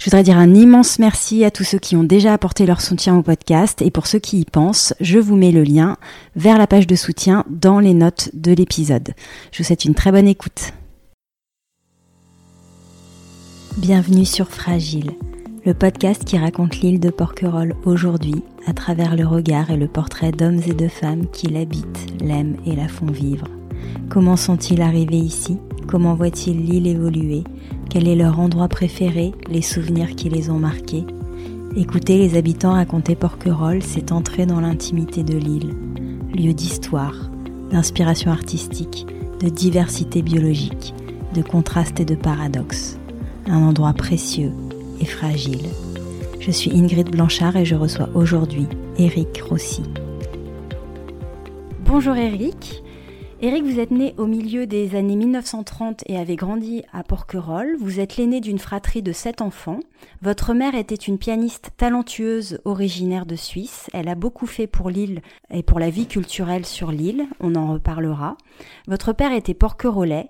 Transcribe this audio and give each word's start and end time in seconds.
Je 0.00 0.06
voudrais 0.06 0.22
dire 0.22 0.38
un 0.38 0.54
immense 0.54 0.98
merci 0.98 1.44
à 1.44 1.50
tous 1.50 1.62
ceux 1.62 1.78
qui 1.78 1.94
ont 1.94 2.04
déjà 2.04 2.32
apporté 2.32 2.64
leur 2.64 2.80
soutien 2.80 3.18
au 3.18 3.22
podcast 3.22 3.82
et 3.82 3.90
pour 3.90 4.06
ceux 4.06 4.18
qui 4.18 4.40
y 4.40 4.44
pensent, 4.46 4.94
je 4.98 5.18
vous 5.18 5.36
mets 5.36 5.52
le 5.52 5.62
lien 5.62 5.98
vers 6.36 6.56
la 6.56 6.66
page 6.66 6.86
de 6.86 6.96
soutien 6.96 7.44
dans 7.50 7.80
les 7.80 7.92
notes 7.92 8.30
de 8.32 8.52
l'épisode. 8.52 9.10
Je 9.52 9.58
vous 9.58 9.64
souhaite 9.64 9.84
une 9.84 9.94
très 9.94 10.10
bonne 10.10 10.26
écoute. 10.26 10.72
Bienvenue 13.76 14.24
sur 14.24 14.48
Fragile, 14.48 15.10
le 15.66 15.74
podcast 15.74 16.24
qui 16.24 16.38
raconte 16.38 16.80
l'île 16.80 16.98
de 16.98 17.10
Porquerolles 17.10 17.76
aujourd'hui 17.84 18.42
à 18.66 18.72
travers 18.72 19.14
le 19.14 19.26
regard 19.26 19.70
et 19.70 19.76
le 19.76 19.86
portrait 19.86 20.32
d'hommes 20.32 20.62
et 20.66 20.72
de 20.72 20.88
femmes 20.88 21.26
qui 21.30 21.48
l'habitent, 21.48 22.06
l'aiment 22.22 22.56
et 22.64 22.74
la 22.74 22.88
font 22.88 23.04
vivre. 23.04 23.48
Comment 24.08 24.36
sont-ils 24.36 24.82
arrivés 24.82 25.16
ici? 25.16 25.58
Comment 25.86 26.14
voient-ils 26.14 26.64
l'île 26.64 26.86
évoluer? 26.86 27.44
Quel 27.88 28.06
est 28.06 28.16
leur 28.16 28.38
endroit 28.38 28.68
préféré, 28.68 29.32
les 29.48 29.62
souvenirs 29.62 30.14
qui 30.14 30.28
les 30.28 30.50
ont 30.50 30.58
marqués? 30.58 31.04
Écouter 31.76 32.18
les 32.18 32.36
habitants 32.36 32.72
raconter 32.72 33.14
Porquerolles, 33.14 33.82
c'est 33.82 34.12
entrer 34.12 34.46
dans 34.46 34.60
l'intimité 34.60 35.22
de 35.22 35.36
l'île, 35.36 35.74
lieu 36.34 36.52
d'histoire, 36.52 37.30
d'inspiration 37.70 38.32
artistique, 38.32 39.06
de 39.40 39.48
diversité 39.48 40.22
biologique, 40.22 40.94
de 41.34 41.42
contraste 41.42 42.00
et 42.00 42.04
de 42.04 42.16
paradoxe. 42.16 42.98
Un 43.46 43.62
endroit 43.62 43.92
précieux 43.92 44.52
et 45.00 45.04
fragile. 45.04 45.68
Je 46.40 46.50
suis 46.50 46.72
Ingrid 46.76 47.10
Blanchard 47.10 47.56
et 47.56 47.64
je 47.64 47.74
reçois 47.74 48.08
aujourd'hui 48.14 48.66
Eric 48.98 49.40
Rossi. 49.48 49.82
Bonjour 51.84 52.16
Eric. 52.16 52.82
Éric, 53.42 53.64
vous 53.64 53.80
êtes 53.80 53.90
né 53.90 54.14
au 54.18 54.26
milieu 54.26 54.66
des 54.66 54.94
années 54.96 55.16
1930 55.16 56.04
et 56.04 56.18
avez 56.18 56.36
grandi 56.36 56.82
à 56.92 57.02
Porquerolles. 57.02 57.74
Vous 57.80 57.98
êtes 57.98 58.18
l'aîné 58.18 58.42
d'une 58.42 58.58
fratrie 58.58 59.00
de 59.00 59.12
sept 59.12 59.40
enfants. 59.40 59.80
Votre 60.20 60.52
mère 60.52 60.74
était 60.74 60.94
une 60.94 61.16
pianiste 61.16 61.70
talentueuse 61.78 62.60
originaire 62.66 63.24
de 63.24 63.36
Suisse. 63.36 63.88
Elle 63.94 64.08
a 64.08 64.14
beaucoup 64.14 64.46
fait 64.46 64.66
pour 64.66 64.90
l'île 64.90 65.22
et 65.50 65.62
pour 65.62 65.80
la 65.80 65.88
vie 65.88 66.06
culturelle 66.06 66.66
sur 66.66 66.92
l'île. 66.92 67.24
On 67.40 67.54
en 67.54 67.72
reparlera. 67.72 68.36
Votre 68.88 69.14
père 69.14 69.32
était 69.32 69.54
porquerolais. 69.54 70.28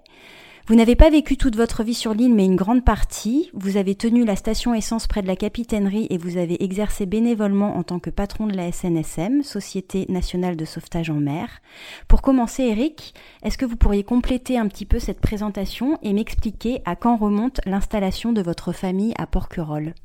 Vous 0.70 0.76
n'avez 0.76 0.94
pas 0.94 1.10
vécu 1.10 1.36
toute 1.36 1.56
votre 1.56 1.82
vie 1.82 1.94
sur 1.94 2.14
l'île, 2.14 2.32
mais 2.32 2.44
une 2.44 2.54
grande 2.54 2.84
partie. 2.84 3.50
Vous 3.54 3.76
avez 3.76 3.96
tenu 3.96 4.24
la 4.24 4.36
station 4.36 4.72
essence 4.72 5.08
près 5.08 5.20
de 5.20 5.27
la 5.27 5.34
capitainerie 5.34 6.06
et 6.10 6.16
vous 6.16 6.36
avez 6.36 6.62
exercé 6.62 7.06
bénévolement 7.06 7.77
en 7.77 7.82
tant 7.82 7.98
que 7.98 8.08
patron 8.08 8.46
de 8.46 8.54
la 8.54 8.70
SNSM, 8.70 9.42
Société 9.42 10.06
nationale 10.08 10.54
de 10.54 10.64
sauvetage 10.64 11.10
en 11.10 11.18
mer. 11.18 11.60
Pour 12.06 12.22
commencer, 12.22 12.62
Eric, 12.62 13.14
est-ce 13.42 13.58
que 13.58 13.64
vous 13.64 13.74
pourriez 13.74 14.04
compléter 14.04 14.58
un 14.58 14.68
petit 14.68 14.86
peu 14.86 15.00
cette 15.00 15.18
présentation 15.18 15.98
et 16.04 16.12
m'expliquer 16.12 16.82
à 16.84 16.94
quand 16.94 17.16
remonte 17.16 17.60
l'installation 17.66 18.32
de 18.32 18.40
votre 18.40 18.70
famille 18.70 19.12
à 19.18 19.27
Porquerolles? 19.27 19.96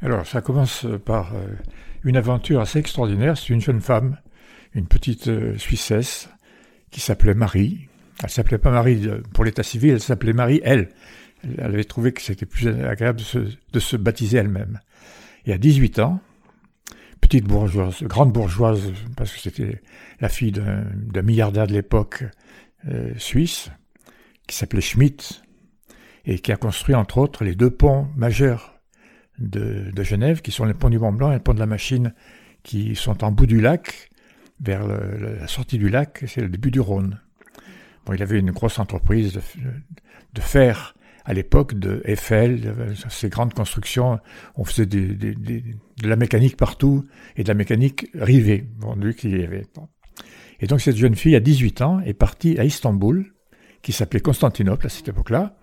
Alors, 0.00 0.28
ça 0.28 0.42
commence 0.42 0.86
par 1.04 1.34
euh, 1.34 1.40
une 2.04 2.16
aventure 2.16 2.60
assez 2.60 2.78
extraordinaire. 2.78 3.36
C'est 3.36 3.52
une 3.52 3.60
jeune 3.60 3.80
femme, 3.80 4.16
une 4.74 4.86
petite 4.86 5.26
euh, 5.26 5.58
Suissesse, 5.58 6.28
qui 6.92 7.00
s'appelait 7.00 7.34
Marie, 7.34 7.88
elle 8.22 8.30
s'appelait 8.30 8.58
pas 8.58 8.70
Marie 8.70 9.08
pour 9.32 9.44
l'état 9.44 9.62
civil, 9.62 9.92
elle 9.92 10.00
s'appelait 10.00 10.32
Marie, 10.32 10.60
elle. 10.64 10.88
Elle 11.58 11.74
avait 11.74 11.84
trouvé 11.84 12.12
que 12.12 12.22
c'était 12.22 12.46
plus 12.46 12.68
agréable 12.68 13.20
de 13.72 13.80
se, 13.80 13.96
baptiser 13.96 14.38
elle-même. 14.38 14.80
Et 15.44 15.52
à 15.52 15.58
18 15.58 15.98
ans, 15.98 16.20
petite 17.20 17.44
bourgeoise, 17.44 18.02
grande 18.02 18.32
bourgeoise, 18.32 18.92
parce 19.16 19.32
que 19.32 19.40
c'était 19.40 19.82
la 20.20 20.28
fille 20.28 20.52
d'un 20.52 21.22
milliardaire 21.22 21.66
de 21.66 21.72
l'époque 21.72 22.24
euh, 22.88 23.12
suisse, 23.16 23.70
qui 24.46 24.56
s'appelait 24.56 24.80
Schmidt, 24.80 25.42
et 26.24 26.38
qui 26.38 26.52
a 26.52 26.56
construit 26.56 26.94
entre 26.94 27.18
autres 27.18 27.44
les 27.44 27.56
deux 27.56 27.70
ponts 27.70 28.06
majeurs 28.16 28.80
de, 29.38 29.90
Genève, 30.02 30.42
qui 30.42 30.52
sont 30.52 30.64
le 30.64 30.74
pont 30.74 30.90
du 30.90 30.98
Mont 30.98 31.12
Blanc 31.12 31.30
et 31.30 31.34
le 31.34 31.40
pont 31.40 31.54
de 31.54 31.58
la 31.58 31.66
Machine, 31.66 32.14
qui 32.62 32.94
sont 32.94 33.24
en 33.24 33.32
bout 33.32 33.46
du 33.46 33.60
lac, 33.60 34.10
vers 34.60 34.86
la 34.86 35.48
sortie 35.48 35.78
du 35.78 35.88
lac, 35.88 36.22
c'est 36.28 36.40
le 36.40 36.48
début 36.48 36.70
du 36.70 36.78
Rhône. 36.78 37.20
Bon, 38.06 38.14
il 38.14 38.22
avait 38.22 38.38
une 38.38 38.50
grosse 38.50 38.78
entreprise 38.78 39.32
de, 40.34 40.40
fer 40.40 40.94
à 41.24 41.34
l'époque, 41.34 41.74
de 41.74 42.02
Eiffel, 42.04 42.74
ces 43.08 43.28
grandes 43.28 43.54
constructions. 43.54 44.18
On 44.56 44.64
faisait 44.64 44.86
de 44.86 45.36
la 46.02 46.16
mécanique 46.16 46.56
partout 46.56 47.06
et 47.36 47.44
de 47.44 47.48
la 47.48 47.54
mécanique 47.54 48.08
rivée. 48.14 48.66
Bon, 48.78 48.96
lui 48.96 49.14
y 49.22 49.44
avait. 49.44 49.66
Et 50.60 50.66
donc 50.66 50.80
cette 50.80 50.96
jeune 50.96 51.14
fille, 51.14 51.36
à 51.36 51.40
18 51.40 51.82
ans, 51.82 52.00
est 52.00 52.14
partie 52.14 52.58
à 52.58 52.64
Istanbul, 52.64 53.32
qui 53.82 53.92
s'appelait 53.92 54.20
Constantinople 54.20 54.86
à 54.86 54.88
cette 54.88 55.08
époque-là. 55.08 55.56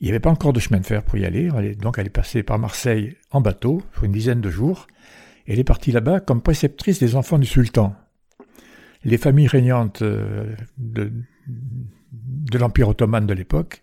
Il 0.00 0.04
n'y 0.04 0.10
avait 0.10 0.20
pas 0.20 0.30
encore 0.30 0.52
de 0.52 0.60
chemin 0.60 0.80
de 0.80 0.86
fer 0.86 1.02
pour 1.02 1.16
y 1.16 1.24
aller, 1.24 1.50
donc 1.76 1.98
elle 1.98 2.06
est 2.06 2.10
passée 2.10 2.42
par 2.42 2.58
Marseille 2.58 3.16
en 3.30 3.40
bateau 3.40 3.82
pour 3.92 4.04
une 4.04 4.12
dizaine 4.12 4.42
de 4.42 4.50
jours. 4.50 4.86
Elle 5.46 5.58
est 5.58 5.64
partie 5.64 5.92
là-bas 5.92 6.20
comme 6.20 6.42
préceptrice 6.42 6.98
des 6.98 7.14
enfants 7.16 7.38
du 7.38 7.46
sultan. 7.46 7.94
Les 9.04 9.18
familles 9.18 9.46
régnantes 9.46 10.02
euh, 10.02 10.54
de, 10.78 11.12
de 11.46 12.58
l'Empire 12.58 12.88
ottoman 12.88 13.26
de 13.26 13.34
l'époque 13.34 13.82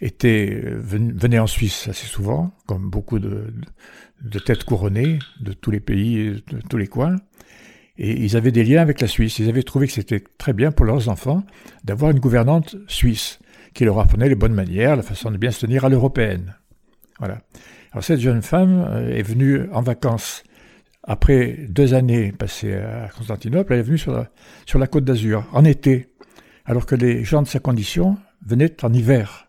étaient, 0.00 0.62
euh, 0.64 0.80
venaient 0.82 1.38
en 1.38 1.46
Suisse 1.46 1.88
assez 1.88 2.06
souvent, 2.06 2.52
comme 2.66 2.90
beaucoup 2.90 3.18
de, 3.18 3.52
têtes 4.44 4.64
couronnées 4.64 5.18
de 5.40 5.52
tous 5.52 5.70
les 5.70 5.80
pays, 5.80 6.42
de 6.48 6.60
tous 6.68 6.76
les 6.76 6.88
coins. 6.88 7.16
Et 7.98 8.24
ils 8.24 8.36
avaient 8.36 8.52
des 8.52 8.64
liens 8.64 8.82
avec 8.82 9.00
la 9.00 9.06
Suisse. 9.06 9.38
Ils 9.38 9.48
avaient 9.48 9.62
trouvé 9.62 9.86
que 9.86 9.92
c'était 9.92 10.24
très 10.38 10.52
bien 10.52 10.72
pour 10.72 10.86
leurs 10.86 11.08
enfants 11.08 11.44
d'avoir 11.84 12.10
une 12.10 12.20
gouvernante 12.20 12.76
suisse 12.88 13.38
qui 13.74 13.84
leur 13.84 13.98
apprenait 13.98 14.28
les 14.28 14.34
bonnes 14.34 14.54
manières, 14.54 14.96
la 14.96 15.02
façon 15.02 15.30
de 15.30 15.36
bien 15.36 15.50
se 15.50 15.60
tenir 15.60 15.84
à 15.84 15.88
l'européenne. 15.88 16.56
Voilà. 17.18 17.42
Alors 17.92 18.02
cette 18.02 18.20
jeune 18.20 18.42
femme 18.42 18.84
euh, 18.88 19.14
est 19.14 19.22
venue 19.22 19.68
en 19.72 19.82
vacances 19.82 20.42
après 21.04 21.66
deux 21.68 21.94
années 21.94 22.32
passées 22.32 22.74
à 22.74 23.08
Constantinople. 23.08 23.72
Elle 23.72 23.80
est 23.80 23.84
venue 23.84 23.98
sur 23.98 24.78
la 24.78 24.86
côte 24.86 25.04
d'Azur 25.04 25.46
en 25.52 25.64
été 25.64 26.11
alors 26.64 26.86
que 26.86 26.94
les 26.94 27.24
gens 27.24 27.42
de 27.42 27.48
sa 27.48 27.58
condition 27.58 28.16
venaient 28.44 28.84
en 28.84 28.92
hiver. 28.92 29.48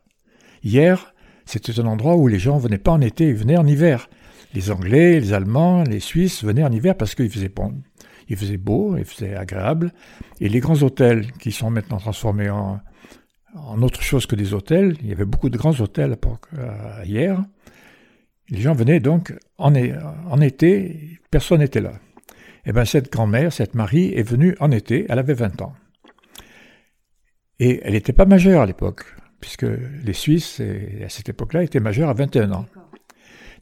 Hier, 0.63 1.13
c'était 1.45 1.79
un 1.79 1.85
endroit 1.85 2.15
où 2.15 2.27
les 2.27 2.39
gens 2.39 2.57
venaient 2.57 2.77
pas 2.77 2.91
en 2.91 3.01
été, 3.01 3.27
ils 3.27 3.35
venaient 3.35 3.57
en 3.57 3.67
hiver. 3.67 4.09
Les 4.53 4.71
Anglais, 4.71 5.19
les 5.19 5.33
Allemands, 5.33 5.83
les 5.83 5.99
Suisses 5.99 6.43
venaient 6.43 6.63
en 6.63 6.71
hiver 6.71 6.95
parce 6.95 7.15
qu'il 7.15 7.29
faisait 7.29 7.49
bon, 7.49 7.81
il 8.29 8.37
faisait 8.37 8.57
beau, 8.57 8.95
il 8.97 9.05
faisait 9.05 9.35
agréable. 9.35 9.91
Et 10.39 10.49
les 10.49 10.59
grands 10.59 10.81
hôtels 10.81 11.31
qui 11.33 11.51
sont 11.51 11.69
maintenant 11.69 11.97
transformés 11.97 12.49
en, 12.49 12.79
autre 13.81 14.01
chose 14.01 14.25
que 14.25 14.35
des 14.35 14.53
hôtels, 14.53 14.95
il 15.01 15.09
y 15.09 15.11
avait 15.11 15.25
beaucoup 15.25 15.49
de 15.49 15.57
grands 15.57 15.79
hôtels 15.79 16.17
euh, 16.57 17.03
hier. 17.05 17.43
Les 18.49 18.61
gens 18.61 18.73
venaient 18.73 18.99
donc 18.99 19.33
en, 19.57 19.73
en 19.75 20.41
été, 20.41 21.19
personne 21.29 21.59
n'était 21.59 21.81
là. 21.81 21.93
Et 22.65 22.69
eh 22.69 22.71
bien 22.71 22.85
cette 22.85 23.11
grand-mère, 23.11 23.51
cette 23.51 23.75
Marie, 23.75 24.13
est 24.15 24.23
venue 24.23 24.55
en 24.59 24.71
été, 24.71 25.05
elle 25.09 25.19
avait 25.19 25.33
20 25.33 25.61
ans. 25.61 25.73
Et 27.59 27.81
elle 27.83 27.93
n'était 27.93 28.13
pas 28.13 28.25
majeure 28.25 28.61
à 28.61 28.65
l'époque, 28.65 29.05
puisque 29.39 29.65
les 30.03 30.13
Suisses, 30.13 30.61
à 31.03 31.09
cette 31.09 31.29
époque-là, 31.29 31.63
étaient 31.63 31.79
majeurs 31.79 32.09
à 32.09 32.13
21 32.13 32.51
ans. 32.51 32.65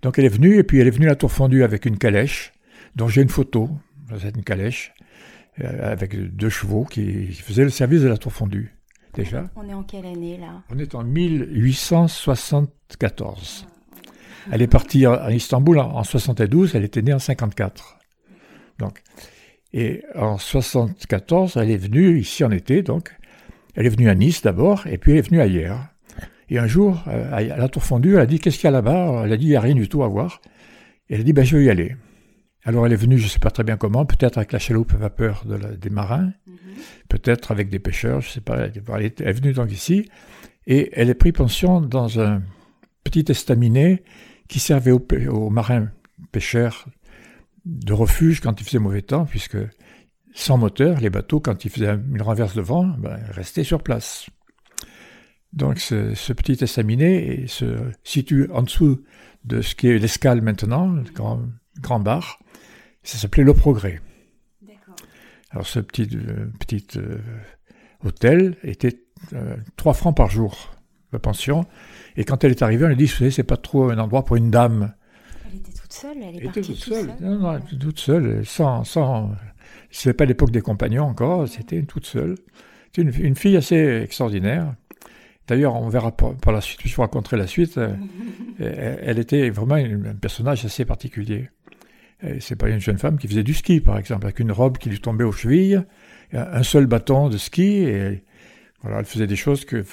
Donc 0.02 0.18
elle 0.18 0.26
est 0.26 0.30
venue, 0.30 0.58
et 0.58 0.64
puis 0.64 0.80
elle 0.80 0.88
est 0.88 0.92
venue 0.92 1.08
à 1.08 1.10
la 1.10 1.16
Tour 1.16 1.32
Fondue 1.32 1.64
avec 1.64 1.86
une 1.86 1.98
calèche, 1.98 2.54
dont 2.96 3.08
j'ai 3.08 3.22
une 3.22 3.30
photo, 3.30 3.70
c'est 4.20 4.36
une 4.36 4.44
calèche, 4.44 4.94
euh, 5.60 5.92
avec 5.92 6.16
deux 6.36 6.50
chevaux 6.50 6.86
qui, 6.86 7.28
faisaient 7.34 7.64
le 7.64 7.70
service 7.70 8.02
de 8.02 8.08
la 8.08 8.18
Tour 8.18 8.34
Fondue, 8.34 8.76
déjà. 9.14 9.50
On 9.56 9.68
est 9.68 9.74
en 9.74 9.84
quelle 9.84 10.06
année, 10.06 10.38
là? 10.38 10.62
On 10.70 10.78
est 10.80 10.96
en 10.96 11.04
1874. 11.04 13.68
Elle 14.52 14.64
est 14.64 14.68
partie 14.68 15.06
à 15.06 15.32
Istanbul 15.32 15.78
en, 15.78 16.04
72, 16.04 16.74
elle 16.76 16.84
était 16.84 17.04
née 17.04 17.14
en 17.14 17.20
54. 17.20 18.00
Donc, 18.80 19.04
et 19.74 20.04
en 20.16 20.38
74, 20.38 21.56
elle 21.58 21.70
est 21.70 21.78
venue 21.78 22.20
ici 22.20 22.44
en 22.44 22.52
été, 22.52 22.82
donc, 22.82 23.16
elle 23.76 23.86
est 23.86 23.90
venue 23.90 24.10
à 24.10 24.16
Nice 24.16 24.42
d'abord, 24.42 24.88
et 24.88 24.98
puis 24.98 25.14
elle 25.14 25.20
est 25.20 25.28
venue 25.30 25.42
ailleurs. 25.42 25.88
Et 26.50 26.60
un 26.60 26.68
jour, 26.68 27.04
euh, 27.08 27.34
à 27.34 27.42
la 27.42 27.70
tour 27.70 27.84
fondue, 27.84 28.16
elle 28.16 28.22
a 28.22 28.26
dit 28.26 28.40
Qu'est-ce 28.40 28.58
qu'il 28.58 28.66
y 28.66 28.68
a 28.68 28.72
là-bas? 28.72 29.24
Elle 29.24 29.34
a 29.34 29.38
dit 29.38 29.46
Il 29.46 29.50
n'y 29.50 29.56
a 29.56 29.62
rien 29.62 29.76
du 29.76 29.88
tout 29.88 30.04
à 30.04 30.08
voir. 30.08 30.42
Et 31.10 31.16
elle 31.16 31.22
a 31.22 31.24
dit 31.24 31.34
ben, 31.34 31.46
Je 31.46 31.58
vais 31.58 31.64
y 31.64 31.70
aller. 31.70 31.96
Alors 32.64 32.86
elle 32.86 32.94
est 32.94 32.98
venue, 32.98 33.18
je 33.18 33.24
ne 33.24 33.30
sais 33.30 33.40
pas 33.40 33.50
très 33.50 33.64
bien 33.64 33.78
comment, 33.78 34.06
peut-être 34.06 34.38
avec 34.38 34.52
la 34.52 34.60
chaloupe 34.60 34.94
à 34.94 34.98
vapeur 34.98 35.46
des 35.46 35.90
marins, 35.90 36.32
mhm. 36.46 36.56
peut-être 37.10 37.52
avec 37.52 37.70
des 37.70 37.80
pêcheurs, 37.80 38.22
je 38.22 38.28
ne 38.28 38.34
sais 38.34 38.42
pas. 38.42 38.68
Elle 38.68 39.06
est, 39.06 39.32
venue 39.32 39.54
donc 39.54 39.72
ici, 39.72 40.08
et 40.68 40.92
elle 40.94 41.10
est 41.10 41.16
pris 41.16 41.32
pension 41.32 41.82
dans 41.82 42.20
un 42.20 42.44
petit 43.04 43.26
estaminet 43.30 44.04
qui 44.48 44.60
servait 44.60 44.92
aux, 44.92 45.50
marins 45.50 45.90
pêcheurs 46.32 46.88
de 47.66 47.94
refuge 47.94 48.42
quand 48.42 48.60
il 48.62 48.64
faisait 48.64 48.80
mauvais 48.80 49.02
temps, 49.02 49.26
puisque 49.26 49.58
sans 50.34 50.58
moteur, 50.58 51.00
les 51.00 51.10
bateaux, 51.10 51.40
quand 51.40 51.66
il 51.66 51.72
faisait 51.72 51.94
une 51.94 52.22
renverse 52.22 52.56
de 52.56 52.62
vent, 52.62 52.86
ben, 52.86 53.20
restaient 53.32 53.64
sur 53.64 53.84
place. 53.84 54.28
Donc 55.54 55.80
ce, 55.80 56.34
petit 56.34 56.64
estaminet 56.64 57.46
se 57.48 57.78
situe 58.04 58.50
en 58.54 58.64
dessous 58.64 59.04
de 59.44 59.62
ce 59.62 59.76
qui 59.76 59.88
est 59.88 59.98
l'escale 59.98 60.42
maintenant, 60.42 60.88
le 60.88 61.04
grand, 61.04 61.42
grand 61.82 62.00
bar. 62.00 62.40
Ça 63.04 63.18
s'appelait 63.18 63.44
Le 63.44 63.54
Progrès. 63.54 64.02
Alors 65.50 65.68
ce 65.68 65.80
petit, 65.80 66.08
euh, 66.16 66.48
petit 66.60 66.88
euh, 66.96 67.18
hôtel 68.06 68.56
était 68.64 69.04
euh, 69.34 69.58
3 69.76 69.94
francs 69.94 70.16
par 70.16 70.30
jour, 70.30 70.74
la 71.12 71.20
pension. 71.20 71.66
Et 72.16 72.24
quand 72.24 72.44
elle 72.46 72.52
est 72.52 72.62
arrivée, 72.62 72.86
on 72.86 72.88
lui 72.88 72.94
a 72.94 72.98
dit, 72.98 73.06
vous 73.06 73.12
savez, 73.12 73.32
c'est 73.32 73.44
pas 73.44 73.58
trop 73.58 73.90
un 73.90 73.98
endroit 73.98 74.24
pour 74.24 74.38
une 74.38 74.50
dame. 74.50 74.94
Elle 75.50 75.58
était 75.58 75.74
toute 75.74 75.92
seule, 75.92 76.18
elle 76.18 76.36
est 76.36 76.38
Elle 76.38 76.44
partie 76.46 76.60
était 76.60 76.62
toute 76.62 76.76
toute 76.80 76.94
seule. 76.94 77.06
seule. 77.08 77.16
Non, 77.20 77.40
non, 77.40 77.54
elle 77.54 77.64
était 77.64 77.78
toute 77.78 78.00
seule, 78.00 78.46
sans, 78.46 78.86
sans, 78.86 79.36
c'était 79.90 80.14
pas 80.14 80.26
l'époque 80.26 80.52
des 80.52 80.62
compagnons 80.62 81.04
encore, 81.06 81.48
c'était 81.48 81.82
toute 81.84 82.06
seule. 82.06 82.36
C'était 82.88 83.02
une, 83.04 83.26
une 83.26 83.36
fille 83.36 83.58
assez 83.58 84.02
extraordinaire. 84.04 84.76
D'ailleurs, 85.48 85.76
on 85.76 85.90
verra 85.90 86.12
par, 86.16 86.36
par 86.36 86.54
la 86.54 86.62
suite, 86.62 86.80
je 86.86 86.96
vous 86.96 87.02
raconterai 87.02 87.38
la 87.38 87.48
suite. 87.48 87.78
euh, 87.78 87.94
elle, 88.60 89.00
elle 89.04 89.20
était 89.20 89.50
vraiment 89.50 89.78
une- 89.78 90.08
un 90.08 90.16
personnage 90.16 90.64
assez 90.66 90.86
particulier. 90.86 91.50
Euh, 92.24 92.38
C'est 92.40 92.56
pas 92.56 92.70
une 92.70 92.80
jeune 92.80 92.98
femme 92.98 93.18
qui 93.18 93.28
faisait 93.28 93.44
du 93.44 93.54
ski, 93.54 93.82
par 93.82 93.98
exemple, 93.98 94.26
avec 94.26 94.40
une 94.40 94.52
robe 94.52 94.78
qui 94.78 94.90
lui 94.90 95.00
tombait 95.00 95.24
aux 95.24 95.32
chevilles, 95.32 95.82
un 96.34 96.64
seul 96.64 96.86
bâton 96.86 97.28
de 97.28 97.38
ski, 97.38 97.84
et 97.84 98.24
voilà, 98.82 99.00
elle 99.00 99.06
faisait 99.06 99.28
des 99.28 99.36
choses 99.36 99.66
que. 99.66 99.84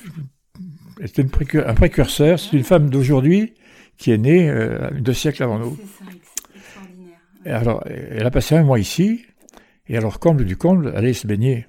Elle 1.00 1.06
était 1.06 1.22
une 1.22 1.30
précur- 1.30 1.66
un 1.66 1.74
précurseur. 1.74 2.38
C'est 2.38 2.56
une 2.56 2.64
femme 2.64 2.90
d'aujourd'hui 2.90 3.54
qui 3.96 4.10
est 4.12 4.18
née 4.18 4.48
euh, 4.48 4.90
deux 5.00 5.12
siècles 5.14 5.42
avant 5.44 5.58
nous. 5.58 5.76
C'est 5.76 6.58
ça. 6.60 6.80
Et 7.46 7.50
alors, 7.50 7.84
elle 7.86 8.26
a 8.26 8.30
passé 8.30 8.56
un 8.56 8.62
mois 8.64 8.78
ici, 8.78 9.24
et 9.88 9.96
alors, 9.96 10.20
comble 10.20 10.44
du 10.44 10.56
comble, 10.56 10.92
allait 10.94 11.14
se 11.14 11.26
baigner 11.26 11.66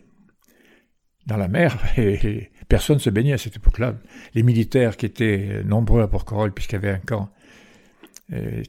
dans 1.26 1.38
la 1.38 1.48
mer, 1.48 1.78
et 1.98 2.52
personne 2.68 2.98
ne 2.98 3.02
se 3.02 3.10
baignait 3.10 3.34
à 3.34 3.38
cette 3.38 3.56
époque-là. 3.56 3.96
Les 4.34 4.44
militaires 4.44 4.98
qui 4.98 5.06
étaient 5.06 5.64
nombreux 5.64 6.02
à 6.02 6.08
Porquerolles, 6.08 6.54
puisqu'il 6.54 6.76
y 6.76 6.78
avait 6.78 6.92
un 6.92 7.00
camp, 7.00 7.30
euh, 8.34 8.62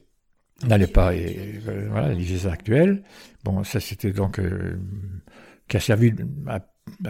n'allaient 0.65 0.87
pas, 0.87 1.13
et 1.13 1.59
euh, 1.67 1.87
voilà, 1.89 2.13
les 2.13 2.47
actuels. 2.47 3.03
Bon, 3.43 3.63
ça 3.63 3.79
c'était 3.79 4.11
donc, 4.11 4.39
euh, 4.39 4.79
qui 5.67 5.77
a 5.77 5.79
servi 5.79 6.13
à, 6.47 6.61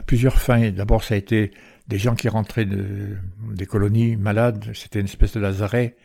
plusieurs 0.01 0.39
fins. 0.39 0.71
D'abord, 0.71 1.03
ça 1.03 1.15
a 1.15 1.17
été 1.17 1.51
des 1.87 1.97
gens 1.97 2.15
qui 2.15 2.29
rentraient 2.29 2.65
de, 2.65 3.17
des 3.53 3.65
colonies 3.65 4.15
malades, 4.15 4.71
c'était 4.73 4.99
une 4.99 5.05
espèce 5.05 5.33
de 5.33 5.39
lazaret, 5.39 5.97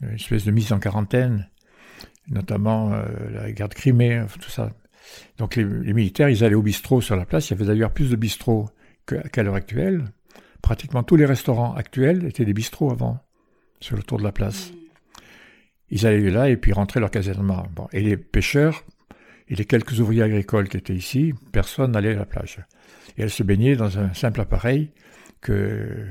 une 0.00 0.14
espèce 0.14 0.44
de 0.44 0.50
mise 0.50 0.72
en 0.72 0.78
quarantaine, 0.78 1.48
notamment 2.28 2.90
la 3.30 3.50
guerre 3.52 3.68
de 3.68 3.74
Crimée, 3.74 4.24
tout 4.40 4.50
ça. 4.50 4.70
Donc 5.38 5.56
les, 5.56 5.64
les 5.64 5.92
militaires, 5.92 6.28
ils 6.28 6.44
allaient 6.44 6.54
au 6.54 6.62
bistrot 6.62 7.00
sur 7.00 7.16
la 7.16 7.24
place. 7.24 7.48
Il 7.48 7.54
y 7.54 7.56
avait 7.56 7.66
d'ailleurs 7.66 7.92
plus 7.92 8.10
de 8.10 8.16
bistrots 8.16 8.68
qu'à 9.06 9.42
l'heure 9.42 9.54
actuelle. 9.54 10.04
Pratiquement 10.60 11.02
tous 11.02 11.16
les 11.16 11.26
restaurants 11.26 11.74
actuels 11.74 12.24
étaient 12.24 12.44
des 12.44 12.54
bistrots 12.54 12.90
avant, 12.90 13.18
sur 13.80 13.96
le 13.96 14.02
tour 14.02 14.18
de 14.18 14.24
la 14.24 14.32
place. 14.32 14.72
Ils 15.90 16.06
allaient 16.06 16.30
là 16.30 16.48
et 16.48 16.56
puis 16.56 16.72
rentraient 16.72 17.00
leur 17.00 17.10
casernement. 17.10 17.66
Bon. 17.74 17.88
Et 17.92 18.00
les 18.00 18.16
pêcheurs 18.16 18.84
et 19.48 19.56
les 19.56 19.64
quelques 19.64 20.00
ouvriers 20.00 20.22
agricoles 20.22 20.68
qui 20.68 20.76
étaient 20.76 20.94
ici, 20.94 21.34
personne 21.50 21.92
n'allait 21.92 22.14
à 22.14 22.18
la 22.18 22.26
plage. 22.26 22.60
Et 23.18 23.22
elle 23.22 23.30
se 23.30 23.42
baignait 23.42 23.76
dans 23.76 23.98
un 23.98 24.14
simple 24.14 24.40
appareil 24.40 24.90
que 25.40 26.06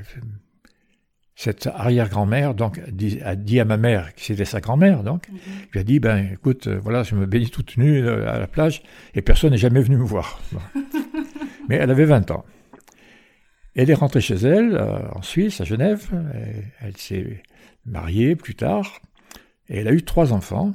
cette 1.44 1.68
arrière-grand-mère 1.68 2.54
donc 2.54 2.80
dit- 2.92 3.20
a 3.24 3.36
dit 3.36 3.60
à 3.60 3.66
ma 3.66 3.78
mère, 3.78 4.14
qui 4.16 4.26
c'était 4.26 4.46
sa 4.46 4.60
grand-mère 4.62 5.04
donc, 5.04 5.28
Mhm. 5.30 5.38
lui 5.74 5.80
a 5.80 5.84
dit, 5.84 6.00
ben 6.00 6.30
écoute, 6.34 6.68
euh, 6.68 6.80
voilà, 6.80 7.02
je 7.04 7.16
me 7.16 7.26
baigne 7.26 7.48
toute 7.48 7.78
nue 7.78 8.08
à 8.08 8.38
la 8.38 8.48
plage 8.48 8.84
et 9.16 9.22
personne 9.24 9.52
n'est 9.52 9.58
jamais 9.58 9.82
venu 9.82 9.98
me 9.98 10.04
voir. 10.04 10.40
Bon. 10.52 10.60
Mais 11.70 11.78
elle 11.78 11.90
avait 11.90 12.06
20 12.06 12.30
ans. 12.32 12.46
Elle 13.76 13.90
est 13.90 13.94
rentrée 13.96 14.22
chez 14.22 14.36
elle, 14.36 14.76
euh, 14.76 15.00
en 15.14 15.22
Suisse, 15.22 15.62
à 15.62 15.64
Genève. 15.64 16.10
Elle 16.82 16.98
s'est 16.98 17.42
mariée 17.86 18.36
plus 18.36 18.56
tard. 18.56 19.00
Et 19.70 19.80
elle 19.80 19.88
a 19.88 19.94
eu 19.94 20.04
trois 20.04 20.34
enfants. 20.34 20.74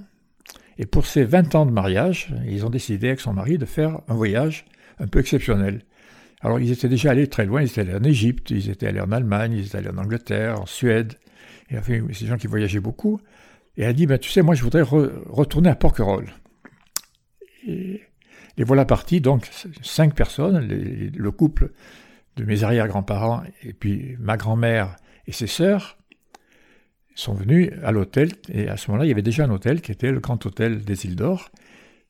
Et 0.79 0.87
pour 0.87 1.07
ses 1.07 1.25
20 1.25 1.55
ans 1.55 1.67
de 1.67 1.71
mariage, 1.73 2.35
ils 2.49 2.65
ont 2.67 2.71
décidé 2.71 3.09
avec 3.09 3.21
son 3.21 3.33
mari 3.35 3.59
de 3.59 3.67
faire 3.67 4.01
un 4.09 4.15
voyage 4.15 4.65
un 4.99 5.07
peu 5.07 5.19
exceptionnel. 5.21 5.83
Alors 6.47 6.61
ils 6.61 6.71
étaient 6.71 6.89
déjà 6.89 7.11
allés 7.11 7.27
très 7.27 7.45
loin, 7.45 7.61
ils 7.61 7.67
étaient 7.69 7.81
allés 7.81 7.95
en 7.97 8.05
Égypte, 8.05 8.51
ils 8.51 8.71
étaient 8.71 8.87
allés 8.87 9.01
en 9.01 9.11
Allemagne, 9.11 9.53
ils 9.53 9.67
étaient 9.67 9.79
allés 9.79 9.91
en 9.91 9.99
Angleterre, 9.99 10.61
en 10.61 10.67
Suède. 10.67 11.15
Et 11.71 11.77
enfin, 11.79 11.99
c'est 12.13 12.23
des 12.25 12.31
gens 12.31 12.37
qui 12.37 12.47
voyageaient 12.47 12.79
beaucoup. 12.81 13.21
Et 13.77 13.83
elle 13.83 13.89
a 13.89 13.93
dit, 13.93 14.07
ben, 14.07 14.17
tu 14.19 14.31
sais, 14.31 14.43
moi 14.43 14.55
je 14.55 14.63
voudrais 14.63 14.83
re- 14.83 15.11
retourner 15.27 15.69
à 15.71 15.75
Porquerolles. 15.75 16.33
Et 17.67 18.01
les 18.57 18.65
voilà 18.65 18.85
partis, 18.85 19.21
donc 19.21 19.51
cinq 19.83 20.15
personnes, 20.15 20.61
les- 20.61 21.11
le 21.11 21.31
couple 21.33 21.73
de 22.37 22.45
mes 22.45 22.63
arrière-grands-parents 22.63 23.43
et 23.63 23.73
puis 23.73 24.17
ma 24.21 24.37
grand-mère 24.37 24.97
et 25.27 25.33
ses 25.33 25.47
sœurs 25.49 25.99
sont 27.17 27.35
venus 27.35 27.71
à 27.83 27.91
l'hôtel. 27.91 28.29
Et 28.53 28.69
à 28.69 28.77
ce 28.77 28.89
moment-là, 28.91 29.05
il 29.07 29.09
y 29.09 29.13
avait 29.13 29.23
déjà 29.23 29.45
un 29.45 29.51
hôtel 29.51 29.81
qui 29.81 29.91
était 29.91 30.13
le 30.13 30.21
Grand 30.21 30.47
Hôtel 30.47 30.85
des 30.85 31.07
Îles 31.07 31.17
d'Or, 31.17 31.51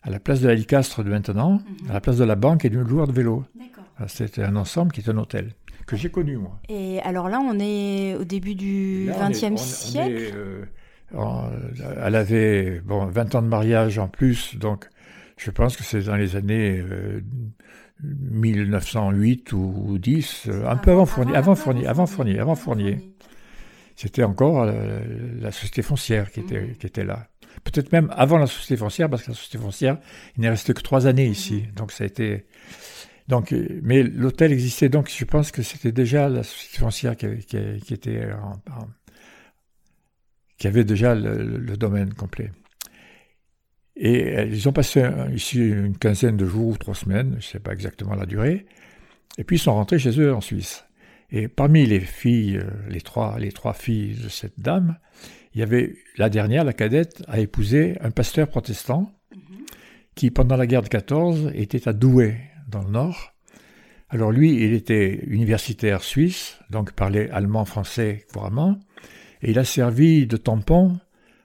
à 0.03 0.11
la 0.11 0.21
place 0.21 0.41
de 0.43 0.49
la 0.49 0.55
Licastre 0.55 1.03
de 1.03 1.09
maintenant, 1.11 1.63
à 1.89 1.95
la 1.95 2.01
place 2.03 2.19
de 2.19 2.25
la 2.25 2.35
banque 2.37 2.65
et 2.67 2.71
du 2.71 2.77
loueur 2.79 3.07
de 3.07 3.13
vélo. 3.13 3.45
D'accord. 3.55 3.86
Alors, 3.99 4.11
C'était 4.11 4.43
un 4.43 4.57
ensemble 4.57 4.93
qui 4.93 5.01
est 5.01 5.09
un 5.09 5.17
hôtel 5.19 5.53
que 5.87 5.97
j'ai 5.97 6.11
connu 6.11 6.37
moi. 6.37 6.59
Et 6.69 7.01
alors 7.03 7.29
là, 7.29 7.39
on 7.41 7.59
est 7.61 8.17
au 8.17 8.25
début 8.25 8.55
du 8.57 9.09
XXe 9.09 9.45
on 9.53 9.57
siècle. 9.57 10.11
est, 10.17 10.33
euh, 10.35 10.65
elle 12.05 12.15
avait 12.17 12.81
bon, 12.85 13.07
20 13.07 13.35
ans 13.37 13.43
de 13.43 13.47
mariage 13.47 13.99
en 13.99 14.09
plus, 14.09 14.57
donc 14.57 14.89
je 15.37 15.51
pense 15.53 15.77
que 15.77 15.85
c'est 15.85 16.01
dans 16.03 16.17
les 16.17 16.35
années 16.35 16.79
euh, 16.81 17.21
1908 18.03 19.53
ou, 19.53 19.85
ou 19.87 19.99
10, 19.99 20.47
euh, 20.49 20.67
un 20.69 20.77
peu 20.77 20.91
avant 20.91 21.07
Fournier, 21.07 21.37
avant 21.37 21.55
Fournier, 21.55 21.87
avant 21.87 22.07
Fournier, 22.07 22.39
avant 22.41 22.55
Fournier. 22.55 23.13
C'était 23.95 24.25
encore 24.25 24.63
euh, 24.65 25.01
la 25.41 25.53
société 25.53 25.83
foncière 25.83 26.31
qui 26.31 26.41
était, 26.41 26.61
Mhm. 26.63 26.75
qui 26.77 26.87
était 26.87 27.05
là. 27.05 27.29
Peut-être 27.65 27.91
même 27.93 28.13
avant 28.15 28.37
la 28.37 28.47
société 28.47 28.77
foncière, 28.77 29.09
parce 29.09 29.23
que 29.23 29.31
la 29.31 29.37
société 29.37 29.59
foncière, 29.59 29.99
il 30.37 30.43
n'est 30.43 30.51
resté 30.51 30.75
que 30.75 30.83
trois 30.83 31.07
années 31.07 31.27
ici. 31.27 31.65
Donc 31.75 31.93
ça 31.93 32.05
a 32.05 32.07
été. 32.07 32.47
Donc, 33.29 33.53
euh, 33.53 33.81
mais 33.83 34.03
l'hôtel 34.03 34.53
existait, 34.53 34.89
donc 34.89 35.11
je 35.11 35.25
pense 35.25 35.51
que 35.51 35.63
c'était 35.63 35.93
déjà 35.93 36.29
la 36.29 36.43
société 36.45 36.79
foncière 36.79 37.17
qui, 37.17 37.27
avait- 37.27 37.39
qui, 37.39 37.59
qui 37.85 37.95
était 37.95 38.31
en- 38.33 38.53
en- 38.73 38.89
qui 40.59 40.67
avait 40.69 40.85
déjà 40.85 41.15
le, 41.15 41.77
domaine 41.77 42.15
complet. 42.15 42.51
Et 43.97 44.39
euh, 44.39 44.45
ils 44.47 44.69
ont 44.69 44.73
passé 44.73 45.09
ici 45.35 45.59
une 45.59 45.97
quinzaine 45.99 46.37
de 46.37 46.47
jours 46.47 46.69
ou 46.69 46.77
trois 46.77 46.95
semaines, 46.95 47.31
je 47.33 47.37
ne 47.37 47.41
sais 47.53 47.61
pas 47.61 47.73
exactement 47.73 48.15
la 48.15 48.27
durée, 48.27 48.67
et 49.39 49.45
puis 49.45 49.57
ils 49.57 49.61
sont 49.61 49.75
rentrés 49.75 49.99
chez 49.99 50.19
eux 50.21 50.33
en 50.35 50.41
Suisse. 50.41 50.85
Et 51.31 51.49
parmi 51.49 51.85
les 51.87 52.01
filles, 52.01 52.59
euh, 52.59 52.71
les 52.89 53.01
trois, 53.01 53.39
les 53.39 53.51
trois 53.53 53.73
filles 53.75 54.15
de 54.23 54.29
cette 54.29 54.59
dame, 54.61 54.99
il 55.55 55.61
y 55.61 55.63
avait 55.63 55.97
la 56.17 56.29
dernière, 56.29 56.65
la 56.65 56.73
cadette, 56.75 57.23
a 57.29 57.41
épousé 57.41 57.97
un 58.01 58.11
pasteur 58.11 58.49
protestant 58.49 59.13
qui, 60.15 60.31
pendant 60.31 60.57
la 60.57 60.67
guerre 60.67 60.83
de 60.83 60.89
14, 60.89 61.51
était 61.55 61.89
à 61.89 61.93
Douai, 61.93 62.37
dans 62.67 62.83
le 62.83 62.91
nord. 62.91 63.33
Alors 64.09 64.31
lui, 64.31 64.63
il 64.63 64.73
était 64.73 65.25
universitaire 65.27 66.03
suisse, 66.03 66.59
donc 66.71 66.93
parlait 66.93 67.29
allemand, 67.31 67.65
français 67.65 68.25
couramment, 68.33 68.79
et 69.43 69.51
il 69.51 69.59
a 69.59 69.65
servi 69.65 70.27
de 70.27 70.37
tampon 70.37 70.99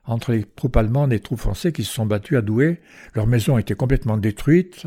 entre 0.05 0.31
les 0.31 0.43
troupes 0.43 0.77
allemandes 0.77 1.11
et 1.11 1.15
les 1.15 1.21
troupes 1.21 1.39
françaises 1.39 1.73
qui 1.73 1.83
se 1.83 1.93
sont 1.93 2.05
battues 2.05 2.37
à 2.37 2.41
Douai. 2.41 2.79
Leur 3.15 3.27
maison 3.27 3.57
était 3.57 3.73
complètement 3.73 4.17
détruite, 4.17 4.85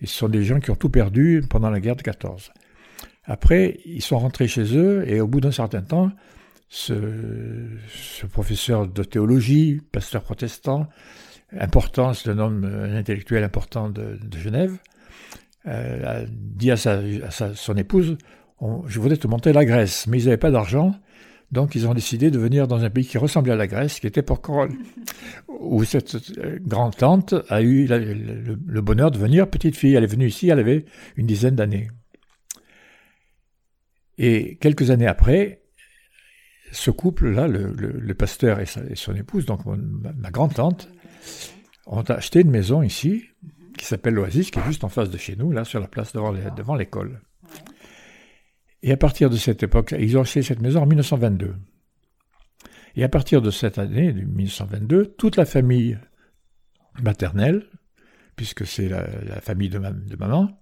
et 0.00 0.06
ce 0.06 0.14
sont 0.14 0.28
des 0.28 0.44
gens 0.44 0.60
qui 0.60 0.70
ont 0.70 0.76
tout 0.76 0.88
perdu 0.88 1.42
pendant 1.48 1.70
la 1.70 1.80
guerre 1.80 1.96
de 1.96 2.02
14. 2.02 2.52
Après, 3.24 3.80
ils 3.84 4.02
sont 4.02 4.18
rentrés 4.18 4.48
chez 4.48 4.76
eux, 4.76 5.04
et 5.08 5.20
au 5.20 5.26
bout 5.26 5.40
d'un 5.40 5.52
certain 5.52 5.82
temps, 5.82 6.10
ce, 6.68 6.94
professeur 8.30 8.86
de 8.86 9.02
théologie, 9.02 9.80
pasteur 9.90 10.22
protestant, 10.22 10.88
important, 11.58 12.14
c'est 12.14 12.30
un 12.30 12.38
homme, 12.38 12.64
un 12.64 12.94
intellectuel 12.94 13.42
important 13.42 13.88
de 13.90 14.18
Genève, 14.38 14.78
euh, 15.66 16.22
a 16.22 16.24
dit 16.28 16.70
à, 16.70 16.76
sa, 16.76 16.98
à 16.98 17.54
son 17.54 17.76
épouse 17.76 18.16
Je 18.86 19.00
voudrais 19.00 19.16
te 19.16 19.26
montrer 19.26 19.52
la 19.52 19.64
Grèce, 19.64 20.06
mais 20.06 20.18
ils 20.18 20.24
n'avaient 20.24 20.36
pas 20.36 20.50
d'argent, 20.50 20.94
donc 21.52 21.74
ils 21.74 21.86
ont 21.86 21.94
décidé 21.94 22.30
de 22.30 22.38
venir 22.38 22.68
dans 22.68 22.84
un 22.84 22.90
pays 22.90 23.04
qui 23.04 23.18
ressemblait 23.18 23.52
à 23.52 23.56
la 23.56 23.66
Grèce, 23.66 24.00
qui 24.00 24.06
était 24.06 24.22
Porquerolles, 24.22 24.72
où 25.48 25.84
cette 25.84 26.16
euh, 26.38 26.58
grande-tante 26.60 27.34
a 27.48 27.60
eu 27.62 27.86
le, 27.86 28.80
bonheur 28.80 29.10
de 29.10 29.18
venir 29.18 29.48
petite 29.48 29.76
fille. 29.76 29.94
Elle 29.94 30.04
est 30.04 30.12
venue 30.12 30.26
ici, 30.26 30.48
elle 30.48 30.60
avait 30.60 30.84
une 31.16 31.26
dizaine 31.26 31.56
d'années. 31.56 31.88
Et 34.16 34.56
quelques 34.56 34.90
années 34.90 35.06
après, 35.06 35.62
ce 36.72 36.90
couple-là, 36.90 37.48
le, 37.48 38.14
pasteur 38.14 38.60
et, 38.60 38.66
son 38.94 39.14
épouse, 39.14 39.44
donc 39.46 39.64
ma, 39.66 40.12
ma 40.12 40.30
grande-tante, 40.30 40.88
ont 41.86 42.02
acheté 42.02 42.42
une 42.42 42.50
maison 42.50 42.82
ici, 42.82 43.24
qui 43.80 43.86
s'appelle 43.86 44.12
l'Oasis, 44.12 44.50
qui 44.50 44.58
est 44.58 44.64
juste 44.64 44.84
en 44.84 44.90
face 44.90 45.08
de 45.08 45.16
chez 45.16 45.36
nous, 45.36 45.52
là, 45.52 45.64
sur 45.64 45.80
la 45.80 45.88
place 45.88 46.12
devant 46.12 46.74
l'école. 46.74 47.22
Et 48.82 48.92
à 48.92 48.98
partir 48.98 49.30
de 49.30 49.36
cette 49.36 49.62
époque, 49.62 49.94
ils 49.98 50.18
ont 50.18 50.20
acheté 50.20 50.42
cette 50.42 50.60
maison 50.60 50.82
en 50.82 50.86
1922. 50.86 51.54
Et 52.96 53.04
à 53.04 53.08
partir 53.08 53.40
de 53.40 53.50
cette 53.50 53.78
année, 53.78 54.12
de 54.12 54.20
1922, 54.20 55.14
toute 55.16 55.36
la 55.36 55.46
famille 55.46 55.98
maternelle, 57.02 57.64
puisque 58.36 58.66
c'est 58.66 58.90
la, 58.90 59.06
famille 59.40 59.70
de, 59.70 59.78
de, 59.78 60.16
maman, 60.16 60.60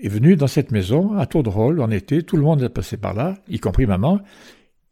est 0.00 0.08
venue 0.08 0.36
dans 0.36 0.46
cette 0.46 0.70
maison 0.70 1.18
à 1.18 1.26
tour 1.26 1.42
de 1.42 1.48
rôle 1.48 1.80
en 1.80 1.90
été. 1.90 2.22
Tout 2.22 2.36
le 2.36 2.44
monde 2.44 2.62
est 2.62 2.68
passé 2.68 2.96
par 2.96 3.14
là, 3.14 3.34
y 3.48 3.58
compris 3.58 3.86
maman. 3.86 4.20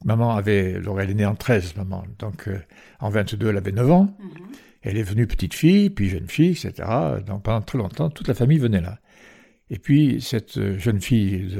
Maman 0.04 0.34
avait, 0.34 0.80
elle 0.98 1.10
est 1.10 1.14
née 1.14 1.26
en 1.26 1.36
13, 1.36 1.76
maman. 1.76 2.04
Donc 2.18 2.48
euh, 2.48 2.58
en 2.98 3.08
22, 3.08 3.50
elle 3.50 3.56
avait 3.56 3.70
9 3.70 3.90
ans. 3.92 4.16
Mhm. 4.18 4.46
Elle 4.86 4.98
est 4.98 5.02
venue 5.02 5.26
petite 5.26 5.52
fille, 5.52 5.90
puis 5.90 6.08
jeune 6.08 6.28
fille, 6.28 6.50
etc. 6.50 6.72
Pendant 7.42 7.60
très 7.60 7.76
longtemps, 7.76 8.08
toute 8.08 8.28
la 8.28 8.34
famille 8.34 8.58
venait 8.58 8.80
là. 8.80 9.00
Et 9.68 9.80
puis 9.80 10.20
cette 10.20 10.58
euh, 10.58 10.78
jeune 10.78 11.00
fille 11.00 11.56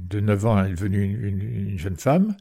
de, 0.00 0.20
9 0.20 0.46
ans, 0.46 0.64
est 0.64 0.70
devenue 0.70 1.04
une, 1.04 1.78
jeune 1.78 1.96
femme. 1.96 2.34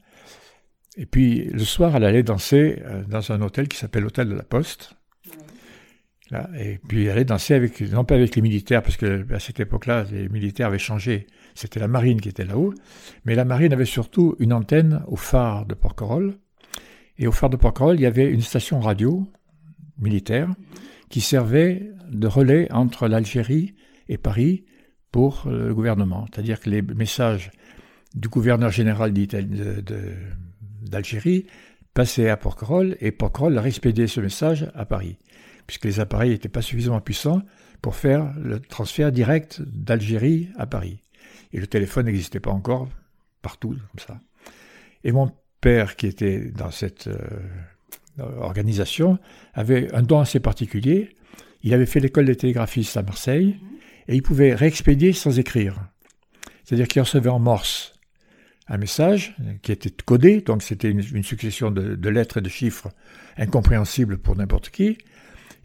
Et 0.95 1.05
puis 1.05 1.49
le 1.49 1.59
soir, 1.59 1.97
elle 1.97 2.05
allait 2.05 2.23
danser 2.23 2.81
euh, 2.85 3.03
dans 3.03 3.33
un 3.33 3.41
hôtel 3.41 3.67
qui 3.67 3.77
s'appelle 3.77 4.03
l'Hôtel 4.03 4.29
de 4.29 4.35
la 4.35 4.43
Poste. 4.43 4.93
Et 6.57 6.79
puis 6.87 7.03
elle 7.03 7.11
allait 7.11 7.25
danser 7.25 7.53
avec, 7.53 7.81
non 7.81 8.05
pas 8.05 8.15
avec 8.15 8.35
les 8.37 8.41
militaires, 8.41 8.81
parce 8.81 8.95
que 8.95 9.25
à 9.31 9.39
cette 9.39 9.59
époque-là, 9.59 10.05
les 10.09 10.29
militaires 10.29 10.67
avaient 10.67 10.79
changé. 10.79 11.27
C'était 11.53 11.81
la 11.81 11.89
marine 11.89 12.21
qui 12.21 12.29
était 12.29 12.45
là-haut. 12.45 12.73
Mais 13.25 13.35
la 13.35 13.45
marine 13.45 13.73
avait 13.73 13.85
surtout 13.85 14.35
une 14.39 14.53
antenne 14.53 15.03
au 15.07 15.17
phare 15.17 15.65
de 15.65 15.75
Porquerolles. 15.75 16.33
Et 17.17 17.27
au 17.27 17.33
phare 17.33 17.49
de 17.49 17.57
Porquerolles, 17.57 17.97
il 17.97 18.03
y 18.03 18.07
avait 18.07 18.31
une 18.31 18.41
station 18.41 18.79
radio 18.79 19.27
militaire 19.97 20.49
qui 21.09 21.21
servait 21.21 21.91
de 22.09 22.27
relais 22.27 22.71
entre 22.71 23.07
l'Algérie 23.07 23.75
et 24.09 24.17
Paris 24.17 24.65
pour 25.11 25.43
le 25.45 25.73
gouvernement. 25.73 26.25
C'est-à-dire 26.31 26.59
que 26.59 26.69
les 26.69 26.81
messages 26.81 27.51
du 28.15 28.29
gouverneur 28.29 28.71
général 28.71 29.13
d'Algérie 30.81 31.45
passaient 31.93 32.29
à 32.29 32.37
Porquerolles 32.37 32.97
et 32.99 33.11
Porquerolles 33.11 33.57
a 33.57 33.65
expédié 33.65 34.07
ce 34.07 34.21
message 34.21 34.71
à 34.73 34.85
Paris, 34.85 35.17
puisque 35.67 35.85
les 35.85 35.99
appareils 35.99 36.31
n'étaient 36.31 36.49
pas 36.49 36.61
suffisamment 36.61 37.01
puissants 37.01 37.41
pour 37.81 37.95
faire 37.95 38.33
le 38.39 38.59
transfert 38.59 39.11
direct 39.11 39.61
d'Algérie 39.61 40.49
à 40.57 40.65
Paris. 40.65 40.99
Et 41.51 41.59
le 41.59 41.67
téléphone 41.67 42.05
n'existait 42.07 42.39
pas 42.39 42.51
encore 42.51 42.89
partout 43.41 43.69
comme 43.69 43.99
ça. 43.99 44.19
Et 45.03 45.11
mon 45.11 45.31
père, 45.61 45.95
qui 45.95 46.07
était 46.07 46.49
dans 46.51 46.71
cette 46.71 47.07
euh, 47.07 47.17
organisation, 48.19 49.17
avait 49.53 49.93
un 49.93 50.03
don 50.03 50.19
assez 50.19 50.39
particulier. 50.39 51.15
Il 51.63 51.73
avait 51.73 51.85
fait 51.85 51.99
l'école 51.99 52.25
des 52.25 52.35
télégraphistes 52.35 52.97
à 52.97 53.03
Marseille 53.03 53.57
et 54.07 54.15
il 54.15 54.21
pouvait 54.21 54.53
réexpédier 54.53 55.13
sans 55.13 55.39
écrire. 55.39 55.75
C'est-à-dire 56.63 56.87
qu'il 56.87 57.01
recevait 57.01 57.29
en 57.29 57.39
morse 57.39 57.93
un 58.67 58.77
message 58.77 59.35
qui 59.61 59.71
était 59.71 59.91
codé, 60.05 60.41
donc 60.41 60.63
c'était 60.63 60.89
une, 60.89 61.23
succession 61.23 61.69
de, 61.71 62.09
lettres 62.09 62.37
et 62.37 62.41
de 62.41 62.49
chiffres 62.49 62.89
incompréhensibles 63.37 64.17
pour 64.17 64.35
n'importe 64.35 64.69
qui. 64.69 64.97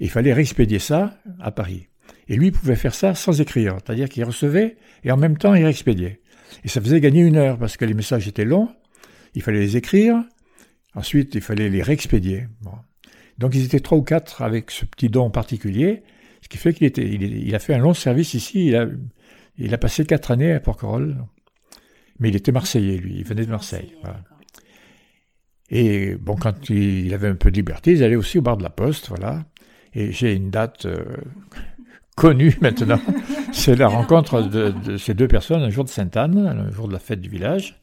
Et 0.01 0.05
il 0.05 0.11
fallait 0.11 0.33
réexpédier 0.33 0.79
ça 0.79 1.19
à 1.41 1.51
Paris. 1.51 1.89
Et 2.29 2.37
lui 2.37 2.51
pouvait 2.51 2.77
faire 2.77 2.95
ça 2.95 3.15
sans 3.15 3.41
écrire, 3.41 3.77
c'est-à-dire 3.85 4.09
qu'il 4.09 4.25
recevait 4.25 4.77
et 5.05 5.13
en 5.13 5.17
même 5.17 5.39
temps 5.39 5.55
il 5.55 5.63
réexpédiait. 5.63 6.21
Et 6.65 6.69
ça 6.69 6.81
faisait 6.81 7.01
gagner 7.01 7.23
une 7.23 7.37
heure 7.37 7.59
parce 7.59 7.77
que 7.77 7.85
les 7.85 7.95
messages 7.95 8.27
étaient 8.27 8.45
longs, 8.45 8.69
il 9.35 9.43
fallait 9.43 9.61
les 9.61 9.77
écrire, 9.77 10.25
ensuite 10.95 11.35
il 11.35 11.41
fallait 11.41 11.69
les 11.69 11.83
réexpédier. 11.83 12.49
Donc 13.39 13.55
ils 13.55 13.65
étaient 13.65 13.81
trois 13.81 13.99
ou 13.99 14.03
quatre 14.03 14.43
avec 14.43 14.71
ce 14.71 14.85
petit 14.85 15.09
don 15.09 15.31
particulier, 15.31 16.03
ce 16.43 16.49
qui 16.49 16.59
fait 16.59 16.73
qu'il 16.73 16.87
était, 16.87 17.07
il, 17.07 17.55
a 17.55 17.59
fait 17.59 17.75
un 17.75 17.79
long 17.79 17.95
service 17.95 18.35
ici. 18.35 18.67
Il 18.67 18.77
a, 18.77 18.87
il 19.57 19.75
a 19.75 19.79
passé 19.79 20.05
quatre 20.05 20.31
années 20.31 20.53
à 20.53 20.61
Porquerolles, 20.61 21.17
mais 22.19 22.29
il 22.29 22.37
était 22.37 22.53
marseillais 22.53 22.97
lui, 22.97 23.17
il 23.19 23.25
venait 23.25 23.45
de 23.45 23.51
Marseille. 23.51 23.95
Et 25.71 26.15
bon, 26.15 26.37
quand 26.37 26.71
il 26.71 27.13
avait 27.13 27.29
un 27.29 27.35
peu 27.35 27.51
de 27.51 27.57
liberté, 27.57 27.93
il 27.93 28.03
allait 28.03 28.17
aussi 28.17 28.39
au 28.39 28.43
bar 28.43 28.57
de 28.57 28.63
la 28.63 28.71
Poste, 28.71 29.09
voilà. 29.09 29.45
Et 29.95 30.13
j'ai 30.13 30.35
une 30.35 30.51
date 30.51 30.87
euh, 30.87 31.05
connue 32.17 32.57
maintenant, 32.61 33.01
c'est 33.53 33.77
la 33.77 33.89
rencontre 33.89 34.43
de, 34.43 34.71
de, 34.71 34.97
ces 34.97 35.15
deux 35.15 35.29
personnes 35.29 35.63
un 35.63 35.71
jour 35.71 35.85
de 35.85 35.89
Sainte-Anne, 35.89 36.39
un 36.39 36.71
jour 36.73 36.89
de 36.89 36.93
la 36.93 36.99
fête 36.99 37.21
du 37.21 37.29
village. 37.29 37.79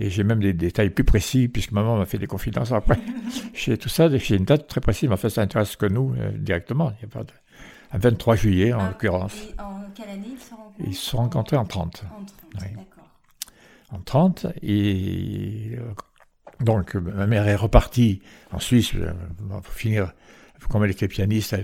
Et 0.00 0.08
j'ai 0.08 0.24
même 0.24 0.40
des 0.40 0.54
détails 0.54 0.88
plus 0.88 1.04
précis, 1.04 1.46
puisque 1.48 1.72
maman 1.72 1.98
m'a 1.98 2.06
fait 2.06 2.16
des 2.16 2.26
confidences 2.26 2.72
après. 2.72 2.98
j'ai 3.54 3.76
tout 3.76 3.90
ça, 3.90 4.08
j'ai 4.16 4.36
une 4.36 4.46
date 4.46 4.66
très 4.66 4.80
précise, 4.80 5.10
mais 5.10 5.16
fait, 5.18 5.28
ça 5.28 5.42
intéresse 5.42 5.76
que 5.76 5.84
nous 5.84 6.14
euh, 6.18 6.30
directement. 6.32 6.92
Il 6.98 7.02
y 7.02 7.04
a 7.04 7.08
pas 7.08 7.22
de... 7.22 7.32
23 7.92 8.36
juillet 8.36 8.72
en 8.72 8.80
ah, 8.80 8.88
l'occurrence. 8.88 9.34
En 9.58 9.82
quelle 9.94 10.08
année 10.08 10.28
ils 10.32 10.38
se 10.38 10.50
rencontrent? 10.54 10.76
Ils 10.86 10.94
se 10.94 11.10
sont 11.10 11.16
rencontrés 11.18 11.56
en 11.56 11.66
30. 11.66 12.04
En 12.04 12.24
30, 12.24 12.34
d'accord. 12.54 13.08
En 13.90 13.98
30, 13.98 14.46
et 14.62 15.72
euh, 15.76 15.82
donc 16.64 16.94
ma 16.94 17.26
mère 17.26 17.46
est 17.48 17.56
repartie 17.56 18.22
en 18.52 18.58
Suisse 18.58 18.92
euh, 18.94 19.12
pour 19.62 19.74
finir. 19.74 20.12
Comme 20.68 20.84
elle 20.84 20.90
était 20.90 21.08
pianiste, 21.08 21.56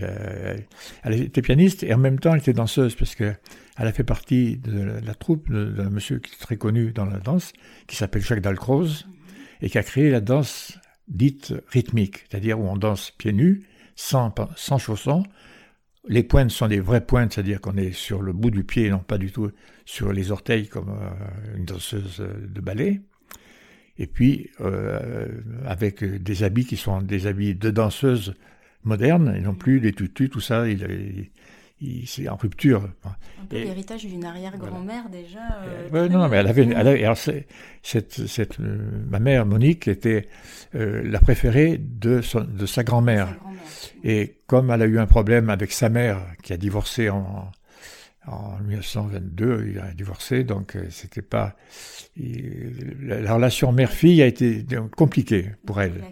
elle, 1.04 1.12
était 1.12 1.42
pianiste 1.42 1.82
et 1.82 1.92
en 1.92 1.98
même 1.98 2.18
temps 2.18 2.32
elle 2.32 2.40
était 2.40 2.54
danseuse 2.54 2.94
parce 2.94 3.14
que 3.14 3.34
elle 3.76 3.88
a 3.88 3.92
fait 3.92 4.04
partie 4.04 4.56
de 4.56 4.80
la, 4.80 5.14
troupe 5.14 5.50
d'un 5.50 5.90
monsieur 5.90 6.18
qui 6.18 6.32
est 6.32 6.38
très 6.38 6.56
connu 6.56 6.92
dans 6.92 7.04
la 7.04 7.18
danse, 7.18 7.52
qui 7.86 7.96
s'appelle 7.96 8.22
Jacques 8.22 8.40
Dalcroze, 8.40 9.06
mhm. 9.06 9.12
et 9.62 9.70
qui 9.70 9.78
a 9.78 9.82
créé 9.82 10.10
la 10.10 10.20
danse 10.20 10.78
dite 11.08 11.54
rythmique, 11.68 12.24
c'est-à-dire 12.28 12.58
où 12.58 12.64
on 12.64 12.76
danse 12.76 13.12
pieds 13.12 13.32
nus, 13.32 13.62
sans, 13.94 14.34
sans 14.56 14.78
chaussons, 14.78 15.24
les 16.08 16.22
pointes 16.22 16.50
sont 16.50 16.68
des 16.68 16.80
vraies 16.80 17.04
pointes, 17.04 17.32
c'est-à-dire 17.32 17.60
qu'on 17.60 17.76
est 17.76 17.92
sur 17.92 18.22
le 18.22 18.32
bout 18.32 18.50
du 18.50 18.64
pied, 18.64 18.90
non 18.90 19.00
pas 19.00 19.18
du 19.18 19.32
tout 19.32 19.50
sur 19.84 20.12
les 20.12 20.30
orteils 20.30 20.68
comme 20.68 20.90
euh, 20.90 21.56
une 21.56 21.64
danseuse 21.64 22.20
de 22.20 22.60
ballet. 22.60 23.00
Et 23.98 24.06
puis 24.06 24.50
euh, 24.60 25.26
avec 25.64 26.04
des 26.04 26.42
habits 26.42 26.66
qui 26.66 26.76
sont 26.76 27.02
des 27.02 27.26
habits 27.26 27.54
de 27.54 27.70
danseuse 27.70 28.34
moderne 28.84 29.34
et 29.36 29.40
non 29.40 29.54
plus 29.54 29.80
des 29.80 29.92
tutus, 29.92 30.30
tout 30.30 30.40
ça. 30.40 30.68
Il, 30.68 31.30
c'est 32.06 32.28
en 32.28 32.36
rupture. 32.36 32.88
Un 33.04 33.46
peu 33.48 33.56
l'héritage 33.56 34.06
d'une 34.06 34.24
arrière-grand-mère 34.24 35.08
déjà. 35.10 35.60
Euh, 35.92 36.08
non, 36.08 36.20
non, 36.20 36.28
mais 36.28 36.38
elle 36.38 36.48
avait, 36.48 36.74
alors 36.74 37.16
cette, 37.82 38.26
cette, 38.26 38.58
ma 38.58 39.18
mère 39.18 39.46
Monique 39.46 39.88
était 39.88 40.28
la 40.72 41.18
préférée 41.20 41.78
de, 41.78 42.22
de 42.42 42.66
sa 42.66 42.84
grand-mère. 42.84 43.36
Et 44.04 44.38
comme 44.46 44.70
elle 44.70 44.82
a 44.82 44.86
eu 44.86 44.98
un 44.98 45.06
problème 45.06 45.50
avec 45.50 45.72
sa 45.72 45.88
mère, 45.88 46.18
qui 46.42 46.52
a 46.52 46.56
divorcé 46.56 47.10
en, 47.10 47.50
en 48.26 48.58
1922, 48.58 49.68
il 49.70 49.78
a 49.78 49.92
divorcé, 49.92 50.44
donc 50.44 50.76
euh, 50.76 50.86
c'était 50.90 51.22
pas. 51.22 51.56
la, 52.16 53.34
relation 53.34 53.72
mère-fille 53.72 54.22
a 54.22 54.26
été 54.26 54.64
compliquée 54.96 55.52
pour 55.64 55.80
elle. 55.80 56.04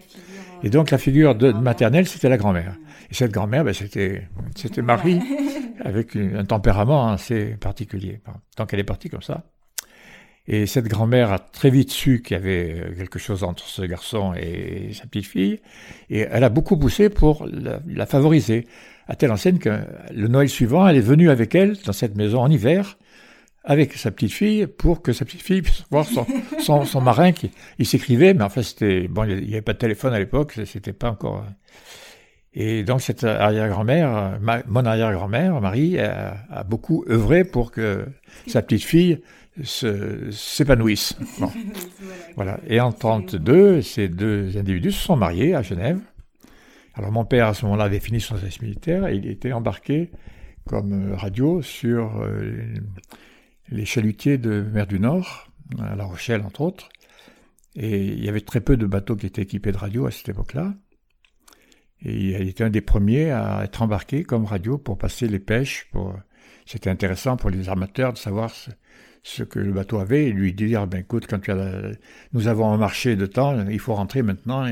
Et 0.63 0.69
donc 0.69 0.91
la 0.91 0.97
figure 0.97 1.35
de, 1.35 1.51
maternelle, 1.51 2.07
c'était 2.07 2.29
la 2.29 2.37
grand-mère. 2.37 2.75
Et 3.11 3.13
cette 3.13 3.31
grand-mère, 3.31 3.63
ben, 3.65 3.73
c'était, 3.73 4.27
c'était 4.55 4.81
Marie, 4.81 5.19
avec 5.83 6.15
un 6.15 6.45
tempérament 6.45 7.09
assez 7.09 7.57
particulier. 7.59 8.21
Donc 8.57 8.73
elle 8.73 8.79
est 8.79 8.85
partie 8.85 9.09
comme 9.09 9.21
ça. 9.21 9.43
Et 10.47 10.67
cette 10.67 10.87
grand-mère 10.87 11.31
a 11.31 11.39
très 11.39 11.71
vite 11.71 11.91
su 11.91 12.21
qu'il 12.21 12.37
y 12.37 12.39
avait 12.39 12.75
euh, 12.79 12.95
quelque 12.95 13.17
chose 13.17 13.43
entre 13.43 13.65
ce 13.67 13.81
garçon 13.81 14.33
et 14.35 14.91
sa 14.93 15.07
petite 15.07 15.25
fille, 15.25 15.59
et 16.09 16.19
elle 16.19 16.43
a 16.43 16.49
beaucoup 16.49 16.77
poussé 16.77 17.09
pour 17.09 17.47
la, 17.47 18.05
favoriser, 18.05 18.67
à 19.07 19.15
telle 19.15 19.31
enseigne 19.31 19.57
que 19.57 19.79
le 20.13 20.27
Noël 20.27 20.47
suivant, 20.47 20.87
elle 20.87 20.97
est 20.97 21.01
venue 21.01 21.31
avec 21.31 21.55
elle 21.55 21.75
dans 21.85 21.93
cette 21.93 22.15
maison 22.15 22.41
en 22.41 22.51
hiver, 22.51 22.97
avec 23.63 23.93
sa 23.93 24.11
petite 24.11 24.33
fille, 24.33 24.67
pour 24.67 25.01
que 25.01 25.13
sa 25.13 25.25
petite 25.25 25.41
fille 25.41 25.63
puisse 25.63 25.83
voir 25.89 26.05
son, 26.59 26.85
son, 26.85 27.01
marin 27.01 27.31
qui 27.31 27.49
il 27.79 27.87
s'écrivait, 27.87 28.35
mais 28.35 28.43
enfin 28.43 28.61
c'était 28.61 29.07
bon, 29.07 29.23
il 29.23 29.47
n'y 29.47 29.53
avait 29.53 29.61
pas 29.61 29.73
de 29.73 29.79
téléphone 29.79 30.13
à 30.13 30.19
l'époque, 30.19 30.59
c'était 30.65 30.93
pas 30.93 31.09
encore. 31.09 31.37
Euh. 31.37 31.49
Et 32.57 32.83
donc 32.83 33.01
cette 33.01 33.25
arrière-grand-mère, 33.25 34.39
mon 34.67 34.85
arrière-grand-mère, 34.85 35.59
Marie, 35.59 35.99
a, 35.99 36.37
a, 36.49 36.63
beaucoup 36.63 37.03
œuvré 37.09 37.43
pour 37.43 37.71
que 37.71 38.05
sa 38.47 38.61
petite 38.61 38.83
fille 38.85 39.19
s'épanouissent. 39.63 41.17
voilà. 42.35 42.59
Et 42.67 42.79
en 42.79 42.91
32, 42.91 43.81
ces 43.81 44.07
deux 44.07 44.57
individus 44.57 44.91
se 44.91 45.03
sont 45.03 45.15
mariés 45.15 45.55
à 45.55 45.61
Genève. 45.61 45.99
Alors 46.93 47.11
mon 47.11 47.25
père 47.25 47.47
à 47.47 47.53
ce 47.53 47.65
moment-là 47.65 47.85
avait 47.85 47.99
fini 47.99 48.21
son 48.21 48.35
service 48.35 48.61
militaire 48.61 49.07
et 49.07 49.15
il 49.15 49.27
était 49.27 49.51
embarqué 49.51 50.11
comme 50.65 51.11
euh, 51.11 51.15
radio 51.15 51.61
sur 51.61 52.21
euh, 52.21 52.73
les 53.69 53.85
chalutiers 53.85 54.37
de 54.37 54.61
mer 54.61 54.87
du 54.87 54.99
Nord, 54.99 55.49
à 55.79 55.95
La 55.95 56.05
Rochelle 56.05 56.41
entre 56.41 56.61
autres. 56.61 56.89
Et 57.75 58.05
il 58.05 58.23
y 58.23 58.29
avait 58.29 58.41
très 58.41 58.61
peu 58.61 58.77
de 58.77 58.85
bateaux 58.85 59.15
qui 59.15 59.25
étaient 59.25 59.41
équipés 59.41 59.73
de 59.73 59.77
radio 59.77 60.05
à 60.05 60.11
cette 60.11 60.29
époque-là. 60.29 60.73
Et 62.01 62.13
il 62.13 62.47
était 62.47 62.63
un 62.63 62.69
des 62.69 62.81
premiers 62.81 63.31
à 63.31 63.63
être 63.63 63.81
embarqué 63.81 64.23
comme 64.23 64.45
radio 64.45 64.77
pour 64.77 64.97
passer 64.97 65.27
les 65.27 65.39
pêches. 65.39 65.87
Pour... 65.91 66.15
C'était 66.65 66.89
intéressant 66.89 67.35
pour 67.35 67.49
les 67.49 67.67
armateurs 67.67 68.13
de 68.13 68.17
savoir 68.17 68.53
ce 69.25 69.41
que 69.41 69.57
le 69.57 69.73
bateau 69.73 69.97
avait 69.97 70.29
lui 70.29 70.53
dire 70.53 70.85
ben 70.85 70.99
écoute 70.99 71.25
quand 71.27 71.39
tu 71.39 71.49
as 71.49 71.91
nous 72.33 72.47
avons 72.47 72.71
un 72.71 72.77
marché 72.77 73.15
de 73.15 73.25
temps 73.25 73.67
il 73.67 73.79
faut 73.79 73.95
rentrer 73.95 74.21
maintenant 74.21 74.67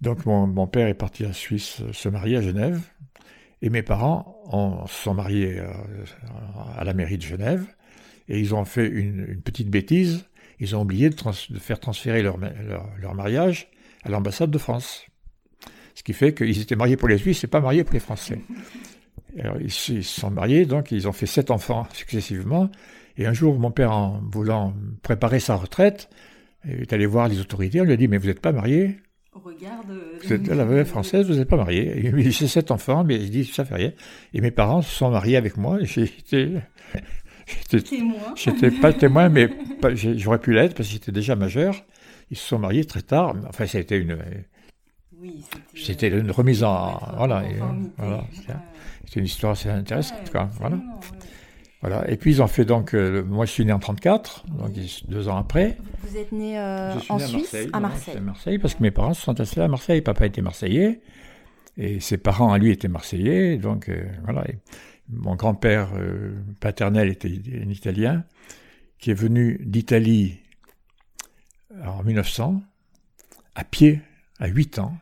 donc 0.00 0.24
mon, 0.24 0.66
père 0.66 0.88
est 0.88 0.94
parti 0.94 1.26
en 1.26 1.34
Suisse 1.34 1.82
se 1.92 2.08
marier 2.08 2.38
à 2.38 2.40
Genève 2.40 2.80
et 3.60 3.68
mes 3.68 3.82
parents 3.82 4.34
ont, 4.46 4.86
sont 4.86 5.12
mariés 5.12 5.58
euh, 5.58 5.68
à 6.74 6.84
la 6.84 6.94
mairie 6.94 7.18
de 7.18 7.22
Genève 7.22 7.66
et 8.28 8.40
ils 8.40 8.54
ont 8.54 8.64
fait 8.64 8.88
une, 8.88 9.42
petite 9.42 9.68
bêtise 9.68 10.24
ils 10.58 10.74
ont 10.74 10.80
oublié 10.80 11.10
de, 11.10 11.16
faire 11.58 11.80
transférer 11.80 12.22
leur, 12.22 12.38
leur, 12.98 13.14
mariage 13.14 13.68
à 14.04 14.10
l'ambassade 14.10 14.50
de 14.50 14.58
France. 14.58 15.06
Ce 15.94 16.02
qui 16.02 16.12
fait 16.12 16.34
qu'ils 16.34 16.60
étaient 16.60 16.76
mariés 16.76 16.98
pour 16.98 17.08
les 17.08 17.16
Suisses 17.16 17.44
et 17.44 17.46
pas 17.46 17.60
mariés 17.60 17.82
pour 17.82 17.94
les 17.94 18.00
Français. 18.00 18.38
Alors, 19.38 19.56
ils, 19.60 19.70
se 19.70 20.00
sont 20.02 20.30
mariés, 20.30 20.66
donc 20.66 20.90
ils 20.90 21.06
ont 21.08 21.12
fait 21.12 21.26
sept 21.26 21.50
enfants 21.50 21.86
successivement. 21.92 22.70
Et 23.16 23.26
un 23.26 23.32
jour, 23.32 23.58
mon 23.58 23.70
père, 23.70 23.92
en 23.92 24.20
voulant 24.30 24.74
préparer 25.02 25.40
sa 25.40 25.56
retraite, 25.56 26.08
est 26.68 26.92
allé 26.92 27.06
voir 27.06 27.28
les 27.28 27.40
autorités. 27.40 27.80
On 27.80 27.84
lui 27.84 27.92
a 27.92 27.96
dit 27.96 28.08
Mais 28.08 28.18
vous 28.18 28.26
n'êtes 28.26 28.40
pas 28.40 28.52
marié 28.52 28.96
Regarde. 29.32 29.92
Vous 30.22 30.32
êtes 30.32 30.48
la 30.48 30.64
veuve 30.64 30.86
française, 30.86 31.28
vous 31.28 31.36
n'êtes 31.36 31.48
pas 31.48 31.56
marié. 31.56 32.02
Il 32.04 32.14
dit 32.14 32.32
J'ai 32.32 32.48
sept 32.48 32.70
enfants, 32.70 33.04
mais 33.04 33.16
il 33.16 33.30
dit 33.30 33.44
Ça 33.44 33.64
fait 33.64 33.76
rien. 33.76 33.92
Et 34.34 34.40
mes 34.40 34.50
parents 34.50 34.82
se 34.82 34.90
sont 34.90 35.10
mariés 35.10 35.36
avec 35.36 35.56
moi. 35.56 35.78
J'étais. 35.82 36.50
J'étais 38.36 38.70
pas 38.70 38.92
témoin, 38.92 39.28
mais 39.28 39.48
j'aurais 39.94 40.38
pu 40.38 40.52
l'être 40.52 40.74
parce 40.74 40.88
que 40.88 40.92
j'étais 40.92 41.12
déjà 41.12 41.36
majeur. 41.36 41.84
Ils 42.30 42.36
se 42.36 42.46
sont 42.46 42.58
mariés 42.58 42.84
très 42.84 43.02
tard. 43.02 43.34
Enfin, 43.48 43.66
ça 43.66 43.78
a 43.78 43.80
été 43.80 43.96
une. 43.96 44.18
Oui, 45.20 45.44
c'était 45.74 46.08
une 46.08 46.30
remise 46.30 46.64
en. 46.64 46.98
Voilà. 47.16 47.44
voilà 47.98 48.24
c'est 49.10 49.18
une 49.18 49.26
histoire 49.26 49.52
assez 49.52 49.68
intéressante, 49.68 50.20
en 50.20 50.24
tout 50.24 50.32
cas. 50.32 50.48
Voilà. 50.58 50.78
Voilà. 51.80 52.10
Et 52.10 52.16
puis 52.16 52.30
ils 52.30 52.42
ont 52.42 52.46
fait 52.46 52.64
donc. 52.64 52.94
Euh, 52.94 53.24
moi, 53.24 53.44
je 53.44 53.50
suis 53.50 53.64
né 53.64 53.72
en 53.72 53.78
34, 53.78 54.46
donc 54.46 54.70
deux 55.08 55.28
ans 55.28 55.36
après. 55.36 55.78
Vous 56.04 56.16
êtes 56.16 56.30
né 56.30 56.58
euh, 56.58 56.94
en 57.08 57.18
Suisse, 57.18 57.56
à 57.72 57.80
Marseille. 57.80 58.16
À 58.16 58.20
Marseille, 58.20 58.58
parce 58.58 58.74
que 58.74 58.82
mes 58.82 58.90
parents 58.90 59.14
se 59.14 59.22
sont 59.22 59.40
installés 59.40 59.64
à 59.64 59.68
Marseille. 59.68 60.00
Papa 60.00 60.26
était 60.26 60.42
marseillais 60.42 61.00
et 61.76 61.98
ses 62.00 62.18
parents 62.18 62.52
à 62.52 62.58
lui 62.58 62.70
étaient 62.70 62.88
marseillais. 62.88 63.56
Donc 63.56 63.88
euh, 63.88 64.04
voilà. 64.24 64.44
mon 65.08 65.34
grand-père 65.34 65.90
paternel 66.60 67.08
était 67.08 67.28
un 67.28 67.70
Italien 67.70 68.24
qui 68.98 69.10
est 69.10 69.14
venu 69.14 69.58
d'Italie 69.64 70.38
en 71.84 72.02
1900 72.04 72.62
à 73.54 73.64
pied 73.64 74.00
à 74.38 74.46
8 74.46 74.78
ans, 74.78 74.96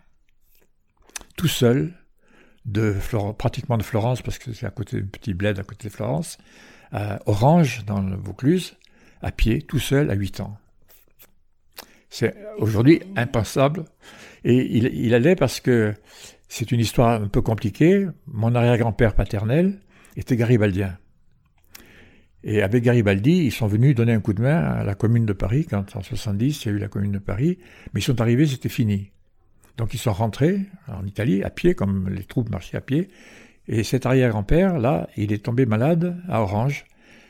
tout 1.39 1.49
seul, 1.49 1.95
de 2.67 2.95
pratiquement 3.39 3.79
de 3.79 3.83
Florence, 3.83 4.21
parce 4.21 4.39
que 4.39 4.53
c'est 4.53 4.67
à 4.67 4.71
côté 4.71 5.01
d'un 5.01 5.07
petit 5.07 5.33
bled 5.33 5.59
à 5.59 5.63
côté 5.63 5.89
de 5.89 5.93
Florence, 5.95 6.37
à 6.93 7.21
Orange, 7.27 7.85
dans 7.87 8.03
le 8.03 8.17
Vaucluse, 8.17 8.77
à 9.23 9.31
pied, 9.31 9.63
tout 9.63 9.79
seul, 9.79 10.11
à 10.11 10.15
8 10.15 10.41
ans. 10.41 10.59
C'est 12.11 12.35
aujourd'hui 12.59 13.01
impensable. 13.17 13.85
Et 14.45 14.79
il, 14.79 15.15
allait 15.15 15.37
parce 15.37 15.61
que 15.61 15.95
c'est 16.49 16.73
une 16.73 16.81
histoire 16.81 17.23
un 17.23 17.29
peu 17.29 17.43
compliquée. 17.43 18.07
Mon 18.27 18.55
arrière-grand-père 18.55 19.15
paternel 19.15 19.79
était 20.17 20.37
garibaldien. 20.37 20.99
Et 22.45 22.63
avec 22.63 22.85
Garibaldi, 22.85 23.45
ils 23.45 23.53
sont 23.53 23.67
venus 23.67 23.95
donner 23.95 24.13
un 24.13 24.21
coup 24.21 24.33
de 24.33 24.43
main 24.43 24.59
à 24.59 24.85
la 24.85 24.95
commune 24.95 25.27
de 25.27 25.33
Paris, 25.33 25.67
quand 25.69 25.97
en 25.97 26.03
70, 26.03 26.65
il 26.65 26.69
y 26.69 26.71
a 26.71 26.75
eu 26.75 26.79
la 26.79 26.89
commune 26.89 27.13
de 27.13 27.19
Paris. 27.19 27.59
Mais 27.93 28.01
ils 28.01 28.05
sont 28.05 28.21
arrivés, 28.21 28.47
c'était 28.47 28.69
fini. 28.69 29.11
Donc 29.79 29.95
ils 29.95 29.99
sont 29.99 30.13
rentrés 30.13 30.67
en 30.89 31.07
Italie 31.07 31.43
à 31.45 31.51
pied, 31.51 31.75
comme 31.75 32.11
les 32.11 32.25
troupes 32.25 32.51
marchaient 32.51 32.77
à 32.77 32.81
pied. 32.83 33.09
Et 33.69 33.85
cet 33.85 34.07
arrière-grand-père, 34.07 34.79
là, 34.79 35.09
il 35.17 35.33
est 35.33 35.45
tombé 35.45 35.67
malade 35.67 36.21
à 36.29 36.43
Orange. 36.43 36.85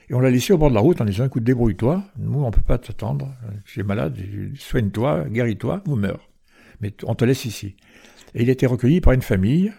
Et 0.08 0.14
on 0.14 0.20
l'a 0.20 0.30
laissé 0.30 0.54
au 0.54 0.58
bord 0.58 0.70
de 0.70 0.74
la 0.74 0.80
route 0.80 1.00
en 1.00 1.04
disant, 1.04 1.26
écoute, 1.26 1.44
débrouille-toi. 1.44 2.02
Nous, 2.18 2.42
on 2.42 2.46
ne 2.46 2.50
peut 2.50 2.62
pas 2.62 2.78
t'attendre. 2.78 3.34
Tu 3.66 3.80
es 3.80 3.82
malade, 3.82 4.16
soigne-toi, 4.56 5.26
guéris-toi, 5.28 5.82
ou 5.86 5.96
meurs. 5.96 6.30
Mais 6.80 6.94
on 7.04 7.14
te 7.14 7.26
laisse 7.26 7.44
ici. 7.44 7.76
Et 8.34 8.42
il 8.42 8.48
a 8.48 8.52
été 8.52 8.66
recueilli 8.66 9.02
par 9.02 9.12
une 9.12 9.22
famille. 9.22 9.72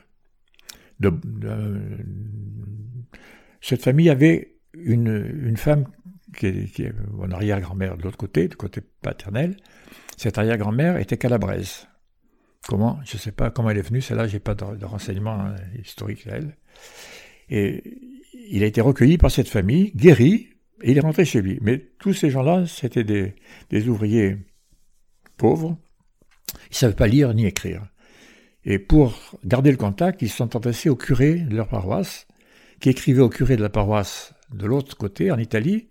Cette 3.61 3.81
famille 3.81 4.09
avait 4.09 4.57
une, 4.73 5.57
femme 5.57 5.85
qui 6.37 6.45
est, 6.45 6.71
qui 6.71 6.83
est 6.83 6.93
mon 7.13 7.31
arrière-grand-mère 7.31 7.97
de 7.97 8.03
l'autre 8.03 8.17
côté, 8.17 8.47
du 8.47 8.57
côté 8.57 8.81
paternel. 9.01 9.57
Cette 10.17 10.37
arrière-grand-mère 10.37 10.97
était 10.97 11.17
calabraise. 11.17 11.87
Comment? 12.67 12.99
Je 13.05 13.15
ne 13.15 13.19
sais 13.19 13.31
pas 13.31 13.49
comment 13.49 13.69
elle 13.69 13.77
est 13.77 13.87
venue, 13.87 14.01
celle-là, 14.01 14.27
j'ai 14.27 14.39
pas 14.39 14.53
de, 14.53 14.85
renseignements 14.85 15.39
hein, 15.39 15.55
historiques 15.81 16.27
à 16.27 16.35
elle. 16.35 16.55
Et 17.49 17.83
il 18.49 18.63
a 18.63 18.67
été 18.67 18.81
recueilli 18.81 19.17
par 19.17 19.31
cette 19.31 19.47
famille, 19.47 19.91
guéri, 19.95 20.49
et 20.81 20.91
il 20.91 20.97
est 20.97 21.01
rentré 21.01 21.25
chez 21.25 21.41
lui. 21.41 21.59
Mais 21.61 21.79
tous 21.99 22.13
ces 22.13 22.29
gens-là, 22.29 22.65
c'était 22.67 23.03
des, 23.03 23.87
ouvriers 23.87 24.37
pauvres. 25.37 25.77
Ils 26.65 26.73
ne 26.73 26.75
savaient 26.75 26.95
pas 26.95 27.07
lire 27.07 27.33
ni 27.33 27.45
écrire. 27.45 27.87
Et 28.65 28.77
pour 28.77 29.39
garder 29.45 29.71
le 29.71 29.77
contact, 29.77 30.21
ils 30.21 30.29
se 30.29 30.37
sont 30.37 30.55
adressés 30.55 30.89
au 30.89 30.95
curé 30.95 31.35
de 31.35 31.55
leur 31.55 31.67
paroisse, 31.67 32.27
qui 32.79 32.89
écrivait 32.89 33.21
au 33.21 33.29
curé 33.29 33.55
de 33.57 33.61
la 33.61 33.69
paroisse 33.69 34.33
de 34.53 34.65
l'autre 34.65 34.97
côté, 34.97 35.31
en 35.31 35.37
Italie, 35.37 35.87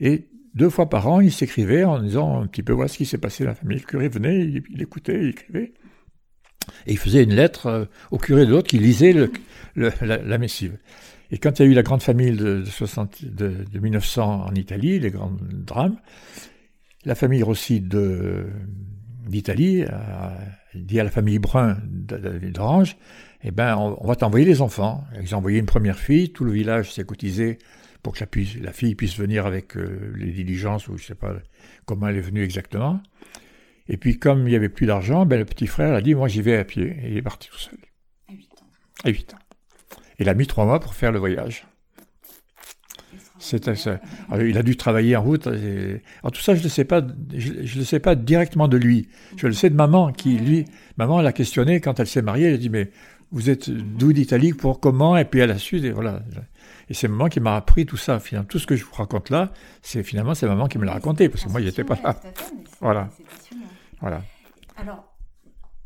et 0.00 0.28
deux 0.54 0.70
fois 0.70 0.88
par 0.88 1.08
an, 1.08 1.20
ils 1.20 1.32
s'écrivaient 1.32 1.84
en 1.84 2.00
disant 2.00 2.42
un 2.42 2.46
petit 2.46 2.62
peu 2.62 2.72
voilà 2.72 2.88
ce 2.88 2.96
qui 2.96 3.06
s'est 3.06 3.18
passé 3.18 3.44
dans 3.44 3.50
la 3.50 3.54
famille. 3.54 3.78
Le 3.78 3.84
curé 3.84 4.08
venait, 4.08 4.40
il 4.40 4.82
écoutait, 4.82 5.20
il 5.22 5.28
écrivait. 5.30 5.72
Et 6.86 6.92
il 6.92 6.98
faisait 6.98 7.22
une 7.22 7.34
lettre 7.34 7.66
euh, 7.66 7.84
au 8.10 8.18
curé 8.18 8.46
de 8.46 8.50
l'autre 8.50 8.68
qui 8.68 8.78
lisait 8.78 9.14
la, 9.76 9.90
la, 10.06 10.38
missive. 10.38 10.76
Et 11.30 11.38
quand 11.38 11.58
il 11.58 11.66
y 11.66 11.68
a 11.68 11.70
eu 11.70 11.74
la 11.74 11.82
grande 11.82 12.02
famille 12.02 12.32
de, 12.32 12.62
de, 12.64 13.64
de, 13.72 13.78
1900 13.78 14.46
en 14.46 14.54
Italie, 14.54 14.98
les 14.98 15.10
grands 15.10 15.32
drames, 15.52 15.96
la 17.04 17.14
famille 17.14 17.42
Rossi 17.42 17.80
d'Italie 19.26 19.84
a 19.84 20.36
dit 20.74 21.00
à 21.00 21.04
la 21.04 21.10
famille 21.10 21.38
Brun 21.38 21.78
d'Orange, 21.84 22.96
eh 23.44 23.50
ben, 23.50 23.76
on, 23.76 24.06
va 24.06 24.16
t'envoyer 24.16 24.44
les 24.44 24.60
enfants. 24.62 25.04
Ils 25.20 25.34
ont 25.34 25.38
envoyé 25.38 25.58
une 25.58 25.66
première 25.66 25.98
fille, 25.98 26.30
tout 26.30 26.44
le 26.44 26.52
village 26.52 26.92
s'est 26.92 27.04
cotisé 27.04 27.58
pour 28.02 28.14
que 28.14 28.24
la, 28.60 28.72
fille 28.72 28.94
puisse 28.94 29.16
venir 29.18 29.46
avec 29.46 29.76
euh, 29.76 30.12
les 30.16 30.30
diligences, 30.30 30.88
ou 30.88 30.96
je 30.96 31.04
sais 31.04 31.14
pas 31.14 31.34
comment 31.84 32.08
elle 32.08 32.16
est 32.16 32.22
venue 32.22 32.42
exactement. 32.42 33.00
Et 33.88 33.96
puis, 33.96 34.18
comme 34.18 34.46
il 34.46 34.50
n'y 34.50 34.56
avait 34.56 34.68
plus 34.68 34.86
d'argent, 34.86 35.26
ben, 35.26 35.38
le 35.38 35.44
petit 35.44 35.66
frère 35.66 35.94
a 35.94 36.00
dit 36.00 36.14
Moi, 36.14 36.28
j'y 36.28 36.42
vais 36.42 36.56
à 36.56 36.64
pied. 36.64 36.96
Et 37.02 37.10
il 37.10 37.16
est 37.16 37.22
parti 37.22 37.48
tout 37.48 37.58
seul. 37.58 37.78
À 38.28 38.32
8 38.32 38.44
ans. 38.44 38.66
À 39.04 39.08
8 39.10 39.34
ans. 39.34 39.38
Il 40.18 40.28
a 40.28 40.34
mis 40.34 40.46
trois 40.46 40.64
mois 40.64 40.80
pour 40.80 40.94
faire 40.94 41.12
le 41.12 41.18
voyage. 41.18 41.66
C'est 43.38 43.70
il 44.40 44.58
a 44.58 44.62
dû 44.62 44.76
travailler 44.76 45.16
en 45.16 45.22
route. 45.22 45.46
Alors 45.46 46.32
tout 46.32 46.40
ça, 46.40 46.56
je 46.56 46.62
ne 46.62 46.68
sais 46.68 46.84
pas, 46.84 47.02
je, 47.32 47.82
sais 47.82 48.00
pas 48.00 48.16
directement 48.16 48.66
de 48.66 48.76
lui. 48.76 49.08
Je 49.36 49.46
le 49.46 49.52
sais 49.52 49.70
de 49.70 49.76
maman 49.76 50.12
qui, 50.12 50.36
lui, 50.38 50.64
maman 50.96 51.20
l'a 51.20 51.32
questionné 51.32 51.80
quand 51.80 52.00
elle 52.00 52.08
s'est 52.08 52.22
mariée. 52.22 52.48
Elle 52.48 52.54
a 52.54 52.58
dit 52.58 52.68
mais 52.68 52.90
vous 53.30 53.48
êtes 53.48 53.70
d'où 53.70 54.12
d'Italie 54.12 54.54
pour 54.54 54.80
comment 54.80 55.16
Et 55.16 55.24
puis 55.24 55.38
elle 55.38 55.52
a 55.52 55.58
su 55.58 55.78
et 55.84 55.92
voilà. 55.92 56.20
Et 56.88 56.94
c'est 56.94 57.06
maman 57.06 57.28
qui 57.28 57.38
m'a 57.38 57.54
appris 57.54 57.86
tout 57.86 57.96
ça. 57.96 58.18
Finalement, 58.18 58.48
tout 58.48 58.58
ce 58.58 58.66
que 58.66 58.74
je 58.74 58.84
vous 58.84 58.94
raconte 58.94 59.30
là, 59.30 59.52
c'est 59.82 60.02
finalement 60.02 60.34
c'est 60.34 60.46
maman 60.46 60.66
qui 60.66 60.78
me 60.78 60.84
l'a 60.84 60.94
raconté 60.94 61.28
parce 61.28 61.44
que 61.44 61.50
moi, 61.50 61.60
j'étais 61.60 61.84
pas 61.84 61.98
là. 62.02 62.20
Voilà. 62.80 63.08
Voilà. 64.00 64.22
Alors, 64.76 65.04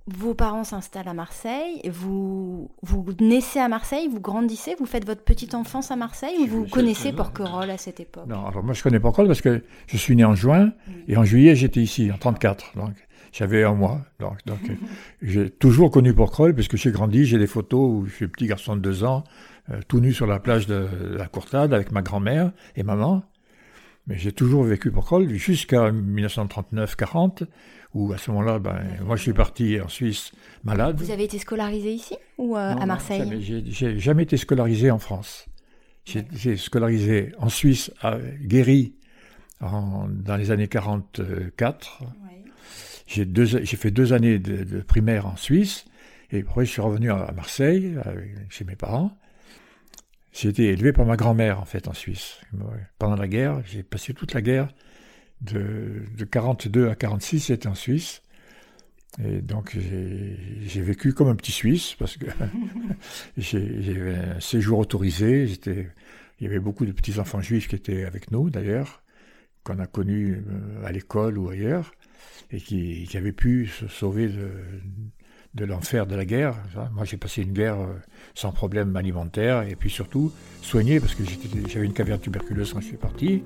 vos 0.07 0.35
parents 0.35 0.65
s'installent 0.65 1.09
à 1.09 1.15
Marseille, 1.15 1.81
vous, 1.89 2.71
vous 2.83 3.07
naissez 3.21 3.61
à 3.61 3.69
Marseille, 3.69 4.09
vous 4.11 4.21
grandissez, 4.21 4.75
vous 4.79 4.87
faites 4.87 5.07
votre 5.07 5.23
petite 5.23 5.55
enfance 5.55 5.93
à 5.93 5.97
Marseille 5.97 6.35
ou 6.41 6.47
vous 6.47 6.67
connaissez 6.67 7.13
Porquerolles 7.13 7.71
à 7.71 7.79
cette 7.79 8.01
époque? 8.01 8.27
Non, 8.27 8.47
alors 8.47 8.65
moi 8.65 8.75
je 8.75 8.83
connais 8.83 8.99
Porquerolles 8.99 9.29
parce 9.29 9.41
que 9.41 9.63
je 9.87 9.97
suis 9.97 10.17
né 10.17 10.25
en 10.25 10.35
juin 10.35 10.73
et 11.07 11.17
en 11.17 11.25
juillet 11.25 11.55
j'étais 11.55 11.81
ici, 11.81 12.11
en 12.11 12.19
34. 12.19 12.77
Donc 12.77 12.95
j'avais 13.33 13.63
un 13.63 13.75
mois. 13.75 14.01
Donc, 14.19 14.45
donc 14.45 14.59
j'ai 15.23 15.51
toujours 15.51 15.93
connu 15.93 16.13
Porquerolles 16.13 16.55
parce 16.55 16.67
que 16.67 16.77
j'ai 16.77 16.91
grandi, 16.91 17.25
j'ai 17.25 17.39
des 17.39 17.47
photos 17.47 17.89
où 17.89 18.07
je 18.07 18.13
suis 18.13 18.29
petit 18.29 18.47
garçon 18.47 18.75
de 18.75 18.81
deux 18.81 19.05
ans, 19.05 19.23
euh, 19.71 19.81
tout 19.87 20.01
nu 20.01 20.13
sur 20.13 20.27
la 20.27 20.41
plage 20.41 20.67
de, 20.67 20.89
la 21.17 21.29
Courtade 21.29 21.73
avec 21.73 21.93
ma 21.93 22.03
grand-mère 22.03 22.51
et 22.75 22.83
maman. 22.83 23.23
Mais 24.09 24.19
j'ai 24.19 24.33
toujours 24.33 24.65
vécu 24.65 24.91
Porquerolles 24.91 25.33
jusqu'à 25.37 25.93
1939-40 25.93 27.45
où 27.95 28.13
à 28.13 28.19
ce 28.19 28.31
moment-là, 28.31 28.59
ben, 28.59 28.81
moi 29.05 29.17
je 29.17 29.23
suis 29.23 29.33
parti 29.33 29.81
en 29.81 29.89
Suisse 29.89 30.33
malade. 30.65 31.01
Vous 31.01 31.11
avez 31.11 31.25
été 31.25 31.39
scolarisé 31.39 31.93
ici 31.93 32.17
ou 32.39 32.57
euh, 32.57 32.75
à 32.75 32.87
Marseille 32.87 33.41
J'ai 33.41 33.99
jamais 33.99 34.23
été 34.23 34.37
scolarisé 34.37 34.91
en 34.91 34.99
France. 34.99 35.47
J'ai 36.05 36.57
scolarisé 36.57 37.33
en 37.39 37.49
Suisse, 37.49 37.93
à 38.01 38.19
Guéry, 38.41 38.95
en, 39.61 40.09
dans 40.09 40.37
les 40.37 40.51
années 40.51 40.67
44. 40.67 42.03
J'ai 43.07 43.25
fait 43.77 43.91
deux 43.91 44.13
années 44.13 44.39
de, 44.39 44.81
primaire 44.81 45.27
en 45.27 45.37
Suisse, 45.37 45.85
et 46.31 46.41
après 46.41 46.65
je 46.65 46.73
suis 46.73 46.81
revenu 46.81 47.11
à 47.13 47.31
Marseille, 47.37 47.97
chez 48.49 48.65
mes 48.65 48.75
parents. 48.75 49.17
J'ai 50.33 50.49
été 50.49 50.65
élevé 50.69 50.93
par 50.93 51.05
ma 51.05 51.17
grand-mère, 51.17 51.61
en 51.61 51.67
fait, 51.67 51.89
en 51.89 51.93
Suisse. 51.93 52.41
Pendant 52.99 53.17
la 53.17 53.29
guerre, 53.29 53.61
j'ai 53.67 53.83
passé 53.83 54.15
toute 54.15 54.33
la 54.33 54.41
guerre 54.41 54.69
de, 55.43 56.03
de 56.17 56.25
42 56.25 56.89
à 56.89 56.95
46, 56.95 57.47
j'étais 57.49 57.69
en 57.69 57.75
Suisse. 57.75 58.23
Et 59.23 59.43
donc 59.43 59.77
j'ai 59.77 60.81
vécu 60.81 61.13
comme 61.13 61.29
un 61.29 61.35
petit 61.35 61.53
Suisse 61.53 61.95
parce 61.99 62.17
que 62.17 62.27
j'ai 63.37 64.15
un 64.15 64.41
séjour 64.41 64.79
autorisé. 64.79 65.53
Il 66.41 66.45
y 66.45 66.47
avait 66.47 66.61
beaucoup 66.61 66.87
de 66.87 66.93
petits 66.93 67.19
enfants 67.19 67.43
juifs 67.43 67.69
qui 67.69 67.77
étaient 67.77 68.05
avec 68.05 68.31
nous 68.31 68.51
d'ailleurs, 68.51 69.03
qu'on 69.65 69.79
a 69.79 69.87
connus 69.87 70.43
euh, 70.49 70.87
à 70.87 70.93
l'école 70.93 71.39
ou 71.39 71.51
ailleurs, 71.51 71.93
et 72.51 72.59
qui, 72.59 73.07
qui, 73.09 73.17
avaient 73.17 73.33
pu 73.33 73.67
se 73.67 73.87
sauver 73.87 74.29
de, 74.29 74.51
de 75.55 75.65
l'enfer 75.65 76.07
de 76.07 76.17
la 76.17 76.25
guerre. 76.25 76.57
Moi 76.93 77.05
j'ai 77.05 77.19
passé 77.19 77.43
une 77.43 77.53
guerre 77.53 77.81
euh, 77.81 77.95
sans 78.35 78.51
problème 78.51 78.97
alimentaire 78.97 79.63
et 79.63 79.77
puis 79.77 79.91
surtout 79.91 80.33
soigné 80.63 81.01
parce 81.01 81.15
que 81.15 81.23
j'avais 81.69 81.87
une 81.87 81.93
caverne 81.93 82.21
tuberculeuse 82.21 82.73
quand 82.73 82.81
je 82.81 82.87
suis 82.87 82.97
parti. 82.97 83.45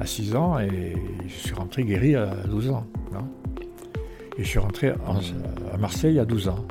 À 0.00 0.06
6 0.06 0.34
ans 0.34 0.58
et 0.58 0.94
je 1.26 1.34
suis 1.34 1.54
rentré 1.54 1.84
guéri 1.84 2.14
à 2.16 2.34
12 2.46 2.70
ans. 2.70 2.86
et 4.36 4.42
je 4.42 4.48
suis 4.48 4.58
rentré 4.58 4.88
à 4.90 5.76
Marseille 5.78 6.18
à 6.18 6.24
12 6.24 6.48
ans. 6.48 6.66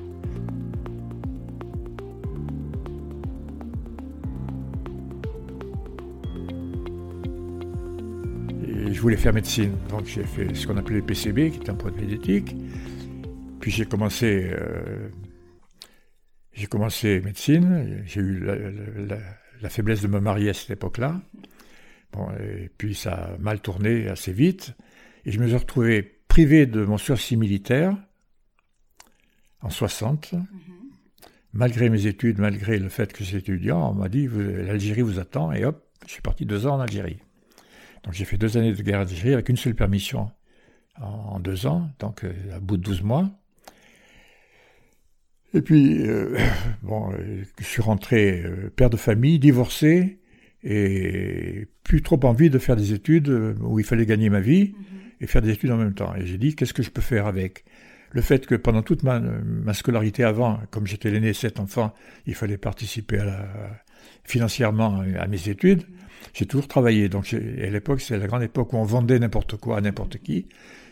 Et 8.68 8.94
je 8.94 9.02
voulais 9.02 9.18
faire 9.18 9.34
médecine, 9.34 9.74
donc 9.90 10.06
j'ai 10.06 10.24
fait 10.24 10.54
ce 10.54 10.68
qu'on 10.68 10.78
appelait 10.78 10.98
le 10.98 11.06
PCB, 11.06 11.52
qui 11.52 11.60
est 11.60 11.70
un 11.70 11.76
produit 11.76 12.06
d'éthique. 12.06 12.56
Puis 13.64 13.72
j'ai 13.72 13.86
commencé, 13.86 14.52
euh, 14.52 15.08
j'ai 16.52 16.68
commencé 16.68 17.22
médecine. 17.22 18.04
J'ai 18.06 18.20
eu 18.20 18.46
la, 19.62 19.70
faiblesse 19.70 20.02
de 20.02 20.10
me 20.10 20.20
marier 20.20 20.50
à 20.50 20.54
cette 20.54 20.72
époque-là. 20.72 21.22
Bon, 22.14 22.30
et 22.40 22.70
puis 22.78 22.96
ça 22.96 23.14
a 23.14 23.38
mal 23.38 23.60
tourné 23.60 24.08
assez 24.08 24.32
vite. 24.32 24.74
Et 25.26 25.32
je 25.32 25.40
me 25.40 25.48
suis 25.48 25.56
retrouvé 25.56 26.04
privé 26.28 26.66
de 26.66 26.86
mon 26.86 26.98
sursis 26.98 27.38
militaire 27.38 27.98
en 29.62 29.70
60. 29.70 30.34
Mhm. 30.34 30.42
Malgré 31.54 31.90
mes 31.90 32.08
études, 32.08 32.40
malgré 32.40 32.80
le 32.80 32.90
fait 32.90 33.14
que 33.14 33.24
j'étais 33.24 33.52
étudiant, 33.52 33.92
on 33.92 33.94
m'a 33.94 34.10
dit 34.10 34.28
l'Algérie 34.28 35.02
vous 35.02 35.20
attend. 35.20 35.52
Et 35.52 35.66
hop, 35.66 35.84
je 36.06 36.12
suis 36.12 36.22
parti 36.22 36.46
deux 36.46 36.66
ans 36.66 36.76
en 36.76 36.80
Algérie. 36.80 37.20
Donc 38.04 38.14
j'ai 38.14 38.26
fait 38.26 38.38
deux 38.38 38.58
années 38.58 38.74
de 38.74 38.82
guerre 38.82 39.06
d'Algérie 39.06 39.34
avec 39.34 39.50
une 39.50 39.58
seule 39.58 39.76
permission 39.76 40.32
en, 41.02 41.40
deux 41.40 41.66
ans, 41.66 41.90
donc 42.00 42.24
euh, 42.24 42.34
à 42.54 42.60
bout 42.60 42.78
de 42.78 42.84
12 42.84 43.02
mois. 43.04 43.30
Et 45.54 45.62
puis, 45.62 46.08
euh, 46.08 46.38
bon, 46.84 47.12
euh, 47.14 47.44
je 47.60 47.64
suis 47.64 47.82
rentré 47.82 48.44
père 48.76 48.90
de 48.90 48.98
famille, 48.98 49.40
divorcé, 49.40 50.20
et 50.64 51.68
plus 51.84 52.02
trop 52.02 52.20
envie 52.24 52.50
de 52.50 52.58
faire 52.58 52.76
des 52.76 52.94
études 52.94 53.30
où 53.62 53.80
il 53.80 53.86
fallait 53.86 54.06
gagner 54.06 54.30
ma 54.30 54.40
vie 54.40 54.74
mhm. 54.76 54.86
et 55.22 55.28
faire 55.28 55.42
des 55.42 55.52
études 55.52 55.72
en 55.72 55.78
même 55.78 55.94
temps. 55.94 56.16
Et 56.16 56.26
j'ai 56.26 56.38
dit, 56.38 56.56
qu'est-ce 56.56 56.74
que 56.74 56.84
je 56.84 56.90
peux 56.90 57.02
faire 57.02 57.28
avec? 57.28 57.66
Le 58.12 58.22
fait 58.22 58.46
que 58.46 58.56
pendant 58.56 58.84
toute 58.84 59.04
ma, 59.04 59.20
ma 59.20 59.74
scolarité 59.74 60.24
avant, 60.24 60.60
comme 60.70 60.86
j'étais 60.86 61.10
l'aîné 61.10 61.34
sept 61.34 61.60
enfants, 61.60 61.94
il 62.28 62.36
fallait 62.36 62.58
participer 62.58 63.18
à 63.18 63.26
la, 63.26 63.48
financièrement 64.24 65.04
à 65.20 65.28
mes 65.28 65.50
études. 65.50 65.84
J'ai 66.34 66.46
toujours 66.46 66.68
travaillé. 66.68 67.10
Donc, 67.10 67.34
à 67.34 67.70
l'époque, 67.70 68.02
c'est 68.02 68.18
la 68.18 68.28
grande 68.28 68.44
époque 68.44 68.74
où 68.74 68.78
on 68.78 68.84
vendait 68.84 69.20
n'importe 69.20 69.58
quoi 69.58 69.78
à 69.78 69.82
n'importe 69.82 70.18
qui. 70.20 70.48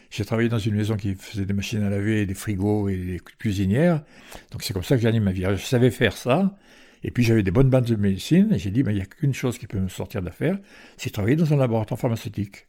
J'ai 0.10 0.26
travaillé 0.26 0.50
dans 0.50 0.60
une 0.60 0.76
maison 0.76 0.98
qui 0.98 1.16
faisait 1.16 1.46
des 1.46 1.54
machines 1.54 1.82
à 1.84 1.90
laver, 1.90 2.26
des 2.26 2.34
frigos 2.34 2.90
et 2.90 2.98
des 2.98 3.20
cuisinières. 3.40 4.04
Donc 4.52 4.62
c'est 4.62 4.74
comme 4.74 4.84
ça 4.84 4.96
que 4.96 5.02
j'ai 5.02 5.08
gagné 5.08 5.22
ma 5.22 5.32
vie. 5.32 5.46
je 5.50 5.64
savais 5.64 5.90
faire 5.90 6.18
ça. 6.18 6.58
Et 7.04 7.12
puis 7.12 7.24
j'avais 7.24 7.44
des 7.44 7.52
bonnes 7.52 7.70
bases 7.70 7.86
de 7.86 7.96
médecine. 7.96 8.54
Et 8.54 8.60
j'ai 8.60 8.72
dit, 8.72 8.82
il 8.82 8.94
n'y 8.94 9.02
a 9.02 9.06
qu'une 9.06 9.34
chose 9.34 9.58
qui 9.58 9.68
peut 9.68 9.80
me 9.80 9.90
sortir 9.90 10.22
d'affaire, 10.22 10.58
c'est 10.98 11.12
travailler 11.12 11.36
dans 11.36 11.54
un 11.54 11.58
laboratoire 11.58 12.00
pharmaceutique. 12.00 12.68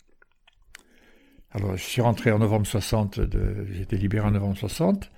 Alors 1.51 1.77
je 1.77 1.83
suis 1.83 2.01
rentré 2.01 2.33
en 2.33 2.39
novembre 2.39 2.67
60, 2.67 3.21
j'ai 3.71 3.83
été 3.83 3.97
libéré 3.97 4.27
en 4.27 4.31
novembre 4.31 4.57
60. 4.57 5.11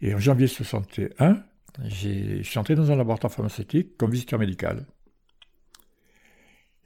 Et 0.00 0.14
en 0.14 0.18
janvier 0.18 0.46
61, 0.46 1.44
je 1.84 2.42
suis 2.42 2.58
entré 2.58 2.74
dans 2.74 2.90
un 2.90 2.96
laboratoire 2.96 3.32
pharmaceutique 3.32 3.96
comme 3.96 4.10
visiteur 4.10 4.38
médical. 4.38 4.86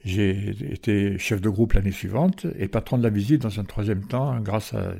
J'ai 0.03 0.49
été 0.73 1.17
chef 1.17 1.41
de 1.41 1.49
groupe 1.49 1.73
l'année 1.73 1.91
suivante 1.91 2.45
et 2.57 2.67
patron 2.67 2.97
de 2.97 3.03
la 3.03 3.09
visite 3.09 3.41
dans 3.41 3.59
un 3.59 3.63
troisième 3.63 4.07
temps 4.07 4.39
grâce 4.39 4.73
à 4.73 4.93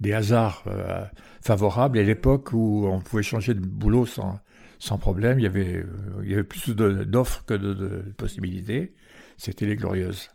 des 0.00 0.12
hasards 0.12 0.64
euh, 0.68 1.04
favorables. 1.42 1.98
Et 1.98 2.04
l'époque 2.04 2.52
où 2.52 2.86
on 2.86 3.00
pouvait 3.00 3.22
changer 3.22 3.54
de 3.54 3.60
boulot 3.60 4.06
sans, 4.06 4.38
sans 4.78 4.98
problème, 4.98 5.38
il 5.38 5.42
y 5.42 5.46
avait, 5.46 5.78
euh, 5.78 6.22
il 6.22 6.30
y 6.30 6.34
avait 6.34 6.44
plus 6.44 6.74
d'offres 6.74 7.44
que 7.44 7.54
de, 7.54 8.12
possibilités. 8.16 8.94
C'était 9.36 9.66
les 9.66 9.76
glorieuses. 9.76 10.30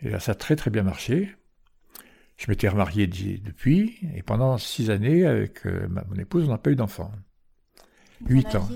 Et 0.00 0.10
là, 0.10 0.20
ça 0.20 0.32
a 0.32 0.34
très 0.34 0.56
très 0.56 0.70
bien 0.70 0.82
marché. 0.82 1.34
Je 2.36 2.46
m'étais 2.48 2.68
remarié 2.68 3.06
depuis, 3.06 3.98
et 4.14 4.22
pendant 4.22 4.56
six 4.56 4.90
années, 4.90 5.26
avec 5.26 5.66
euh, 5.66 5.88
mon 6.08 6.16
épouse, 6.16 6.48
on 6.48 6.52
n'a 6.52 6.58
pas 6.58 6.70
eu 6.70 6.76
d'enfant. 6.76 7.12
Huit 8.26 8.54
ans 8.54 8.68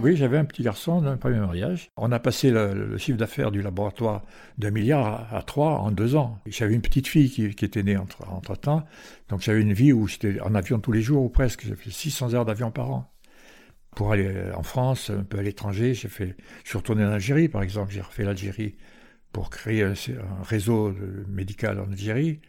oui, 0.00 0.16
j'avais 0.16 0.38
un 0.38 0.44
petit 0.44 0.62
garçon 0.62 1.00
d'un 1.00 1.16
premier 1.16 1.38
mariage. 1.38 1.90
On 1.96 2.12
a 2.12 2.18
passé 2.18 2.50
le, 2.50 2.96
chiffre 2.98 3.18
d'affaires 3.18 3.50
du 3.50 3.62
laboratoire 3.62 4.22
d'un 4.58 4.70
milliard 4.70 5.32
à, 5.34 5.42
trois 5.42 5.78
en 5.78 5.90
deux 5.90 6.16
ans. 6.16 6.38
J'avais 6.46 6.74
une 6.74 6.82
petite 6.82 7.06
fille 7.06 7.30
qui, 7.30 7.44
était 7.44 7.82
née 7.82 7.96
entre, 7.96 8.28
entre 8.30 8.56
temps. 8.56 8.84
Donc 9.28 9.40
j'avais 9.40 9.60
une 9.60 9.72
vie 9.72 9.92
où 9.92 10.06
j'étais 10.06 10.40
en 10.40 10.54
avion 10.54 10.78
tous 10.78 10.92
les 10.92 11.02
jours 11.02 11.22
ou 11.22 11.28
presque. 11.28 11.64
J'ai 11.66 11.74
fait 11.74 11.90
600 11.90 12.34
heures 12.34 12.44
d'avion 12.44 12.70
par 12.70 12.90
an. 12.90 13.12
Pour 13.96 14.12
aller 14.12 14.30
en 14.54 14.62
France, 14.62 15.10
un 15.10 15.24
peu 15.24 15.38
à 15.38 15.42
l'étranger, 15.42 15.94
j'ai 15.94 16.08
fait, 16.08 16.36
je 16.62 16.68
suis 16.68 16.78
retourné 16.78 17.02
en 17.02 17.08
Algérie, 17.08 17.48
par 17.48 17.62
exemple. 17.62 17.92
J'ai 17.92 18.02
refait 18.02 18.24
l'Algérie 18.24 18.76
pour 19.32 19.50
créer 19.50 19.82
un, 19.82 19.94
réseau 20.42 20.94
médical 21.28 21.80
en 21.80 21.90
Algérie. 21.90 22.40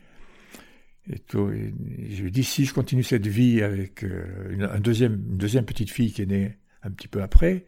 Et, 1.09 1.19
tout, 1.19 1.49
je 1.49 2.21
lui 2.21 2.27
ai 2.27 2.31
dit, 2.31 2.43
si 2.43 2.65
je 2.65 2.73
continue 2.73 3.01
cette 3.01 3.27
vie 3.27 3.63
avec 3.63 4.03
euh, 4.03 4.25
une, 4.51 4.63
un 4.63 4.79
deuxième, 4.79 5.13
une 5.13 5.37
deuxième 5.37 5.65
petite 5.65 5.89
fille 5.89 6.11
qui 6.11 6.21
est 6.21 6.25
née 6.25 6.57
un 6.83 6.91
petit 6.91 7.07
peu 7.07 7.21
après, 7.21 7.65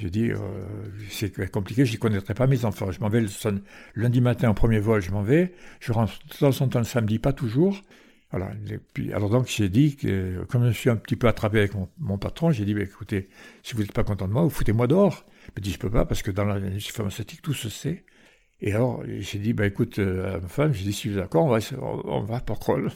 je 0.00 0.08
dis, 0.08 0.30
euh, 0.30 0.38
c'est 1.10 1.50
compliqué, 1.50 1.84
je 1.84 1.92
ne 1.92 1.98
connaîtrai 1.98 2.32
pas 2.32 2.46
mes 2.46 2.64
enfants. 2.64 2.90
Je 2.92 3.00
m'en 3.00 3.08
vais 3.08 3.20
le 3.20 3.28
lundi 3.96 4.20
matin 4.20 4.48
en 4.48 4.54
premier 4.54 4.78
vol, 4.78 5.02
je 5.02 5.10
m'en 5.10 5.22
vais. 5.22 5.52
Je 5.80 5.92
rentre 5.92 6.18
de 6.30 6.36
temps 6.36 6.64
en 6.64 6.68
temps 6.68 6.78
le 6.78 6.84
samedi, 6.84 7.18
pas 7.18 7.32
toujours. 7.32 7.82
Voilà. 8.30 8.50
puis, 8.92 9.12
alors 9.12 9.30
donc 9.30 9.46
j'ai 9.46 9.70
dit 9.70 9.96
que 9.96 10.44
comme 10.50 10.66
je 10.66 10.72
suis 10.72 10.90
un 10.90 10.96
petit 10.96 11.16
peu 11.16 11.28
attrapé 11.28 11.58
avec 11.58 11.72
mon, 11.98 12.18
patron, 12.18 12.50
j'ai 12.50 12.64
dit, 12.66 12.74
bah, 12.74 12.82
écoutez, 12.82 13.28
si 13.62 13.74
vous 13.74 13.82
n'êtes 13.82 13.92
pas 13.92 14.04
content 14.04 14.28
de 14.28 14.32
moi, 14.32 14.42
vous 14.42 14.50
foutez-moi 14.50 14.86
dehors. 14.86 15.24
Il 15.46 15.52
m'a 15.56 15.62
dit, 15.62 15.72
je 15.72 15.78
peux 15.78 15.90
pas 15.90 16.04
parce 16.04 16.22
que 16.22 16.30
dans 16.30 16.44
l'industrie 16.44 16.92
pharmaceutique, 16.92 17.40
tout 17.40 17.54
se 17.54 17.70
sait. 17.70 18.04
Et 18.60 18.72
alors 18.72 19.02
j'ai 19.06 19.38
dit, 19.38 19.54
bah, 19.54 19.66
écoute, 19.66 19.98
euh, 19.98 20.36
à 20.36 20.40
ma 20.40 20.48
femme, 20.48 20.74
j'ai 20.74 20.84
dit, 20.84 20.92
si 20.92 21.08
vous 21.08 21.14
êtes 21.14 21.22
d'accord, 21.22 21.44
on 21.44 21.48
va, 21.48 21.58
on, 21.80 22.20
va 22.20 22.40
pour 22.40 22.58
Kroll. 22.58 22.90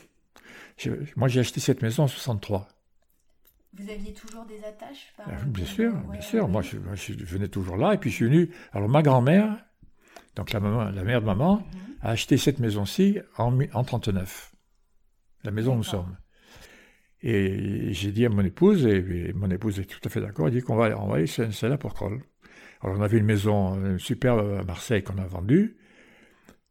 Moi 1.17 1.29
j'ai 1.29 1.41
acheté 1.41 1.61
cette 1.61 1.81
maison 1.81 2.05
en 2.05 2.09
63. 2.09 2.69
Vous 3.75 3.91
aviez 3.91 4.13
toujours 4.13 4.45
des 4.45 4.59
attaches 4.65 5.15
par... 5.17 5.27
Ah, 5.31 5.45
bien 5.47 5.65
sûr, 5.65 5.95
bien 6.11 6.21
sûr. 6.21 6.47
Moi 6.47 6.61
je, 6.61 6.77
venais 7.25 7.49
toujours 7.49 7.79
là 7.79 7.95
et 7.95 7.99
puis 7.99 8.11
je 8.11 8.17
suis 8.17 8.25
venu. 8.27 8.51
Alors 8.73 8.89
ma 8.89 9.03
grand-mère, 9.03 9.65
donc 10.37 10.53
la, 10.53 10.61
maman, 10.61 10.91
la 10.91 11.05
mère 11.05 11.23
de 11.23 11.27
maman, 11.27 11.57
mhm. 11.57 11.97
a 12.03 12.11
acheté 12.11 12.37
cette 12.37 12.59
maison-ci 12.59 13.19
en, 13.39 13.59
en 13.73 13.85
39. 13.85 14.52
La 15.45 15.51
maison 15.51 15.75
où 15.75 15.77
nous 15.77 15.83
sommes. 15.83 16.17
Et 17.23 17.93
j'ai 17.93 18.11
dit 18.11 18.27
à 18.27 18.29
mon 18.29 18.45
épouse, 18.45 18.87
et, 18.87 19.33
mon 19.35 19.51
épouse 19.51 19.79
est 19.79 19.85
tout 19.85 20.01
à 20.05 20.09
fait 20.09 20.21
d'accord, 20.21 20.49
elle 20.49 20.55
dit 20.55 20.61
qu'on 20.61 20.77
va, 20.77 20.99
on 21.01 21.09
va 21.09 21.17
aller 21.17 21.27
là 21.63 21.79
pour 21.79 21.95
Kroll. 21.95 22.21
Alors 22.81 22.99
on 22.99 23.03
avait 23.03 23.19
une 23.19 23.25
maison 23.25 23.97
superbe 23.99 24.59
à 24.61 24.65
Marseille 24.65 25.05
qu'on 25.05 25.19
a 25.19 25.27
vendue, 25.27 25.77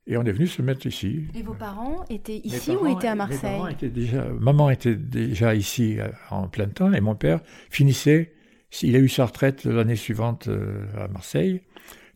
et 0.08 0.18
on 0.18 0.24
est 0.24 0.32
venu 0.32 0.48
se 0.48 0.62
mettre 0.62 0.88
ici. 0.88 1.28
Et 1.36 1.44
vos 1.44 1.54
parents 1.54 2.04
étaient 2.10 2.42
ici 2.44 2.72
ou 2.72 2.88
étaient 2.88 3.08
à 3.08 3.16
Marseille 3.16 3.62
déjà, 3.82 4.26
Maman 4.26 4.70
était 4.70 4.96
déjà 4.96 5.54
ici 5.56 6.00
euh, 6.00 6.10
en 6.30 6.48
plein 6.48 6.68
temps 6.68 6.92
et 6.92 7.02
mon 7.02 7.16
père 7.16 7.40
finissait, 7.70 8.34
il 8.82 8.96
a 8.96 9.00
eu 9.00 9.10
sa 9.10 9.26
retraite 9.26 9.66
l'année 9.66 9.96
suivante 9.96 10.48
euh, 10.48 10.86
à 10.98 11.08
Marseille. 11.08 11.62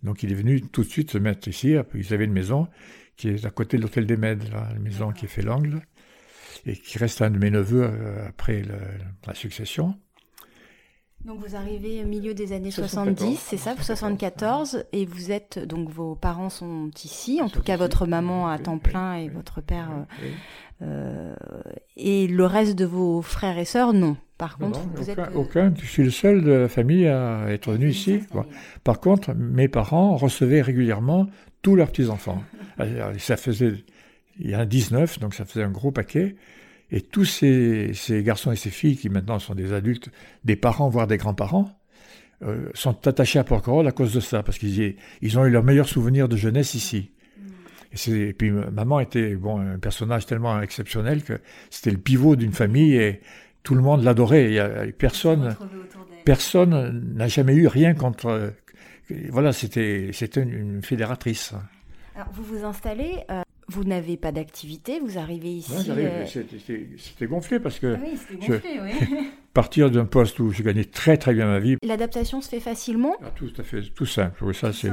Donc 0.04 0.24
il 0.24 0.32
est 0.32 0.36
venu 0.36 0.62
tout 0.62 0.84
de 0.84 0.90
suite 0.90 1.12
se 1.12 1.18
mettre 1.18 1.48
ici. 1.48 1.76
Ils 1.94 2.14
avaient 2.14 2.26
une 2.26 2.34
maison 2.34 2.68
qui 3.18 3.30
est 3.30 3.46
à 3.46 3.50
côté 3.50 3.78
de 3.78 3.84
l'hôtel 3.84 4.06
des 4.06 4.18
Mèdes, 4.18 4.44
la 4.52 4.78
maison 4.80 5.12
qui 5.12 5.28
fait 5.28 5.42
l'angle, 5.42 5.82
et 6.66 6.76
qui 6.76 6.98
reste 6.98 7.22
un 7.22 7.30
de 7.30 7.38
mes 7.38 7.52
neveux 7.52 7.84
euh, 7.84 8.28
après 8.28 8.64
la 9.26 9.34
succession. 9.34 9.96
Donc 11.26 11.40
vous 11.40 11.56
arrivez 11.56 12.04
au 12.04 12.08
milieu 12.08 12.36
des 12.36 12.54
années 12.54 12.70
70, 12.70 13.40
c'est 13.40 13.58
ça, 13.58 13.76
74, 13.76 14.86
et 14.94 15.06
vous 15.06 15.32
êtes 15.32 15.58
donc 15.58 15.90
vos 15.90 16.14
parents 16.14 16.52
sont 16.52 16.92
ici, 17.04 17.42
en 17.42 17.50
tout 17.50 17.64
cas 17.64 17.78
votre 17.78 18.06
maman 18.06 18.48
à 18.48 18.60
temps 18.60 18.78
plein 18.78 19.16
et 19.16 19.30
votre 19.30 19.60
père, 19.60 19.90
euh, 20.84 21.34
et 21.98 22.28
le 22.28 22.46
reste 22.46 22.76
de 22.76 22.86
vos 22.86 23.24
frères 23.24 23.58
et 23.58 23.66
sœurs 23.66 23.94
non. 23.94 24.18
Par 24.38 24.58
contre, 24.58 24.82
vous 24.96 25.10
aucun, 25.10 25.24
êtes 25.24 25.36
aucun. 25.36 25.74
Je 25.76 25.86
suis 25.86 26.04
le 26.04 26.12
seul 26.12 26.44
de 26.44 26.52
la 26.52 26.68
famille 26.68 27.08
à 27.08 27.46
être 27.48 27.72
venu 27.72 27.90
ici. 27.90 28.20
Par 28.84 29.00
contre, 29.00 29.34
mes 29.34 29.70
parents 29.70 30.18
recevaient 30.18 30.62
régulièrement 30.62 31.28
tous 31.62 31.76
leurs 31.76 31.88
petits 31.88 32.10
enfants. 32.10 32.44
ça 33.18 33.38
faisait, 33.38 33.86
il 34.40 34.50
y 34.50 34.56
en 34.56 34.60
a 34.60 34.66
19, 34.66 35.20
donc 35.20 35.34
ça 35.34 35.46
faisait 35.46 35.64
un 35.64 35.72
gros 35.72 35.92
paquet. 35.92 36.36
Et 36.92 37.02
tous 37.02 37.26
ces, 37.26 37.94
garçons 38.24 38.52
et 38.52 38.56
ces 38.56 38.70
filles 38.70 38.98
qui 38.98 39.10
maintenant 39.10 39.40
sont 39.40 39.56
des 39.56 39.74
adultes, 39.74 40.10
des 40.44 40.56
parents, 40.56 40.90
voire 40.90 41.08
des 41.08 41.18
grands-parents, 41.18 41.72
euh, 42.44 42.70
sont 42.74 43.08
attachés 43.08 43.40
à 43.40 43.44
Porquerolles 43.44 43.88
à 43.88 43.92
cause 43.92 44.14
de 44.14 44.20
ça, 44.20 44.44
parce 44.44 44.58
qu'ils 44.58 44.96
ils 45.22 45.40
ont 45.40 45.46
eu 45.46 45.50
leurs 45.50 45.64
meilleurs 45.64 45.88
souvenirs 45.88 46.28
de 46.28 46.38
jeunesse 46.38 46.76
ici. 46.76 47.12
Et, 48.08 48.34
puis 48.34 48.52
maman 48.52 49.00
était 49.00 49.36
bon 49.36 49.60
un 49.60 49.80
personnage 49.80 50.26
tellement 50.26 50.62
exceptionnel 50.62 51.24
que 51.24 51.40
c'était 51.70 51.92
le 51.92 51.98
pivot 51.98 52.36
d'une 52.36 52.52
famille 52.52 52.96
et 52.96 53.22
tout 53.64 53.74
le 53.74 53.82
monde 53.82 54.04
l'adorait. 54.04 54.94
Personne, 54.98 55.56
personne 56.26 57.14
n'a 57.16 57.30
jamais 57.30 57.56
eu 57.56 57.68
rien 57.68 57.94
contre. 57.94 58.54
voilà, 59.30 59.54
c'était 59.54 60.10
c'était 60.12 60.42
une, 60.42 60.82
fédératrice. 60.84 61.54
vous 62.34 62.44
vous 62.44 62.66
installez 62.66 63.24
euh, 63.32 63.45
vous 63.68 63.84
n'avez 63.84 64.18
pas 64.18 64.32
d'activité, 64.32 65.00
vous 65.00 65.18
arrivez 65.18 65.50
ici. 65.50 65.90
Euh, 65.90 66.26
c'était 66.26 67.28
gonflé 67.28 67.60
parce 67.60 67.80
que. 67.80 67.96
Ah 67.96 68.00
oui, 68.04 68.18
c'était 68.18 68.48
gonflé, 68.48 68.80
oui. 68.82 69.18
partir 69.56 69.90
d'un 69.90 70.06
poste 70.06 70.40
où 70.40 70.52
je 70.52 70.62
gagnais 70.62 70.84
très 70.84 71.18
très 71.18 71.34
bien 71.34 71.48
ma 71.48 71.60
vie. 71.60 71.78
L'adaptation 71.82 72.42
se 72.42 72.50
fait 72.50 72.60
facilement 72.60 73.16
ah, 73.24 73.32
Tout 73.36 73.54
à 73.58 73.64
fait, 73.64 73.82
tout 73.96 74.06
simple. 74.06 74.44
Oui, 74.44 74.54
ça 74.54 74.72
c'est. 74.74 74.92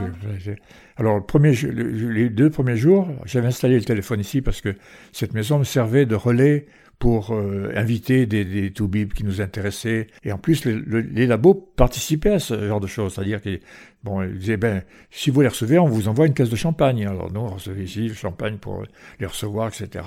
Alors 0.97 1.17
le 1.17 1.25
premier, 1.25 1.53
les 1.53 2.31
deux 2.31 2.49
premiers 2.49 2.77
jours, 2.77 3.09
j'avais 3.27 3.49
installé 3.49 3.75
le 3.75 3.85
téléphone 3.85 4.21
ici 4.21 4.41
parce 4.41 4.61
que 4.61 4.75
cette 5.11 5.35
maison 5.35 5.59
me 5.59 5.65
servait 5.65 6.07
de 6.07 6.15
relais 6.15 6.67
pour 7.03 7.33
euh, 7.33 7.73
inviter 7.75 8.27
des, 8.27 8.45
des 8.45 8.71
toubibs 8.71 9.13
qui 9.13 9.25
nous 9.25 9.41
intéressaient. 9.41 10.07
Et 10.23 10.31
en 10.31 10.39
plus, 10.39 10.65
les 10.65 11.27
labos 11.27 11.55
participaient 11.75 12.35
à 12.35 12.39
ce 12.39 12.69
genre 12.69 12.79
de 12.79 12.87
choses. 12.87 13.15
C'est-à-dire 13.15 13.43
qu'ils 13.43 13.59
bon, 14.05 14.25
disaient, 14.25 14.57
ben, 14.57 14.85
si 15.11 15.31
vous 15.31 15.41
les 15.41 15.49
recevez, 15.49 15.81
on 15.81 15.89
vous 15.89 16.07
envoie 16.07 16.29
une 16.29 16.33
caisse 16.33 16.49
de 16.49 16.55
champagne. 16.55 17.05
Alors 17.05 17.33
nous, 17.33 17.41
on 17.41 17.49
recevait 17.49 17.83
ici 17.83 18.07
le 18.07 18.15
champagne 18.15 18.59
pour 18.59 18.85
les 19.19 19.27
recevoir, 19.27 19.67
etc. 19.67 20.05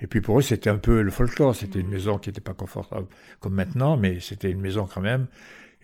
Et 0.00 0.08
puis 0.08 0.20
pour 0.20 0.40
eux, 0.40 0.42
c'était 0.42 0.68
un 0.68 0.78
peu 0.78 1.00
le 1.00 1.12
folklore. 1.12 1.54
C'était 1.54 1.78
une 1.78 1.90
maison 1.90 2.18
qui 2.18 2.30
n'était 2.30 2.40
pas 2.40 2.54
confortable 2.54 3.06
comme 3.38 3.54
maintenant, 3.54 3.96
mais 3.96 4.18
c'était 4.18 4.50
une 4.50 4.60
maison 4.60 4.88
quand 4.92 5.02
même. 5.02 5.28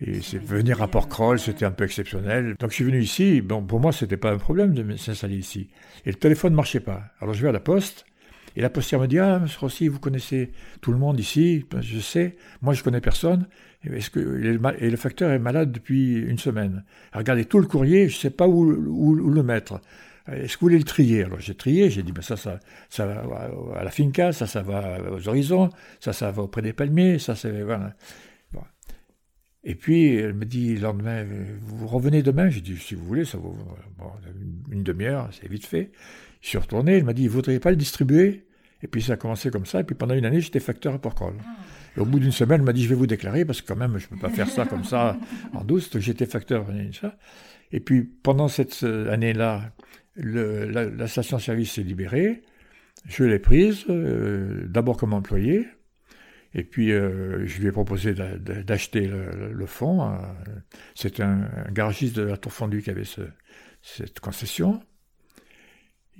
Et 0.01 0.19
venir 0.39 0.81
à 0.81 0.89
Port-Croll, 0.89 1.39
c'était 1.39 1.63
un 1.63 1.71
peu 1.71 1.85
exceptionnel. 1.85 2.57
Donc 2.59 2.71
je 2.71 2.75
suis 2.75 2.83
venu 2.83 2.99
ici. 2.99 3.39
Bon, 3.39 3.63
pour 3.63 3.79
moi, 3.79 3.93
c'était 3.93 4.17
pas 4.17 4.31
un 4.31 4.39
problème 4.39 4.73
de 4.73 4.97
s'installer 4.97 5.37
ici. 5.37 5.69
Et 6.05 6.09
le 6.09 6.17
téléphone 6.17 6.51
ne 6.51 6.57
marchait 6.57 6.81
pas. 6.81 7.03
Alors 7.21 7.33
je 7.33 7.41
vais 7.41 7.47
à 7.47 7.53
la 7.53 7.61
poste. 7.61 8.05
Et 8.55 8.61
la 8.61 8.69
postière 8.69 8.99
me 8.99 9.07
dit 9.07 9.19
Ah, 9.19 9.39
monsieur 9.39 9.59
Rossi, 9.59 9.87
vous 9.87 9.99
connaissez 9.99 10.51
tout 10.81 10.91
le 10.91 10.97
monde 10.97 11.19
ici? 11.19 11.65
Ben, 11.69 11.81
Je 11.81 11.99
sais, 11.99 12.35
moi 12.61 12.73
je 12.73 12.83
connais 12.83 13.01
personne. 13.01 13.47
Est-ce 13.83 14.09
que, 14.09 14.19
et 14.19 14.89
le 14.89 14.97
facteur 14.97 15.31
est 15.31 15.39
malade 15.39 15.71
depuis 15.71 16.17
une 16.17 16.37
semaine. 16.37 16.85
Regardez 17.13 17.45
tout 17.45 17.59
le 17.59 17.67
courrier, 17.67 18.07
je 18.07 18.15
ne 18.15 18.19
sais 18.19 18.29
pas 18.29 18.47
où, 18.47 18.63
le 18.63 19.43
mettre. 19.43 19.81
Est-ce 20.31 20.55
que 20.55 20.61
vous 20.61 20.67
voulez 20.67 20.77
le 20.77 20.85
trier? 20.85 21.23
Alors 21.23 21.41
j'ai 21.41 21.55
trié, 21.55 21.89
j'ai 21.89 22.01
dit 22.01 22.13
ben 22.13 22.21
ça, 22.21 22.37
ça, 22.37 22.59
ça 22.89 23.05
va 23.05 23.51
à 23.75 23.83
la 23.83 23.91
finca, 23.91 24.31
ça, 24.31 24.47
ça 24.47 24.61
va 24.61 25.11
aux 25.11 25.27
horizons, 25.27 25.69
ça, 25.99 26.13
ça 26.13 26.31
va 26.31 26.43
auprès 26.43 26.61
des 26.61 26.71
palmiers, 26.71 27.19
ça, 27.19 27.35
c'est. 27.35 27.61
Voilà. 27.63 27.95
Et 29.65 29.75
puis, 29.75 30.15
elle 30.15 30.33
me 30.33 30.45
dit 30.45 30.75
le 30.75 30.81
lendemain, 30.81 31.25
vous 31.61 31.87
revenez 31.87 32.21
demain? 32.21 32.49
J'ai 32.49 32.59
dit, 32.59 32.75
si 32.77 32.95
vous 32.95 33.05
voulez, 33.05 33.23
ça 33.23 33.37
vaut 33.37 33.55
une 34.69 34.83
demi-heure, 34.83 35.29
c'est 35.31 35.47
vite 35.47 35.65
fait. 35.65 35.91
Je 36.43 36.49
suis 36.49 36.57
retourné, 36.57 36.97
elle 36.97 37.05
m'a 37.05 37.13
dit, 37.13 37.27
vous 37.27 37.35
voudriez 37.35 37.59
pas 37.59 37.71
le 37.71 37.77
distribuer? 37.77 38.45
Et 38.83 38.87
puis 38.87 39.01
ça 39.01 39.13
a 39.13 39.15
commencé 39.15 39.49
comme 39.49 39.65
ça, 39.65 39.79
et 39.79 39.83
puis 39.85 39.95
pendant 39.95 40.13
une 40.13 40.25
année, 40.25 40.41
j'étais 40.41 40.59
facteur 40.59 40.93
à 40.93 40.99
Porquerolles. 40.99 41.39
Et 41.95 41.99
au 42.01 42.05
bout 42.05 42.19
d'une 42.19 42.33
semaine, 42.33 42.59
elle 42.59 42.65
m'a 42.65 42.73
dit, 42.73 42.83
je 42.83 42.89
vais 42.89 42.95
vous 42.95 43.07
déclarer, 43.07 43.45
parce 43.45 43.61
que 43.61 43.67
quand 43.67 43.77
même, 43.77 43.97
je 43.97 44.05
ne 44.05 44.09
peux 44.09 44.17
pas 44.17 44.29
faire 44.29 44.49
ça 44.49 44.65
comme 44.65 44.83
ça 44.83 45.17
en 45.53 45.63
douce. 45.63 45.89
J'étais 45.97 46.25
facteur. 46.25 46.65
Et 47.71 47.79
puis 47.79 48.03
pendant 48.03 48.49
cette 48.49 48.83
année-là, 48.83 49.71
la, 50.17 51.07
station-service 51.07 51.71
s'est 51.71 51.83
libérée. 51.83 52.43
Je 53.07 53.23
l'ai 53.23 53.39
prise, 53.39 53.85
euh, 53.89 54.65
d'abord 54.67 54.97
comme 54.97 55.13
employé, 55.13 55.65
et 56.55 56.63
puis, 56.63 56.91
euh, 56.91 57.45
je 57.47 57.59
lui 57.59 57.67
ai 57.67 57.71
proposé 57.71 58.13
d'acheter 58.13 59.07
le, 59.07 59.65
fonds. 59.65 60.03
Euh, 60.03 60.17
C'était 60.93 61.23
un, 61.23 61.49
garagiste 61.71 62.15
de 62.15 62.21
la 62.21 62.37
Tour 62.37 62.53
Fondue 62.53 62.83
qui 62.83 62.91
avait 62.91 63.07
cette 63.81 64.19
concession. 64.19 64.79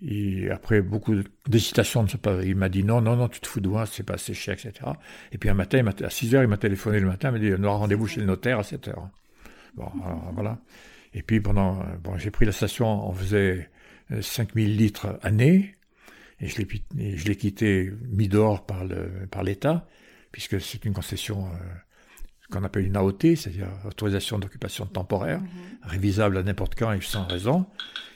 Et 0.05 0.49
après 0.49 0.81
beaucoup 0.81 1.15
d'hésitation, 1.47 2.05
il 2.43 2.55
m'a 2.55 2.69
dit 2.69 2.83
non, 2.83 3.01
non, 3.01 3.15
non, 3.15 3.29
tu 3.29 3.39
te 3.39 3.47
fous 3.47 3.61
de 3.61 3.69
moi, 3.69 3.85
c'est 3.85 4.03
pas 4.03 4.15
assez 4.15 4.33
cher, 4.33 4.53
etc. 4.53 4.91
Et 5.31 5.37
puis 5.37 5.49
un 5.49 5.53
matin, 5.53 5.85
à 6.01 6.09
6 6.09 6.35
heures, 6.35 6.43
il 6.43 6.49
m'a 6.49 6.57
téléphoné 6.57 6.99
le 6.99 7.07
matin, 7.07 7.29
il 7.29 7.31
m'a 7.31 7.39
dit 7.39 7.53
on 7.57 7.63
aura 7.63 7.77
rendez-vous 7.77 8.07
chez 8.07 8.19
le 8.19 8.25
notaire 8.25 8.59
à 8.59 8.63
7 8.63 8.89
heures. 8.89 9.09
Bon, 9.75 9.89
voilà. 10.33 10.59
Et 11.13 11.21
puis 11.21 11.39
pendant, 11.39 11.83
bon, 12.03 12.17
j'ai 12.17 12.31
pris 12.31 12.45
la 12.45 12.51
station, 12.51 13.07
on 13.07 13.13
faisait 13.13 13.69
5000 14.19 14.75
litres 14.75 15.19
année, 15.21 15.75
et 16.41 16.47
je 16.47 17.25
l'ai 17.25 17.35
quitté 17.35 17.91
mis 18.09 18.27
dehors 18.27 18.65
par 18.65 19.43
l'État 19.43 19.87
puisque 20.33 20.59
c'est 20.59 20.83
une 20.83 20.93
concession 20.93 21.45
euh, 21.45 21.49
qu'on 22.51 22.65
appelle 22.65 22.85
une 22.85 22.97
AOT, 22.97 23.19
c'est-à-dire 23.21 23.69
autorisation 23.85 24.39
d'occupation 24.39 24.85
temporaire, 24.85 25.39
mhm. 25.39 25.47
révisable 25.83 26.37
à 26.37 26.43
n'importe 26.43 26.75
quand 26.75 26.91
et 26.91 26.99
sans 26.99 27.25
raison. 27.25 27.65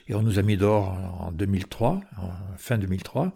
Et 0.08 0.14
on 0.14 0.22
nous 0.22 0.38
a 0.38 0.42
mis 0.42 0.56
dehors 0.56 0.96
en 1.20 1.32
2003, 1.32 2.00
en 2.16 2.30
fin 2.56 2.78
2003, 2.78 3.32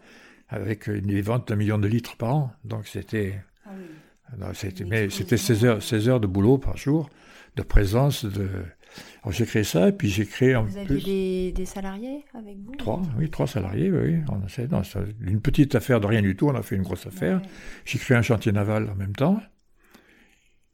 avec 0.49 0.87
une 0.87 1.21
vente 1.21 1.49
d'un 1.49 1.57
million 1.57 1.79
de 1.79 1.87
litres 1.87 2.17
par 2.17 2.35
an. 2.35 2.53
Donc 2.65 2.87
c'était... 2.87 3.43
Ah 3.65 4.55
c'était, 4.55 4.85
mais 4.87 5.11
c'était 5.11 5.37
16 5.37 5.65
heures, 5.67 5.83
16 5.83 6.09
heures 6.09 6.21
de 6.21 6.27
boulot 6.27 6.57
par 6.57 6.79
jour, 6.79 7.11
de 7.57 7.63
présence, 7.63 8.25
de, 8.25 8.49
alors 9.23 9.33
j'ai 9.33 9.47
créé 9.47 9.65
ça, 9.65 9.89
et 9.89 9.93
puis 9.93 10.09
j'ai 10.09 10.27
créé 10.27 10.57
en 10.57 10.65
vous 10.65 10.77
aviez 10.77 11.53
des, 11.53 11.65
salariés 11.65 12.25
avec 12.35 12.59
vous? 12.59 12.75
Trois, 12.77 13.03
oui, 13.19 13.31
trois 13.31 13.47
salariés, 13.47 13.91
oui. 13.91 14.19
On 14.29 14.37
a, 14.37 15.05
une 15.21 15.41
petite 15.41 15.75
affaire 15.75 16.01
de 16.01 16.07
rien 16.07 16.23
du 16.23 16.35
tout, 16.35 16.49
on 16.49 16.55
a 16.55 16.63
fait 16.63 16.77
une 16.77 16.83
grosse 16.83 17.07
affaire. 17.07 17.41
J'ai 17.85 17.99
créé 17.99 18.17
un 18.17 18.23
chantier 18.23 18.53
naval 18.53 18.91
en 18.91 18.95
même 18.95 19.15
temps, 19.15 19.41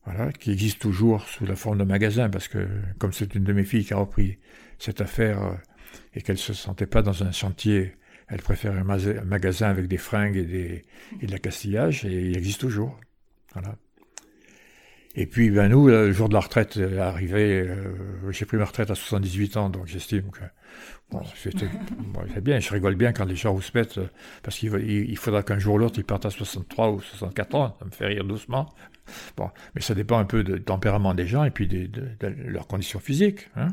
voilà, 0.05 0.33
qui 0.33 0.51
existe 0.51 0.81
toujours 0.81 1.27
sous 1.29 1.45
la 1.45 1.57
forme 1.57 1.79
de 1.79 1.85
magasin, 1.85 2.31
parce 2.31 2.49
que 2.49 2.67
comme 2.99 3.13
c'est 3.13 3.35
une 3.35 3.45
de 3.45 3.53
mes 3.53 3.65
filles 3.65 3.85
qui 3.85 3.93
a 3.93 3.99
repris 3.99 4.39
cette 4.79 5.01
affaire 5.01 5.43
euh, 5.43 5.55
et 6.19 6.23
qu'elle 6.23 6.35
ne 6.35 6.41
se 6.41 6.53
sentait 6.53 6.87
pas 6.87 7.01
dans 7.01 7.23
un 7.23 7.31
chantier, 7.31 7.95
elle 8.27 8.43
préfère 8.43 8.73
un, 8.73 8.83
magasin 8.83 9.69
avec 9.69 9.87
des 9.87 9.99
fringues 9.99 10.37
et, 10.37 10.43
des, 10.43 10.85
et 11.21 11.27
de 11.27 11.31
la 11.31 11.39
castillage, 11.39 12.05
et 12.05 12.31
il 12.31 12.37
existe 12.37 12.61
toujours. 12.61 12.99
Voilà. 13.53 13.77
Et 15.15 15.27
puis, 15.27 15.51
ben 15.51 15.69
nous, 15.69 15.87
le 15.87 16.11
jour 16.13 16.29
de 16.29 16.35
la 16.35 16.41
retraite 16.41 16.77
est 16.77 16.99
arrivé, 16.99 17.61
euh, 17.61 18.33
j'ai 18.33 18.47
pris 18.47 18.57
ma 18.57 18.65
retraite 18.65 18.91
à 18.91 18.97
78 18.97 19.57
ans, 19.57 19.71
donc 19.71 19.87
j'estime 19.87 20.29
que 20.33 20.41
bon, 21.13 21.23
c'était 21.37 21.69
bon, 21.99 22.23
bien. 22.43 22.59
Je 22.59 22.73
rigole 22.73 22.97
bien 22.97 23.13
quand 23.13 23.25
les 23.25 23.37
gens 23.37 23.55
vous 23.55 23.63
se 23.63 23.71
mettent, 23.79 23.99
euh, 23.99 24.09
parce 24.43 24.59
qu'il 24.59 24.75
il 24.75 25.17
faudra 25.17 25.45
qu'un 25.45 25.61
jour 25.61 25.77
ou 25.77 25.79
l'autre, 25.79 26.01
ils 26.01 26.05
partent 26.05 26.27
à 26.27 26.31
63 26.31 26.91
ou 26.91 27.01
64 27.01 27.55
ans. 27.55 27.77
Ça 27.79 27.85
me 27.85 27.91
fait 27.93 28.07
rire 28.07 28.25
doucement. 28.25 28.75
Bon, 29.37 29.51
mais 29.77 29.83
ça 29.83 29.95
dépend 29.95 30.19
un 30.19 30.25
peu 30.25 30.43
du 30.43 30.61
tempérament 30.63 31.15
des 31.15 31.29
gens 31.29 31.45
et 31.45 31.51
puis 31.53 31.69
de, 31.69 31.89
leurs 32.45 32.67
conditions 32.67 32.99
physiques. 32.99 33.49
Hein. 33.55 33.69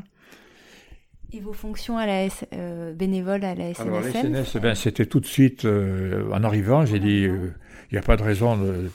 Et 1.32 1.40
vos 1.40 1.52
fonctions 1.52 1.98
à 1.98 2.06
la 2.06 2.28
euh, 2.52 2.92
bénévoles 2.92 3.44
à 3.44 3.54
la 3.54 3.74
SNSM 3.74 3.88
Alors, 3.88 4.00
la 4.00 4.10
SNS, 4.10 4.60
ben, 4.60 4.74
c'était 4.74 5.06
tout 5.06 5.20
de 5.20 5.26
suite, 5.26 5.66
en 5.66 6.44
arrivant, 6.44 6.86
j'ai 6.86 7.00
dit, 7.00 7.22
il 7.22 7.92
n'y 7.92 7.98
a 7.98 8.02
pas 8.02 8.16
de 8.16 8.22
raison 8.22 8.56
de 8.56 8.88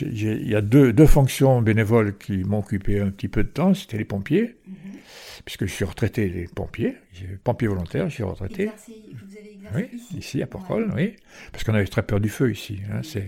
il 0.00 0.48
y 0.48 0.54
a 0.54 0.60
deux, 0.60 0.92
deux, 0.92 1.06
fonctions 1.06 1.60
bénévoles 1.62 2.16
qui 2.16 2.38
m'ont 2.38 2.58
occupé 2.58 3.00
un 3.00 3.10
petit 3.10 3.28
peu 3.28 3.44
de 3.44 3.48
temps, 3.48 3.74
c'était 3.74 3.98
les 3.98 4.04
pompiers, 4.04 4.56
mhm. 4.66 4.74
puisque 5.44 5.66
je 5.66 5.72
suis 5.72 5.84
retraité 5.84 6.28
des 6.28 6.48
pompiers, 6.48 6.96
pompier 7.44 7.68
volontaire, 7.68 8.08
je 8.08 8.14
suis 8.14 8.22
retraité. 8.22 8.66
vous 8.66 9.36
avez 9.36 9.52
exercé 9.52 9.90
oui, 9.92 10.18
ici, 10.18 10.42
à 10.42 10.46
Porquerolles, 10.46 10.90
oui, 10.94 11.16
parce 11.52 11.64
qu'on 11.64 11.74
avait 11.74 11.86
très 11.86 12.02
peur 12.02 12.20
du 12.20 12.28
feu 12.28 12.50
ici. 12.50 12.80
Hein, 12.92 13.00
c'est 13.02 13.26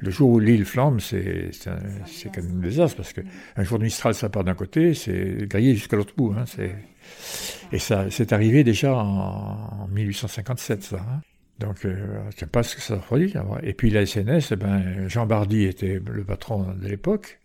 le 0.00 0.10
jour 0.10 0.30
où 0.30 0.40
l'île 0.40 0.64
flambe, 0.64 1.00
c'est 1.00 1.50
quand 1.62 2.42
même 2.42 2.58
un 2.58 2.62
désastre, 2.62 2.96
parce 2.96 3.12
qu'un 3.12 3.22
un 3.56 3.62
jour 3.62 3.78
de 3.78 3.84
Mistral, 3.84 4.14
ça 4.14 4.28
part 4.28 4.44
d'un 4.44 4.54
côté, 4.54 4.94
c'est 4.94 5.46
grillé 5.48 5.74
jusqu'à 5.74 5.96
l'autre 5.96 6.14
bout. 6.16 6.34
Hein, 6.36 6.44
et 7.72 7.78
ça, 7.78 8.10
c'est 8.10 8.32
arrivé 8.32 8.64
déjà 8.64 8.94
en, 8.94 9.88
1857, 9.88 10.82
ça. 10.82 10.96
Hein. 10.96 11.20
Donc, 11.58 11.84
euh, 11.84 12.20
je 12.22 12.26
ne 12.26 12.32
sais 12.32 12.46
pas 12.46 12.62
ce 12.62 12.76
que 12.76 12.82
ça 12.82 12.96
produit. 12.96 13.32
Et 13.62 13.72
puis 13.72 13.90
la 13.90 14.04
SNS, 14.04 14.52
eh 14.52 14.56
ben, 14.56 15.08
Jean 15.08 15.26
Bardy 15.26 15.64
était 15.64 16.00
le 16.04 16.24
patron 16.24 16.74
de 16.74 16.88
l'époque. 16.88 17.40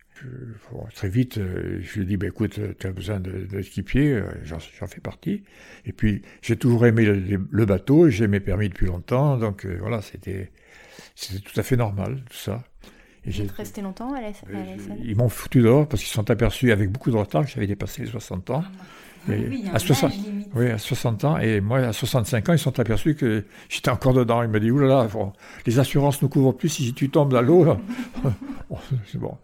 très 0.95 1.09
vite, 1.09 1.37
euh, 1.37 1.79
je 1.81 1.95
lui 1.95 2.01
ai 2.01 2.05
dit, 2.05 2.17
ben, 2.17 2.27
écoute, 2.27 2.59
tu 2.79 2.87
as 2.87 2.91
besoin 2.91 3.19
d'équipier, 3.19 4.13
euh, 4.13 4.23
j'en 4.43 4.87
fais 4.87 5.01
partie. 5.01 5.43
Et 5.85 5.93
puis, 5.93 6.23
j'ai 6.41 6.55
toujours 6.55 6.85
aimé 6.85 7.05
le, 7.05 7.65
bateau, 7.65 8.09
j'ai 8.09 8.27
mes 8.27 8.39
permis 8.39 8.69
depuis 8.69 8.87
longtemps, 8.87 9.37
donc 9.37 9.65
voilà, 9.65 10.01
c'était 10.01 10.51
tout 11.15 11.59
à 11.59 11.63
fait 11.63 11.77
normal, 11.77 12.23
tout 12.29 12.37
ça. 12.37 12.63
Vous 13.27 13.41
êtes 13.41 13.51
resté 13.51 13.81
longtemps 13.81 14.13
à 14.13 14.21
la, 14.21 14.33
SNS 14.33 14.99
Ils 15.03 15.15
m'ont 15.17 15.27
foutu 15.29 15.61
dehors 15.61 15.87
parce 15.87 16.01
qu'ils 16.01 16.13
sont 16.13 16.29
aperçus 16.31 16.71
avec 16.71 16.89
beaucoup 16.89 17.11
de 17.11 17.17
retard 17.17 17.45
que 17.45 17.51
j'avais 17.51 17.67
dépassé 17.67 18.03
les 18.03 18.07
60 18.07 18.49
ans. 18.51 18.63
Ah, 18.65 18.71
oui, 19.27 19.65
à 19.73 19.79
60, 19.79 20.13
oui, 20.55 20.69
à 20.69 20.77
60 20.77 21.23
ans. 21.25 21.37
Et 21.37 21.61
moi, 21.61 21.79
à 21.79 21.93
65 21.93 22.49
ans, 22.49 22.53
ils 22.53 22.59
sont 22.59 22.79
aperçus 22.79 23.15
que 23.15 23.45
j'étais 23.69 23.89
encore 23.89 24.13
dedans. 24.13 24.43
Ils 24.43 24.49
me 24.49 24.59
disent, 24.59 24.71
oulala, 24.71 25.07
les 25.65 25.79
assurances 25.79 26.21
ne 26.21 26.27
couvrent 26.27 26.53
plus 26.53 26.69
si 26.69 26.93
tu 26.93 27.09
tombes 27.09 27.31
dans 27.31 27.41
l'eau. 27.41 27.77
c'est 29.05 29.17
bon. 29.19 29.37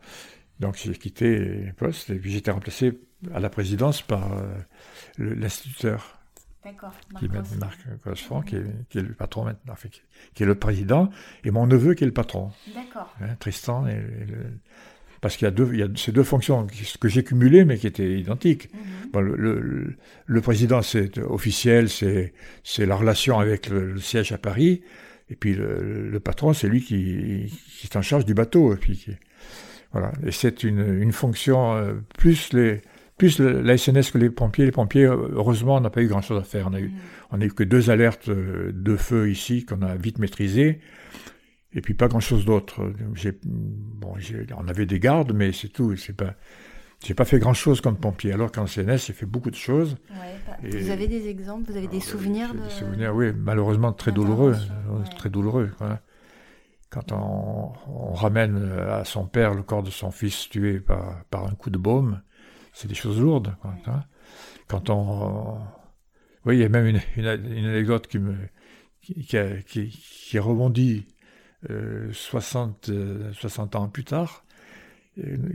Donc 0.60 0.78
j'ai 0.78 0.94
quitté 0.94 1.38
le 1.40 1.74
poste 1.74 2.10
et 2.10 2.16
puis 2.16 2.32
j'étais 2.32 2.52
remplacé 2.52 3.00
à 3.34 3.40
la 3.40 3.50
présidence 3.50 4.02
par 4.02 4.32
euh, 4.34 4.56
l'instituteur. 5.18 6.20
D'accord. 6.64 6.94
Qui, 7.20 7.28
Marc 7.28 7.78
qui, 8.46 8.56
est, 8.56 9.02
le 9.02 9.14
patron 9.14 9.44
maintenant, 9.44 9.74
qui, 10.34 10.44
est 10.44 10.46
le 10.46 10.56
président, 10.56 11.10
et 11.44 11.52
mon 11.52 11.68
neveu 11.68 11.94
qui 11.94 12.06
est 12.06 12.08
le 12.08 12.14
patron. 12.14 12.52
D'accord. 12.74 13.14
Hein, 13.20 13.36
Tristan 13.38 13.86
et 13.88 13.96
le, 13.96 14.60
parce 15.24 15.38
qu'il 15.38 15.46
y 15.46 15.48
a, 15.48 15.52
deux, 15.52 15.70
il 15.72 15.80
y 15.80 15.84
a 15.84 15.88
ces 15.96 16.12
deux 16.12 16.24
fonctions 16.24 16.68
que 17.00 17.08
j'ai 17.08 17.24
cumulées, 17.24 17.64
mais 17.64 17.78
qui 17.78 17.88
étaient 17.88 18.20
identiques. 18.20 18.68
Mhm. 18.74 19.22
le, 19.22 19.96
le, 20.26 20.42
président, 20.42 20.82
c'est 20.82 21.18
officiel, 21.18 21.88
c'est, 21.88 22.34
c'est 22.66 22.86
la 22.86 22.98
relation 22.98 23.40
avec 23.40 23.70
le, 23.70 23.98
siège 24.00 24.34
à 24.34 24.38
Paris, 24.38 24.82
et 25.30 25.36
puis 25.38 25.56
le, 25.56 26.20
patron, 26.20 26.52
c'est 26.52 26.68
lui 26.68 26.82
qui, 26.82 27.50
qui, 27.80 27.88
est 27.88 27.96
en 27.96 28.02
charge 28.02 28.26
du 28.26 28.34
bateau. 28.34 28.74
Et 28.74 28.76
puis 28.76 29.08
voilà. 29.94 30.12
Et 30.28 30.32
c'est 30.32 30.66
une, 30.66 31.02
une 31.02 31.14
fonction, 31.14 31.74
euh, 31.74 31.94
plus 32.18 32.52
les, 32.52 32.82
plus 33.18 33.40
la 33.40 33.78
SNS 33.78 34.12
que 34.12 34.18
les 34.18 34.30
pompiers. 34.30 34.66
Les 34.66 34.74
pompiers, 34.74 35.06
heureusement, 35.06 35.78
on 35.78 35.80
n'a 35.80 35.90
pas 35.90 36.02
eu 36.02 36.08
grand-chose 36.08 36.38
à 36.38 36.44
faire. 36.44 36.68
On 36.70 36.74
a 36.74 36.82
eu, 36.82 36.92
on 37.32 37.40
a 37.40 37.46
eu 37.46 37.54
que 37.54 37.64
deux 37.64 37.90
alertes 37.90 38.30
de 38.30 38.96
feu 38.98 39.30
ici 39.30 39.66
qu'on 39.66 39.84
a 39.84 39.96
vite 39.96 40.20
maîtrisées. 40.20 40.82
Et 41.76 41.82
puis 41.82 41.94
pas 41.94 42.08
grand-chose 42.08 42.46
d'autre. 42.46 42.94
Bon, 43.46 44.16
on 44.58 44.68
avait 44.68 44.86
des 44.86 45.00
gardes, 45.00 45.34
mais 45.34 45.52
c'est 45.52 45.70
tout. 45.70 45.96
C'est 45.96 46.16
pas, 46.16 46.36
j'ai 47.04 47.14
pas 47.14 47.26
fait 47.26 47.40
grand-chose 47.40 47.82
comme 47.82 47.98
pompier. 47.98 48.32
Alors 48.32 48.52
qu'en 48.52 48.68
CNS, 48.68 49.08
j'ai 49.08 49.14
fait 49.14 49.26
beaucoup 49.26 49.50
de 49.50 49.56
choses. 49.56 49.98
Ouais, 50.12 50.70
vous 50.70 50.90
avez 50.90 51.08
des 51.08 51.28
exemples, 51.28 51.72
vous 51.72 51.78
avez 51.78 51.88
des 51.88 52.00
souvenirs 52.00 52.54
de... 52.54 52.62
Des 52.62 52.70
souvenirs, 52.70 53.16
oui, 53.16 53.34
malheureusement 53.36 53.92
très 53.92 54.12
douloureux, 54.12 54.56
très 55.18 55.30
douloureux. 55.30 55.72
Quand 56.90 57.12
on, 57.12 57.74
on, 57.88 58.14
ramène 58.14 58.72
à 58.88 59.04
son 59.04 59.26
père 59.26 59.56
le 59.56 59.64
corps 59.64 59.82
de 59.82 59.90
son 59.90 60.12
fils 60.12 60.48
tué 60.48 60.80
par, 60.80 61.26
par 61.26 61.48
un 61.48 61.56
coup 61.56 61.72
de 61.72 61.80
baume, 61.80 62.22
c'est 62.72 62.88
des 62.88 62.94
choses 62.94 63.20
lourdes. 63.20 63.56
Hein. 63.64 64.04
Quand 64.68 64.92
on, 64.92 65.58
oui, 66.46 66.58
il 66.58 66.62
y 66.62 66.64
a 66.64 66.70
même 66.70 66.86
une, 66.86 67.02
une, 67.18 67.26
anecdote 67.66 68.08
qui 68.08 68.20
me 68.20 68.36
qui, 69.02 69.26
qui, 69.66 69.90
qui 69.90 70.40
rebondit 70.40 71.08
60, 72.12 72.90
euh, 72.90 73.34
60 73.34 73.76
euh, 73.76 73.80
ans 73.80 73.88
plus 73.90 74.04
tard, 74.04 74.46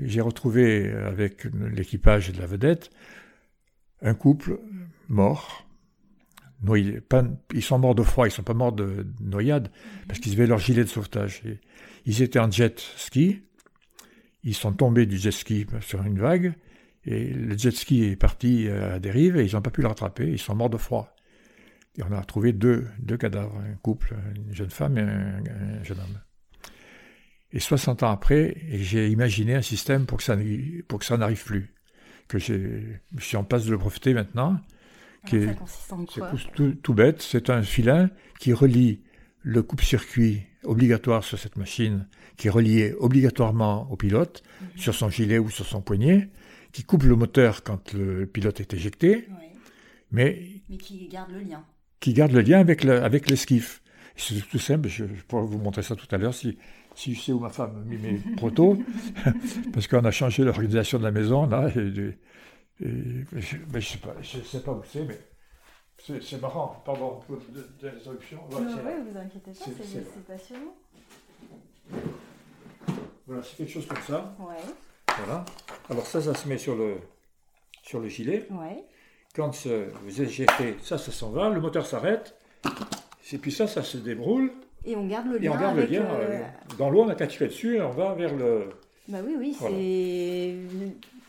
j'ai 0.04 0.20
retrouvé 0.20 0.92
avec 0.92 1.46
l'équipage 1.72 2.30
de 2.32 2.38
la 2.38 2.46
vedette 2.46 2.90
un 4.00 4.14
couple 4.14 4.60
mort. 5.08 5.66
Noyé, 6.62 7.00
ils 7.52 7.62
sont 7.62 7.78
morts 7.78 7.94
de 7.94 8.02
froid, 8.02 8.26
ils 8.26 8.30
sont 8.30 8.42
pas 8.42 8.54
morts 8.54 8.72
de 8.72 9.06
noyade, 9.20 9.70
parce 10.06 10.20
qu'ils 10.20 10.32
avaient 10.34 10.46
leur 10.46 10.58
gilet 10.58 10.84
de 10.84 10.88
sauvetage. 10.88 11.42
ils 12.04 12.22
étaient 12.22 12.38
en 12.38 12.50
jet 12.50 12.80
ski, 12.96 13.42
ils 14.44 14.54
sont 14.54 14.72
tombés 14.72 15.06
du 15.06 15.18
jet 15.18 15.32
ski 15.32 15.66
sur 15.80 16.02
une 16.04 16.18
vague, 16.18 16.54
et 17.04 17.26
le 17.32 17.56
jet 17.56 17.70
ski 17.70 18.04
est 18.04 18.16
parti 18.16 18.68
à 18.68 18.98
dérive 18.98 19.36
et 19.36 19.44
ils 19.44 19.54
n'ont 19.54 19.62
pas 19.62 19.70
pu 19.70 19.82
le 19.82 19.88
rattraper, 19.88 20.28
ils 20.28 20.38
sont 20.38 20.54
morts 20.54 20.70
de 20.70 20.76
froid. 20.76 21.14
Et 21.98 22.02
on 22.08 22.12
a 22.12 22.20
retrouvé 22.20 22.52
deux, 22.52 22.86
deux 23.00 23.16
cadavres, 23.16 23.56
un 23.58 23.74
couple, 23.82 24.14
une 24.36 24.54
jeune 24.54 24.70
femme 24.70 24.96
et 24.98 25.00
un, 25.00 25.82
jeune 25.82 25.98
homme. 25.98 26.20
Et 27.50 27.58
60 27.58 28.04
ans 28.04 28.10
après, 28.10 28.56
j'ai 28.70 29.08
imaginé 29.08 29.56
un 29.56 29.62
système 29.62 30.06
pour 30.06 30.18
que 30.18 30.24
ça, 30.24 30.36
pour 30.86 31.00
que 31.00 31.04
ça 31.04 31.16
n'arrive 31.16 31.44
plus. 31.44 31.74
Que 32.28 32.38
je 32.38 32.98
suis 33.18 33.36
en 33.36 33.42
passe 33.42 33.64
de 33.64 33.72
le 33.72 33.78
profiter 33.78 34.14
maintenant. 34.14 34.60
Qui 35.26 35.48
en 35.90 36.04
quoi 36.04 36.30
tout, 36.54 36.74
tout, 36.74 36.94
bête, 36.94 37.20
c'est 37.20 37.50
un 37.50 37.62
filin 37.62 38.10
qui 38.38 38.52
relie 38.52 39.02
le 39.42 39.62
coupe-circuit 39.64 40.44
obligatoire 40.62 41.24
sur 41.24 41.38
cette 41.38 41.56
machine, 41.56 42.06
qui 42.36 42.46
est 42.46 42.50
relié 42.50 42.94
obligatoirement 43.00 43.90
au 43.90 43.96
pilote, 43.96 44.44
mhm. 44.60 44.68
sur 44.76 44.94
son 44.94 45.10
gilet 45.10 45.38
ou 45.38 45.50
sur 45.50 45.66
son 45.66 45.80
poignet, 45.80 46.30
qui 46.70 46.84
coupe 46.84 47.02
le 47.02 47.16
moteur 47.16 47.64
quand 47.64 47.92
le 47.92 48.26
pilote 48.26 48.60
est 48.60 48.72
éjecté, 48.72 49.28
mais, 50.12 50.62
mais 50.68 50.76
qui 50.76 51.08
garde 51.08 51.32
le 51.32 51.40
lien 51.40 51.64
qui 52.00 52.12
garde 52.12 52.32
le 52.32 52.40
lien 52.40 52.60
avec, 52.60 52.84
le, 52.84 53.02
avec 53.02 53.28
l'esquif. 53.30 53.82
C'est 54.16 54.40
tout 54.48 54.58
simple, 54.58 54.88
je, 54.88 55.04
pourrais 55.28 55.44
vous 55.44 55.58
montrer 55.58 55.82
ça 55.82 55.94
tout 55.94 56.08
à 56.10 56.18
l'heure 56.18 56.34
si, 56.34 56.58
si 56.96 57.14
je 57.14 57.20
sais 57.20 57.32
où 57.32 57.38
ma 57.38 57.50
femme 57.50 57.76
a 57.76 57.88
mis 57.88 57.98
mes 57.98 58.18
protos, 58.36 58.76
parce 59.72 59.86
qu'on 59.86 60.04
a 60.04 60.10
changé 60.10 60.42
l'organisation 60.42 60.98
de 60.98 61.04
la 61.04 61.12
maison, 61.12 61.46
là, 61.46 61.70
et, 61.76 62.14
mais 62.80 63.40
je 63.40 63.56
ne 63.56 63.80
sais, 63.80 63.98
pas, 63.98 64.14
je 64.20 64.38
sais 64.38 64.60
pas 64.60 64.72
où 64.72 64.82
c'est, 64.84 65.04
mais 65.04 65.18
c'est 66.20 66.40
marrant, 66.40 66.82
pardon 66.84 67.20
pour 67.26 67.38
l'interruption. 67.82 68.40
Voilà, 68.50 68.70
non, 68.70 68.76
ouais, 68.76 69.00
vous 69.08 69.18
inquiétez 69.18 69.52
pas, 69.52 69.66
c'est 69.84 70.26
passionnant. 70.26 70.74
Voilà, 73.26 73.42
c'est 73.42 73.56
quelque 73.56 73.72
chose 73.72 73.86
comme 73.86 74.02
ça. 74.06 74.36
Ouais. 74.40 74.56
Voilà. 75.18 75.44
Alors 75.90 76.06
ça, 76.06 76.20
ça 76.20 76.34
se 76.34 76.48
met 76.48 76.58
sur 76.58 76.76
le, 76.76 76.98
sur 77.82 78.00
le 78.00 78.08
gilet. 78.08 78.46
Ouais 78.50 78.84
quand 79.38 79.68
vous 80.02 80.20
éjectez, 80.20 80.74
ça, 80.82 80.98
ça 80.98 81.12
s'en 81.12 81.30
va, 81.30 81.48
le 81.48 81.60
moteur 81.60 81.86
s'arrête, 81.86 82.34
et 83.32 83.38
puis 83.38 83.52
ça, 83.52 83.68
ça 83.68 83.84
se 83.84 83.96
débroule. 83.96 84.52
Et 84.84 84.96
on 84.96 85.06
garde 85.06 85.28
le 85.28 85.38
lien. 85.38 85.44
Et 85.44 85.48
on 85.48 85.60
garde 85.60 85.76
le 85.76 85.86
lien. 85.86 86.04
Euh, 86.04 86.42
dans 86.76 86.90
l'eau, 86.90 87.02
on 87.02 87.08
a 87.08 87.14
qu'à 87.14 87.28
tirer 87.28 87.46
dessus 87.46 87.76
et 87.76 87.82
on 87.82 87.90
va 87.90 88.14
vers 88.14 88.34
le. 88.34 88.70
Bah 89.06 89.18
oui, 89.24 89.36
oui, 89.38 89.56
c'est. 89.58 90.54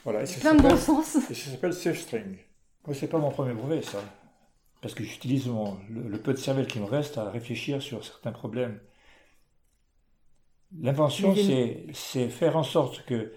Voilà. 0.04 0.24
plein 0.24 0.56
de 0.56 0.62
bon 0.62 0.76
sens. 0.76 1.18
Et 1.30 1.36
ça 1.36 1.52
s'appelle 1.52 1.74
Safe 1.74 2.00
String. 2.00 2.38
Moi, 2.88 2.96
c'est 2.96 3.08
pas 3.08 3.20
mon 3.20 3.30
premier 3.30 3.54
brevet, 3.54 3.82
ça. 3.84 4.00
Parce 4.82 4.96
que 4.96 5.04
j'utilise 5.04 5.48
le, 5.48 6.10
le, 6.10 6.18
peu 6.18 6.34
de 6.34 6.38
cervelle 6.38 6.68
qui 6.68 6.80
me 6.80 6.86
reste 6.86 7.18
à 7.18 7.30
réfléchir 7.30 7.82
sur 7.82 8.04
certains 8.04 8.32
problèmes. 8.32 8.80
L'invention, 10.82 11.36
c'est 11.94 12.30
faire 12.30 12.58
en 12.58 12.64
sorte 12.64 13.06
que 13.06 13.34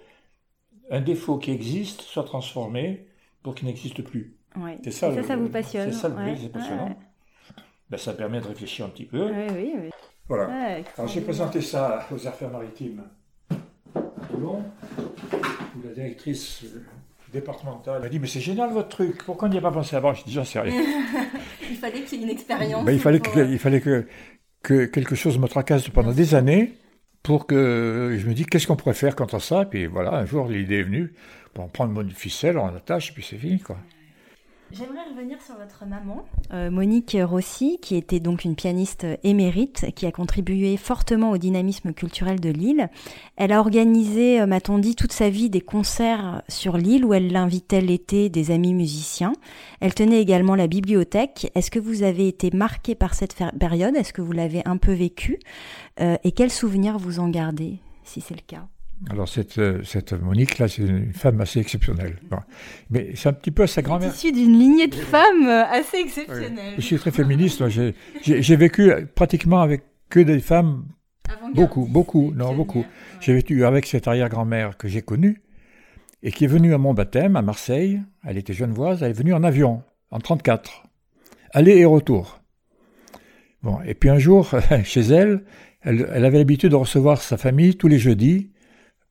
un 0.90 1.00
défaut 1.00 1.38
qui 1.38 1.50
existe 1.50 2.02
soit 2.02 2.24
transformé 2.24 3.06
pour 3.42 3.54
qu'il 3.54 3.66
n'existe 3.66 4.02
plus. 4.02 4.36
C'est 4.84 4.90
ça, 4.90 5.14
ça, 5.14 5.22
ça, 5.22 5.36
vous 5.36 5.48
passionne. 5.48 5.92
C'est 5.92 5.98
ça 5.98 6.08
le 6.08 6.36
c'est 6.36 6.48
passionnant. 6.48 6.96
Ben, 7.90 7.96
ça 7.98 8.12
permet 8.14 8.40
de 8.40 8.46
réfléchir 8.46 8.86
un 8.86 8.88
petit 8.88 9.04
peu. 9.04 9.30
Oui, 9.30 9.46
oui, 9.54 9.72
oui. 9.82 9.90
Voilà. 10.28 10.82
Alors 10.96 11.08
j'ai 11.08 11.20
présenté 11.20 11.60
ça 11.60 12.06
aux 12.10 12.26
affaires 12.26 12.50
maritimes 12.50 13.02
à 13.50 14.00
Toulon, 14.30 14.62
où 15.32 15.86
la 15.86 15.92
directrice 15.92 16.64
départementale 17.32 18.00
m'a 18.00 18.08
dit 18.08 18.18
Mais 18.18 18.26
c'est 18.26 18.40
génial 18.40 18.72
votre 18.72 18.88
truc, 18.88 19.24
pourquoi 19.24 19.48
on 19.48 19.50
n'y 19.50 19.58
a 19.58 19.60
pas 19.60 19.72
pensé 19.72 19.96
avant? 19.96 20.14
Je 20.14 20.24
dis 20.24 20.32
J'en 20.32 20.44
sais 20.44 20.60
rien. 20.60 20.72
il 21.70 21.76
fallait 21.76 22.02
qu'il 22.02 22.18
y 22.18 22.22
ait 22.22 22.24
une 22.24 22.30
expérience. 22.30 22.84
Ben, 22.84 22.92
il 22.92 23.00
fallait, 23.00 23.20
que, 23.20 23.40
il 23.40 23.58
fallait 23.58 23.80
que, 23.80 24.06
que 24.62 24.86
quelque 24.86 25.14
chose 25.14 25.38
me 25.38 25.48
tracasse 25.48 25.88
pendant 25.88 26.12
des 26.12 26.34
années 26.34 26.74
pour 27.22 27.46
que 27.46 28.16
je 28.18 28.26
me 28.26 28.34
dise 28.34 28.46
qu'est-ce 28.46 28.66
qu'on 28.66 28.76
pourrait 28.76 28.94
faire 28.94 29.16
contre 29.16 29.38
ça? 29.40 29.64
Puis 29.64 29.86
voilà, 29.86 30.14
un 30.14 30.24
jour 30.24 30.48
l'idée 30.48 30.78
est 30.78 30.84
venue. 30.84 31.12
Bon, 31.54 31.64
on 31.64 31.68
prend 31.68 31.86
une 31.86 31.94
bonne 31.94 32.10
ficelle, 32.10 32.58
on 32.58 32.74
attache, 32.74 33.10
et 33.10 33.12
puis 33.12 33.22
c'est 33.22 33.36
fini. 33.36 33.58
quoi. 33.60 33.76
J'aimerais 34.72 35.04
revenir 35.10 35.38
sur 35.42 35.54
votre 35.56 35.84
maman, 35.84 36.24
euh, 36.54 36.70
Monique 36.70 37.14
Rossi, 37.22 37.78
qui 37.82 37.94
était 37.94 38.20
donc 38.20 38.46
une 38.46 38.56
pianiste 38.56 39.06
émérite, 39.22 39.92
qui 39.94 40.06
a 40.06 40.12
contribué 40.12 40.78
fortement 40.78 41.30
au 41.30 41.36
dynamisme 41.36 41.92
culturel 41.92 42.40
de 42.40 42.48
l'île. 42.48 42.88
Elle 43.36 43.52
a 43.52 43.60
organisé, 43.60 44.40
euh, 44.40 44.46
m'a-t-on 44.46 44.78
dit, 44.78 44.96
toute 44.96 45.12
sa 45.12 45.28
vie 45.28 45.50
des 45.50 45.60
concerts 45.60 46.42
sur 46.48 46.78
l'île 46.78 47.04
où 47.04 47.12
elle 47.12 47.36
invitait 47.36 47.82
l'été 47.82 48.30
des 48.30 48.50
amis 48.50 48.72
musiciens. 48.72 49.34
Elle 49.80 49.92
tenait 49.92 50.22
également 50.22 50.54
la 50.54 50.68
bibliothèque. 50.68 51.52
Est-ce 51.54 51.70
que 51.70 51.78
vous 51.78 52.02
avez 52.02 52.26
été 52.26 52.50
marqué 52.50 52.94
par 52.94 53.12
cette 53.12 53.36
période? 53.60 53.94
Est-ce 53.94 54.14
que 54.14 54.22
vous 54.22 54.32
l'avez 54.32 54.62
un 54.64 54.78
peu 54.78 54.92
vécu 54.92 55.38
euh, 56.00 56.16
Et 56.24 56.32
quels 56.32 56.50
souvenirs 56.50 56.96
vous 56.96 57.20
en 57.20 57.28
gardez, 57.28 57.80
si 58.04 58.22
c'est 58.22 58.34
le 58.34 58.46
cas? 58.46 58.66
Alors 59.10 59.28
cette, 59.28 59.58
euh, 59.58 59.82
cette 59.82 60.12
Monique-là, 60.12 60.68
c'est 60.68 60.82
une 60.82 61.12
femme 61.12 61.40
assez 61.40 61.60
exceptionnelle. 61.60 62.16
Mais 62.90 63.10
c'est 63.14 63.28
un 63.28 63.32
petit 63.32 63.50
peu 63.50 63.66
sa 63.66 63.82
grand-mère. 63.82 64.14
Issue 64.14 64.32
d'une 64.32 64.58
lignée 64.58 64.86
de 64.86 64.94
femmes 64.94 65.46
euh, 65.46 65.64
assez 65.64 65.98
exceptionnelle. 65.98 66.74
Je 66.76 66.82
suis 66.82 66.96
très 66.96 67.10
féministe. 67.10 67.62
J'ai 67.68 68.56
vécu 68.56 68.92
pratiquement 69.14 69.60
avec 69.60 69.82
que 70.08 70.20
des 70.20 70.40
femmes. 70.40 70.84
Beaucoup, 71.54 71.86
beaucoup, 71.86 72.32
non, 72.34 72.54
beaucoup. 72.54 72.84
J'ai 73.20 73.32
vécu 73.32 73.64
avec 73.64 73.86
cette 73.86 74.06
arrière-grand-mère 74.06 74.76
que 74.76 74.86
j'ai 74.86 75.02
connue 75.02 75.42
et 76.22 76.30
qui 76.30 76.44
est 76.44 76.48
venue 76.48 76.74
à 76.74 76.78
mon 76.78 76.94
baptême 76.94 77.36
à 77.36 77.42
Marseille. 77.42 78.00
Elle 78.24 78.38
était 78.38 78.52
genevoise. 78.52 79.02
Elle 79.02 79.10
est 79.10 79.14
venue 79.14 79.34
en 79.34 79.42
avion 79.42 79.82
en 80.10 80.18
34, 80.18 80.84
aller 81.52 81.78
et 81.78 81.86
retour. 81.86 82.40
Bon, 83.62 83.78
et 83.84 83.94
puis 83.94 84.10
un 84.10 84.18
jour, 84.18 84.50
chez 84.84 85.00
elle, 85.00 85.44
elle, 85.80 86.06
elle 86.12 86.24
avait 86.24 86.38
l'habitude 86.38 86.70
de 86.70 86.76
recevoir 86.76 87.22
sa 87.22 87.38
famille 87.38 87.76
tous 87.76 87.88
les 87.88 87.98
jeudis 87.98 88.51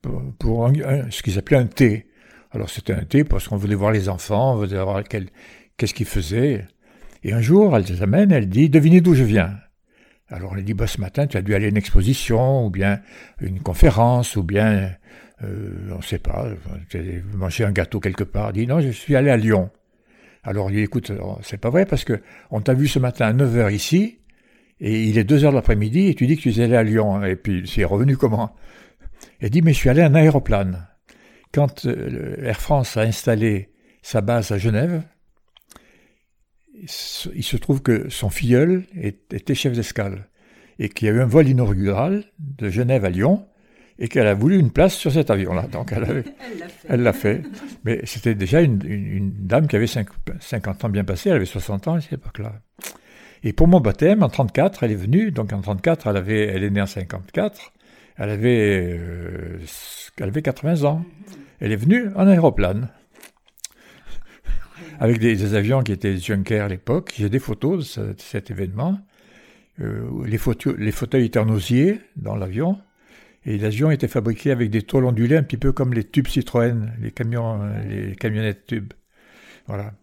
pour 0.02 0.72
ce 1.10 1.22
qu'ils 1.22 1.38
appelaient 1.38 1.58
un 1.58 1.68
thé. 1.68 2.08
Alors 2.52 2.70
c'était 2.70 2.94
un 2.94 3.04
thé 3.04 3.24
parce 3.24 3.48
qu'on 3.48 3.58
voulait 3.58 3.76
voir 3.76 3.92
les 3.92 4.10
enfants, 4.10 4.54
on 4.54 4.58
voulait 4.58 4.82
voir 4.82 5.04
qu'est-ce 5.04 5.94
qu'ils 5.94 6.06
faisaient. 6.06 6.66
Et 7.24 7.34
un 7.34 7.42
jour, 7.42 7.76
elle 7.78 7.84
les 7.84 8.02
amène, 8.02 8.32
elle 8.32 8.50
dit, 8.50 8.70
devinez 8.70 9.02
d'où 9.02 9.14
je 9.14 9.24
viens? 9.24 9.58
Alors 10.28 10.56
elle 10.58 10.64
dit, 10.64 10.74
bah, 10.74 10.88
ce 10.88 11.00
matin, 11.00 11.28
tu 11.28 11.38
as 11.38 11.42
dû 11.42 11.54
aller 11.54 11.66
à 11.66 11.70
une 11.70 11.78
exposition, 11.78 12.66
ou 12.66 12.70
bien 12.70 13.02
une 13.42 13.60
conférence, 13.60 14.36
ou 14.36 14.44
bien, 14.44 14.92
euh, 15.44 15.90
on 15.92 15.98
ne 15.98 16.02
sait 16.02 16.20
pas, 16.20 16.48
tu 16.90 16.98
as 16.98 17.38
mangé 17.38 17.64
un 17.64 17.72
gâteau 17.72 18.00
quelque 18.00 18.24
part. 18.24 18.48
Elle 18.50 18.54
dit, 18.54 18.68
non, 18.68 18.80
je 18.80 18.90
suis 18.90 19.16
allé 19.16 19.30
à 19.30 19.38
Lyon. 19.38 19.70
Alors 20.44 20.72
il 20.72 20.78
dit, 20.78 20.82
écoute, 20.82 21.12
c'est 21.42 21.60
pas 21.60 21.70
vrai 21.70 21.86
parce 21.86 22.04
que 22.04 22.20
on 22.50 22.62
t'a 22.62 22.74
vu 22.74 22.88
ce 22.88 22.98
matin 22.98 23.28
à 23.28 23.34
9h 23.34 23.72
ici, 23.72 24.20
et 24.80 25.04
il 25.04 25.18
est 25.20 25.30
2h 25.30 25.52
de 25.52 25.56
l'après-midi, 25.56 26.08
et 26.08 26.16
tu 26.16 26.26
dis 26.26 26.38
que 26.38 26.42
tu 26.42 26.50
es 26.50 26.64
allé 26.64 26.76
à 26.76 26.84
Lyon. 26.84 27.24
Et 27.24 27.36
puis, 27.36 27.68
c'est 27.68 27.84
revenu 27.84 28.18
comment? 28.18 28.56
Elle 29.42 29.50
dit, 29.50 29.62
mais 29.62 29.74
je 29.74 29.78
suis 29.78 29.90
allé 29.90 30.04
en 30.04 30.14
aéroplane. 30.14 30.88
Quand 31.52 31.86
euh, 31.86 32.36
Air 32.46 32.62
France 32.62 32.96
a 32.96 33.02
installé 33.02 33.70
sa 34.02 34.22
base 34.22 34.52
à 34.52 34.58
Genève, 34.58 35.04
il 36.74 37.44
se 37.44 37.58
trouve 37.58 37.82
que 37.82 38.10
son 38.10 38.30
filleul 38.30 38.86
était 39.30 39.54
chef 39.54 39.74
d'escale 39.74 40.30
et 40.80 40.90
qu'il 40.90 41.08
y 41.08 41.12
a 41.12 41.14
eu 41.14 41.22
un 41.22 41.26
vol 41.26 41.48
inaugural 41.48 42.24
de 42.40 42.70
Genève 42.70 43.06
à 43.06 43.10
Lyon 43.10 43.46
et 44.00 44.08
qu'elle 44.08 44.26
a 44.26 44.34
voulu 44.34 44.58
une 44.58 44.72
place 44.72 44.96
sur 44.96 45.12
cet 45.12 45.30
avion-là. 45.30 45.68
Donc 45.72 45.94
elle 45.94 46.24
l'a 47.04 47.14
fait. 47.14 47.44
Mais 47.86 48.02
c'était 48.06 48.34
déjà 48.34 48.62
une, 48.62 49.32
dame 49.46 49.68
qui 49.68 49.76
avait 49.76 49.88
50 49.88 50.86
ans 50.86 50.90
bien 50.90 51.04
passés, 51.04 51.30
elle 51.30 51.36
avait 51.36 51.46
60 51.46 51.88
ans 51.88 51.94
à 51.96 52.02
cette 52.02 52.14
époque-là. 52.14 52.54
Et 53.44 53.54
pour 53.54 53.68
mon 53.68 53.80
baptême, 53.80 54.24
en 54.24 54.30
34, 54.30 54.84
elle 54.84 54.92
est 54.92 54.96
venue, 54.96 55.32
donc 55.32 55.54
en 55.54 55.62
34, 55.62 56.08
elle, 56.08 56.18
avait, 56.18 56.48
elle 56.48 56.64
est 56.64 56.70
née 56.70 56.82
en 56.82 56.88
54, 56.88 57.74
elle 58.22 58.30
avait, 58.30 58.98
euh, 59.00 59.58
elle 60.18 60.28
avait 60.28 60.44
80 60.44 60.84
ans. 60.84 61.04
Elle 61.60 61.72
est 61.72 61.78
venue 61.78 62.10
en 62.16 62.28
aéroplane. 62.28 62.90
avec 65.00 65.18
des, 65.18 65.56
avions 65.56 65.82
qui 65.82 65.92
étaient 65.92 66.18
Junker 66.18 66.60
à 66.60 66.68
l'époque. 66.68 67.14
J'ai 67.18 67.30
des 67.30 67.40
photos 67.40 67.98
de, 67.98 68.16
cet 68.20 68.52
événement. 68.52 69.00
Euh, 69.80 70.08
les, 70.28 70.38
fauteuils 70.38 71.26
étaient 71.26 71.40
en 71.40 71.50
osier 71.50 72.00
dans 72.16 72.36
l'avion. 72.36 72.78
Et 73.48 73.58
l'avion 73.58 73.90
était 73.90 74.08
fabriqué 74.08 74.52
avec 74.52 74.70
des 74.70 74.84
tôles 74.84 75.06
ondulées, 75.06 75.38
un 75.38 75.44
petit 75.44 75.58
peu 75.58 75.72
comme 75.72 75.96
les 75.96 76.04
tubes 76.04 76.28
Citroën, 76.28 76.92
les 77.02 77.10
camions, 77.10 77.60
les 77.90 78.16
camionnettes 78.16 78.68
tubes. 78.68 78.94
Voilà. 79.66 79.94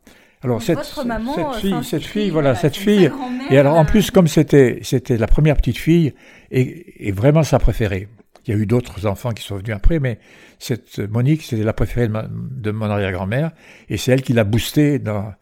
Alors 0.42 0.62
cette, 0.62 0.78
maman, 1.04 1.34
cette, 1.34 1.60
fille, 1.60 1.84
cette 1.84 2.04
fille, 2.04 2.30
voilà, 2.30 2.54
cette 2.54 2.76
fille. 2.76 3.10
Et 3.50 3.58
alors 3.58 3.76
en 3.76 3.84
plus, 3.84 4.10
comme 4.10 4.28
c'était 4.28 4.78
c'était 4.82 5.16
la 5.16 5.26
première 5.26 5.56
petite 5.56 5.78
fille 5.78 6.14
et, 6.50 7.08
et, 7.08 7.12
vraiment 7.12 7.42
sa 7.42 7.58
préférée. 7.58 8.08
Il 8.46 8.54
y 8.54 8.56
a 8.56 8.60
eu 8.60 8.66
d'autres 8.66 9.06
enfants 9.06 9.32
qui 9.32 9.42
sont 9.42 9.56
venus 9.56 9.74
après, 9.74 9.98
mais 9.98 10.20
cette 10.58 11.00
Monique, 11.00 11.42
c'était 11.42 11.64
la 11.64 11.72
préférée 11.72 12.08
de, 12.08 12.70
mon 12.70 12.86
arrière-grand-mère 12.86 13.50
et 13.88 13.96
c'est 13.96 14.12
elle 14.12 14.22
qui 14.22 14.32
l'a 14.32 14.44
boostée 14.44 14.98
dans 14.98 15.32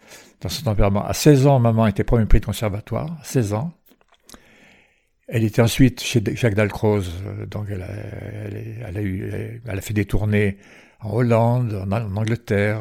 dans 0.41 0.49
son 0.49 0.65
tempérament. 0.65 1.05
À 1.05 1.15
16 1.15 1.47
ans, 1.47 1.59
maman 1.59 1.87
était 1.87 2.05
premier 2.05 2.27
prix 2.27 2.41
de 2.41 2.47
conservatoire. 2.47 3.17
16 3.23 3.55
ans. 3.55 3.73
Elle 5.29 5.45
était 5.45 5.63
ensuite 5.63 6.03
chez 6.03 6.23
Jacques 6.37 6.55
Dalcroze, 6.55 7.13
euh, 7.27 7.47
donc 7.47 7.67
elle 7.69 7.83
a, 7.83 7.89
elle, 7.89 8.97
a 8.97 9.03
eu, 9.03 9.61
elle 9.67 9.79
a 9.79 9.81
fait 9.81 9.95
des 9.95 10.05
tournées 10.05 10.57
en 11.01 11.13
Hollande, 11.15 11.85
en, 11.91 12.17
Angleterre. 12.17 12.81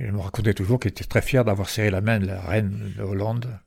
Elle 0.00 0.12
me 0.12 0.20
racontait 0.20 0.54
toujours 0.54 0.78
qu'elle 0.78 0.92
était 0.92 1.04
très 1.04 1.22
fière 1.22 1.44
d'avoir 1.44 1.68
serré 1.68 1.90
la 1.90 2.00
main 2.00 2.20
de 2.20 2.26
la 2.26 2.40
reine 2.40 2.92
de 2.96 3.02
Hollande, 3.02 3.58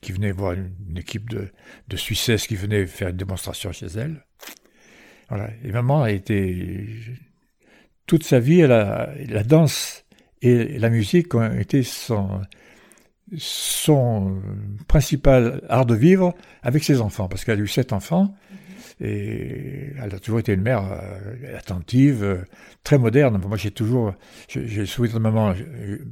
qui 0.00 0.12
venait 0.12 0.30
voir 0.30 0.52
une, 0.52 0.96
équipe 0.96 1.28
de, 1.28 1.48
de 1.88 1.96
Suissesses 1.96 2.46
qui 2.46 2.56
venait 2.56 2.86
faire 2.86 3.08
une 3.08 3.16
démonstration 3.16 3.72
chez 3.72 3.86
elle. 3.86 4.24
Voilà. 5.28 5.50
Et 5.64 5.72
maman 5.72 6.02
a 6.02 6.10
été 6.10 6.88
toute 8.06 8.24
sa 8.24 8.40
vie, 8.40 8.66
la 8.66 9.42
danse 9.44 10.04
et 10.42 10.78
la 10.78 10.90
musique 10.90 11.34
ont 11.34 11.52
été 11.58 11.82
son, 11.82 12.40
son 13.36 14.40
principal 14.88 15.62
art 15.68 15.86
de 15.86 15.94
vivre 15.94 16.34
avec 16.62 16.82
ses 16.84 17.00
enfants, 17.00 17.28
parce 17.28 17.44
qu'elle 17.44 17.58
a 17.58 17.62
eu 17.62 17.68
sept 17.68 17.92
enfants, 17.92 18.34
et 19.00 19.92
elle 20.02 20.14
a 20.14 20.18
toujours 20.18 20.40
été 20.40 20.52
une 20.52 20.60
mère 20.62 20.84
euh, 20.84 21.56
attentive, 21.56 22.22
euh, 22.22 22.38
très 22.84 22.98
moderne. 22.98 23.40
Moi, 23.46 23.56
j'ai 23.56 23.70
toujours, 23.70 24.14
j'ai 24.48 24.84
souhaité 24.86 25.14
de 25.14 25.18
maman, 25.18 25.54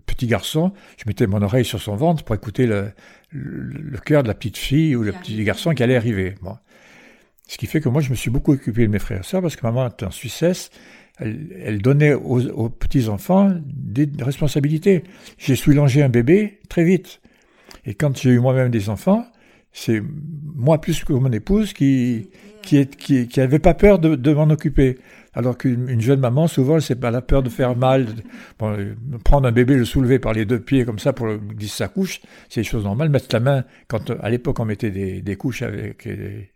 petit 0.07 0.26
garçon, 0.26 0.72
je 0.97 1.05
mettais 1.07 1.26
mon 1.26 1.43
oreille 1.43 1.64
sur 1.64 1.80
son 1.80 1.97
ventre 1.97 2.24
pour 2.24 2.34
écouter 2.34 2.66
le, 2.66 2.93
le, 3.30 3.99
cœur 3.99 4.22
de 4.22 4.28
la 4.28 4.34
petite 4.34 4.57
fille 4.57 4.97
ou 4.97 5.03
le 5.03 5.12
petit 5.12 5.43
garçon 5.45 5.74
qui 5.74 5.82
allait 5.82 5.97
arriver. 5.97 6.34
Bon. 6.41 6.57
Ce 7.47 7.57
qui 7.57 7.66
fait 7.66 7.80
que 7.80 7.89
moi, 7.89 8.03
je 8.03 8.11
me 8.11 8.14
suis 8.14 8.30
beaucoup 8.30 8.53
occupé 8.53 8.82
de 8.86 8.93
mes 8.93 8.99
frères 8.99 9.20
et 9.20 9.24
sœurs, 9.24 9.43
parce 9.43 9.57
que 9.57 9.66
maman 9.66 9.89
était 9.89 10.05
en 10.05 10.11
Suissesse, 10.11 10.70
elle, 11.18 11.80
donnait 11.82 12.14
aux, 12.14 12.68
petits-enfants 12.68 13.53
des 13.64 14.09
responsabilités. 14.20 15.03
J'ai 15.36 15.57
soulangé 15.57 16.03
un 16.03 16.09
bébé 16.09 16.61
très 16.68 16.84
vite. 16.84 17.20
Et 17.84 17.95
quand 17.95 18.16
j'ai 18.16 18.30
eu 18.30 18.39
moi-même 18.39 18.70
des 18.70 18.89
enfants, 18.89 19.26
c'est 19.72 20.03
moi 20.55 20.80
plus 20.80 21.05
que 21.05 21.12
mon 21.12 21.32
épouse 21.32 21.72
qui 21.72 22.30
qui 22.62 22.86
qui, 22.86 23.28
qui 23.28 23.40
avait 23.40 23.59
pas 23.59 23.74
peur 23.74 23.98
de, 23.98 24.14
de 24.14 24.32
m'en 24.32 24.50
occuper. 24.50 24.98
Alors 25.34 25.56
qu'une 25.56 26.00
jeune 26.00 26.18
maman, 26.18 26.48
souvent, 26.48 26.80
c'est 26.80 26.96
pas 26.96 27.12
la 27.12 27.22
peur 27.22 27.44
de 27.44 27.48
faire 27.48 27.76
mal. 27.76 28.06
Bon, 28.59 28.76
prendre 29.24 29.46
un 29.46 29.52
bébé, 29.52 29.76
le 29.76 29.84
soulever 29.84 30.18
par 30.18 30.32
les 30.32 30.44
deux 30.44 30.59
pieds 30.59 30.84
comme 30.84 30.98
ça 30.98 31.12
pour 31.12 31.28
glisser 31.28 31.76
sa 31.76 31.88
couche, 31.88 32.20
c'est 32.48 32.62
une 32.62 32.66
chose 32.66 32.82
normale. 32.82 33.09
Mettre 33.09 33.28
la 33.32 33.38
main, 33.38 33.64
quand 33.86 34.11
à 34.20 34.30
l'époque 34.30 34.59
on 34.59 34.64
mettait 34.64 34.90
des, 34.90 35.22
des, 35.22 35.36
couches 35.36 35.62
avec 35.62 36.09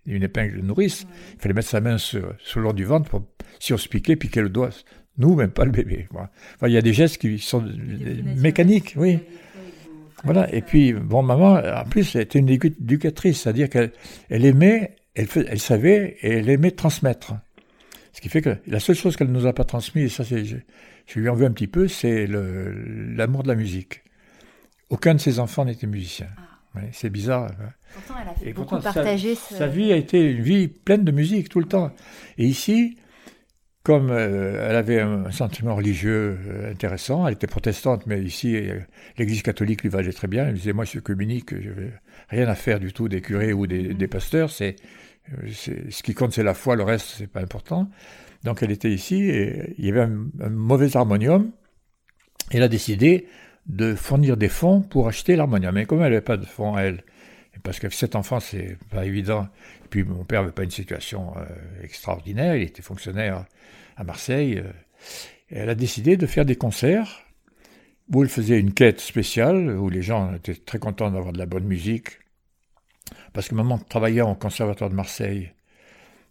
une 0.06 0.22
épingle 0.22 0.56
de 0.56 0.66
nourrice, 0.66 1.06
il 1.34 1.40
fallait 1.40 1.54
mettre 1.54 1.68
sa 1.68 1.80
main 1.80 1.96
sur, 1.96 2.34
sur 2.38 2.58
le 2.58 2.64
long 2.66 2.72
du 2.72 2.84
ventre 2.84 3.08
pour, 3.08 3.22
si 3.60 3.72
on 3.72 3.76
se 3.76 3.88
piquait, 3.88 4.16
piquer 4.16 4.40
le 4.40 4.48
doigt. 4.48 4.70
Nous, 5.18 5.34
même 5.36 5.50
pas 5.50 5.64
le 5.64 5.70
bébé. 5.70 6.08
Enfin, 6.12 6.66
il 6.66 6.72
y 6.72 6.78
a 6.78 6.82
des 6.82 6.94
gestes 6.94 7.18
qui 7.18 7.38
sont 7.38 7.62
mécaniques, 8.36 8.94
oui. 8.96 9.20
Voilà. 10.24 10.52
Et 10.54 10.62
puis, 10.62 10.92
bon, 10.92 11.22
maman, 11.22 11.54
en 11.54 11.84
plus, 11.84 12.16
elle 12.16 12.22
était 12.22 12.38
une 12.38 12.48
éducatrice, 12.48 13.42
c'est-à-dire 13.42 13.68
qu'elle 13.68 13.92
elle 14.30 14.44
aimait, 14.44 14.96
elle, 15.14 15.28
elle 15.48 15.60
savait 15.60 16.16
et 16.22 16.38
elle 16.38 16.48
aimait 16.48 16.70
transmettre. 16.70 17.34
Ce 18.12 18.20
qui 18.20 18.28
fait 18.28 18.42
que 18.42 18.56
la 18.66 18.80
seule 18.80 18.96
chose 18.96 19.16
qu'elle 19.16 19.28
ne 19.28 19.38
nous 19.38 19.46
a 19.46 19.52
pas 19.52 19.64
transmis, 19.64 20.02
et 20.02 20.08
ça, 20.08 20.24
c'est, 20.24 20.44
je, 20.44 20.56
lui 21.18 21.28
en 21.28 21.34
veux 21.34 21.46
un 21.46 21.52
petit 21.52 21.66
peu, 21.66 21.88
c'est 21.88 22.26
l'amour 22.26 23.42
de 23.42 23.48
la 23.48 23.54
musique. 23.54 24.02
Aucun 24.90 25.14
de 25.14 25.20
ses 25.20 25.38
enfants 25.38 25.64
n'était 25.64 25.86
musicien. 25.86 26.28
Ah. 26.36 26.80
c'est 26.92 27.08
bizarre. 27.08 27.50
Hein. 27.52 27.70
Pourtant, 27.94 28.14
elle 28.22 28.28
a 28.28 28.34
fait 28.34 28.52
beaucoup 28.52 28.78
partager 28.78 29.34
sa, 29.34 29.56
sa 29.56 29.66
vie 29.66 29.92
a 29.92 29.96
été 29.96 30.30
une 30.30 30.42
vie 30.42 30.68
pleine 30.68 31.04
de 31.04 31.12
musique 31.12 31.48
tout 31.48 31.60
le 31.60 31.66
temps. 31.66 31.92
Et 32.36 32.44
ici, 32.44 32.98
comme 33.82 34.10
euh, 34.10 34.68
elle 34.68 34.76
avait 34.76 35.00
un 35.00 35.30
sentiment 35.32 35.74
religieux 35.74 36.38
euh, 36.46 36.70
intéressant, 36.70 37.26
elle 37.26 37.34
était 37.34 37.48
protestante, 37.48 38.06
mais 38.06 38.22
ici, 38.22 38.54
euh, 38.56 38.78
l'Église 39.18 39.42
catholique 39.42 39.82
lui 39.82 39.88
valait 39.88 40.12
très 40.12 40.28
bien. 40.28 40.46
Elle 40.46 40.54
disait, 40.54 40.72
moi, 40.72 40.84
je 40.84 40.90
suis 40.90 41.02
communique, 41.02 41.50
je 41.60 41.70
rien 42.32 42.48
à 42.48 42.54
faire 42.54 42.80
du 42.80 42.92
tout 42.92 43.08
des 43.08 43.20
curés 43.20 43.52
ou 43.52 43.66
des, 43.66 44.08
pasteurs. 44.08 44.50
C'est, 44.50 44.76
ce 45.46 46.02
qui 46.02 46.14
compte, 46.14 46.32
c'est 46.32 46.42
la 46.42 46.54
foi, 46.54 46.74
le 46.74 46.82
reste, 46.82 47.14
c'est 47.18 47.26
pas 47.26 47.40
important. 47.40 47.88
Donc, 48.42 48.62
elle 48.62 48.72
était 48.72 48.90
ici 48.90 49.22
et 49.22 49.74
il 49.78 49.84
y 49.84 49.90
avait 49.90 50.00
un, 50.00 50.48
mauvais 50.48 50.96
harmonium. 50.96 51.52
Elle 52.50 52.62
a 52.62 52.68
décidé 52.68 53.28
de 53.66 53.94
fournir 53.94 54.36
des 54.36 54.48
fonds 54.48 54.80
pour 54.80 55.06
acheter 55.06 55.36
l'harmonium. 55.36 55.74
Mais 55.74 55.84
comme 55.84 55.98
elle 55.98 56.10
n'avait 56.10 56.20
pas 56.22 56.38
de 56.38 56.46
fonds, 56.46 56.76
elle, 56.76 57.04
parce 57.62 57.78
que 57.78 57.88
cet 57.90 58.16
enfant, 58.16 58.40
c'est 58.40 58.78
pas 58.90 59.04
évident. 59.04 59.46
Et 59.84 59.88
puis 59.88 60.02
mon 60.02 60.24
père 60.24 60.40
n'avait 60.40 60.54
pas 60.54 60.64
une 60.64 60.70
situation 60.70 61.34
euh, 61.36 61.84
extraordinaire, 61.84 62.56
il 62.56 62.62
était 62.62 62.82
fonctionnaire 62.82 63.44
à 63.96 64.04
Marseille. 64.04 64.58
Euh, 64.58 64.72
elle 65.50 65.68
a 65.68 65.74
décidé 65.74 66.16
de 66.16 66.26
faire 66.26 66.46
des 66.46 66.56
concerts 66.56 67.22
où 68.12 68.22
elle 68.22 68.28
faisait 68.28 68.58
une 68.58 68.72
quête 68.72 69.00
spéciale, 69.00 69.78
où 69.78 69.88
les 69.88 70.02
gens 70.02 70.34
étaient 70.34 70.54
très 70.54 70.78
contents 70.78 71.10
d'avoir 71.10 71.32
de 71.32 71.38
la 71.38 71.46
bonne 71.46 71.64
musique. 71.64 72.18
Parce 73.32 73.48
que 73.48 73.54
maman 73.54 73.78
travaillait 73.78 74.20
au 74.22 74.34
conservatoire 74.34 74.90
de 74.90 74.94
Marseille, 74.94 75.52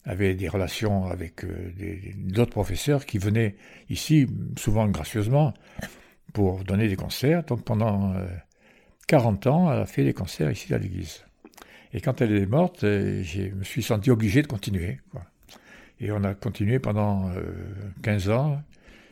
avait 0.05 0.34
des 0.34 0.47
relations 0.47 1.05
avec 1.05 1.45
euh, 1.45 1.72
d'autres 2.17 2.51
professeurs 2.51 3.05
qui 3.05 3.17
venaient 3.17 3.55
ici, 3.89 4.28
souvent 4.57 4.88
gracieusement, 4.88 5.53
pour 6.34 6.63
donner 6.63 6.88
des 6.88 6.95
concerts. 6.95 7.43
Donc 7.43 7.63
pendant 7.63 8.15
40 9.07 9.47
ans, 9.47 9.72
elle 9.72 9.80
a 9.80 9.86
fait 9.86 10.03
des 10.03 10.13
concerts 10.13 10.49
ici 10.49 10.74
à 10.74 10.78
l'église. 10.78 11.24
Et 11.93 12.01
quand 12.01 12.22
elle 12.22 12.36
est 12.36 12.45
morte, 12.45 12.84
euh, 12.84 13.22
je 13.24 13.43
me 13.53 13.63
suis 13.63 13.84
senti 13.84 14.11
obligé 14.11 14.41
de 14.41 14.47
continuer. 14.47 14.99
Et 15.99 16.11
on 16.11 16.24
a 16.24 16.34
continué 16.34 16.80
pendant 16.80 17.32
15 18.01 18.30
euh, 18.30 18.34
ans, 18.34 18.63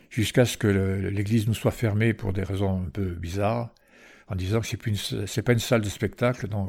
jusqu'à 0.08 0.44
ce 0.44 0.56
que 0.56 0.66
l'église 0.66 1.46
nous 1.46 1.54
soit 1.54 1.70
fermée 1.70 2.14
pour 2.14 2.32
des 2.32 2.42
raisons 2.42 2.82
un 2.86 2.90
peu 2.90 3.10
bizarres, 3.10 3.70
en 4.30 4.36
disant 4.36 4.60
que 4.60 4.66
c'est 4.66 5.36
n'est 5.36 5.42
pas 5.42 5.52
une 5.52 5.58
salle 5.58 5.80
de 5.80 5.88
spectacle, 5.88 6.48
donc 6.48 6.68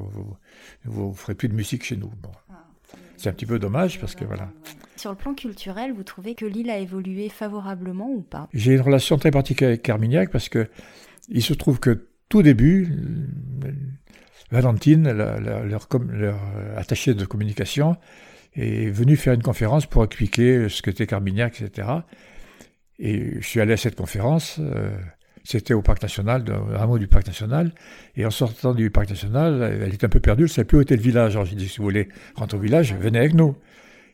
vous 0.84 1.10
ne 1.10 1.14
ferez 1.14 1.36
plus 1.36 1.48
de 1.48 1.54
musique 1.54 1.84
chez 1.84 1.96
nous. 1.96 2.12
Ah, 2.50 2.66
c'est 3.18 3.30
un 3.30 3.34
petit 3.34 3.46
peu 3.46 3.60
dommage 3.60 4.00
parce 4.00 4.16
que 4.16 4.26
voilà. 4.26 4.50
Sur 4.98 5.12
le 5.12 5.16
plan 5.16 5.34
culturel, 5.34 5.94
vous 5.94 6.04
trouvez 6.04 6.36
que 6.36 6.46
l'île 6.46 6.72
a 6.72 6.80
évolué 6.80 7.30
favorablement 7.30 8.10
ou 8.10 8.22
pas? 8.22 8.50
J'ai 8.54 8.74
une 8.74 8.82
relation 8.82 9.18
très 9.18 9.32
particulière 9.32 9.70
avec 9.70 9.84
Carmignac 9.84 10.32
parce 10.32 10.50
que 10.50 10.68
il 11.30 11.44
se 11.44 11.54
trouve 11.54 11.80
que 11.80 12.08
tout 12.30 12.42
début, 12.42 12.90
Valentine, 14.50 15.12
leur, 15.12 16.40
attachée 16.76 17.14
de 17.14 17.26
communication, 17.26 17.96
est 18.56 18.90
venue 18.90 19.16
faire 19.16 19.34
une 19.34 19.44
conférence 19.44 19.86
pour 19.86 20.04
expliquer 20.04 20.68
ce 20.68 20.82
qu'était 20.82 21.08
Carmignac, 21.08 21.62
etc. 21.62 21.88
Et 23.00 23.40
je 23.40 23.48
suis 23.48 23.62
allé 23.62 23.74
à 23.74 23.78
cette 23.78 23.96
conférence, 23.96 24.58
euh, 24.60 24.96
c'était 25.44 25.74
au 25.74 25.82
Parc 25.82 26.02
National, 26.02 26.44
un 26.78 26.86
mot 26.86 26.98
du 26.98 27.08
Parc 27.08 27.28
National, 27.28 27.72
et 28.16 28.26
en 28.26 28.32
sortant 28.32 28.74
du 28.74 28.90
Parc 28.90 29.10
National, 29.10 29.80
elle 29.82 29.94
était 29.94 30.06
un 30.06 30.10
peu 30.10 30.20
perdue, 30.20 30.44
elle 30.44 30.50
ne 30.50 30.54
savait 30.54 30.66
plus 30.66 30.78
où 30.78 30.82
était 30.82 30.96
le 30.96 31.02
village. 31.02 31.36
Alors 31.36 31.46
j'ai 31.46 31.56
dit, 31.56 31.68
si 31.68 31.78
vous 31.78 31.84
voulez 31.84 32.10
rentrer 32.36 32.58
au 32.58 32.62
village, 32.62 32.94
venez 32.94 33.20
avec 33.20 33.34
nous. 33.34 33.56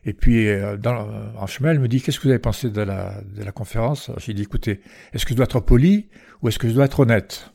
Et 0.05 0.13
puis, 0.13 0.47
euh, 0.47 0.77
dans, 0.77 1.07
en 1.37 1.47
chemin, 1.47 1.71
elle 1.71 1.79
me 1.79 1.87
dit, 1.89 2.01
qu'est-ce 2.01 2.17
que 2.17 2.23
vous 2.23 2.29
avez 2.29 2.39
pensé 2.39 2.69
de 2.69 2.81
la, 2.81 3.21
de 3.35 3.43
la 3.43 3.51
conférence? 3.51 4.09
J'ai 4.17 4.33
dit, 4.33 4.43
écoutez, 4.43 4.79
est-ce 5.13 5.25
que 5.25 5.31
je 5.31 5.35
dois 5.35 5.45
être 5.45 5.59
poli 5.59 6.07
ou 6.41 6.47
est-ce 6.47 6.59
que 6.59 6.69
je 6.69 6.73
dois 6.73 6.85
être 6.85 7.01
honnête? 7.01 7.51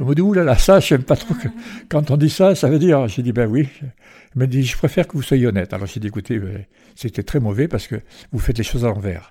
Elle 0.00 0.06
me 0.06 0.14
dit, 0.14 0.22
oulala, 0.22 0.56
ça, 0.56 0.80
je 0.80 0.94
n'aime 0.94 1.04
pas 1.04 1.16
trop. 1.16 1.34
Que... 1.34 1.48
Quand 1.88 2.10
on 2.10 2.16
dit 2.16 2.30
ça, 2.30 2.54
ça 2.54 2.68
veut 2.68 2.78
dire. 2.78 3.08
J'ai 3.08 3.22
dit, 3.22 3.32
ben 3.32 3.46
oui. 3.46 3.68
Elle 3.82 3.90
me 4.36 4.46
dit, 4.46 4.64
je 4.64 4.76
préfère 4.76 5.06
que 5.06 5.12
vous 5.12 5.22
soyez 5.22 5.46
honnête. 5.46 5.72
Alors 5.72 5.86
j'ai 5.86 6.00
dit, 6.00 6.06
écoutez, 6.06 6.38
ben, 6.38 6.64
c'était 6.94 7.22
très 7.22 7.40
mauvais 7.40 7.68
parce 7.68 7.86
que 7.86 7.96
vous 8.32 8.38
faites 8.38 8.56
les 8.58 8.64
choses 8.64 8.84
à 8.84 8.88
l'envers. 8.88 9.30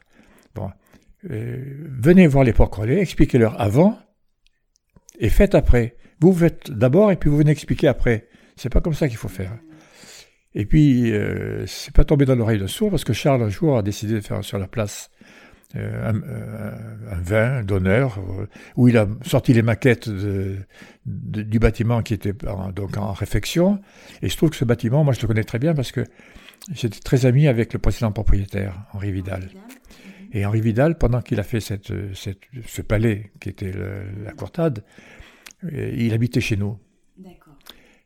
Bon. 0.53 0.69
Euh, 1.30 1.88
venez 1.99 2.28
voir 2.28 2.43
les 2.43 2.53
porcs 2.53 2.76
relais, 2.76 2.99
expliquez-leur 2.99 3.59
avant 3.61 3.97
et 5.19 5.30
faites 5.30 5.55
après. 5.55 5.95
Vous, 6.19 6.34
faites 6.34 6.72
d'abord 6.72 7.11
et 7.11 7.15
puis 7.15 7.30
vous 7.30 7.38
venez 7.38 7.51
expliquer 7.51 7.88
après. 7.88 8.28
C'est 8.55 8.69
pas 8.69 8.82
comme 8.82 8.93
ça 8.93 9.07
qu'il 9.07 9.17
faut 9.17 9.28
faire. 9.28 9.57
Et 10.53 10.65
puis, 10.65 11.11
euh, 11.11 11.65
c'est 11.65 11.93
pas 11.93 12.03
tombé 12.03 12.26
dans 12.26 12.36
l'oreille 12.36 12.59
de 12.59 12.67
sourd 12.67 12.89
parce 12.89 13.03
que 13.03 13.13
Charles, 13.13 13.41
un 13.43 13.49
jour, 13.49 13.78
a 13.78 13.84
décidé 13.84 14.15
de 14.15 14.22
faire 14.22 14.43
sur 14.43 14.59
la 14.59 14.67
place 14.67 15.09
euh, 15.76 16.11
euh, 16.11 16.72
un, 17.11 17.22
vin 17.22 17.63
d'honneur, 17.63 18.19
où 18.76 18.89
il 18.89 18.97
a 18.97 19.07
sorti 19.26 19.53
les 19.53 19.61
maquettes 19.61 20.09
du 21.05 21.59
bâtiment 21.59 22.01
qui 22.01 22.13
était 22.13 22.34
en, 22.47 22.72
donc 22.72 22.97
en 22.97 23.13
réfection. 23.13 23.80
Et 24.22 24.28
je 24.28 24.36
trouve 24.36 24.49
que 24.49 24.57
ce 24.57 24.65
bâtiment, 24.65 25.03
moi 25.03 25.13
je 25.13 25.22
le 25.22 25.28
connais 25.28 25.45
très 25.45 25.59
bien 25.59 25.74
parce 25.74 25.93
que 25.93 26.03
j'étais 26.74 26.99
très 26.99 27.26
ami 27.26 27.47
avec 27.47 27.72
le 27.72 27.80
précédent 27.80 28.11
propriétaire, 28.11 28.86
Henri 28.93 29.13
Vidal. 29.13 29.49
Et 30.32 30.45
Henri 30.45 30.61
Vidal, 30.61 30.97
pendant 30.97 31.21
qu'il 31.21 31.39
a 31.39 31.43
fait 31.43 31.59
cette, 31.59 31.91
cette, 32.15 32.39
ce 32.65 32.82
palais 32.82 33.32
qui 33.39 33.49
était 33.49 33.73
la 33.73 34.32
Courtade, 34.32 34.84
il 35.71 36.13
habitait 36.13 36.41
chez 36.41 36.57
nous. 36.57 36.77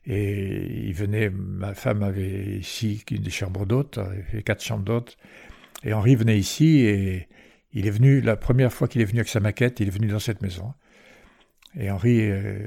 Et 0.08 0.88
il 0.88 0.94
venait, 0.94 1.30
ma 1.30 1.74
femme 1.74 2.04
avait 2.04 2.58
ici 2.58 3.04
des 3.10 3.30
chambres 3.30 3.66
d'hôtes, 3.66 3.98
avait 3.98 4.44
quatre 4.44 4.64
chambres 4.64 4.84
d'hôtes. 4.84 5.18
Et 5.84 5.94
Henri 5.94 6.16
venait 6.16 6.38
ici 6.38 6.82
et 6.82 7.28
il 7.74 7.88
est 7.88 7.92
venu, 7.92 8.22
la 8.22 8.36
première 8.38 8.72
fois 8.72 8.88
qu'il 8.88 9.02
est 9.02 9.06
venu 9.06 9.20
avec 9.20 9.30
sa 9.30 9.40
maquette, 9.40 9.80
il 9.80 9.88
est 9.88 9.92
venu 9.92 10.08
dans 10.08 10.20
cette 10.20 10.42
maison. 10.42 10.74
Et 11.78 11.92
Henri, 11.92 12.22
euh, 12.22 12.60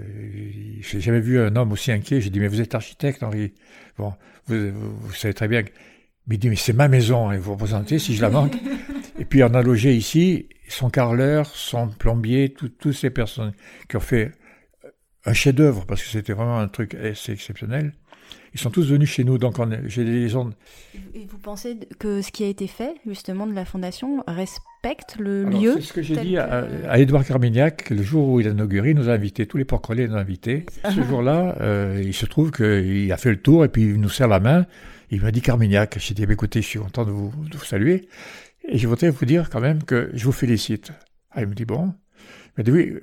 je 0.80 0.96
n'ai 0.96 1.02
jamais 1.02 1.20
vu 1.20 1.40
un 1.40 1.56
homme 1.56 1.72
aussi 1.72 1.90
inquiet. 1.90 2.20
J'ai 2.20 2.28
dit, 2.28 2.40
mais 2.40 2.48
vous 2.48 2.60
êtes 2.60 2.74
architecte, 2.74 3.22
Henri. 3.22 3.54
Bon, 3.96 4.12
vous, 4.46 5.12
savez 5.14 5.32
très 5.32 5.48
bien. 5.48 5.62
Mais 6.26 6.34
il 6.34 6.38
dit, 6.38 6.50
mais 6.50 6.56
c'est 6.56 6.74
ma 6.74 6.88
maison, 6.88 7.32
et 7.32 7.38
vous 7.38 7.52
représentez 7.52 7.98
si 7.98 8.14
je 8.14 8.20
la 8.20 8.28
manque. 8.28 8.56
et 9.28 9.32
puis 9.32 9.44
on 9.44 9.52
a 9.52 9.60
logé 9.60 9.94
ici, 9.94 10.48
son 10.70 10.88
carreleur, 10.88 11.48
son 11.48 11.88
plombier, 11.88 12.48
toutes 12.48 12.92
ces 12.92 13.10
personnes 13.10 13.52
qui 13.86 13.98
ont 13.98 14.00
fait 14.00 14.32
un 15.26 15.34
chef-d'œuvre, 15.34 15.84
parce 15.84 16.02
que 16.02 16.08
c'était 16.08 16.32
vraiment 16.32 16.58
un 16.58 16.66
truc 16.66 16.94
assez 16.94 17.32
exceptionnel. 17.32 17.92
Ils 18.54 18.58
sont 18.58 18.70
tous 18.70 18.90
venus 18.90 19.10
chez 19.10 19.24
nous, 19.24 19.36
donc 19.36 19.56
j'ai 19.84 20.02
des 20.06 20.20
liaisons. 20.20 20.48
Et 21.14 21.26
vous 21.26 21.36
pensez 21.36 21.76
que 21.98 22.22
ce 22.22 22.32
qui 22.32 22.42
a 22.42 22.46
été 22.46 22.68
fait, 22.68 22.94
justement, 23.06 23.46
de 23.46 23.52
la 23.52 23.66
Fondation 23.66 24.24
respecte 24.26 25.16
le 25.18 25.44
lieu 25.44 25.74
C'est 25.74 25.82
ce 25.82 25.92
que 25.92 26.00
j'ai 26.00 26.16
dit 26.16 26.38
à, 26.38 26.98
Édouard 26.98 27.26
Carmignac, 27.26 27.90
le 27.90 28.02
jour 28.02 28.26
où 28.30 28.40
il 28.40 28.48
a 28.48 28.52
inauguré, 28.52 28.92
il 28.92 28.96
nous 28.96 29.10
a 29.10 29.12
invités, 29.12 29.44
tous 29.44 29.58
les 29.58 29.66
porc-relais 29.66 30.08
nous 30.08 30.14
ont 30.14 30.16
invités. 30.16 30.64
Ce 30.88 31.02
jour-là, 31.02 31.54
euh, 31.60 32.02
il 32.02 32.14
se 32.14 32.24
trouve 32.24 32.50
qu'il 32.50 33.12
a 33.12 33.18
fait 33.18 33.30
le 33.30 33.42
tour 33.42 33.62
et 33.66 33.68
puis 33.68 33.82
il 33.82 34.00
nous 34.00 34.08
serre 34.08 34.28
la 34.28 34.40
main. 34.40 34.64
Il 35.10 35.22
m'a 35.22 35.30
dit 35.30 35.40
Carmignac. 35.40 35.96
J'ai 35.98 36.14
dit, 36.14 36.26
bah, 36.26 36.34
écoutez, 36.34 36.62
je 36.62 36.66
suis 36.66 36.78
content 36.78 37.04
de 37.04 37.10
vous, 37.10 37.32
de 37.50 37.56
vous 37.56 37.64
saluer. 37.64 38.08
Et 38.68 38.78
je 38.78 38.86
voudrais 38.86 39.10
vous 39.10 39.24
dire 39.24 39.48
quand 39.50 39.60
même 39.60 39.82
que 39.82 40.10
je 40.12 40.24
vous 40.24 40.32
félicite. 40.32 40.92
Ah, 41.30 41.40
il 41.40 41.48
me 41.48 41.54
dit, 41.54 41.64
bon, 41.64 41.94
il 42.58 42.70
oui, 42.70 42.94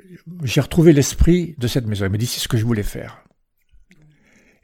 j'ai 0.43 0.61
retrouvé 0.61 0.93
l'esprit 0.93 1.55
de 1.57 1.67
cette 1.67 1.87
maison. 1.87 2.05
Il 2.05 2.11
m'a 2.11 2.17
dit, 2.17 2.27
c'est 2.27 2.39
ce 2.39 2.47
que 2.47 2.57
je 2.57 2.65
voulais 2.65 2.83
faire. 2.83 3.23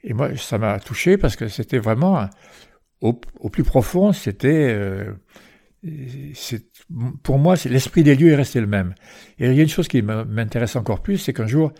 Et 0.04 0.14
moi, 0.14 0.36
ça 0.36 0.58
m'a 0.58 0.78
touché 0.78 1.16
parce 1.16 1.36
que 1.36 1.48
c'était 1.48 1.78
vraiment, 1.78 2.28
au, 3.00 3.14
plus 3.14 3.64
profond, 3.64 4.12
c'était, 4.12 4.68
euh, 4.72 5.12
pour 7.22 7.38
moi, 7.38 7.56
l'esprit 7.64 8.04
des 8.04 8.14
lieux 8.14 8.30
est 8.30 8.36
resté 8.36 8.60
le 8.60 8.66
même. 8.66 8.94
Et 9.38 9.46
il 9.46 9.54
y 9.54 9.60
a 9.60 9.62
une 9.62 9.68
chose 9.68 9.88
qui 9.88 10.02
m'intéresse 10.02 10.76
encore 10.76 11.02
plus, 11.02 11.18
c'est 11.18 11.32
qu'un 11.32 11.46
jour, 11.46 11.72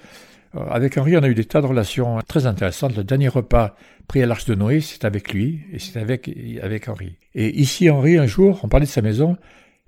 avec 0.55 0.99
Henri, 0.99 1.17
on 1.17 1.23
a 1.23 1.29
eu 1.29 1.35
des 1.35 1.45
tas 1.45 1.61
de 1.61 1.67
relations 1.67 2.19
très 2.27 2.47
intéressantes. 2.47 2.97
Le 2.97 3.05
dernier 3.05 3.29
repas 3.29 3.75
pris 4.07 4.23
à 4.23 4.27
l'Arche 4.27 4.45
de 4.45 4.55
Noé, 4.55 4.81
c'est 4.81 5.05
avec 5.05 5.33
lui 5.33 5.63
et 5.73 5.79
c'est 5.79 5.99
avec, 5.99 6.31
avec 6.63 6.89
Henri. 6.89 7.17
Et 7.35 7.59
ici, 7.61 7.89
Henri, 7.91 8.19
un 8.19 8.27
jour, 8.27 8.61
on 8.63 8.69
parlait 8.69 8.87
de 8.87 8.91
sa 8.91 9.03
maison, 9.03 9.37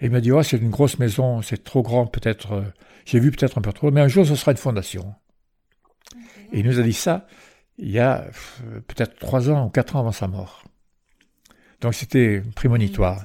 et 0.01 0.07
il 0.07 0.11
m'a 0.11 0.21
dit, 0.21 0.33
oh, 0.33 0.43
c'est 0.43 0.57
une 0.57 0.71
grosse 0.71 0.99
maison, 0.99 1.43
c'est 1.43 1.63
trop 1.63 1.83
grand, 1.83 2.07
peut-être, 2.07 2.53
euh, 2.53 2.63
j'ai 3.05 3.21
vu 3.21 3.31
peut-être 3.31 3.59
un 3.59 3.61
peu 3.61 3.73
trop, 3.73 3.91
mais 3.91 4.01
un 4.01 4.09
jour, 4.09 4.27
ce 4.27 4.35
sera 4.35 4.53
une 4.53 4.59
fondation. 4.59 5.15
Et 6.53 6.61
il 6.61 6.67
nous 6.67 6.79
a 6.79 6.83
dit 6.83 6.93
ça 6.93 7.27
il 7.79 7.91
y 7.91 7.99
a 7.99 8.23
euh, 8.23 8.81
peut-être 8.87 9.19
trois 9.19 9.51
ans 9.51 9.67
ou 9.67 9.71
quatre 9.71 9.97
ans 9.97 10.01
avant 10.01 10.13
sa 10.13 10.29
mort. 10.29 10.65
Donc 11.81 11.95
c'était 11.95 12.43
prémonitoire. 12.55 13.25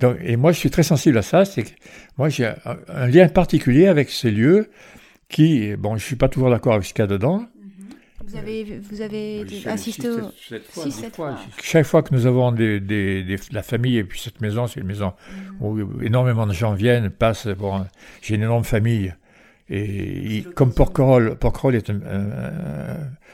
Donc, 0.00 0.18
et 0.22 0.36
moi, 0.36 0.52
je 0.52 0.58
suis 0.58 0.70
très 0.70 0.82
sensible 0.82 1.18
à 1.18 1.22
ça. 1.22 1.44
C'est 1.44 1.62
que 1.62 1.70
moi, 2.18 2.28
j'ai 2.28 2.52
un, 2.88 3.08
lien 3.08 3.28
particulier 3.28 3.86
avec 3.86 4.10
ces 4.10 4.30
lieux 4.30 4.70
qui, 5.28 5.74
bon, 5.76 5.96
je 5.96 6.04
suis 6.04 6.16
pas 6.16 6.28
toujours 6.28 6.50
d'accord 6.50 6.74
avec 6.74 6.86
ce 6.86 6.94
qu'il 6.94 7.02
y 7.02 7.04
a 7.04 7.08
dedans. 7.08 7.46
Vous 8.26 8.36
avez, 8.36 8.64
vous 8.64 9.02
avez 9.02 9.44
assisté 9.66 10.08
au... 10.08 10.18
Six, 10.72 10.90
sept 10.90 11.14
fois. 11.14 11.36
Chaque 11.62 11.86
fois 11.86 12.02
que 12.02 12.12
nous 12.12 12.26
avons 12.26 12.50
des, 12.50 12.80
des, 12.80 13.36
la 13.52 13.62
famille, 13.62 13.98
et 13.98 14.04
puis 14.04 14.18
cette 14.18 14.40
maison, 14.40 14.66
c'est 14.66 14.80
une 14.80 14.86
maison 14.86 15.12
mhm. 15.30 15.56
où 15.60 16.02
énormément 16.02 16.46
de 16.46 16.52
gens 16.52 16.74
viennent, 16.74 17.10
passent. 17.10 17.46
Bon, 17.46 17.86
j'ai 18.22 18.34
une 18.34 18.42
énorme 18.42 18.64
famille. 18.64 19.14
Et 19.68 20.44
comme 20.54 20.72
Porquerolles, 20.72 21.36
Porquerolles 21.36 21.76
est 21.76 21.90
un, 21.90 22.00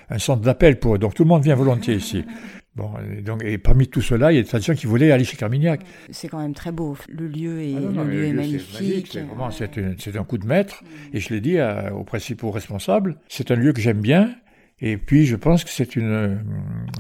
un, 0.09 0.19
centre 0.19 0.41
d'appel 0.41 0.79
pour 0.79 0.95
eux, 0.95 0.99
donc 0.99 1.15
tout 1.15 1.25
le 1.25 1.29
monde 1.29 1.43
vient 1.43 1.55
volontiers 1.55 1.95
ici. 1.95 2.25
Bon, 2.75 2.91
et, 2.99 3.21
donc, 3.21 3.45
et 3.45 3.59
parmi 3.59 3.87
tout 3.87 4.01
cela, 4.01 4.33
il 4.33 4.37
y 4.37 4.39
a 4.39 4.43
des 4.43 4.61
gens 4.61 4.75
qui 4.75 4.87
voulaient 4.87 5.13
aller 5.13 5.25
chez 5.25 5.37
Carmignac. 5.37 5.83
C'est 6.11 6.29
quand 6.29 6.41
même 6.41 6.55
très 6.55 6.73
beau. 6.73 6.97
Le 7.09 7.29
lieu 7.29 7.61
est, 7.61 7.75
ah 7.77 8.05
le 8.05 8.11
lieu 8.11 8.25
est 8.25 8.33
magnifique. 8.33 9.09
C'est 9.13 9.21
vraiment, 9.21 9.51
c'est 9.51 10.17
un 10.17 10.25
coup 10.25 10.39
de 10.39 10.47
maître. 10.47 10.83
Et 11.13 11.21
je 11.21 11.35
l'ai 11.35 11.41
dit 11.41 11.59
aux 11.95 12.05
principaux 12.05 12.51
responsables, 12.51 13.17
c'est 13.29 13.51
un 13.51 13.57
lieu 13.57 13.73
que 13.73 13.81
j'aime 13.81 14.01
bien. 14.01 14.35
Et 14.81 14.97
puis, 14.97 15.27
je 15.27 15.37
pense 15.37 15.65
que 15.65 15.71
c'est 15.71 15.95
une, 15.97 16.43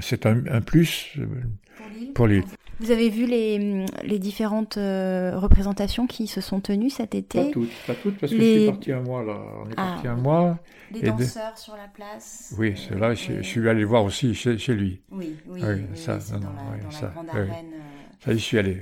c'est 0.01 0.27
un, 0.27 0.45
un, 0.47 0.61
plus 0.61 1.17
pour 2.15 2.27
l'île? 2.29 2.45
Vous 2.81 2.91
avez 2.91 3.09
vu 3.11 3.27
les, 3.27 3.87
les 4.03 4.19
différentes 4.19 4.77
euh, 4.77 5.39
représentations 5.39 6.07
qui 6.07 6.27
se 6.27 6.41
sont 6.41 6.61
tenues 6.61 6.91
cet 6.91 7.15
été 7.15 7.45
Pas 7.45 7.51
toutes, 7.51 7.71
pas 7.87 7.95
toutes 7.95 8.19
parce 8.19 8.33
que 8.33 8.39
je 8.39 8.45
suis 8.45 8.67
parti 8.67 8.93
un 8.93 9.01
mois 9.01 9.23
là. 9.23 9.41
On 9.65 9.69
est 9.69 9.75
ah. 9.77 9.93
parti 9.95 10.09
un 10.09 10.17
mois. 10.17 10.59
Les 10.93 11.03
danseurs 11.03 11.57
sur 11.57 11.75
la 11.75 11.89
place. 11.89 12.55
Oui, 12.59 12.75
c'est 12.77 12.99
là. 12.99 13.15
Je, 13.15 13.37
je, 13.37 13.43
suis 13.43 13.69
allé 13.69 13.85
voir 13.85 14.05
aussi 14.05 14.35
chez, 14.35 14.59
chez 14.59 14.75
lui. 14.75 15.01
Oui, 15.11 15.37
oui, 15.47 15.61
oui, 15.63 15.83
ça, 15.95 16.19
dans, 16.19 16.39
la, 16.39 16.83
dans 16.83 16.91
ça, 16.91 17.07
la 17.07 17.13
grande 17.13 17.29
arène. 17.31 17.67
Ça, 18.25 18.33
j'y 18.33 18.41
suis 18.41 18.57
allé. 18.57 18.79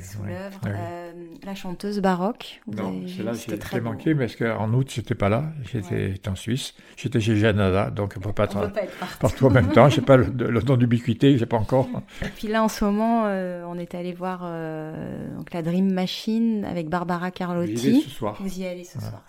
Euh, 0.66 1.12
la 1.44 1.54
chanteuse 1.54 2.00
baroque. 2.00 2.60
Non, 2.66 3.00
c'est 3.06 3.22
là 3.22 3.32
j'ai 3.72 3.80
manqué, 3.80 4.12
mais 4.12 4.26
parce 4.26 4.36
qu'en 4.36 4.70
août, 4.74 4.92
j'étais 4.94 5.14
pas 5.14 5.30
là. 5.30 5.44
J'étais 5.72 6.28
en 6.28 6.34
Suisse. 6.34 6.74
J'étais 6.98 7.20
chez 7.20 7.36
Janada, 7.36 7.90
donc 7.90 8.12
on 8.16 8.20
ne 8.20 8.24
peut 8.24 8.34
pas 8.34 8.44
être, 8.44 8.70
partout. 9.18 9.46
en 9.46 9.50
même 9.50 9.72
temps. 9.72 9.88
Je 9.88 10.00
n'ai 10.00 10.04
pas 10.04 10.18
le, 10.18 10.26
le 10.26 10.60
don 10.60 10.76
d'ubiquité, 10.76 11.36
je 11.36 11.40
n'ai 11.40 11.46
pas 11.46 11.56
encore. 11.56 11.88
Et 12.22 12.28
puis 12.28 12.48
là, 12.48 12.62
en 12.62 12.68
ce 12.68 12.84
moment, 12.84 13.24
euh, 13.26 13.64
on 13.66 13.78
est 13.78 13.94
allé 13.94 14.12
voir 14.12 14.42
euh, 14.44 15.34
donc 15.38 15.54
la 15.54 15.62
Dream 15.62 15.90
Machine 15.90 16.66
avec 16.66 16.90
Barbara 16.90 17.30
Carlotti. 17.30 17.72
Vous 17.74 17.86
y 17.86 17.88
allez 17.88 18.02
ce 18.02 18.10
soir. 18.10 18.36
Vous 18.40 18.60
y 18.60 18.66
allez 18.66 18.84
ce 18.84 18.98
soir. 19.00 19.24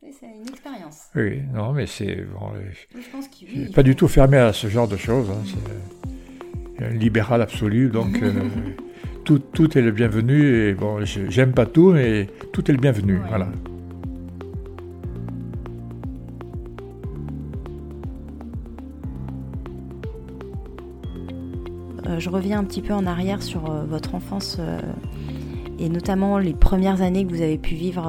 C'est 0.00 0.26
une 0.26 0.48
expérience. 0.48 1.08
Oui, 1.14 1.42
non, 1.52 1.72
mais 1.72 1.86
c'est. 1.86 2.24
Bon, 2.24 2.52
je 2.94 3.10
pense 3.10 3.28
qu'il 3.28 3.70
pas 3.70 3.82
du 3.82 3.96
tout 3.96 4.08
fermé 4.08 4.38
à 4.38 4.54
ce 4.54 4.68
genre 4.68 4.88
de 4.88 4.96
choses. 4.96 5.28
Hein, 5.30 5.42
c'est 6.78 6.84
un 6.86 6.90
libéral 6.90 7.42
absolu, 7.42 7.90
donc. 7.90 8.18
tout, 9.24 9.38
tout, 9.38 9.76
est 9.76 9.82
le 9.82 9.90
bienvenu. 9.90 10.68
Et 10.68 10.74
bon, 10.74 11.04
j'aime 11.04 11.52
pas 11.52 11.66
tout, 11.66 11.92
mais 11.92 12.28
tout 12.52 12.70
est 12.70 12.74
le 12.74 12.80
bienvenu. 12.80 13.20
Voilà. 13.28 13.48
Euh, 22.06 22.20
je 22.20 22.30
reviens 22.30 22.58
un 22.58 22.64
petit 22.64 22.82
peu 22.82 22.92
en 22.92 23.06
arrière 23.06 23.42
sur 23.42 23.70
euh, 23.70 23.84
votre 23.84 24.14
enfance 24.14 24.58
euh, 24.58 24.80
et 25.78 25.88
notamment 25.88 26.38
les 26.38 26.54
premières 26.54 27.02
années 27.02 27.24
que 27.24 27.30
vous 27.30 27.42
avez 27.42 27.58
pu 27.58 27.74
vivre 27.74 28.06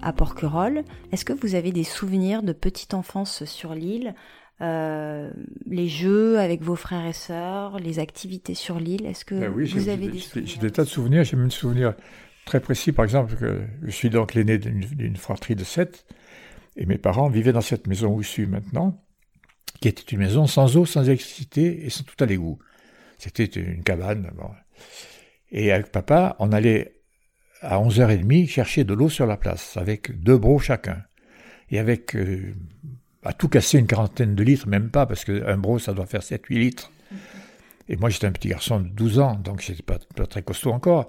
à 0.00 0.12
Porquerolles. 0.14 0.82
Est-ce 1.12 1.26
que 1.26 1.34
vous 1.34 1.54
avez 1.54 1.70
des 1.70 1.84
souvenirs 1.84 2.42
de 2.42 2.54
petite 2.54 2.94
enfance 2.94 3.44
sur 3.44 3.74
l'île 3.74 4.14
euh, 4.60 5.30
les 5.66 5.88
jeux 5.88 6.38
avec 6.38 6.62
vos 6.62 6.76
frères 6.76 7.06
et 7.06 7.12
sœurs, 7.12 7.78
les 7.78 7.98
activités 7.98 8.54
sur 8.54 8.78
l'île 8.78 9.06
Est-ce 9.06 9.24
que 9.24 9.34
ben 9.34 9.50
vous 9.50 9.88
avez 9.88 10.08
des 10.08 10.18
souvenirs 10.18 10.48
J'ai 10.48 10.60
des 10.60 10.70
tas 10.70 10.84
de 10.84 10.88
souvenirs. 10.88 11.24
J'ai 11.24 11.36
même 11.36 11.48
des 11.48 11.54
souvenirs 11.54 11.94
très 12.44 12.60
précis. 12.60 12.92
Par 12.92 13.04
exemple, 13.04 13.34
que 13.34 13.62
je 13.82 13.90
suis 13.90 14.10
donc 14.10 14.34
l'aîné 14.34 14.58
d'une 14.58 15.16
fratrie 15.16 15.56
de 15.56 15.64
sept, 15.64 16.06
et 16.76 16.86
mes 16.86 16.98
parents 16.98 17.28
vivaient 17.28 17.52
dans 17.52 17.60
cette 17.60 17.86
maison 17.86 18.14
où 18.14 18.22
je 18.22 18.28
suis 18.28 18.46
maintenant, 18.46 19.02
qui 19.80 19.88
était 19.88 20.02
une 20.02 20.20
maison 20.20 20.46
sans 20.46 20.76
eau, 20.76 20.86
sans 20.86 21.04
électricité 21.04 21.84
et 21.84 21.90
sans 21.90 22.04
tout 22.04 22.22
à 22.22 22.26
l'égout. 22.26 22.58
C'était 23.18 23.44
une 23.44 23.82
cabane. 23.82 24.30
Et 25.50 25.72
avec 25.72 25.90
papa, 25.90 26.36
on 26.38 26.52
allait 26.52 27.02
à 27.60 27.78
11h30 27.78 28.48
chercher 28.48 28.84
de 28.84 28.94
l'eau 28.94 29.08
sur 29.08 29.26
la 29.26 29.36
place, 29.36 29.76
avec 29.76 30.20
deux 30.22 30.38
brocs 30.38 30.62
chacun. 30.62 31.02
Et 31.70 31.78
avec 31.78 32.14
euh, 32.16 32.54
à 33.24 33.32
tout 33.32 33.48
casser 33.48 33.78
une 33.78 33.86
quarantaine 33.86 34.34
de 34.34 34.42
litres, 34.42 34.68
même 34.68 34.90
pas, 34.90 35.06
parce 35.06 35.24
qu'un 35.24 35.56
bro, 35.56 35.78
ça 35.78 35.92
doit 35.92 36.06
faire 36.06 36.22
7-8 36.22 36.58
litres. 36.58 36.90
Et 37.88 37.96
moi, 37.96 38.10
j'étais 38.10 38.26
un 38.26 38.32
petit 38.32 38.48
garçon 38.48 38.80
de 38.80 38.88
12 38.88 39.18
ans, 39.18 39.38
donc 39.42 39.60
j'étais 39.60 39.82
pas, 39.82 39.98
pas 40.16 40.26
très 40.26 40.42
costaud 40.42 40.72
encore. 40.72 41.08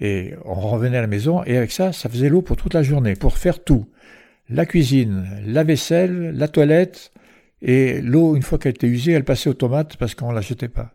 Et 0.00 0.34
on 0.44 0.54
revenait 0.54 0.98
à 0.98 1.02
la 1.02 1.06
maison, 1.06 1.44
et 1.44 1.56
avec 1.56 1.70
ça, 1.70 1.92
ça 1.92 2.08
faisait 2.08 2.28
l'eau 2.28 2.42
pour 2.42 2.56
toute 2.56 2.74
la 2.74 2.82
journée, 2.82 3.14
pour 3.14 3.38
faire 3.38 3.62
tout. 3.62 3.86
La 4.48 4.66
cuisine, 4.66 5.26
la 5.46 5.64
vaisselle, 5.64 6.32
la 6.36 6.48
toilette, 6.48 7.12
et 7.62 8.00
l'eau, 8.02 8.36
une 8.36 8.42
fois 8.42 8.58
qu'elle 8.58 8.72
était 8.72 8.86
usée, 8.86 9.12
elle 9.12 9.24
passait 9.24 9.48
aux 9.48 9.54
tomates 9.54 9.96
parce 9.96 10.14
qu'on 10.14 10.30
ne 10.30 10.34
la 10.34 10.40
jetait 10.42 10.68
pas. 10.68 10.90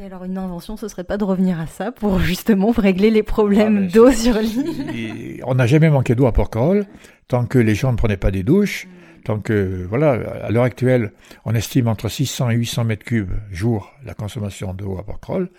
Et 0.00 0.04
alors, 0.04 0.24
une 0.24 0.38
invention, 0.38 0.76
ce 0.76 0.86
serait 0.86 1.04
pas 1.04 1.18
de 1.18 1.24
revenir 1.24 1.58
à 1.58 1.66
ça 1.66 1.90
pour 1.90 2.20
justement 2.20 2.70
régler 2.70 3.10
les 3.10 3.24
problèmes 3.24 3.76
ah, 3.76 3.80
ben, 3.80 3.90
d'eau 3.90 4.12
sur 4.12 4.38
l'île 4.38 5.42
On 5.44 5.56
n'a 5.56 5.66
jamais 5.66 5.90
manqué 5.90 6.14
d'eau 6.14 6.26
à 6.26 6.32
Porquerolles, 6.32 6.86
tant 7.26 7.46
que 7.46 7.58
les 7.58 7.74
gens 7.74 7.90
ne 7.90 7.96
prenaient 7.96 8.16
pas 8.16 8.30
des 8.30 8.44
douches. 8.44 8.86
Donc 9.28 9.50
voilà, 9.50 10.12
à 10.42 10.50
l'heure 10.50 10.64
actuelle, 10.64 11.12
on 11.44 11.54
estime 11.54 11.86
entre 11.86 12.08
600 12.08 12.48
et 12.48 12.54
800 12.54 12.84
mètres 12.84 13.04
cubes 13.04 13.34
jour 13.50 13.92
la 14.02 14.14
consommation 14.14 14.72
d'eau 14.72 14.96
à 14.98 15.04
Porquerolles. 15.04 15.50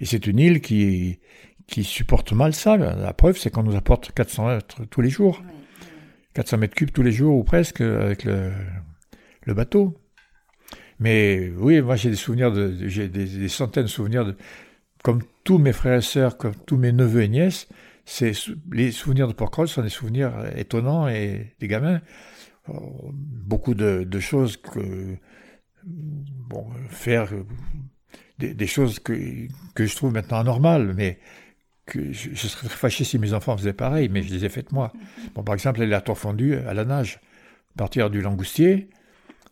Et 0.00 0.04
c'est 0.04 0.26
une 0.26 0.40
île 0.40 0.60
qui, 0.60 1.20
qui 1.68 1.84
supporte 1.84 2.32
mal 2.32 2.54
ça. 2.54 2.76
La 2.76 3.12
preuve, 3.12 3.38
c'est 3.38 3.50
qu'on 3.50 3.62
nous 3.62 3.76
apporte 3.76 4.10
400 4.10 4.48
mètres 4.48 4.84
tous 4.90 5.00
les 5.00 5.10
jours. 5.10 5.44
400 6.34 6.58
mètres 6.58 6.74
cubes 6.74 6.90
tous 6.90 7.04
les 7.04 7.12
jours 7.12 7.36
ou 7.36 7.44
presque 7.44 7.80
avec 7.80 8.24
le, 8.24 8.50
le 9.44 9.54
bateau. 9.54 9.96
Mais 10.98 11.52
oui, 11.56 11.80
moi 11.82 11.94
j'ai 11.94 12.10
des 12.10 12.16
souvenirs, 12.16 12.50
de, 12.50 12.74
j'ai 12.88 13.06
des, 13.08 13.48
centaines 13.48 13.84
de 13.84 13.88
souvenirs, 13.88 14.24
de, 14.24 14.36
comme 15.04 15.22
tous 15.44 15.58
mes 15.58 15.72
frères 15.72 15.98
et 15.98 16.02
sœurs, 16.02 16.36
comme 16.36 16.56
tous 16.66 16.78
mes 16.78 16.90
neveux 16.90 17.22
et 17.22 17.28
nièces, 17.28 17.68
c'est 18.04 18.32
les 18.72 18.90
souvenirs 18.90 19.28
de 19.28 19.32
Porquerolles 19.32 19.68
sont 19.68 19.82
des 19.82 19.88
souvenirs 19.88 20.32
étonnants 20.56 21.08
et 21.08 21.54
des 21.60 21.68
gamins 21.68 22.00
beaucoup 22.68 23.74
de, 23.74 24.20
choses 24.20 24.56
que 24.56 25.16
bon 25.84 26.66
faire 26.88 27.30
des, 28.38 28.66
choses 28.66 28.98
que, 28.98 29.48
que 29.74 29.86
je 29.86 29.96
trouve 29.96 30.12
maintenant 30.12 30.38
anormales, 30.38 30.94
mais 30.94 31.18
que 31.86 32.12
je, 32.12 32.34
serais 32.34 32.68
très 32.68 32.76
fâché 32.76 33.04
si 33.04 33.18
mes 33.18 33.34
enfants 33.34 33.56
faisaient 33.56 33.72
pareil, 33.74 34.08
mais 34.08 34.22
je 34.22 34.32
les 34.32 34.44
ai 34.44 34.48
faites 34.48 34.72
moi. 34.72 34.92
Bon, 35.34 35.42
par 35.42 35.54
exemple, 35.54 35.82
aller 35.82 35.92
à 35.92 35.98
la 35.98 36.00
tour 36.00 36.18
fondue 36.18 36.56
à 36.56 36.74
la 36.74 36.84
nage, 36.84 37.20
partir 37.76 38.10
du 38.10 38.20
langoustier, 38.20 38.88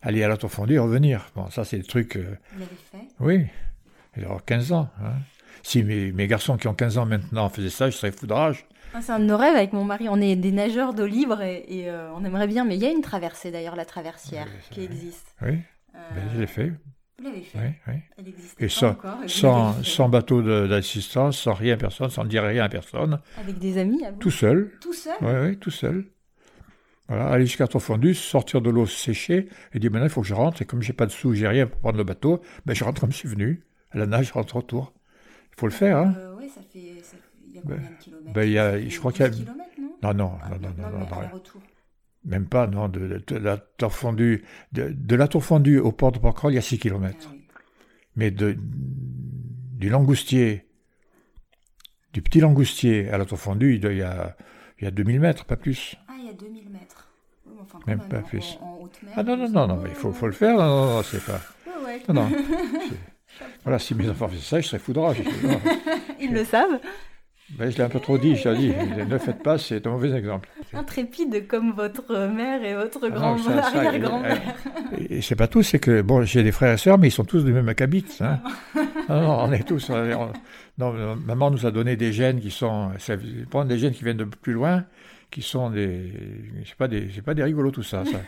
aller 0.01 0.23
à 0.23 0.27
la 0.27 0.37
tour 0.37 0.51
fondue 0.51 0.75
et 0.75 0.79
revenir. 0.79 1.31
Bon, 1.35 1.49
ça, 1.49 1.63
c'est 1.63 1.77
des 1.77 1.83
trucs. 1.83 2.17
Vous 2.17 2.59
l'avez 2.59 2.75
fait? 2.91 3.07
Oui, 3.19 3.45
il 4.17 4.27
15 4.45 4.71
ans. 4.71 4.89
Hein. 5.01 5.13
Si 5.61 5.83
mes, 5.83 6.11
mes, 6.11 6.27
garçons 6.27 6.57
qui 6.57 6.67
ont 6.67 6.73
15 6.73 6.97
ans 6.97 7.05
maintenant 7.05 7.49
faisaient 7.49 7.69
ça, 7.69 7.89
je 7.89 7.95
serais 7.95 8.11
fou 8.11 8.27
de 8.27 8.33
rage. 8.33 8.65
Ah, 8.93 9.01
c'est 9.01 9.11
un 9.11 9.19
de 9.19 9.25
nos 9.25 9.37
rêves 9.37 9.55
avec 9.55 9.73
mon 9.73 9.83
mari. 9.83 10.07
On 10.09 10.21
est 10.21 10.35
des 10.35 10.51
nageurs 10.51 10.93
d'eau 10.93 11.05
libre 11.05 11.41
et, 11.41 11.89
euh, 11.89 12.11
on 12.15 12.23
aimerait 12.23 12.47
bien. 12.47 12.63
Mais 12.63 12.75
il 12.75 12.81
y 12.81 12.85
a 12.85 12.91
une 12.91 13.01
traversée 13.01 13.51
d'ailleurs, 13.51 13.75
la 13.75 13.85
traversière, 13.85 14.47
qui 14.71 14.83
existe. 14.83 15.35
Oui, 15.41 15.59
euh, 15.95 15.99
ben, 16.15 16.23
je 16.33 16.39
l'ai 16.39 16.47
fait. 16.47 16.71
Vous 17.17 17.25
l'avez 17.25 17.41
fait 17.41 17.59
Oui, 17.59 17.73
oui. 17.87 17.93
Elle 18.17 18.27
existe 18.27 18.61
et 18.61 18.69
sans, 18.69 18.89
encore, 18.89 19.17
sans, 19.27 19.83
sans, 19.83 20.09
bateau 20.09 20.41
d'assistance, 20.67 21.39
sans 21.39 21.53
rien 21.53 21.75
à 21.75 21.77
personne, 21.77 22.09
sans 22.09 22.25
dire 22.25 22.43
rien 22.43 22.63
à 22.63 22.69
personne. 22.69 23.19
Avec 23.39 23.57
des 23.59 23.77
amis 23.77 24.03
Tout 24.19 24.31
seul. 24.31 24.71
Tout 24.81 24.93
seul 24.93 25.15
Oui, 25.21 25.33
oui, 25.41 25.57
tout 25.57 25.71
seul. 25.71 26.05
Voilà, 27.09 27.27
aller 27.27 27.45
jusqu'à 27.45 27.67
Fondu, 27.67 28.13
sortir 28.13 28.61
de 28.61 28.69
l'eau 28.69 28.85
séchée 28.85 29.49
et 29.73 29.79
dire 29.79 29.91
maintenant 29.91 30.07
il 30.07 30.11
faut 30.11 30.21
que 30.21 30.27
je 30.27 30.33
rentre. 30.33 30.61
Et 30.61 30.65
comme 30.65 30.81
j'ai 30.81 30.93
pas 30.93 31.05
de 31.05 31.11
sous, 31.11 31.33
j'ai 31.33 31.47
rien 31.47 31.67
pour 31.67 31.79
prendre 31.79 31.97
le 31.97 32.03
bateau, 32.03 32.41
ben 32.65 32.73
je 32.73 32.83
rentre 32.83 33.01
comme 33.01 33.11
je 33.11 33.17
suis 33.17 33.27
venu. 33.27 33.63
À 33.91 33.97
la 33.97 34.05
nage, 34.05 34.27
je 34.27 34.33
rentre 34.33 34.55
retour. 34.55 34.93
Il 35.51 35.59
faut 35.59 35.67
le 35.67 35.73
faire, 35.73 35.97
hein. 35.97 36.15
Euh, 36.17 36.35
oui, 36.37 36.49
ça 36.49 36.61
fait, 36.61 37.01
ça 37.03 37.17
fait, 37.17 37.23
Il 37.47 37.52
y 37.52 37.52
a 37.52 37.52
combien 37.63 37.89
de 37.89 38.03
kilomètres 38.03 38.33
ben, 38.33 38.49
y 38.49 38.57
a, 38.57 38.87
Je 38.87 38.99
crois 38.99 39.11
qu'il 39.11 39.25
y 39.25 39.27
a. 39.27 39.29
non 39.29 39.53
Non, 40.03 40.13
non, 40.13 40.31
ah, 40.41 40.49
non, 40.49 40.57
non, 40.59 40.69
non, 40.77 40.99
non, 40.99 40.99
non, 40.99 41.29
retour. 41.33 41.61
Même 42.25 42.45
pas, 42.45 42.67
non, 42.67 42.87
de, 42.87 43.21
de, 43.27 43.35
la 43.35 43.57
tour 43.57 43.91
fondue, 43.91 44.45
de, 44.71 44.93
de, 44.95 45.15
la 45.15 45.27
tour 45.27 45.43
fondue 45.43 45.79
au 45.79 45.91
port 45.91 46.13
de 46.13 46.19
Porquerolles, 46.19 46.53
il 46.53 46.55
y 46.55 46.59
a 46.59 46.61
6 46.61 46.79
km. 46.79 47.17
Ah, 47.21 47.29
oui. 47.33 47.41
Mais 48.15 48.31
de, 48.31 48.57
du 48.57 49.89
langoustier, 49.89 50.65
du 52.13 52.21
petit 52.21 52.39
langoustier 52.39 53.09
à 53.09 53.17
la 53.17 53.25
tour 53.25 53.39
fondue, 53.39 53.75
il 53.75 53.97
y 53.97 54.01
a, 54.01 54.37
il 54.79 54.85
y 54.85 54.87
a 54.87 54.91
2000 54.91 55.19
mètres, 55.19 55.43
pas 55.43 55.57
plus. 55.57 55.97
Ah, 56.07 56.13
il 56.17 56.27
y 56.27 56.29
a 56.29 56.33
2000 56.33 56.69
mètres. 56.69 57.09
enfin, 57.59 57.79
même, 57.87 57.97
même 57.99 58.07
pas 58.07 58.19
en, 58.19 58.21
plus. 58.21 58.57
En, 58.61 58.65
en 58.65 58.79
mer, 59.03 59.13
ah 59.17 59.23
non, 59.23 59.35
non, 59.35 59.49
non, 59.49 59.67
non, 59.67 59.83
il 59.85 59.95
faut, 59.95 60.13
faut 60.13 60.27
le 60.27 60.33
faire. 60.33 60.57
Non, 60.57 60.63
non, 60.63 60.93
non 60.93 61.03
c'est 61.03 61.25
pas. 61.25 61.41
Ouais, 61.65 61.85
ouais. 61.85 62.01
Non, 62.07 62.13
non. 62.13 62.29
voilà, 63.63 63.79
si 63.79 63.95
mes 63.95 64.09
enfants 64.09 64.29
faisaient 64.29 64.41
ça, 64.41 64.61
je 64.61 64.67
serais 64.67 64.79
fou 64.79 64.93
de 64.93 64.99
rage. 64.99 65.21
Ils 66.21 66.31
le 66.31 66.45
savent 66.45 66.79
ben, 67.51 67.69
je 67.69 67.77
l'ai 67.77 67.83
un 67.83 67.89
peu 67.89 67.99
trop 67.99 68.17
dit, 68.17 68.35
je 68.35 68.49
l'ai 68.49 68.57
dit. 68.57 68.69
Ne 68.69 69.05
le 69.05 69.17
faites 69.17 69.43
pas, 69.43 69.57
c'est 69.57 69.85
un 69.85 69.91
mauvais 69.91 70.11
exemple. 70.11 70.49
Intrépide 70.73 71.47
comme 71.47 71.73
votre 71.73 72.27
mère 72.27 72.63
et 72.63 72.73
votre 72.73 73.07
grand 73.09 73.37
arrière-grand-mère. 73.47 74.41
Et, 75.09 75.21
c'est 75.21 75.35
pas 75.35 75.47
tout, 75.47 75.61
c'est 75.61 75.79
que 75.79 76.01
bon, 76.01 76.23
j'ai 76.23 76.41
des 76.41 76.51
frères 76.51 76.73
et 76.73 76.77
sœurs, 76.77 76.97
mais 76.97 77.09
ils 77.09 77.11
sont 77.11 77.25
tous 77.25 77.43
du 77.43 77.53
même 77.53 77.69
acabit. 77.69 78.05
Hein. 78.21 78.39
non, 79.09 79.21
non, 79.21 79.37
on 79.41 79.51
est 79.51 79.67
tous. 79.67 79.91
non, 80.77 81.15
maman 81.25 81.51
nous 81.51 81.65
a 81.65 81.71
donné 81.71 81.95
des 81.95 82.11
gènes 82.13 82.39
qui 82.39 82.51
sont, 82.51 82.91
prendre 83.49 83.67
des 83.67 83.77
gènes 83.77 83.93
qui 83.93 84.03
viennent 84.03 84.17
de 84.17 84.23
plus 84.23 84.53
loin, 84.53 84.85
qui 85.29 85.41
sont 85.41 85.69
des, 85.69 86.11
c'est 86.65 86.77
pas 86.77 86.87
des, 86.87 87.09
c'est 87.13 87.23
pas 87.23 87.33
des 87.33 87.43
rigolos 87.43 87.71
tout 87.71 87.83
ça. 87.83 88.03
ça. 88.05 88.19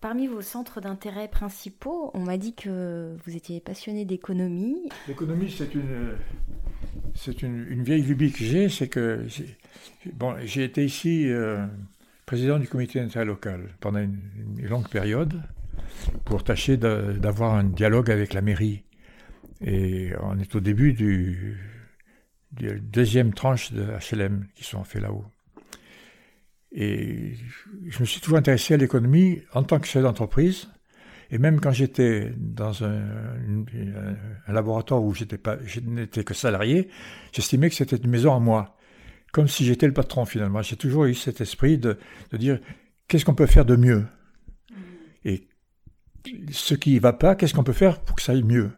Parmi 0.00 0.26
vos 0.26 0.40
centres 0.40 0.80
d'intérêt 0.80 1.28
principaux, 1.28 2.10
on 2.14 2.20
m'a 2.20 2.38
dit 2.38 2.54
que 2.54 3.14
vous 3.22 3.36
étiez 3.36 3.60
passionné 3.60 4.06
d'économie. 4.06 4.88
L'économie, 5.06 5.50
c'est 5.50 5.74
une, 5.74 6.14
c'est 7.14 7.42
une, 7.42 7.82
vieille 7.82 8.02
lubie 8.02 8.32
que 8.32 8.42
j'ai, 8.42 8.70
c'est 8.70 8.88
que 8.88 9.26
bon, 10.14 10.36
j'ai 10.42 10.64
été 10.64 10.86
ici 10.86 11.28
euh, 11.28 11.66
président 12.24 12.58
du 12.58 12.66
comité 12.66 12.98
interlocal 12.98 13.68
pendant 13.80 13.98
une, 13.98 14.18
longue 14.62 14.88
période 14.88 15.42
pour 16.24 16.44
tâcher 16.44 16.78
d'avoir 16.78 17.54
un 17.54 17.64
dialogue 17.64 18.10
avec 18.10 18.32
la 18.32 18.40
mairie. 18.40 18.84
Et 19.60 20.12
on 20.22 20.38
est 20.38 20.54
au 20.56 20.60
début 20.60 20.94
du, 20.94 21.58
du 22.52 22.80
deuxième 22.80 23.34
tranche 23.34 23.70
de 23.72 23.82
HLM 23.82 24.46
qui 24.54 24.64
sont 24.64 24.82
faits 24.82 25.02
là-haut. 25.02 25.26
Et 26.72 27.34
je 27.88 28.00
me 28.00 28.04
suis 28.04 28.20
toujours 28.20 28.38
intéressé 28.38 28.74
à 28.74 28.76
l'économie 28.76 29.42
en 29.52 29.62
tant 29.62 29.80
que 29.80 29.86
chef 29.86 30.02
d'entreprise. 30.02 30.68
Et 31.32 31.38
même 31.38 31.60
quand 31.60 31.72
j'étais 31.72 32.32
dans 32.36 32.84
un, 32.84 33.02
laboratoire 34.48 35.02
où 35.02 35.14
je 35.14 35.24
n'étais 35.80 36.24
que 36.24 36.34
salarié, 36.34 36.88
j'estimais 37.32 37.68
que 37.68 37.76
c'était 37.76 37.96
une 37.96 38.10
maison 38.10 38.34
à 38.34 38.40
moi, 38.40 38.76
comme 39.32 39.46
si 39.46 39.64
j'étais 39.64 39.86
le 39.86 39.92
patron 39.92 40.24
finalement. 40.24 40.62
J'ai 40.62 40.76
toujours 40.76 41.04
eu 41.04 41.14
cet 41.14 41.40
esprit 41.40 41.78
de, 41.78 41.98
de 42.32 42.36
dire 42.36 42.58
qu'est-ce 43.06 43.24
qu'on 43.24 43.34
peut 43.34 43.46
faire 43.46 43.64
de 43.64 43.76
mieux, 43.76 44.06
et 45.24 45.48
ce 46.50 46.74
qui 46.74 46.94
ne 46.94 47.00
va 47.00 47.12
pas, 47.12 47.34
qu'est-ce 47.34 47.54
qu'on 47.54 47.64
peut 47.64 47.72
faire 47.72 48.00
pour 48.00 48.16
que 48.16 48.22
ça 48.22 48.32
aille 48.32 48.42
mieux? 48.42 48.70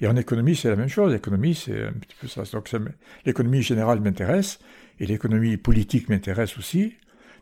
Et 0.00 0.06
en 0.06 0.16
économie, 0.16 0.56
c'est 0.56 0.70
la 0.70 0.76
même 0.76 0.88
chose. 0.88 1.12
L'économie, 1.12 1.54
c'est 1.54 1.84
un 1.84 1.92
petit 1.92 2.16
peu 2.18 2.26
ça. 2.26 2.42
Donc 2.52 2.70
l'économie 3.26 3.62
générale 3.62 4.00
m'intéresse, 4.00 4.58
et 4.98 5.06
l'économie 5.06 5.56
politique 5.56 6.08
m'intéresse 6.08 6.56
aussi. 6.58 6.94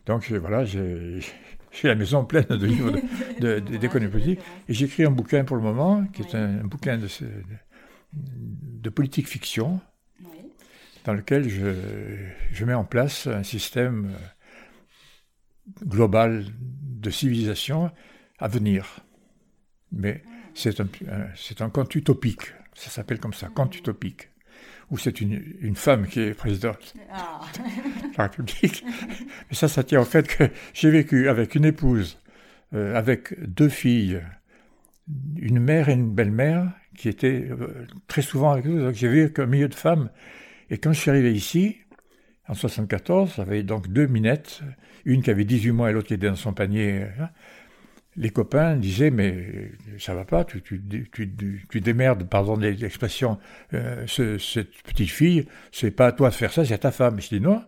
Donc 0.05 0.31
voilà, 0.31 0.65
j'ai 0.65 1.19
la 1.83 1.95
maison 1.95 2.25
pleine 2.25 2.45
de 2.45 2.65
livres 2.65 2.99
d'économie 3.59 4.11
politique. 4.11 4.39
Et 4.67 4.73
j'écris 4.73 5.05
un 5.05 5.11
bouquin 5.11 5.43
pour 5.43 5.55
le 5.57 5.61
moment, 5.63 6.05
qui 6.05 6.21
est 6.21 6.35
un, 6.35 6.63
bouquin 6.63 6.97
de, 6.97 7.07
de, 8.13 8.89
politique 8.89 9.27
fiction, 9.27 9.79
dans 11.05 11.13
lequel 11.13 11.47
je, 11.47 11.69
je, 12.51 12.65
mets 12.65 12.73
en 12.73 12.85
place 12.85 13.27
un 13.27 13.43
système 13.43 14.11
euh, 14.11 15.85
global 15.85 16.45
de 16.59 17.09
civilisation 17.09 17.91
à 18.39 18.47
venir. 18.47 18.99
Mais 19.91 20.23
c'est 20.53 20.79
un, 20.81 20.87
c'est 21.35 21.61
un 21.61 21.69
conte 21.69 21.93
utopique. 21.95 22.53
Ça 22.73 22.89
s'appelle 22.89 23.19
comme 23.19 23.33
ça, 23.33 23.47
conte 23.47 23.75
utopique 23.75 24.29
où 24.91 24.97
c'est 24.97 25.21
une, 25.21 25.41
une, 25.61 25.75
femme 25.75 26.07
qui 26.07 26.19
est 26.19 26.33
présidente 26.33 26.93
ah. 27.11 27.41
de 27.53 28.17
la 28.17 28.23
République. 28.23 28.83
Mais 29.49 29.55
ça, 29.55 29.67
ça 29.67 29.83
tient 29.83 30.01
au 30.01 30.05
fait 30.05 30.27
que 30.27 30.45
j'ai 30.73 30.89
vécu 30.89 31.29
avec 31.29 31.55
une 31.55 31.65
épouse, 31.65 32.19
euh, 32.73 32.95
avec 32.95 33.39
deux 33.47 33.69
filles, 33.69 34.21
une 35.37 35.59
mère 35.59 35.89
et 35.89 35.93
une 35.93 36.11
belle-mère, 36.11 36.71
qui 36.97 37.07
étaient 37.07 37.47
euh, 37.49 37.87
très 38.07 38.21
souvent 38.21 38.51
avec 38.51 38.65
nous. 38.65 38.79
Donc 38.81 38.95
j'ai 38.95 39.07
vécu 39.07 39.41
un 39.41 39.45
milieu 39.45 39.67
de 39.67 39.75
femmes. 39.75 40.09
Et 40.69 40.77
quand 40.77 40.91
je 40.91 40.99
suis 40.99 41.09
arrivé 41.09 41.33
ici, 41.33 41.77
en 42.47 42.53
74, 42.53 43.33
j'avais 43.37 43.63
donc 43.63 43.87
deux 43.87 44.07
minettes, 44.07 44.61
une 45.05 45.21
qui 45.21 45.29
avait 45.29 45.45
18 45.45 45.71
mois 45.71 45.89
et 45.89 45.93
l'autre 45.93 46.07
qui 46.07 46.13
était 46.15 46.27
dans 46.27 46.35
son 46.35 46.53
panier. 46.53 47.05
Hein 47.19 47.29
les 48.19 48.29
copains 48.29 48.75
disaient 48.75 49.11
mais 49.11 49.71
ça 49.97 50.13
va 50.13 50.25
pas, 50.25 50.43
tu, 50.43 50.61
tu, 50.61 50.81
tu, 51.11 51.65
tu 51.69 51.81
démerdes, 51.81 52.25
pardon 52.25 52.57
l'expression, 52.57 53.37
euh, 53.73 54.05
cette 54.07 54.71
petite 54.83 55.09
fille, 55.09 55.45
c'est 55.71 55.91
pas 55.91 56.07
à 56.07 56.11
toi 56.11 56.29
de 56.29 56.35
faire 56.35 56.51
ça, 56.51 56.65
c'est 56.65 56.73
à 56.73 56.77
ta 56.77 56.91
femme. 56.91 57.19
Je 57.21 57.29
dis 57.29 57.39
non, 57.39 57.61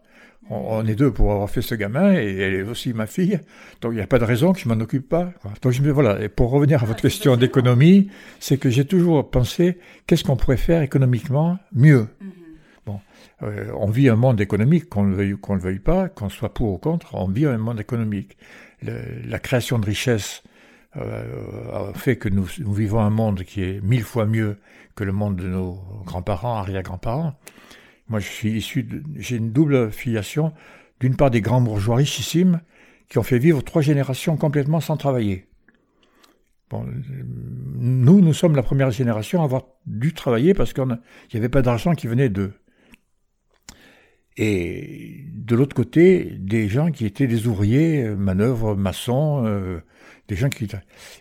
on, 0.49 0.85
est 0.85 0.95
deux 0.95 1.11
pour 1.11 1.31
avoir 1.31 1.49
fait 1.49 1.61
ce 1.61 1.73
gamin 1.73 2.13
et 2.13 2.37
elle 2.37 2.53
est 2.55 2.61
aussi 2.63 2.93
ma 2.93 3.07
fille, 3.07 3.39
donc 3.79 3.93
il 3.93 3.95
n'y 3.95 4.01
a 4.01 4.07
pas 4.07 4.19
de 4.19 4.25
raison 4.25 4.51
que 4.51 4.59
je 4.59 4.67
m'en 4.67 4.79
occupe 4.79 5.07
pas. 5.07 5.31
Donc 5.61 5.71
je 5.71 5.81
me 5.81 5.89
voilà. 5.89 6.21
Et 6.21 6.27
pour 6.27 6.51
revenir 6.51 6.83
à 6.83 6.85
votre 6.85 7.01
question 7.01 7.37
d'économie, 7.37 8.11
c'est 8.39 8.57
que 8.57 8.69
j'ai 8.69 8.85
toujours 8.85 9.31
pensé 9.31 9.77
qu'est-ce 10.05 10.25
qu'on 10.25 10.35
pourrait 10.35 10.57
faire 10.57 10.81
économiquement 10.81 11.59
mieux? 11.73 12.07
Mm-hmm. 12.21 12.27
Bon, 12.85 12.99
euh, 13.43 13.71
on 13.77 13.89
vit 13.89 14.09
un 14.09 14.15
monde 14.17 14.41
économique, 14.41 14.89
qu'on 14.89 15.03
le 15.03 15.15
veuille 15.15 15.33
ou 15.33 15.37
qu'on 15.37 15.55
le 15.55 15.61
veuille 15.61 15.79
pas, 15.79 16.09
qu'on 16.09 16.29
soit 16.29 16.53
pour 16.53 16.73
ou 16.73 16.77
contre, 16.77 17.15
on 17.15 17.29
vit 17.29 17.45
un 17.45 17.57
monde 17.57 17.79
économique 17.79 18.37
la 18.81 19.39
création 19.39 19.79
de 19.79 19.85
richesses 19.85 20.43
euh, 20.97 21.93
fait 21.93 22.17
que 22.17 22.27
nous, 22.27 22.43
vivons 22.43 22.99
un 22.99 23.09
monde 23.09 23.43
qui 23.43 23.63
est 23.63 23.81
mille 23.81 24.03
fois 24.03 24.25
mieux 24.25 24.57
que 24.95 25.03
le 25.03 25.13
monde 25.13 25.37
de 25.37 25.47
nos 25.47 25.79
grands-parents, 26.05 26.57
arrière-grands-parents. 26.57 27.33
Moi, 28.09 28.19
je 28.19 28.27
suis 28.27 28.51
issu, 28.51 28.87
j'ai 29.15 29.37
une 29.37 29.51
double 29.51 29.91
filiation. 29.91 30.53
D'une 30.99 31.15
part, 31.15 31.31
des 31.31 31.41
grands 31.41 31.61
bourgeois 31.61 31.95
richissimes 31.95 32.61
qui 33.07 33.17
ont 33.17 33.23
fait 33.23 33.39
vivre 33.39 33.61
trois 33.61 33.81
générations 33.81 34.35
complètement 34.35 34.81
sans 34.81 34.97
travailler. 34.97 35.47
Bon, 36.69 36.85
nous, 37.75 38.21
nous 38.21 38.33
sommes 38.33 38.55
la 38.55 38.63
première 38.63 38.91
génération 38.91 39.41
à 39.41 39.45
avoir 39.45 39.63
dû 39.85 40.13
travailler 40.13 40.53
parce 40.53 40.73
qu'il 40.73 40.85
n'y 40.85 41.39
avait 41.39 41.49
pas 41.49 41.61
d'argent 41.61 41.93
qui 41.93 42.07
venait 42.07 42.29
d'eux. 42.29 42.53
Et 44.37 45.25
de 45.33 45.55
l'autre 45.55 45.75
côté, 45.75 46.35
des 46.39 46.67
gens 46.69 46.91
qui 46.91 47.05
étaient 47.05 47.27
des 47.27 47.47
ouvriers, 47.47 48.03
euh, 48.03 48.15
manœuvres, 48.15 48.75
maçons, 48.75 49.43
euh, 49.45 49.79
des 50.27 50.35
gens 50.35 50.49
qui... 50.49 50.67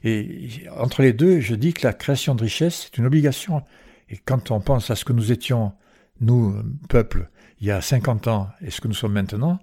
Et 0.05 0.49
entre 0.77 1.03
les 1.03 1.13
deux, 1.13 1.41
je 1.41 1.55
dis 1.55 1.73
que 1.73 1.87
la 1.87 1.93
création 1.93 2.35
de 2.35 2.43
richesse, 2.43 2.89
c'est 2.91 2.99
une 2.99 3.07
obligation. 3.07 3.63
Et 4.09 4.17
quand 4.17 4.51
on 4.51 4.61
pense 4.61 4.91
à 4.91 4.97
ce 4.97 5.05
que 5.05 5.13
nous 5.13 5.33
étions, 5.33 5.73
nous, 6.21 6.55
peuple, 6.89 7.29
il 7.61 7.67
y 7.67 7.71
a 7.71 7.81
50 7.81 8.29
ans, 8.29 8.49
et 8.65 8.71
ce 8.71 8.81
que 8.81 8.89
nous 8.89 8.95
sommes 8.95 9.13
maintenant, 9.13 9.59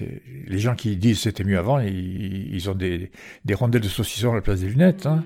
les 0.00 0.58
gens 0.58 0.74
qui 0.74 0.96
disent 0.96 1.20
c'était 1.20 1.44
mieux 1.44 1.58
avant, 1.58 1.78
ils, 1.78 2.54
ils 2.54 2.70
ont 2.70 2.74
des, 2.74 3.10
des 3.44 3.54
rondelles 3.54 3.82
de 3.82 3.88
saucisson 3.88 4.32
à 4.32 4.34
la 4.34 4.40
place 4.40 4.60
des 4.60 4.68
lunettes. 4.68 5.06
Hein. 5.06 5.24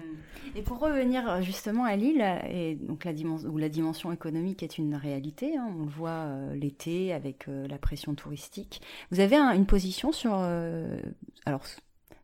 Et 0.61 0.63
pour 0.63 0.79
revenir 0.79 1.27
euh, 1.27 1.41
justement 1.41 1.85
à 1.85 1.97
Lille, 1.97 2.23
et 2.53 2.75
donc 2.75 3.07
la 3.07 3.15
dimension, 3.15 3.49
où 3.49 3.57
la 3.57 3.71
dimension 3.71 4.13
économique 4.13 4.63
est 4.63 4.77
une 4.77 4.95
réalité, 4.95 5.57
hein, 5.57 5.73
on 5.75 5.85
le 5.85 5.89
voit 5.89 6.11
euh, 6.11 6.55
l'été 6.55 7.15
avec 7.15 7.49
euh, 7.49 7.67
la 7.67 7.79
pression 7.79 8.15
touristique. 8.15 8.83
Vous 9.11 9.21
avez 9.21 9.37
une 9.37 9.65
position 9.65 10.13
sur, 10.13 10.35
alors 11.47 11.63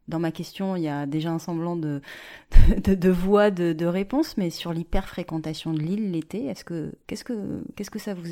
dans 0.08 0.18
ma 0.18 0.32
question, 0.32 0.76
il 0.76 0.82
y 0.82 0.88
a 0.88 1.06
déjà 1.06 1.30
un 1.30 1.38
semblant 1.38 1.76
de, 1.76 2.02
de, 2.84 2.94
de 2.94 3.08
voie 3.08 3.50
de, 3.50 3.86
réponse, 3.86 4.36
mais 4.36 4.50
sur 4.50 4.74
l'hyperfréquentation 4.74 5.72
de 5.72 5.80
l'île 5.80 6.12
l'été, 6.12 6.44
est-ce 6.44 6.62
que 6.62 6.92
qu'est-ce 7.06 7.24
que 7.24 7.62
qu'est-ce 7.74 7.90
que 7.90 7.98
ça 7.98 8.12
vous, 8.12 8.28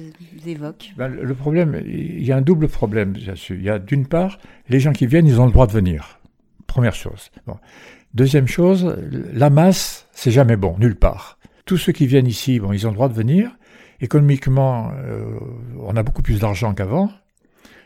évoque? 0.46 0.92
Ben, 0.98 1.08
Le 1.08 1.34
problème, 1.34 1.80
il 1.86 2.22
y 2.22 2.30
a 2.30 2.36
un 2.36 2.42
double 2.42 2.68
problème 2.68 3.14
là-dessus. 3.14 3.56
Il 3.56 3.64
y 3.64 3.70
a 3.70 3.78
d'une 3.78 4.06
part, 4.06 4.38
les 4.68 4.80
gens 4.80 4.92
qui 4.92 5.06
viennent, 5.06 5.26
ils 5.26 5.40
ont 5.40 5.46
le 5.46 5.52
droit 5.52 5.66
de 5.66 5.72
venir. 5.72 6.20
Première 6.66 6.94
chose. 6.94 7.30
Deuxième 8.14 8.46
chose, 8.46 8.96
la 9.32 9.50
masse, 9.50 10.06
c'est 10.12 10.30
jamais 10.30 10.56
bon, 10.56 10.76
nulle 10.78 10.94
part. 10.94 11.38
Tous 11.66 11.76
ceux 11.76 11.90
qui 11.90 12.06
viennent 12.06 12.28
ici, 12.28 12.60
bon, 12.60 12.72
ils 12.72 12.86
ont 12.86 12.90
le 12.90 12.94
droit 12.94 13.08
de 13.08 13.14
venir. 13.14 13.50
Économiquement, 14.00 14.92
euh, 14.96 15.24
on 15.80 15.96
a 15.96 16.02
beaucoup 16.04 16.22
plus 16.22 16.38
d'argent 16.38 16.74
qu'avant. 16.74 17.10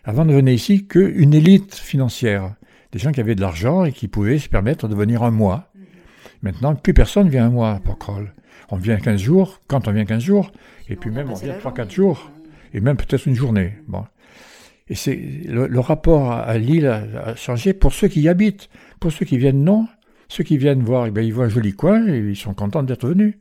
Avant 0.04 0.26
ne 0.26 0.34
venait 0.34 0.54
ici 0.54 0.86
qu'une 0.86 1.32
élite 1.32 1.74
financière, 1.74 2.54
des 2.92 2.98
gens 2.98 3.10
qui 3.10 3.20
avaient 3.20 3.34
de 3.34 3.40
l'argent 3.40 3.84
et 3.84 3.92
qui 3.92 4.06
pouvaient 4.06 4.38
se 4.38 4.50
permettre 4.50 4.86
de 4.86 4.94
venir 4.94 5.22
un 5.22 5.30
mois. 5.30 5.72
Maintenant, 6.42 6.74
plus 6.74 6.92
personne 6.92 7.30
vient 7.30 7.46
un 7.46 7.50
mois 7.50 7.72
à 7.72 7.80
Porquerolles. 7.80 8.34
On 8.70 8.76
vient 8.76 8.98
15 8.98 9.18
jours, 9.18 9.60
quand 9.66 9.88
on 9.88 9.92
vient 9.92 10.04
15 10.04 10.22
jours, 10.22 10.52
et 10.90 10.96
puis 10.96 11.10
même 11.10 11.30
on 11.30 11.34
vient 11.34 11.56
3-4 11.56 11.90
jours, 11.90 12.30
et 12.74 12.80
même 12.80 12.98
peut-être 12.98 13.26
une 13.26 13.34
journée. 13.34 13.78
Bon. 13.86 14.04
Et 14.88 14.94
c'est 14.94 15.16
le, 15.16 15.80
rapport 15.80 16.32
à, 16.32 16.56
l'île 16.58 16.86
a, 16.86 17.34
changé 17.34 17.72
pour 17.72 17.94
ceux 17.94 18.08
qui 18.08 18.20
y 18.20 18.28
habitent. 18.28 18.68
Pour 19.00 19.12
ceux 19.12 19.24
qui 19.24 19.38
viennent, 19.38 19.64
non. 19.64 19.86
Ceux 20.28 20.44
qui 20.44 20.58
viennent 20.58 20.82
voir, 20.82 21.06
eh 21.06 21.10
bien, 21.10 21.22
ils 21.22 21.32
voient 21.32 21.46
un 21.46 21.50
joli 21.50 21.72
coin 21.72 22.06
et 22.06 22.18
ils 22.18 22.36
sont 22.36 22.54
contents 22.54 22.82
d'être 22.82 23.08
venus. 23.08 23.34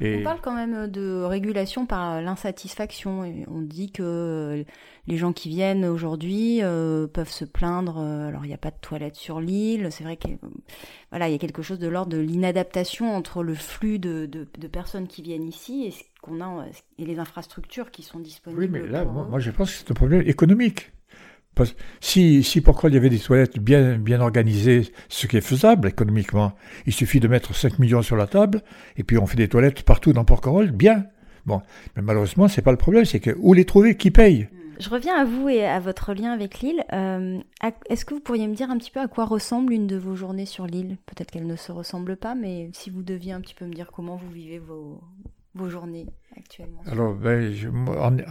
Et... 0.00 0.18
On 0.20 0.24
parle 0.24 0.40
quand 0.42 0.54
même 0.54 0.88
de 0.88 1.22
régulation 1.22 1.86
par 1.86 2.20
l'insatisfaction. 2.20 3.24
On 3.48 3.62
dit 3.62 3.90
que 3.90 4.64
les 5.06 5.16
gens 5.16 5.32
qui 5.32 5.48
viennent 5.48 5.86
aujourd'hui 5.86 6.60
euh, 6.62 7.06
peuvent 7.06 7.30
se 7.30 7.44
plaindre. 7.44 7.98
Euh, 7.98 8.28
alors 8.28 8.44
il 8.44 8.48
n'y 8.48 8.54
a 8.54 8.58
pas 8.58 8.70
de 8.70 8.76
toilettes 8.80 9.16
sur 9.16 9.40
l'île. 9.40 9.88
C'est 9.90 10.04
vrai 10.04 10.16
qu'il 10.16 10.38
voilà, 11.10 11.28
il 11.28 11.32
y 11.32 11.34
a 11.34 11.38
quelque 11.38 11.62
chose 11.62 11.78
de 11.78 11.88
l'ordre 11.88 12.12
de 12.12 12.18
l'inadaptation 12.18 13.14
entre 13.14 13.42
le 13.42 13.54
flux 13.54 13.98
de, 13.98 14.26
de, 14.26 14.46
de, 14.58 14.68
personnes 14.68 15.06
qui 15.06 15.22
viennent 15.22 15.48
ici 15.48 15.86
et 15.86 15.90
ce 15.92 16.02
qu'on 16.20 16.42
a 16.42 16.66
et 16.98 17.06
les 17.06 17.18
infrastructures 17.18 17.90
qui 17.90 18.02
sont 18.02 18.20
disponibles. 18.20 18.60
Oui, 18.60 18.68
mais 18.70 18.86
là, 18.86 19.04
moi, 19.04 19.38
je 19.38 19.50
pense 19.50 19.72
que 19.72 19.78
c'est 19.78 19.90
un 19.90 19.94
problème 19.94 20.22
économique 20.26 20.92
si, 22.00 22.42
si 22.42 22.60
pourquoi 22.60 22.90
il 22.90 22.94
y 22.94 22.96
avait 22.96 23.08
des 23.08 23.18
toilettes 23.18 23.58
bien, 23.58 23.98
bien 23.98 24.20
organisées, 24.20 24.92
ce 25.08 25.26
qui 25.26 25.36
est 25.36 25.40
faisable 25.40 25.88
économiquement, 25.88 26.52
il 26.86 26.92
suffit 26.92 27.20
de 27.20 27.28
mettre 27.28 27.54
5 27.54 27.78
millions 27.78 28.02
sur 28.02 28.16
la 28.16 28.26
table, 28.26 28.62
et 28.96 29.04
puis 29.04 29.18
on 29.18 29.26
fait 29.26 29.36
des 29.36 29.48
toilettes 29.48 29.82
partout 29.82 30.12
dans 30.12 30.24
Porquerolles, 30.24 30.72
bien. 30.72 31.06
Bon, 31.46 31.62
mais 31.94 32.02
malheureusement, 32.02 32.48
c'est 32.48 32.62
pas 32.62 32.72
le 32.72 32.76
problème, 32.76 33.04
c'est 33.04 33.20
que 33.20 33.30
où 33.38 33.52
les 33.54 33.64
trouver, 33.64 33.96
qui 33.96 34.10
paye? 34.10 34.48
Je 34.78 34.90
reviens 34.90 35.16
à 35.16 35.24
vous 35.24 35.48
et 35.48 35.64
à 35.64 35.80
votre 35.80 36.12
lien 36.12 36.32
avec 36.32 36.60
l'île. 36.60 36.84
Euh, 36.92 37.38
Est-ce 37.88 38.04
que 38.04 38.12
vous 38.12 38.20
pourriez 38.20 38.46
me 38.46 38.54
dire 38.54 38.70
un 38.70 38.76
petit 38.76 38.90
peu 38.90 39.00
à 39.00 39.08
quoi 39.08 39.24
ressemble 39.24 39.72
une 39.72 39.86
de 39.86 39.96
vos 39.96 40.16
journées 40.16 40.44
sur 40.44 40.66
l'île 40.66 40.98
Peut-être 41.06 41.30
qu'elle 41.30 41.46
ne 41.46 41.56
se 41.56 41.72
ressemble 41.72 42.16
pas, 42.16 42.34
mais 42.34 42.68
si 42.74 42.90
vous 42.90 43.02
deviez 43.02 43.32
un 43.32 43.40
petit 43.40 43.54
peu 43.54 43.64
me 43.64 43.72
dire 43.72 43.90
comment 43.90 44.16
vous 44.16 44.30
vivez 44.30 44.58
vos, 44.58 45.00
vos 45.54 45.70
journées 45.70 46.06
actuellement 46.36 46.80
Alors, 46.86 47.14
ben, 47.14 47.52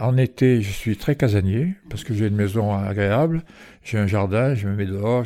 en, 0.00 0.16
été, 0.16 0.62
je 0.62 0.70
suis 0.70 0.96
très 0.96 1.16
casanier 1.16 1.74
parce 1.90 2.04
que 2.04 2.14
j'ai 2.14 2.26
une 2.26 2.36
maison 2.36 2.74
agréable, 2.74 3.42
j'ai 3.82 3.98
un 3.98 4.06
jardin, 4.06 4.54
je 4.54 4.68
me 4.68 4.74
mets 4.74 4.86
dehors, 4.86 5.24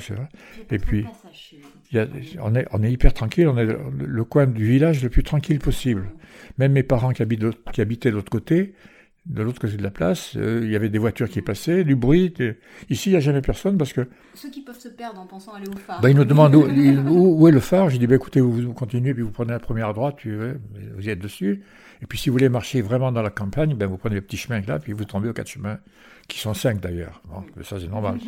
et 0.70 0.78
puis 0.78 1.06
y 1.92 1.98
a, 1.98 2.06
on, 2.40 2.54
est, 2.54 2.66
on 2.72 2.82
est 2.82 2.92
hyper 2.92 3.12
tranquille, 3.12 3.48
on 3.48 3.56
est 3.56 3.66
le, 3.66 4.24
coin 4.24 4.46
du 4.46 4.64
village 4.64 5.02
le 5.02 5.10
plus 5.10 5.22
tranquille 5.22 5.58
possible. 5.58 6.10
Même 6.58 6.72
mes 6.72 6.82
parents 6.82 7.12
qui, 7.12 7.22
habitent, 7.22 7.44
qui 7.72 7.80
habitaient 7.80 8.10
de 8.10 8.16
l'autre 8.16 8.30
côté, 8.30 8.74
de 9.26 9.42
l'autre 9.42 9.60
côté 9.60 9.76
de 9.76 9.82
la 9.82 9.90
place, 9.90 10.34
euh, 10.36 10.60
il 10.62 10.70
y 10.70 10.76
avait 10.76 10.88
des 10.88 10.98
voitures 10.98 11.28
qui 11.28 11.42
passaient, 11.42 11.84
du 11.84 11.94
bruit. 11.94 12.32
Ici, 12.88 13.10
il 13.10 13.12
n'y 13.12 13.16
a 13.16 13.20
jamais 13.20 13.42
personne 13.42 13.76
parce 13.76 13.92
que... 13.92 14.08
Ceux 14.34 14.50
qui 14.50 14.62
peuvent 14.62 14.78
se 14.78 14.88
perdre 14.88 15.20
en 15.20 15.26
pensant 15.26 15.52
aller 15.52 15.68
au 15.68 15.76
phare. 15.76 16.00
Ben, 16.00 16.08
ils 16.08 16.16
nous 16.16 16.24
demandent 16.24 16.54
où, 16.54 17.48
est 17.48 17.52
le 17.52 17.60
phare? 17.60 17.90
J'ai 17.90 17.98
dit, 17.98 18.06
ben, 18.06 18.16
écoutez, 18.16 18.40
vous, 18.40 18.52
vous, 18.52 18.72
continuez, 18.72 19.12
puis 19.12 19.22
vous 19.22 19.30
prenez 19.30 19.52
la 19.52 19.58
première 19.58 19.88
à 19.88 19.92
droite, 19.92 20.16
vous 20.24 21.06
y 21.06 21.10
êtes 21.10 21.18
dessus. 21.18 21.62
Et 22.02 22.06
puis 22.06 22.18
si 22.18 22.28
vous 22.28 22.34
voulez 22.34 22.48
marcher 22.48 22.80
vraiment 22.82 23.12
dans 23.12 23.22
la 23.22 23.30
campagne, 23.30 23.74
ben, 23.74 23.86
vous 23.86 23.98
prenez 23.98 24.16
le 24.16 24.22
petit 24.22 24.36
chemin 24.36 24.60
là, 24.60 24.78
puis 24.78 24.92
vous 24.92 25.04
tombez 25.04 25.28
aux 25.28 25.32
quatre 25.32 25.48
chemins, 25.48 25.78
qui 26.28 26.38
sont 26.38 26.54
cinq 26.54 26.80
d'ailleurs. 26.80 27.22
Ça 27.62 27.78
c'est 27.80 27.88
normal. 27.88 28.18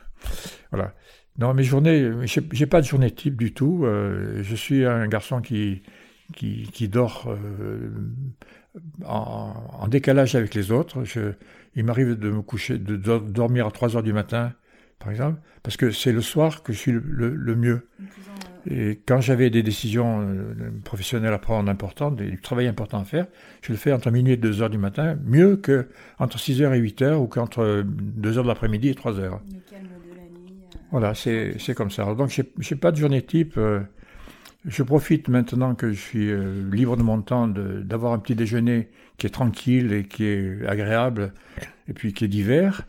voilà. 0.70 0.94
Non, 1.38 1.54
mes 1.54 1.62
journées, 1.62 2.10
j'ai 2.26 2.66
pas 2.66 2.80
de 2.80 2.86
journée 2.86 3.12
type 3.12 3.36
du 3.36 3.54
tout. 3.54 3.84
Euh, 3.84 4.42
je 4.42 4.56
suis 4.56 4.84
un 4.84 5.06
garçon 5.06 5.40
qui, 5.40 5.82
qui, 6.34 6.68
qui 6.72 6.88
dort 6.88 7.28
euh, 7.28 7.90
en, 9.04 9.86
décalage 9.88 10.34
avec 10.34 10.54
les 10.54 10.72
autres. 10.72 11.04
Il 11.76 11.84
m'arrive 11.84 12.18
de 12.18 12.30
me 12.30 12.42
coucher, 12.42 12.78
de 12.78 12.96
dormir 12.96 13.68
à 13.68 13.70
3 13.70 13.96
heures 13.96 14.02
du 14.02 14.12
matin, 14.12 14.52
par 14.98 15.10
exemple, 15.10 15.40
parce 15.62 15.76
que 15.76 15.92
c'est 15.92 16.12
le 16.12 16.22
soir 16.22 16.62
que 16.64 16.72
je 16.72 16.78
suis 16.78 16.92
le, 16.92 17.54
mieux. 17.54 17.88
Et 18.66 19.00
quand 19.06 19.20
j'avais 19.20 19.50
des 19.50 19.62
décisions 19.62 20.20
euh, 20.20 20.70
professionnelles 20.84 21.32
à 21.32 21.38
prendre 21.38 21.70
importantes, 21.70 22.16
du 22.16 22.40
travail 22.40 22.66
important 22.66 23.00
à 23.00 23.04
faire, 23.04 23.26
je 23.62 23.72
le 23.72 23.78
fais 23.78 23.92
entre 23.92 24.10
minuit 24.10 24.32
et 24.32 24.36
2 24.36 24.62
heures 24.62 24.70
du 24.70 24.78
matin, 24.78 25.16
mieux 25.24 25.56
que 25.56 25.88
entre 26.18 26.38
6 26.38 26.62
heures 26.62 26.74
et 26.74 26.78
8 26.78 27.02
heures 27.02 27.22
ou 27.22 27.26
qu'entre 27.26 27.84
2 27.84 28.38
heures 28.38 28.44
de 28.44 28.48
l'après-midi 28.48 28.88
et 28.88 28.94
3 28.94 29.18
heures. 29.20 29.40
Le 29.46 29.60
calme 29.70 29.84
de 29.84 30.16
la 30.16 30.22
nuit. 30.22 30.54
Euh, 30.74 30.78
voilà, 30.90 31.14
c'est 31.14 31.74
comme 31.74 31.90
ça. 31.90 32.14
Donc, 32.14 32.30
je 32.30 32.42
n'ai 32.42 32.80
pas 32.80 32.90
de 32.90 32.96
journée 32.96 33.22
type. 33.22 33.54
Euh, 33.56 33.80
je 34.66 34.82
profite 34.82 35.28
maintenant 35.28 35.74
que 35.74 35.92
je 35.92 36.00
suis 36.00 36.30
libre 36.70 36.96
de 36.96 37.02
mon 37.02 37.22
temps 37.22 37.46
d'avoir 37.46 38.12
un 38.12 38.18
petit 38.18 38.34
déjeuner 38.34 38.88
qui 39.16 39.26
est 39.26 39.30
tranquille 39.30 39.92
et 39.92 40.04
qui 40.04 40.24
est 40.24 40.66
agréable 40.66 41.32
et 41.88 41.92
puis 41.92 42.12
qui 42.12 42.24
est 42.24 42.28
divers. 42.28 42.82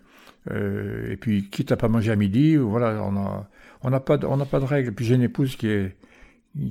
et 0.49 1.15
puis, 1.21 1.47
quitte 1.49 1.71
à 1.71 1.77
pas 1.77 1.87
manger 1.87 2.11
à 2.11 2.15
midi, 2.15 2.55
voilà, 2.55 3.01
on 3.03 3.15
a 3.17 3.47
on 3.81 3.89
n'a 3.89 3.99
pas, 3.99 4.17
de, 4.17 4.25
on 4.25 4.37
n'a 4.37 4.45
pas 4.45 4.59
de 4.59 4.65
règles. 4.65 4.93
Puis 4.93 5.05
j'ai 5.05 5.15
une 5.15 5.23
épouse 5.23 5.55
qui 5.55 5.67
est 5.67 5.95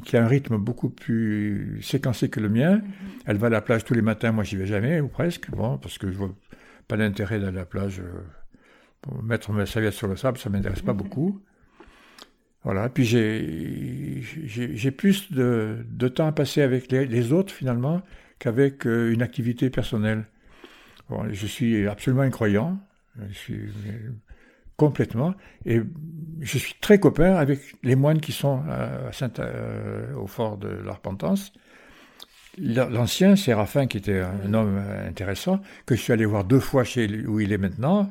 qui 0.04 0.16
a 0.16 0.24
un 0.24 0.26
rythme 0.26 0.58
beaucoup 0.58 0.90
plus 0.90 1.80
séquencé 1.82 2.28
que 2.28 2.40
le 2.40 2.48
mien. 2.48 2.76
Mm-hmm. 2.76 3.22
Elle 3.26 3.36
va 3.36 3.46
à 3.46 3.50
la 3.50 3.60
plage 3.60 3.84
tous 3.84 3.94
les 3.94 4.02
matins, 4.02 4.32
moi 4.32 4.44
j'y 4.44 4.56
vais 4.56 4.66
jamais, 4.66 5.00
ou 5.00 5.08
presque, 5.08 5.50
bon, 5.50 5.78
parce 5.78 5.98
que 5.98 6.10
je 6.10 6.16
vois 6.16 6.34
pas 6.88 6.96
d'intérêt 6.96 7.38
d'aller 7.38 7.58
à 7.58 7.60
la 7.60 7.66
plage 7.66 8.00
euh, 8.00 8.22
pour 9.00 9.22
mettre 9.22 9.52
ma 9.52 9.66
serviette 9.66 9.94
sur 9.94 10.08
le 10.08 10.16
sable, 10.16 10.38
ça 10.38 10.50
m'intéresse 10.50 10.82
pas 10.82 10.92
mm-hmm. 10.92 10.96
beaucoup. 10.96 11.40
Voilà, 12.64 12.88
puis 12.88 13.04
j'ai, 13.04 14.20
j'ai, 14.44 14.90
plus 14.90 15.32
de, 15.32 15.76
de, 15.88 16.08
temps 16.08 16.26
à 16.26 16.32
passer 16.32 16.60
avec 16.60 16.90
les, 16.90 17.32
autres 17.32 17.54
finalement 17.54 18.02
qu'avec 18.40 18.84
euh, 18.84 19.12
une 19.12 19.22
activité 19.22 19.70
personnelle. 19.70 20.26
Bon, 21.08 21.24
je 21.30 21.46
suis 21.46 21.86
absolument 21.86 22.22
incroyant, 22.22 22.78
je 23.30 23.32
suis 23.32 23.60
complètement. 24.78 25.34
Et 25.66 25.82
je 26.40 26.58
suis 26.58 26.74
très 26.80 26.98
copain 26.98 27.34
avec 27.34 27.60
les 27.82 27.96
moines 27.96 28.20
qui 28.20 28.32
sont 28.32 28.62
à 28.70 29.12
Saint, 29.12 29.30
euh, 29.40 30.14
au 30.14 30.26
fort 30.26 30.56
de 30.56 30.68
l'Arpentance. 30.68 31.52
L'ancien 32.56 33.36
Séraphin, 33.36 33.86
qui 33.86 33.98
était 33.98 34.20
un 34.20 34.52
homme 34.54 34.82
intéressant, 35.06 35.60
que 35.86 35.94
je 35.94 36.00
suis 36.00 36.12
allé 36.12 36.24
voir 36.24 36.44
deux 36.44 36.58
fois 36.58 36.82
chez 36.82 37.06
lui, 37.06 37.24
où 37.24 37.38
il 37.38 37.52
est 37.52 37.58
maintenant, 37.58 38.10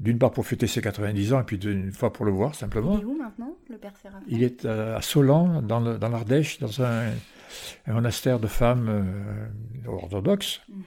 d'une 0.00 0.18
part 0.18 0.30
pour 0.30 0.46
fêter 0.46 0.66
ses 0.66 0.80
90 0.80 1.34
ans, 1.34 1.40
et 1.40 1.44
puis 1.44 1.58
une 1.58 1.92
fois 1.92 2.10
pour 2.10 2.24
le 2.24 2.32
voir 2.32 2.54
simplement. 2.54 2.96
Il 2.96 3.02
est 3.02 3.04
où 3.04 3.18
maintenant, 3.18 3.56
le 3.68 3.76
père 3.76 3.92
Séraphin? 4.00 4.24
Il 4.26 4.42
est 4.42 4.64
à 4.64 5.02
Solan, 5.02 5.60
dans 5.60 5.80
l'Ardèche, 5.80 6.60
dans, 6.60 6.82
un, 6.82 7.10
monastère 7.86 8.40
de 8.40 8.46
femmes 8.46 8.88
euh, 8.88 9.88
orthodoxes. 9.88 10.62
Mhm. 10.68 10.82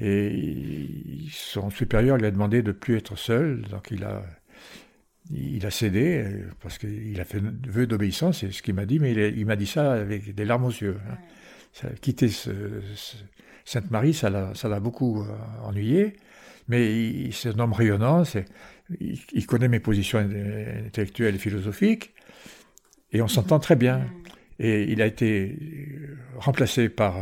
Et 0.00 1.24
son 1.32 1.70
supérieur 1.70 2.18
lui 2.18 2.26
a 2.26 2.30
demandé 2.30 2.62
de 2.62 2.72
plus 2.72 2.96
être 2.96 3.16
seul, 3.16 3.62
donc 3.62 3.90
il 3.90 4.04
a 4.04 4.22
il 5.30 5.64
a 5.66 5.70
cédé 5.70 6.22
euh, 6.24 6.50
parce 6.62 6.78
qu'il 6.78 7.20
a 7.20 7.24
fait 7.24 7.40
vœu 7.40 7.86
d'obéissance, 7.86 8.40
c'est 8.40 8.50
ce 8.50 8.62
qu'il 8.62 8.74
m'a 8.74 8.86
dit, 8.86 8.98
mais 8.98 9.12
il, 9.12 9.46
m'a 9.46 9.56
dit 9.56 9.66
ça 9.66 9.92
avec 9.92 10.34
des 10.34 10.44
larmes 10.44 10.64
aux 10.64 10.70
yeux. 10.70 10.98
Hein. 11.10 11.88
quitter 12.00 12.30
Sainte-Marie, 13.64 14.14
ça 14.14 14.30
l'a 14.30 14.80
beaucoup 14.80 15.22
euh, 15.22 15.26
ennuyé, 15.64 16.16
mais 16.68 17.30
c'est 17.32 17.54
un 17.54 17.58
homme 17.58 17.72
rayonnant, 17.72 18.22
il, 19.00 19.46
connaît 19.46 19.68
mes 19.68 19.80
positions 19.80 20.18
intellectuelles 20.18 21.34
et 21.34 21.38
philosophiques, 21.38 22.14
et 23.12 23.20
on 23.22 23.28
s'entend 23.28 23.58
très 23.58 23.76
bien. 23.76 24.06
Et 24.60 24.90
il 24.90 25.00
a 25.02 25.06
été 25.06 25.56
euh, 25.56 26.16
remplacé 26.36 26.88
par 26.88 27.14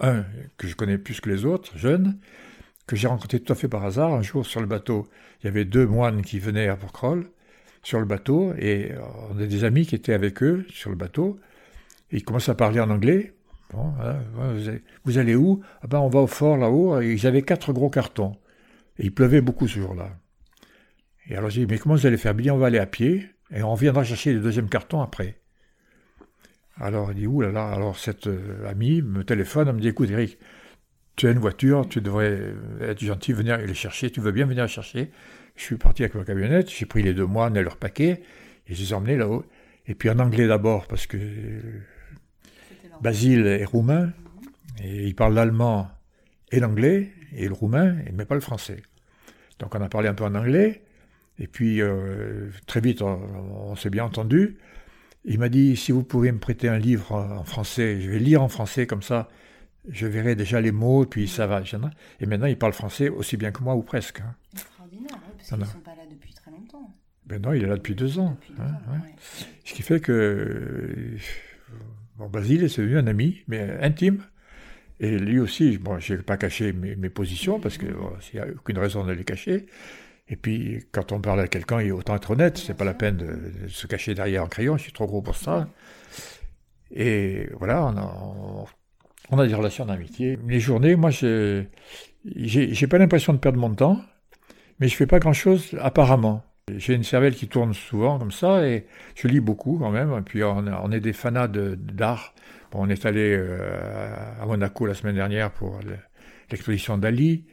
un 0.00 0.24
que 0.56 0.68
je 0.68 0.76
connais 0.76 0.98
plus 0.98 1.20
que 1.20 1.28
les 1.28 1.44
autres, 1.44 1.76
jeune, 1.76 2.16
que 2.86 2.94
j'ai 2.94 3.08
rencontré 3.08 3.40
tout 3.40 3.52
à 3.52 3.56
fait 3.56 3.66
par 3.66 3.84
hasard. 3.84 4.12
Un 4.12 4.22
jour, 4.22 4.46
sur 4.46 4.60
le 4.60 4.68
bateau, 4.68 5.08
il 5.42 5.46
y 5.46 5.48
avait 5.48 5.64
deux 5.64 5.86
moines 5.86 6.22
qui 6.22 6.38
venaient 6.38 6.68
à 6.68 6.76
Porquerolles 6.76 7.26
sur 7.82 7.98
le 7.98 8.04
bateau, 8.04 8.52
et 8.58 8.92
euh, 8.92 9.00
on 9.30 9.40
a 9.40 9.46
des 9.46 9.64
amis 9.64 9.86
qui 9.86 9.94
étaient 9.94 10.12
avec 10.12 10.42
eux 10.42 10.66
sur 10.70 10.90
le 10.90 10.96
bateau, 10.96 11.38
et 12.10 12.18
ils 12.18 12.24
commencent 12.24 12.48
à 12.48 12.54
parler 12.54 12.80
en 12.80 12.90
anglais. 12.90 13.34
Bon, 13.72 13.92
vous, 15.04 15.18
allez, 15.18 15.36
où? 15.36 15.62
Ah 15.80 15.86
ben, 15.86 16.00
On 16.00 16.08
va 16.08 16.20
au 16.20 16.26
fort 16.26 16.56
là-haut, 16.56 17.00
ils 17.00 17.26
avaient 17.26 17.42
quatre 17.42 17.72
gros 17.72 17.88
cartons. 17.88 18.36
Et 18.98 19.04
il 19.04 19.14
pleuvait 19.14 19.40
beaucoup 19.40 19.68
ce 19.68 19.78
jour-là. 19.78 20.10
Et 21.28 21.36
alors 21.36 21.50
j'ai 21.50 21.64
dit, 21.64 21.72
mais 21.72 21.78
comment 21.78 21.94
vous 21.94 22.06
allez 22.06 22.16
faire? 22.16 22.34
Bien, 22.34 22.54
on 22.54 22.58
va 22.58 22.66
aller 22.66 22.78
à 22.78 22.86
pied 22.86 23.28
et 23.54 23.62
on 23.62 23.72
reviendra 23.72 24.02
chercher 24.04 24.32
le 24.32 24.40
deuxième 24.40 24.68
carton 24.68 25.00
après. 25.00 25.40
Alors 26.76 27.12
il 27.12 27.18
dit, 27.18 27.26
ouh 27.26 27.40
là 27.40 27.52
là, 27.52 27.68
alors 27.68 27.98
cette 27.98 28.26
euh, 28.26 28.68
amie 28.68 29.02
me 29.02 29.22
téléphone, 29.22 29.68
elle 29.68 29.74
me 29.74 29.80
dit, 29.80 29.88
écoute 29.88 30.10
Eric, 30.10 30.38
tu 31.16 31.26
as 31.26 31.30
une 31.30 31.38
voiture, 31.38 31.86
tu 31.88 32.00
devrais 32.00 32.54
être 32.80 33.00
gentil, 33.00 33.32
venir 33.32 33.58
les 33.58 33.74
chercher, 33.74 34.10
tu 34.10 34.20
veux 34.20 34.32
bien 34.32 34.46
venir 34.46 34.64
les 34.64 34.70
chercher? 34.70 35.10
Je 35.56 35.62
suis 35.62 35.76
parti 35.76 36.02
avec 36.02 36.14
ma 36.14 36.24
camionnette, 36.24 36.70
j'ai 36.70 36.86
pris 36.86 37.02
les 37.02 37.12
deux 37.12 37.26
moines 37.26 37.56
et 37.56 37.62
leur 37.62 37.76
paquet, 37.76 38.22
et 38.66 38.74
je 38.74 38.80
les 38.80 38.90
ai 38.90 38.94
emmenés 38.94 39.16
là-haut. 39.16 39.44
Et 39.86 39.94
puis 39.94 40.08
en 40.08 40.18
anglais 40.18 40.46
d'abord, 40.46 40.86
parce 40.86 41.06
que 41.06 41.18
Basile 43.00 43.46
est 43.46 43.64
roumain, 43.64 44.12
et 44.82 45.06
il 45.06 45.14
parle 45.14 45.34
l'allemand 45.34 45.90
et 46.52 46.60
l'anglais, 46.60 47.10
et 47.34 47.46
le 47.46 47.54
roumain, 47.54 47.96
mais 48.14 48.24
pas 48.24 48.34
le 48.34 48.40
français. 48.40 48.82
Donc 49.58 49.74
on 49.74 49.80
a 49.80 49.88
parlé 49.88 50.08
un 50.08 50.14
peu 50.14 50.24
en 50.24 50.34
anglais, 50.34 50.82
et 51.38 51.46
puis 51.46 51.80
euh, 51.80 52.50
très 52.66 52.80
vite 52.80 53.02
on, 53.02 53.74
s'est 53.76 53.90
bien 53.90 54.04
entendu. 54.04 54.58
Il 55.24 55.38
m'a 55.38 55.48
dit 55.48 55.76
si 55.76 55.92
vous 55.92 56.02
pouvez 56.02 56.32
me 56.32 56.38
prêter 56.38 56.68
un 56.68 56.78
livre 56.78 57.12
en 57.12 57.44
français, 57.44 58.00
je 58.00 58.10
vais 58.10 58.18
lire 58.18 58.42
en 58.42 58.48
français 58.48 58.86
comme 58.86 59.02
ça, 59.02 59.28
je 59.88 60.06
verrai 60.06 60.34
déjà 60.34 60.60
les 60.60 60.72
mots, 60.72 61.06
puis 61.06 61.28
ça 61.28 61.46
va. 61.46 61.62
Et 62.20 62.26
maintenant 62.26 62.46
il 62.46 62.58
parle 62.58 62.72
français 62.72 63.08
aussi 63.08 63.36
bien 63.36 63.50
que 63.50 63.62
moi 63.62 63.74
ou 63.74 63.82
presque. 63.82 64.20
Hein. 64.20 64.34
Extraordinaire, 64.52 65.18
parce 65.36 65.48
qu'ils 65.48 65.58
ne 65.58 65.64
sont 65.64 65.78
pas 65.80 65.94
là 65.94 66.02
depuis 66.10 66.34
très 66.34 66.50
longtemps. 66.50 66.94
Ben 67.26 67.40
non, 67.40 67.52
il 67.52 67.62
est 67.62 67.66
là 67.66 67.76
depuis 67.76 67.94
deux 67.94 68.18
ans. 68.18 68.36
Hein, 68.58 68.72
Ce 69.64 69.74
qui 69.74 69.82
fait 69.82 70.00
que 70.00 71.16
bon, 72.16 72.28
Basile 72.28 72.64
est 72.64 72.78
devenu 72.78 72.98
un 72.98 73.06
ami, 73.06 73.42
mais 73.48 73.78
intime. 73.80 74.22
Et 74.98 75.18
lui 75.18 75.38
aussi, 75.38 75.78
bon, 75.78 75.98
je 75.98 76.14
n'ai 76.14 76.22
pas 76.22 76.36
caché 76.36 76.72
mes, 76.74 77.08
positions 77.08 77.58
parce 77.58 77.78
qu'il 77.78 77.94
n'y 78.34 78.40
a 78.40 78.46
aucune 78.48 78.78
raison 78.78 79.04
de 79.04 79.12
les 79.12 79.24
cacher. 79.24 79.66
Et 80.28 80.36
puis, 80.36 80.84
quand 80.92 81.10
on 81.12 81.20
parle 81.20 81.40
à 81.40 81.48
quelqu'un, 81.48 81.80
il 81.80 81.88
est 81.88 81.92
autant 81.92 82.14
être 82.14 82.30
honnête. 82.30 82.58
C'est 82.58 82.76
pas 82.76 82.84
la 82.84 82.94
peine 82.94 83.16
de, 83.16 83.68
se 83.68 83.86
cacher 83.86 84.14
derrière 84.14 84.44
un 84.44 84.48
crayon. 84.48 84.76
Je 84.76 84.82
suis 84.82 84.92
trop 84.92 85.06
gros 85.06 85.22
pour 85.22 85.36
ça. 85.36 85.68
Et 86.90 87.48
voilà, 87.58 87.86
on 87.86 87.96
a, 87.96 88.02
on 88.02 88.66
a 89.38 89.46
des 89.46 89.54
relations 89.54 89.86
d'amitié. 89.86 90.38
Les 90.48 90.60
journées, 90.60 90.96
moi, 90.96 91.10
je 91.10 91.64
j'ai 92.24 92.86
pas 92.86 92.98
l'impression 92.98 93.32
de 93.32 93.38
perdre 93.38 93.58
mon 93.58 93.74
temps, 93.74 94.00
mais 94.78 94.88
je 94.88 94.96
fais 94.96 95.06
pas 95.06 95.18
grand 95.18 95.32
chose 95.32 95.76
apparemment. 95.80 96.44
J'ai 96.76 96.94
une 96.94 97.02
cervelle 97.02 97.34
qui 97.34 97.48
tourne 97.48 97.74
souvent 97.74 98.18
comme 98.18 98.30
ça 98.30 98.66
et 98.66 98.86
je 99.16 99.26
lis 99.26 99.40
beaucoup 99.40 99.78
quand 99.78 99.90
même. 99.90 100.16
Et 100.18 100.22
puis 100.22 100.44
on, 100.44 100.92
est 100.92 101.00
des 101.00 101.12
fanats 101.12 101.48
d'art. 101.48 102.34
on 102.72 102.88
est 102.88 103.06
allé 103.06 103.34
euh, 103.36 104.14
à 104.40 104.46
Monaco 104.46 104.86
la 104.86 104.94
semaine 104.94 105.16
dernière 105.16 105.50
pour 105.50 105.80
l'exposition 106.50 106.98
d'Ali. 106.98 107.44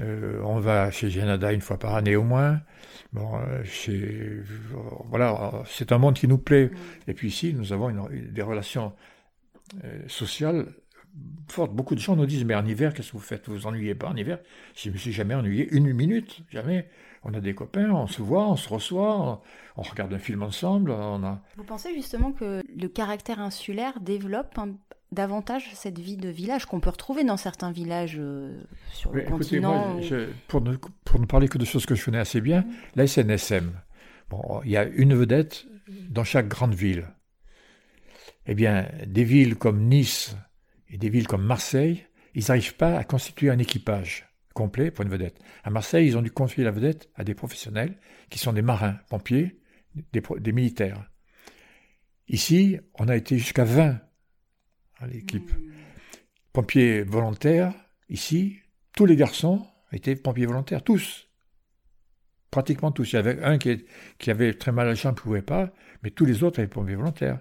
Euh, 0.00 0.40
on 0.44 0.60
va 0.60 0.90
chez 0.90 1.10
Genada 1.10 1.52
une 1.52 1.60
fois 1.60 1.78
par 1.78 1.94
année 1.96 2.14
au 2.14 2.22
moins. 2.22 2.60
Bon, 3.12 3.40
euh, 3.88 4.42
voilà, 5.08 5.64
c'est 5.66 5.90
un 5.90 5.98
monde 5.98 6.14
qui 6.14 6.28
nous 6.28 6.38
plaît. 6.38 6.70
Et 7.08 7.14
puis 7.14 7.28
ici, 7.28 7.54
nous 7.54 7.72
avons 7.72 7.90
des 8.10 8.42
relations 8.42 8.92
sociales. 10.06 10.66
Beaucoup 11.56 11.94
de 11.94 12.00
gens 12.00 12.14
nous 12.14 12.26
disent, 12.26 12.44
mais 12.44 12.54
en 12.54 12.64
hiver, 12.64 12.94
qu'est-ce 12.94 13.08
que 13.08 13.16
vous 13.16 13.22
faites? 13.22 13.48
Vous 13.48 13.54
vous 13.54 13.66
ennuyez 13.66 13.94
pas 13.94 14.08
en 14.08 14.16
hiver? 14.16 14.38
Je 14.74 14.88
ne 14.88 14.94
me 14.94 14.98
suis 14.98 15.12
jamais 15.12 15.34
ennuyé 15.34 15.68
une 15.72 15.92
minute, 15.92 16.42
jamais 16.50 16.88
on 17.24 17.34
a 17.34 17.40
des 17.40 17.54
copains, 17.54 17.90
on 17.90 18.06
se 18.06 18.22
voit, 18.22 18.48
on 18.48 18.56
se 18.56 18.68
reçoit, 18.68 19.42
on, 19.76 19.82
regarde 19.82 20.12
un 20.14 20.18
film 20.18 20.42
ensemble. 20.42 20.90
On 20.90 21.22
a... 21.24 21.40
Vous 21.56 21.64
pensez 21.64 21.92
justement 21.94 22.32
que 22.32 22.62
le 22.64 22.88
caractère 22.88 23.40
insulaire 23.40 24.00
développe 24.00 24.58
davantage 25.12 25.70
cette 25.74 25.98
vie 25.98 26.16
de 26.16 26.28
village 26.28 26.66
qu'on 26.66 26.80
peut 26.80 26.90
retrouver 26.90 27.24
dans 27.24 27.36
certains 27.36 27.72
villages 27.72 28.16
euh, 28.18 28.62
sur 28.92 29.12
le 29.12 29.22
continent 29.22 29.98
pour, 30.46 30.60
ne, 30.60 30.76
pour, 31.04 31.20
ne, 31.20 31.26
parler 31.26 31.48
que 31.48 31.58
de 31.58 31.64
choses 31.64 31.84
que 31.84 31.94
je 31.94 32.04
connais 32.04 32.18
assez 32.18 32.40
bien, 32.40 32.64
la 32.94 33.06
SNSM, 33.06 33.72
bon, 34.30 34.60
il 34.64 34.70
y 34.70 34.76
a 34.76 34.84
une 34.84 35.14
vedette 35.14 35.66
dans 36.08 36.24
chaque 36.24 36.48
grande 36.48 36.74
ville. 36.74 37.08
Eh 38.46 38.54
bien, 38.54 38.86
des 39.06 39.24
villes 39.24 39.56
comme 39.56 39.88
Nice 39.88 40.36
et 40.90 40.98
des 40.98 41.08
villes 41.08 41.26
comme 41.26 41.44
Marseille, 41.44 42.04
ils 42.34 42.44
n'arrivent 42.48 42.76
pas 42.76 42.96
à 42.96 43.04
constituer 43.04 43.50
un 43.50 43.58
équipage 43.58 44.28
complet 44.54 44.90
pour 44.90 45.04
une 45.04 45.10
vedette. 45.10 45.38
À 45.64 45.70
Marseille, 45.70 46.06
ils 46.06 46.16
ont 46.16 46.22
dû 46.22 46.30
confier 46.30 46.64
la 46.64 46.70
vedette 46.70 47.08
à 47.14 47.24
des 47.24 47.34
professionnels 47.34 47.98
qui 48.28 48.38
sont 48.38 48.52
des 48.52 48.62
marins, 48.62 48.98
pompiers, 49.08 49.60
des, 50.12 50.52
militaires. 50.52 51.10
Ici, 52.28 52.78
on 52.98 53.08
a 53.08 53.16
été 53.16 53.38
jusqu'à 53.38 53.64
20 53.64 54.00
à 54.98 55.06
l'équipe. 55.06 55.52
Hmm. 55.52 55.72
Pompiers 56.52 57.02
volontaires, 57.02 57.72
ici, 58.08 58.58
tous 58.96 59.06
les 59.06 59.16
garçons 59.16 59.66
étaient 59.92 60.16
pompiers 60.16 60.46
volontaires, 60.46 60.82
tous. 60.82 61.28
Pratiquement 62.50 62.90
tous. 62.90 63.12
Il 63.12 63.16
y 63.16 63.18
avait 63.18 63.42
un 63.42 63.58
qui, 63.58 63.84
qui 64.18 64.30
avait 64.30 64.54
très 64.54 64.72
mal 64.72 64.86
à 64.86 64.90
la 64.90 64.94
jambe, 64.94 65.14
ne 65.14 65.20
pouvait 65.20 65.42
pas, 65.42 65.72
mais 66.02 66.10
tous 66.10 66.24
les 66.24 66.42
autres 66.42 66.58
avaient 66.58 66.68
pompiers 66.68 66.96
volontaires. 66.96 67.40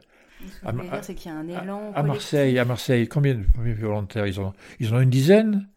Ce 1.01 1.11
qu'il 1.11 1.31
y 1.31 1.33
a 1.33 1.37
un 1.37 1.47
élan. 1.47 1.91
À, 1.95 2.03
Marseille, 2.03 2.57
à 2.59 2.65
Marseille, 2.65 3.07
combien 3.07 3.35
de 3.35 3.73
volontaires 3.73 4.27
ils 4.27 4.39
ont? 4.39 4.53
Ils 4.79 4.93
en 4.93 4.97
ont 4.97 5.01
une 5.01 5.09
dizaine. 5.09 5.67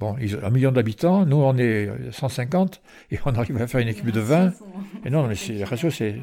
Bon, 0.00 0.16
ils 0.20 0.34
ont 0.34 0.42
un 0.42 0.50
million 0.50 0.72
d'habitants, 0.72 1.24
nous 1.24 1.36
on 1.36 1.56
est 1.56 1.88
150 2.10 2.82
et 3.12 3.18
on 3.24 3.34
arrive 3.36 3.62
à 3.62 3.68
faire 3.68 3.80
une 3.80 3.86
équipe 3.86 4.10
de 4.10 4.18
20. 4.18 4.52
Et 5.04 5.10
non, 5.10 5.28
mais 5.28 5.36
c'est, 5.36 5.62
ratio, 5.62 5.88
c'est. 5.88 6.16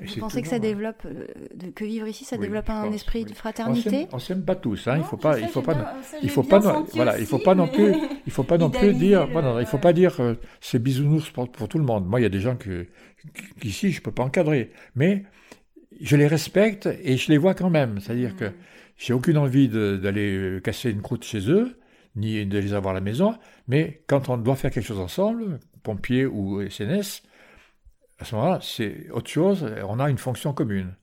Vous 0.00 0.20
pensez 0.20 0.40
que 0.40 0.46
ça 0.46 0.60
développe, 0.60 1.04
euh, 1.06 1.26
que 1.74 1.84
vivre 1.84 2.06
ici, 2.06 2.24
ça 2.24 2.36
développe 2.36 2.70
un 2.70 2.92
esprit 2.92 3.24
de 3.24 3.34
fraternité? 3.34 4.06
On 4.12 4.20
s'aime 4.20 4.44
pas 4.44 4.54
tous, 4.54 4.86
hein. 4.86 4.98
il 4.98 5.04
faut 5.04 5.16
pas, 5.16 5.40
il 5.40 5.48
faut 5.48 5.62
pas, 5.62 5.94
il 6.22 6.30
faut 6.30 6.44
pas, 6.44 6.84
voilà, 6.94 7.18
il 7.18 7.26
faut 7.26 7.40
pas 7.40 7.56
non 7.56 7.66
plus, 7.66 7.92
il 8.24 8.32
faut 8.32 8.44
pas 8.44 8.56
non 8.56 8.70
plus 8.70 8.94
dire, 8.94 9.26
voilà, 9.26 9.60
il 9.60 9.66
faut 9.66 9.78
pas 9.78 9.92
dire 9.92 10.20
euh, 10.20 10.34
c'est 10.60 10.80
bisounours 10.80 11.28
pour, 11.30 11.50
pour, 11.50 11.68
tout 11.68 11.78
le 11.78 11.84
monde. 11.84 12.06
Moi, 12.06 12.20
il 12.20 12.22
y 12.22 12.26
a 12.26 12.30
des 12.30 12.40
gens 12.40 12.54
que, 12.54 12.86
qu'ici 13.60 13.90
je 13.90 14.00
peux 14.00 14.12
pas 14.12 14.22
encadrer, 14.22 14.70
mais 14.94 15.24
je 16.00 16.16
les 16.16 16.26
respecte 16.26 16.88
et 17.02 17.16
je 17.16 17.30
les 17.30 17.38
vois 17.38 17.54
quand 17.54 17.70
même. 17.70 18.00
C'est-à-dire 18.00 18.36
que 18.36 18.52
j'ai 18.96 19.12
aucune 19.12 19.38
envie 19.38 19.68
d'aller 19.68 20.60
casser 20.62 20.90
une 20.90 21.02
croûte 21.02 21.24
chez 21.24 21.50
eux 21.50 21.78
ni 22.16 22.44
de 22.44 22.58
les 22.58 22.74
avoir 22.74 22.92
à 22.92 22.94
la 22.94 23.00
maison, 23.00 23.34
mais 23.68 24.02
quand 24.06 24.28
on 24.28 24.36
doit 24.36 24.56
faire 24.56 24.70
quelque 24.70 24.84
chose 24.84 24.98
ensemble, 24.98 25.58
pompiers 25.82 26.26
ou 26.26 26.62
SNS, 26.68 27.22
à 28.18 28.24
ce 28.24 28.34
moment-là, 28.34 28.58
c'est 28.62 29.10
autre 29.10 29.30
chose, 29.30 29.66
on 29.88 29.98
a 29.98 30.10
une 30.10 30.18
fonction 30.18 30.52
commune. 30.52 30.94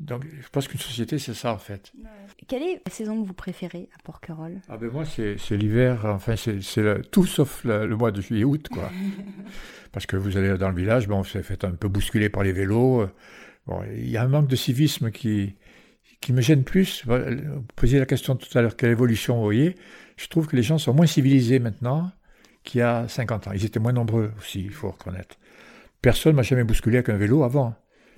Donc, 0.00 0.24
je 0.24 0.48
pense 0.48 0.66
qu'une 0.66 0.80
société, 0.80 1.18
c'est 1.18 1.34
ça 1.34 1.52
en 1.52 1.58
fait. 1.58 1.92
Quelle 2.48 2.62
est 2.62 2.80
la 2.86 2.90
saison 2.90 3.20
que 3.20 3.26
vous 3.26 3.34
préférez 3.34 3.90
à 3.94 4.02
Porquerolles? 4.02 4.60
Ah 4.68 4.78
ben 4.78 4.90
moi, 4.90 5.04
c'est 5.04 5.36
l'hiver, 5.50 6.06
enfin, 6.06 6.36
c'est 6.36 7.10
tout 7.10 7.26
sauf 7.26 7.64
le, 7.64 7.94
mois 7.94 8.10
de 8.10 8.22
juillet-août, 8.22 8.68
quoi. 8.72 8.90
Parce 9.92 10.06
que 10.06 10.16
vous 10.16 10.38
allez 10.38 10.56
dans 10.56 10.70
le 10.70 10.74
village, 10.74 11.06
bon, 11.06 11.18
on 11.18 11.24
s'est 11.24 11.42
fait 11.42 11.64
un 11.64 11.72
peu 11.72 11.88
bousculer 11.88 12.30
par 12.30 12.44
les 12.44 12.52
vélos. 12.52 13.06
Il 13.96 14.10
y 14.10 14.16
a 14.16 14.22
un 14.22 14.28
manque 14.28 14.48
de 14.48 14.56
civisme 14.56 15.10
qui, 15.10 15.54
qui 16.20 16.32
me 16.32 16.40
gêne 16.40 16.64
plus. 16.64 17.04
Vous 17.06 17.62
posiez 17.76 17.98
la 17.98 18.06
question 18.06 18.36
tout 18.36 18.58
à 18.58 18.62
l'heure, 18.62 18.76
quelle 18.76 18.90
évolution 18.90 19.36
vous 19.36 19.42
voyez? 19.42 19.74
Je 20.16 20.28
trouve 20.28 20.46
que 20.46 20.56
les 20.56 20.62
gens 20.62 20.78
sont 20.78 20.94
moins 20.94 21.06
civilisés 21.06 21.58
maintenant 21.58 22.10
qu'il 22.64 22.80
y 22.80 22.82
a 22.82 23.08
50 23.08 23.48
ans. 23.48 23.52
Ils 23.54 23.64
étaient 23.64 23.80
moins 23.80 23.92
nombreux 23.92 24.32
aussi, 24.38 24.60
il 24.60 24.72
faut 24.72 24.90
reconnaître. 24.90 25.36
Ton 26.02 26.32
m'a 26.32 26.42
jamais 26.42 26.64
bousculé 26.64 26.98
avec 26.98 27.08
un 27.08 27.16
vélo 27.16 27.42
avant. 27.42 27.74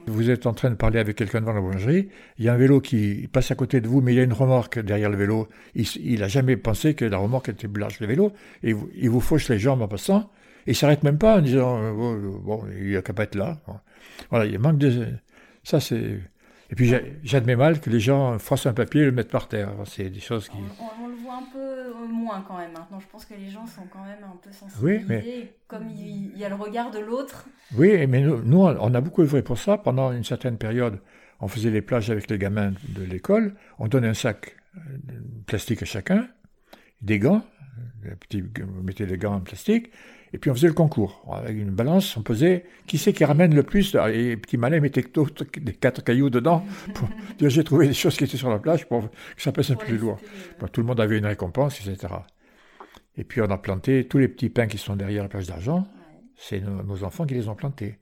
Vous 0.07 0.31
êtes 0.31 0.47
en 0.47 0.53
train 0.53 0.71
de 0.71 0.75
parler 0.75 0.99
avec 0.99 1.17
quelqu'un 1.17 1.41
devant 1.41 1.53
la 1.53 1.61
boulangerie, 1.61 2.09
il 2.39 2.45
y 2.45 2.49
a 2.49 2.55
un 2.55 2.57
vélo 2.57 2.81
qui 2.81 3.29
passe 3.33 3.53
à 3.53 3.55
côté 3.55 3.81
de 3.81 3.87
vous, 3.87 4.01
mais 4.01 4.13
il 4.13 4.17
y 4.17 4.21
a 4.21 4.25
une 4.25 4.33
remorque 4.33 4.81
derrière 4.81 5.11
le 5.11 5.17
vélo. 5.17 5.49
Il 5.75 6.21
n'a 6.21 6.29
jamais 6.29 6.57
pensé 6.57 6.95
que 6.95 7.05
la 7.05 7.19
remorque 7.19 7.51
était 7.51 7.69
large 7.77 8.01
le 8.01 8.09
vélo, 8.09 8.33
et 8.65 8.75
il 8.97 9.11
vous 9.11 9.21
fauche 9.21 9.49
les 9.49 9.61
jambes 9.61 9.81
en 9.81 9.87
passant, 9.87 10.31
et 10.67 10.73
il 10.73 10.77
s'arrête 10.77 11.05
même 11.05 11.19
pas 11.19 11.39
en 11.39 11.41
disant, 11.41 11.81
euh, 11.81 12.21
bon, 12.43 12.65
il 12.81 12.97
a 12.97 13.03
qu'à 13.03 13.13
pas 13.13 13.23
être 13.25 13.37
là. 13.37 13.61
Voilà, 14.31 14.47
il 14.47 14.59
manque 14.59 14.79
de... 14.79 15.07
Ça, 15.63 15.81
c'est... 15.81 16.21
Et 16.71 16.75
puis 16.75 16.91
j'admets 17.23 17.57
mal 17.57 17.81
que 17.81 17.91
les 17.91 18.01
gens 18.01 18.39
froissent 18.39 18.65
un 18.65 18.73
papier 18.73 19.03
et 19.03 19.05
le 19.05 19.13
mettent 19.13 19.31
par 19.31 19.47
terre. 19.47 19.71
C'est 19.85 20.09
des 20.09 20.21
choses 20.21 20.49
qui 20.49 20.57
un 21.33 21.43
peu 21.53 21.59
euh, 21.59 22.07
moins 22.07 22.45
quand 22.47 22.59
même 22.59 22.73
maintenant. 22.73 23.01
Je 23.01 23.07
pense 23.07 23.25
que 23.25 23.35
les 23.35 23.49
gens 23.49 23.67
sont 23.67 23.87
quand 23.91 24.05
même 24.05 24.23
un 24.25 24.37
peu 24.37 24.53
sensibilisés. 24.53 24.99
Oui, 24.99 25.05
mais... 25.09 25.55
Comme 25.67 25.89
il, 25.89 26.37
y 26.37 26.45
a 26.45 26.49
le 26.49 26.55
regard 26.55 26.91
de 26.91 26.99
l'autre. 26.99 27.47
Oui, 27.77 28.07
mais 28.07 28.21
nous, 28.21 28.43
nous, 28.43 28.59
on 28.59 28.95
a 28.95 29.01
beaucoup 29.01 29.23
œuvré 29.23 29.43
pour 29.43 29.59
ça. 29.59 29.79
Pendant 29.79 30.13
une 30.13 30.25
certaine 30.25 30.59
période, 30.59 30.99
on 31.41 31.49
faisait 31.49 31.71
les 31.71 31.83
plages 31.83 32.11
avec 32.11 32.29
les 32.29 32.39
gamins 32.39 32.73
de 32.89 33.03
l'école. 33.03 33.55
On 33.79 33.89
donnait 33.89 34.09
un 34.09 34.15
sac 34.15 34.57
euh, 34.77 34.81
plastique 35.47 35.83
à 35.83 35.87
chacun, 35.87 36.29
des 37.01 37.19
gants. 37.19 37.45
Les 38.05 38.15
petits, 38.17 38.45
on 38.61 38.83
mettait 38.83 39.07
les 39.07 39.17
gants 39.17 39.35
en 39.35 39.41
plastique. 39.41 39.91
Et 40.35 40.39
puis 40.39 40.51
on 40.51 40.55
faisait 40.55 40.69
le 40.69 40.73
concours. 40.73 41.25
Avec 41.31 41.57
une 41.57 41.71
balance, 41.71 42.17
on 42.17 42.23
posait 42.23 42.65
qui 42.87 42.97
c'est 42.97 43.13
qui 43.13 43.25
ramène 43.25 43.55
le 43.55 43.63
plus. 43.63 43.95
Les 43.95 44.37
petits 44.37 44.57
malins 44.57 44.81
mettaient 44.81 45.05
des 45.61 45.73
quatre 45.75 46.03
cailloux 46.03 46.31
dedans. 46.31 46.65
Pour 46.95 47.09
dire 47.39 47.51
j'ai 47.51 47.65
trouvé 47.65 47.89
des 47.89 47.95
choses 47.95 48.17
qui 48.17 48.25
étaient 48.25 48.37
sur 48.37 48.51
la 48.51 48.59
plage 48.59 48.89
pour 48.89 49.11
que 49.11 49.43
ça 49.43 49.53
pèse 49.53 49.71
un 49.71 49.75
peu 49.75 49.87
plus 49.87 49.99
lourd. 49.99 50.19
tout 50.73 50.81
le 50.81 50.87
monde 50.87 51.01
avait 51.01 51.19
une 51.19 51.27
récompense, 51.27 51.87
etc. 51.87 52.15
Et 53.17 53.25
puis 53.25 53.43
on 53.43 53.51
a 53.51 53.59
planté 53.59 54.07
tous 54.09 54.19
les 54.19 54.29
petits 54.29 54.49
pins 54.49 54.67
qui 54.67 54.79
sont 54.79 54.97
derrière 54.97 55.23
la 55.23 55.29
plage 55.29 55.47
d'argent. 55.47 55.87
C'est 56.37 56.61
nos, 56.61 57.05
enfants 57.05 57.27
qui 57.27 57.35
les 57.35 57.49
ont 57.49 57.55
plantés. 57.55 57.99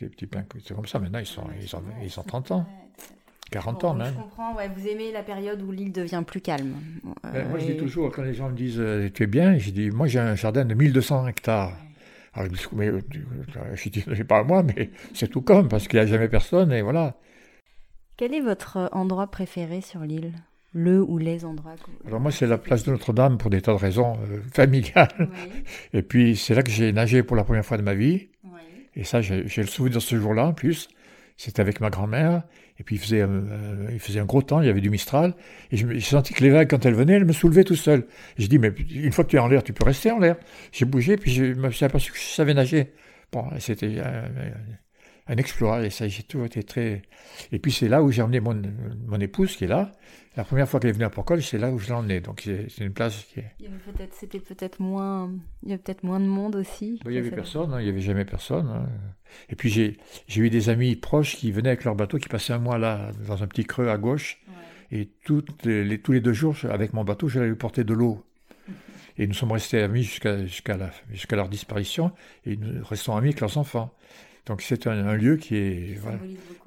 Les 0.00 0.08
petits 0.08 0.26
pins, 0.26 0.44
c'est 0.64 0.74
comme 0.74 0.86
ça. 0.86 0.98
Maintenant, 0.98 1.20
ils 1.20 1.26
sont, 1.26 1.46
ils 1.60 1.76
ont, 1.76 1.82
ils 2.02 2.18
ont 2.18 2.24
30 2.24 2.50
ans. 2.50 2.66
40 3.54 3.84
ans 3.84 3.94
même. 3.94 4.08
Je 4.08 4.20
comprends, 4.20 4.56
ouais, 4.56 4.68
vous 4.68 4.88
aimez 4.88 5.12
la 5.12 5.22
période 5.22 5.62
où 5.62 5.70
l'île 5.70 5.92
devient 5.92 6.24
plus 6.26 6.40
calme. 6.40 6.74
Ben, 7.22 7.48
moi, 7.48 7.60
je 7.60 7.66
dis 7.66 7.76
toujours, 7.76 8.10
quand 8.10 8.22
les 8.22 8.34
gens 8.34 8.50
me 8.50 8.56
disent 8.56 8.80
euh, 8.80 9.08
Tu 9.14 9.22
es 9.22 9.26
bien, 9.28 9.56
je 9.58 9.70
dis 9.70 9.90
Moi, 9.90 10.08
j'ai 10.08 10.18
un 10.18 10.34
jardin 10.34 10.64
de 10.64 10.74
1200 10.74 11.28
hectares. 11.28 11.72
Alors, 12.34 12.50
mais, 12.72 12.88
euh, 12.88 13.00
je 13.74 13.88
dis, 13.90 14.04
c'est 14.16 14.24
pas 14.24 14.38
à 14.38 14.42
moi, 14.42 14.64
mais 14.64 14.90
c'est 15.14 15.28
tout 15.28 15.40
comme, 15.40 15.68
parce 15.68 15.86
qu'il 15.86 16.00
n'y 16.00 16.04
a 16.04 16.06
jamais 16.06 16.28
personne, 16.28 16.72
et 16.72 16.82
voilà. 16.82 17.14
Quel 18.16 18.34
est 18.34 18.40
votre 18.40 18.88
endroit 18.92 19.28
préféré 19.28 19.80
sur 19.80 20.00
l'île? 20.00 20.32
Le 20.72 21.00
ou 21.00 21.18
les 21.18 21.44
endroits 21.44 21.76
Alors 22.04 22.18
moi, 22.18 22.32
c'est 22.32 22.48
la 22.48 22.58
place 22.58 22.82
de 22.82 22.90
Notre-Dame 22.90 23.38
pour 23.38 23.50
des 23.50 23.62
tas 23.62 23.72
de 23.72 23.78
raisons 23.78 24.14
euh, 24.28 24.40
familiales. 24.52 25.30
Et 25.92 26.02
puis, 26.02 26.34
c'est 26.34 26.56
là 26.56 26.64
que 26.64 26.70
j'ai 26.72 26.92
nagé 26.92 27.22
pour 27.22 27.36
la 27.36 27.44
première 27.44 27.64
fois 27.64 27.76
de 27.76 27.82
ma 27.82 27.94
vie. 27.94 28.26
Et 28.96 29.04
ça, 29.04 29.20
j'ai 29.20 29.42
le 29.42 29.66
souvenir 29.66 29.96
de 29.96 30.00
ce 30.00 30.16
jour-là, 30.16 30.46
en 30.46 30.52
plus. 30.52 30.88
C'était 31.36 31.60
avec 31.60 31.80
ma 31.80 31.90
grand-mère. 31.90 32.42
Et 32.78 32.84
puis, 32.84 32.96
il 32.96 32.98
faisait, 32.98 33.22
euh, 33.22 33.88
il 33.92 34.00
faisait 34.00 34.20
un 34.20 34.24
gros 34.24 34.42
temps, 34.42 34.60
il 34.60 34.66
y 34.66 34.70
avait 34.70 34.80
du 34.80 34.90
Mistral. 34.90 35.34
Et 35.70 35.76
j'ai 35.76 36.00
senti 36.00 36.32
que 36.32 36.42
les 36.42 36.50
vagues, 36.50 36.70
quand 36.70 36.86
elles 36.86 36.94
venaient, 36.94 37.14
elles 37.14 37.24
me 37.24 37.32
soulevaient 37.32 37.64
tout 37.64 37.76
seul. 37.76 38.06
J'ai 38.36 38.48
dit, 38.48 38.58
mais 38.58 38.72
une 38.90 39.12
fois 39.12 39.24
que 39.24 39.30
tu 39.30 39.36
es 39.36 39.40
en 39.40 39.48
l'air, 39.48 39.62
tu 39.62 39.72
peux 39.72 39.84
rester 39.84 40.10
en 40.10 40.18
l'air. 40.18 40.36
J'ai 40.72 40.84
bougé, 40.84 41.16
puis 41.16 41.32
je 41.32 41.44
me 41.44 41.70
suis 41.70 41.84
aperçu 41.84 42.12
que 42.12 42.18
je 42.18 42.24
savais 42.24 42.54
nager. 42.54 42.92
Bon, 43.32 43.44
c'était 43.58 44.00
un 45.26 45.36
exploit. 45.36 45.84
Et 45.84 45.90
ça, 45.90 46.08
j'ai 46.08 46.22
toujours 46.22 46.46
été 46.46 46.62
très. 46.62 47.02
Et 47.52 47.58
puis 47.58 47.72
c'est 47.72 47.88
là 47.88 48.02
où 48.02 48.10
j'ai 48.10 48.22
emmené 48.22 48.40
mon, 48.40 48.60
mon 49.06 49.20
épouse 49.20 49.56
qui 49.56 49.64
est 49.64 49.68
là. 49.68 49.92
La 50.36 50.42
première 50.42 50.68
fois 50.68 50.80
qu'elle 50.80 50.90
est 50.90 50.94
venue 50.94 51.04
à 51.04 51.10
Porcol, 51.10 51.42
c'est 51.42 51.58
là 51.58 51.70
où 51.70 51.78
je 51.78 51.86
l'ai 51.86 51.92
emmenée. 51.92 52.20
Donc 52.20 52.42
c'est 52.42 52.84
une 52.84 52.92
place 52.92 53.24
qui 53.32 53.40
est. 53.40 53.54
C'était 54.12 54.40
peut-être 54.40 54.80
moins. 54.80 55.30
Il 55.62 55.68
y 55.68 55.72
avait 55.72 55.82
peut-être 55.82 56.02
moins 56.02 56.18
de 56.18 56.26
monde 56.26 56.56
aussi. 56.56 56.98
il 57.04 57.10
n'y 57.10 57.18
avait 57.18 57.30
personne, 57.30 57.72
hein, 57.72 57.80
il 57.80 57.84
n'y 57.84 57.90
avait 57.90 58.00
jamais 58.00 58.24
personne. 58.24 58.68
Hein. 58.68 58.88
Et 59.48 59.54
puis 59.54 59.70
j'ai 59.70 59.96
eu 60.40 60.50
des 60.50 60.68
amis 60.70 60.96
proches 60.96 61.36
qui 61.36 61.52
venaient 61.52 61.70
avec 61.70 61.84
leur 61.84 61.94
bateau, 61.94 62.18
qui 62.18 62.28
passaient 62.28 62.52
un 62.52 62.58
mois 62.58 62.78
là, 62.78 63.10
dans 63.28 63.42
un 63.42 63.46
petit 63.46 63.64
creux 63.64 63.88
à 63.88 63.96
gauche. 63.96 64.40
Et 64.90 65.08
toutes 65.24 65.64
les, 65.64 65.98
tous 65.98 66.12
les 66.12 66.20
deux 66.20 66.32
jours, 66.32 66.56
avec 66.68 66.92
mon 66.92 67.04
bateau, 67.04 67.28
j'allais 67.28 67.48
lui 67.48 67.56
porter 67.56 67.84
de 67.84 67.94
l'eau. 67.94 68.24
Et 69.16 69.28
nous 69.28 69.34
sommes 69.34 69.52
restés 69.52 69.80
amis 69.80 70.02
jusqu'à 70.02 70.44
jusqu'à 70.44 70.76
leur 71.36 71.48
disparition. 71.48 72.10
Et 72.44 72.56
nous 72.56 72.84
restons 72.84 73.16
amis 73.16 73.28
avec 73.28 73.40
leurs 73.40 73.56
enfants. 73.56 73.94
Donc 74.46 74.60
c'est 74.60 74.86
un, 74.86 75.14
lieu 75.14 75.36
qui 75.36 75.56
est 75.56 75.98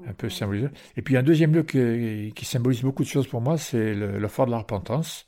un 0.08 0.14
peu 0.14 0.30
symbolisé. 0.30 0.68
Et 0.96 1.02
puis 1.02 1.16
un 1.16 1.24
deuxième 1.24 1.54
lieu 1.54 1.64
qui, 1.64 2.46
symbolise 2.46 2.82
beaucoup 2.82 3.04
de 3.04 3.08
choses 3.08 3.28
pour 3.28 3.42
moi, 3.42 3.58
c'est 3.58 3.94
le, 3.94 4.28
fort 4.28 4.48
de 4.48 4.52
la 4.52 4.58
Repentance. 4.58 5.28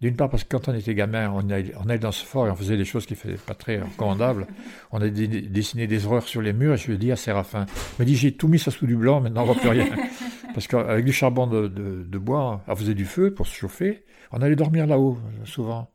D'une 0.00 0.14
part 0.14 0.30
parce 0.30 0.44
que 0.44 0.56
quand 0.56 0.68
on 0.68 0.74
était 0.74 0.94
gamin, 0.94 1.30
on 1.30 1.50
allait, 1.50 1.98
dans 1.98 2.12
ce 2.12 2.24
fort 2.24 2.46
et 2.46 2.50
on 2.50 2.54
faisait 2.54 2.76
des 2.76 2.84
choses 2.84 3.04
qui 3.04 3.14
ne 3.24 3.36
pas 3.36 3.54
très 3.54 3.80
recommandables. 3.80 4.46
on 4.92 5.00
a 5.00 5.08
dessiné 5.08 5.88
des 5.88 6.06
horreurs 6.06 6.26
sur 6.26 6.40
les 6.40 6.52
murs 6.52 6.74
et 6.74 6.76
je 6.76 6.86
lui 6.88 6.94
ai 6.94 6.98
dit 6.98 7.10
à 7.10 7.16
Séraphin, 7.16 7.66
il 7.66 8.02
m'a 8.02 8.04
dit 8.04 8.16
j'ai 8.16 8.32
tout 8.32 8.46
mis 8.46 8.60
ça 8.60 8.70
sous 8.70 8.86
du 8.86 8.96
blanc, 8.96 9.20
maintenant 9.20 9.42
on 9.42 9.46
ne 9.48 9.52
voit 9.52 9.60
plus 9.60 9.70
rien. 9.70 9.88
parce 10.54 10.68
qu'avec 10.68 11.04
du 11.04 11.12
charbon 11.12 11.48
de, 11.48 12.18
bois, 12.18 12.62
on 12.68 12.76
faisait 12.76 12.94
du 12.94 13.06
feu 13.06 13.34
pour 13.34 13.46
se 13.46 13.54
chauffer, 13.54 14.04
on 14.30 14.40
allait 14.40 14.56
dormir 14.56 14.86
là-haut 14.86 15.18
souvent. 15.44 15.90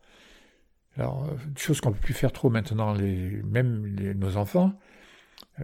Alors, 0.98 1.28
des 1.48 1.62
choses 1.62 1.82
qu'on 1.82 1.90
ne 1.90 1.96
peut 1.96 2.02
plus 2.02 2.14
faire 2.14 2.32
trop 2.32 2.50
maintenant, 2.50 2.94
les, 2.94 3.42
même 3.44 3.96
nos 4.16 4.38
enfants, 4.38 4.74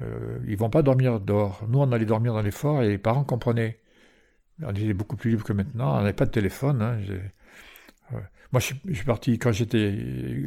euh, 0.02 0.40
ils 0.48 0.58
vont 0.58 0.70
pas 0.70 0.82
dormir 0.82 1.20
dehors. 1.20 1.64
Nous, 1.68 1.80
on 1.80 1.92
allait 1.92 2.06
dormir 2.06 2.34
dans 2.34 2.42
les 2.42 2.52
forts 2.52 2.84
et 2.84 2.90
les 2.90 2.98
parents 2.98 3.24
comprenaient. 3.24 3.80
On 4.62 4.72
était 4.72 4.94
beaucoup 4.94 5.16
plus 5.16 5.32
libres 5.32 5.44
que 5.44 5.54
maintenant. 5.54 5.94
On 5.96 5.98
n'avait 6.00 6.14
pas 6.14 6.26
de 6.26 6.32
téléphone. 6.32 6.82
Hein. 6.82 6.98
Moi, 8.52 8.60
je 8.60 8.74
suis, 8.94 9.06
parti, 9.06 9.38
quand 9.38 9.52
j'étais 9.52 9.92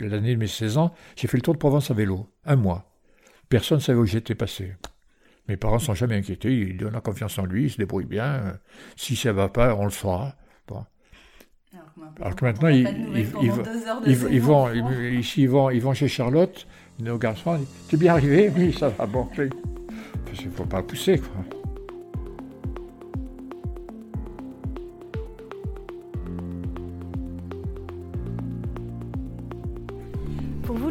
l'année 0.00 0.34
de 0.34 0.40
mes 0.40 0.48
16 0.48 0.78
ans, 0.78 0.92
j'ai 1.16 1.28
fait 1.28 1.36
le 1.36 1.42
tour 1.42 1.54
de 1.54 1.58
Provence 1.58 1.90
à 1.90 1.94
vélo, 1.94 2.28
un 2.44 2.56
mois. 2.56 2.92
Personne 3.48 3.78
ne 3.78 3.82
savait 3.82 3.98
où 3.98 4.06
j'étais 4.06 4.34
passé. 4.34 4.74
Mes 5.48 5.56
parents 5.56 5.76
ne 5.76 5.80
sont 5.80 5.94
jamais 5.94 6.16
inquiétés, 6.16 6.52
ils 6.52 6.76
donnent 6.76 7.00
confiance 7.00 7.38
en 7.38 7.44
lui, 7.44 7.64
il 7.64 7.70
se 7.70 7.76
débrouille 7.76 8.06
bien. 8.06 8.58
Si 8.96 9.14
ça 9.14 9.28
ne 9.28 9.34
va 9.34 9.48
pas, 9.48 9.74
on 9.76 9.84
le 9.84 9.90
saura. 9.90 10.34
Bon. 10.66 10.84
Alors 12.20 12.36
que 12.36 12.44
maintenant, 12.44 12.68
ils, 12.68 12.84
vont, 14.40 14.72
ici, 15.16 15.42
ils 15.42 15.48
vont, 15.48 15.70
ils 15.70 15.80
vont 15.80 15.94
chez 15.94 16.08
Charlotte, 16.08 16.66
nos 17.02 17.18
garçons 17.18 17.56
disent 17.56 17.66
T'es 17.88 17.96
bien 17.96 18.12
arrivé? 18.12 18.50
Oui, 18.56 18.74
ça 18.78 18.88
va, 18.88 19.06
bon. 19.06 19.28
Il 19.36 20.46
ne 20.46 20.50
faut 20.52 20.64
pas 20.64 20.82
pousser, 20.82 21.18
quoi. 21.18 21.61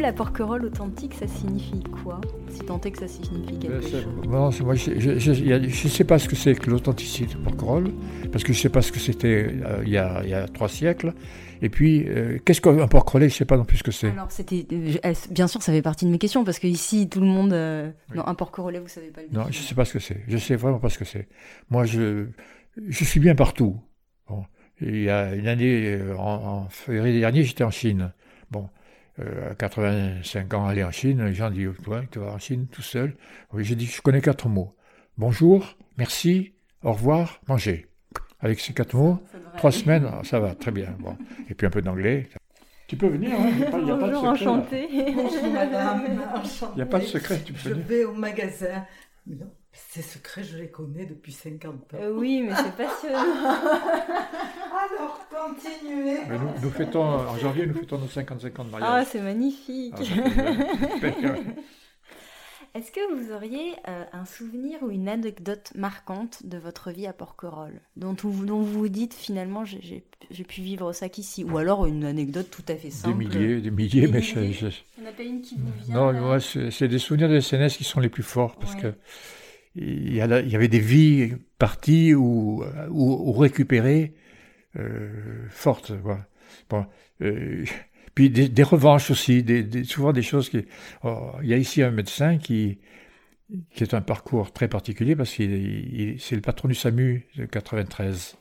La 0.01 0.13
porquerolle 0.13 0.65
authentique, 0.65 1.13
ça 1.13 1.27
signifie 1.27 1.83
quoi? 2.03 2.19
Si 2.49 2.59
tant 2.61 2.81
est 2.81 2.91
que 2.91 2.99
ça 2.99 3.07
signifie 3.07 3.59
quelque 3.59 3.79
ben, 3.79 3.81
chose. 3.81 4.07
Non, 4.27 4.49
moi, 4.63 4.75
je 4.75 5.63
ne 5.63 5.89
sais 5.89 6.03
pas 6.03 6.19
ce 6.19 6.27
que 6.27 6.35
c'est 6.35 6.55
que 6.55 6.69
l'authenticité 6.69 7.35
de 7.35 7.39
porquerolle, 7.39 7.91
parce 8.31 8.43
que 8.43 8.51
je 8.51 8.57
ne 8.57 8.61
sais 8.61 8.69
pas 8.69 8.81
ce 8.81 8.91
que 8.91 8.99
c'était 8.99 9.53
euh, 9.63 9.83
il, 9.85 9.91
y 9.91 9.97
a, 9.97 10.47
trois 10.47 10.67
siècles. 10.67 11.13
Et 11.61 11.69
puis, 11.69 12.07
euh, 12.07 12.39
qu'est-ce 12.43 12.59
qu'un 12.59 12.87
porc-relais 12.87 13.29
Je 13.29 13.35
ne 13.35 13.37
sais 13.37 13.45
pas 13.45 13.57
non 13.57 13.65
plus 13.65 13.77
ce 13.77 13.83
que 13.83 13.91
c'est. 13.91 14.09
Alors, 14.09 14.31
c'était, 14.31 14.65
euh, 14.71 15.13
bien 15.29 15.47
sûr, 15.47 15.61
ça 15.61 15.71
fait 15.71 15.83
partie 15.83 16.05
de 16.05 16.09
mes 16.11 16.17
questions, 16.17 16.43
parce 16.43 16.57
que 16.57 16.67
ici, 16.67 17.07
tout 17.07 17.21
le 17.21 17.27
monde. 17.27 17.51
Non, 18.15 18.27
un 18.27 18.33
porc-relais, 18.33 18.79
vous 18.79 18.85
ne 18.85 18.89
savez 18.89 19.09
pas 19.09 19.21
le 19.21 19.27
Non, 19.31 19.43
je 19.51 19.59
ne 19.59 19.63
sais 19.63 19.75
pas 19.75 19.85
ce 19.85 19.93
que 19.93 19.99
c'est. 19.99 20.23
Je 20.27 20.33
ne 20.33 20.39
sais 20.39 20.55
vraiment 20.55 20.79
pas 20.79 20.89
ce 20.89 20.97
que 20.97 21.05
c'est. 21.05 21.27
Moi, 21.69 21.85
je, 21.85 22.27
je 22.87 23.03
suis 23.03 23.19
bien 23.19 23.35
partout. 23.35 23.79
Bon. 24.27 24.43
Il 24.81 25.03
y 25.03 25.09
a 25.11 25.35
une 25.35 25.47
année, 25.47 25.99
en, 26.17 26.23
en 26.23 26.69
février 26.69 27.19
dernier, 27.19 27.43
j'étais 27.43 27.63
en 27.63 27.69
Chine. 27.69 28.11
Bon. 28.49 28.67
À 29.49 29.55
85 29.55 30.53
ans, 30.53 30.65
aller 30.67 30.83
en 30.83 30.91
Chine, 30.91 31.23
les 31.25 31.33
gens 31.33 31.49
disent 31.49 31.69
Toi, 31.83 32.03
tu 32.11 32.19
vas 32.19 32.31
en 32.33 32.39
Chine 32.39 32.67
tout 32.67 32.81
seul? 32.81 33.15
Oui, 33.53 33.63
j'ai 33.63 33.75
dit 33.75 33.85
Je 33.85 34.01
connais 34.01 34.21
quatre 34.21 34.47
mots. 34.47 34.75
Bonjour, 35.17 35.77
merci, 35.97 36.53
au 36.83 36.93
revoir, 36.93 37.41
manger. 37.47 37.87
Avec 38.39 38.59
ces 38.59 38.73
quatre 38.73 38.95
mots, 38.95 39.19
trois 39.57 39.71
semaines, 39.71 40.09
ça 40.23 40.39
va, 40.39 40.55
très 40.55 40.71
bien. 40.71 40.95
Bon. 40.99 41.15
Et 41.49 41.53
puis 41.53 41.67
un 41.67 41.69
peu 41.69 41.81
d'anglais. 41.81 42.27
Tu 42.87 42.97
peux 42.97 43.07
venir, 43.07 43.31
hein, 43.39 43.49
il 43.51 43.57
n'y 43.57 43.63
a, 43.63 43.71
pas, 43.71 43.79
y 43.79 43.91
a 43.91 43.95
pas 43.95 44.07
de 44.07 44.15
secret. 44.15 44.27
Enchantée. 44.27 44.87
Bonjour 45.15 45.53
madame, 45.53 46.03
Il 46.73 46.75
n'y 46.75 46.81
a 46.81 46.85
pas 46.85 46.99
de 46.99 47.05
secret, 47.05 47.39
tu 47.45 47.53
peux 47.53 47.69
Je 47.69 47.73
vais 47.73 48.03
au 48.03 48.13
magasin. 48.13 48.85
non, 49.27 49.45
ces 49.73 50.01
secrets, 50.01 50.43
je 50.43 50.57
les 50.57 50.69
connais 50.69 51.05
depuis 51.05 51.31
50 51.31 51.73
ans. 51.73 51.77
Euh, 51.95 52.11
oui, 52.13 52.41
mais 52.41 52.53
c'est 52.55 52.75
passionnant. 52.75 53.19
Alors, 53.19 55.27
continuez. 55.29 56.19
Mais 56.27 56.37
nous, 56.37 56.49
nous, 56.61 56.69
fêtons, 56.69 57.03
en 57.03 57.37
janvier, 57.37 57.65
nous 57.65 57.75
fêtons 57.75 57.97
nos 57.97 58.07
55 58.07 58.59
ans 58.59 58.65
de 58.65 58.69
mariage. 58.69 58.89
Ah, 58.91 59.05
c'est 59.05 59.21
magnifique. 59.21 59.95
Ah, 59.97 60.03
est-ce 62.73 62.91
que 62.91 63.13
vous 63.13 63.31
auriez 63.33 63.73
euh, 63.87 64.03
un 64.11 64.25
souvenir 64.25 64.79
ou 64.81 64.91
une 64.91 65.07
anecdote 65.07 65.71
marquante 65.75 66.45
de 66.45 66.57
votre 66.57 66.91
vie 66.91 67.07
à 67.07 67.13
Porquerolles 67.13 67.79
dont, 67.95 68.13
dont 68.13 68.61
vous 68.61 68.65
vous 68.65 68.89
dites 68.89 69.13
finalement 69.13 69.63
j'ai 69.65 70.03
pu 70.47 70.61
vivre 70.61 70.91
ça 70.93 71.09
qu'ici? 71.09 71.45
Ou 71.45 71.57
alors 71.57 71.85
une 71.85 72.05
anecdote 72.05 72.49
tout 72.49 72.63
à 72.67 72.75
fait 72.75 72.91
simple 72.91 73.17
Des 73.17 73.25
milliers, 73.25 73.61
des 73.61 73.71
milliers, 73.71 74.07
mais 74.07 74.21
je, 74.21 74.51
je... 74.51 74.67
Il 74.97 75.03
n'y 75.03 75.07
en 75.07 75.09
a 75.09 75.13
pas 75.13 75.23
une 75.23 75.41
qui 75.41 75.55
vous 75.55 75.71
vient 75.85 75.95
Non, 75.95 76.13
moi, 76.13 76.39
c'est 76.39 76.87
des 76.87 76.99
souvenirs 76.99 77.29
de 77.29 77.39
SNS 77.39 77.77
qui 77.77 77.83
sont 77.83 77.99
les 77.99 78.09
plus 78.09 78.23
forts 78.23 78.55
parce 78.57 78.75
que 78.75 78.93
il 79.75 80.13
y, 80.13 80.21
avait 80.21 80.67
des 80.67 80.79
vies 80.79 81.33
parties 81.57 82.13
ou, 82.13 82.63
récupérées 83.31 84.13
euh, 84.77 85.45
fortes. 85.49 85.93
Euh, 87.21 87.65
puis 88.15 88.29
des, 88.29 88.63
revanches 88.63 89.11
aussi, 89.11 89.45
souvent 89.85 90.13
des 90.13 90.21
choses 90.21 90.49
qui... 90.49 90.65
Oh, 91.03 91.31
il 91.41 91.49
y 91.49 91.53
a 91.53 91.57
ici 91.57 91.81
un 91.81 91.91
médecin 91.91 92.37
qui, 92.37 92.79
qui 93.73 93.83
est 93.83 93.93
un 93.93 94.01
parcours 94.01 94.51
très 94.51 94.67
particulier 94.67 95.15
parce 95.15 95.33
qu'il 95.33 96.15
c'est 96.19 96.35
le 96.35 96.41
patron 96.41 96.67
du 96.67 96.75
SAMU 96.75 97.25
de 97.35 97.45
93. 97.45 98.37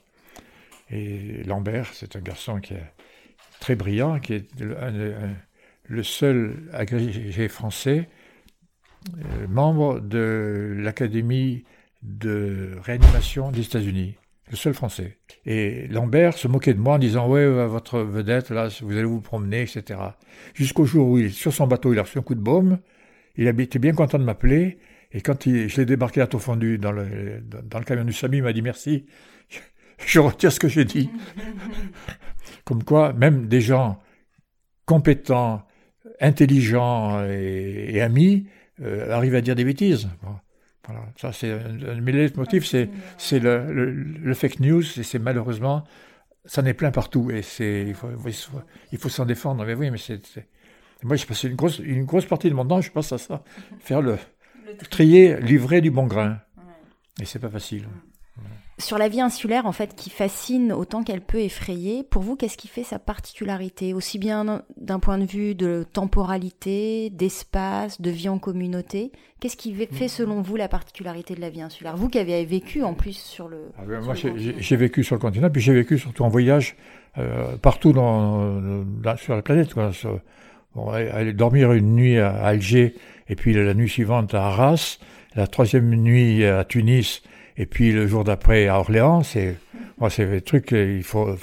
Et 0.91 1.45
Lambert, 1.45 1.91
c'est 1.93 2.16
un 2.16 2.20
garçon 2.20 2.61
qui 2.61 2.74
est 2.74 2.93
très 3.61 3.76
brillant, 3.76 4.18
qui 4.18 4.35
est 4.35 4.47
le, 4.59 6.03
seul 6.03 6.68
agrégé 6.72 7.49
français, 7.49 8.09
membre 9.48 10.01
de 10.01 10.74
l'Académie 10.78 11.64
de 12.03 12.76
réanimation 12.82 13.51
des 13.51 13.62
États-Unis 13.62 14.16
le 14.51 14.57
seul 14.57 14.74
français. 14.74 15.18
Et 15.46 15.86
Lambert 15.88 16.36
se 16.36 16.48
moquait 16.48 16.74
de 16.74 16.80
moi 16.80 16.94
en 16.94 16.98
disant 16.98 17.28
Ouais, 17.28 17.46
votre 17.66 18.01
vedette, 18.01 18.51
là, 18.51 18.68
vous 18.82 18.92
allez 18.92 19.05
vous 19.05 19.20
promener, 19.20 19.62
etc. 19.62 20.01
Jusqu'au 20.55 20.84
jour 20.84 21.09
où, 21.09 21.18
il, 21.18 21.32
sur 21.32 21.53
son 21.53 21.66
bateau, 21.66 21.92
il 21.92 21.98
a 21.98 22.03
reçu 22.03 22.18
un 22.18 22.22
coup 22.22 22.34
de 22.34 22.40
baume. 22.40 22.78
Il 23.36 23.46
était 23.46 23.78
bien 23.78 23.92
content 23.92 24.18
de 24.18 24.24
m'appeler. 24.24 24.78
Et 25.12 25.20
quand 25.20 25.46
il, 25.46 25.68
je 25.68 25.76
l'ai 25.78 25.86
débarqué 25.86 26.20
à 26.20 26.26
taux 26.26 26.38
fondu 26.38 26.78
dans 26.78 26.92
le, 26.92 27.40
dans 27.42 27.78
le 27.78 27.84
camion 27.84 28.05
du 28.05 28.12
Samy, 28.12 28.38
il 28.38 28.42
m'a 28.42 28.53
dit 28.53 28.62
Merci. 28.62 29.07
Je 30.07 30.18
retire 30.18 30.51
ce 30.51 30.59
que 30.59 30.68
j'ai 30.68 30.84
dit. 30.84 31.11
Comme 32.64 32.82
quoi, 32.84 33.12
même 33.12 33.46
des 33.46 33.61
gens 33.61 34.01
compétents, 34.86 35.62
intelligents 36.20 37.22
et, 37.28 38.01
amis 38.01 38.46
euh, 38.83 39.12
arrivent 39.12 39.35
à 39.35 39.41
dire 39.41 39.55
des 39.55 39.64
bêtises. 39.64 40.09
Voilà, 40.87 41.03
ça 41.16 41.33
c'est 41.33 41.57
mes 42.01 42.28
c'est 42.62 42.89
c'est 43.18 43.39
le, 43.39 43.93
le, 43.93 44.35
fake 44.35 44.61
news 44.61 44.83
et 44.99 45.03
c'est 45.03 45.18
malheureusement 45.18 45.85
ça 46.47 46.62
n'est 46.62 46.74
plein 46.74 46.91
partout 46.91 47.31
et 47.31 47.43
c'est 47.43 47.85
il 47.87 47.95
faut, 47.95 48.09
il 48.91 48.99
faut 48.99 49.09
s'en 49.09 49.26
défendre. 49.26 49.64
Mais 49.64 49.74
oui, 49.74 49.91
mais 49.91 49.99
c'est 49.99 50.20
moi 51.03 51.16
j'ai 51.16 51.26
passé 51.26 51.49
une 51.49 51.57
grosse 51.57 51.78
une 51.78 52.05
grosse 52.05 52.26
partie 52.26 52.49
de 52.49 52.55
mon 52.55 52.66
temps, 52.66 52.81
je 52.81 52.91
passe 52.91 53.12
à 53.12 53.18
ça, 53.18 53.43
faire 53.78 54.01
le, 54.01 54.16
trier, 54.91 55.41
livrer 55.41 55.81
du 55.81 55.91
bon 55.91 56.07
grain. 56.07 56.39
Et 57.20 57.24
c'est 57.24 57.39
pas 57.39 57.51
facile. 57.51 57.87
Sur 58.78 58.97
la 58.97 59.09
vie 59.09 59.20
insulaire, 59.20 59.66
en 59.66 59.72
fait, 59.72 59.95
qui 59.95 60.09
fascine 60.09 60.72
autant 60.72 61.03
qu'elle 61.03 61.20
peut 61.20 61.41
effrayer, 61.41 62.03
pour 62.03 62.22
vous, 62.22 62.35
qu'est-ce 62.35 62.57
qui 62.57 62.66
fait 62.66 62.83
sa 62.83 62.99
particularité? 62.99 63.93
Aussi 63.93 64.18
bien 64.18 64.62
d'un 64.78 64.99
point 64.99 65.18
de 65.18 65.26
vue 65.26 65.55
de 65.55 65.85
temporalité, 65.93 67.11
d'espace, 67.11 68.01
de 68.01 68.11
vie 68.11 68.31
en 68.31 68.39
communauté 68.39 69.12
Qu'est-ce 69.41 69.57
qui 69.57 69.74
fait, 69.74 70.09
selon 70.09 70.43
vous, 70.43 70.57
la 70.57 70.68
particularité 70.68 71.35
de 71.35 71.41
la 71.41 71.49
vie 71.49 71.62
insulaire? 71.62 71.97
Vous 71.97 72.11
qui 72.11 72.18
avez 72.18 72.45
vécu, 72.45 72.83
en 72.83 72.93
plus, 72.93 73.16
sur 73.16 73.49
le. 73.49 73.70
Ah 73.78 73.83
ben, 73.87 74.01
moi, 74.03 74.14
j'ai 74.14 74.76
vécu 74.76 75.03
sur 75.03 75.14
le 75.14 75.20
continent, 75.20 75.49
puis 75.49 75.62
j'ai 75.62 75.72
vécu 75.72 75.99
surtout 75.99 76.24
en 76.24 76.28
voyage 76.28 76.76
euh, 77.16 77.57
partout 77.57 77.93
dans, 77.93 78.85
sur 79.16 79.35
la 79.35 79.41
planète. 79.41 79.72
Quoi. 79.72 79.93
aller 80.93 81.33
dormir 81.33 81.72
une 81.72 81.95
nuit 81.95 82.18
à 82.18 82.33
Alger, 82.45 82.95
et 83.31 83.35
puis 83.35 83.55
la 83.55 83.72
nuit 83.72 83.89
suivante 83.89 84.35
à 84.35 84.47
Arras, 84.47 84.99
la 85.35 85.47
troisième 85.47 85.95
nuit 85.95 86.45
à 86.45 86.64
Tunis, 86.64 87.22
et 87.61 87.66
puis 87.66 87.92
le 87.92 88.06
jour 88.06 88.24
d'après 88.24 88.68
à 88.68 88.78
Orléans, 88.78 89.22
c'est 89.22 89.56
moi 89.98 90.08
c'est 90.08 90.24
des 90.24 90.40
trucs 90.40 90.70
il 90.70 91.02
faut, 91.02 91.36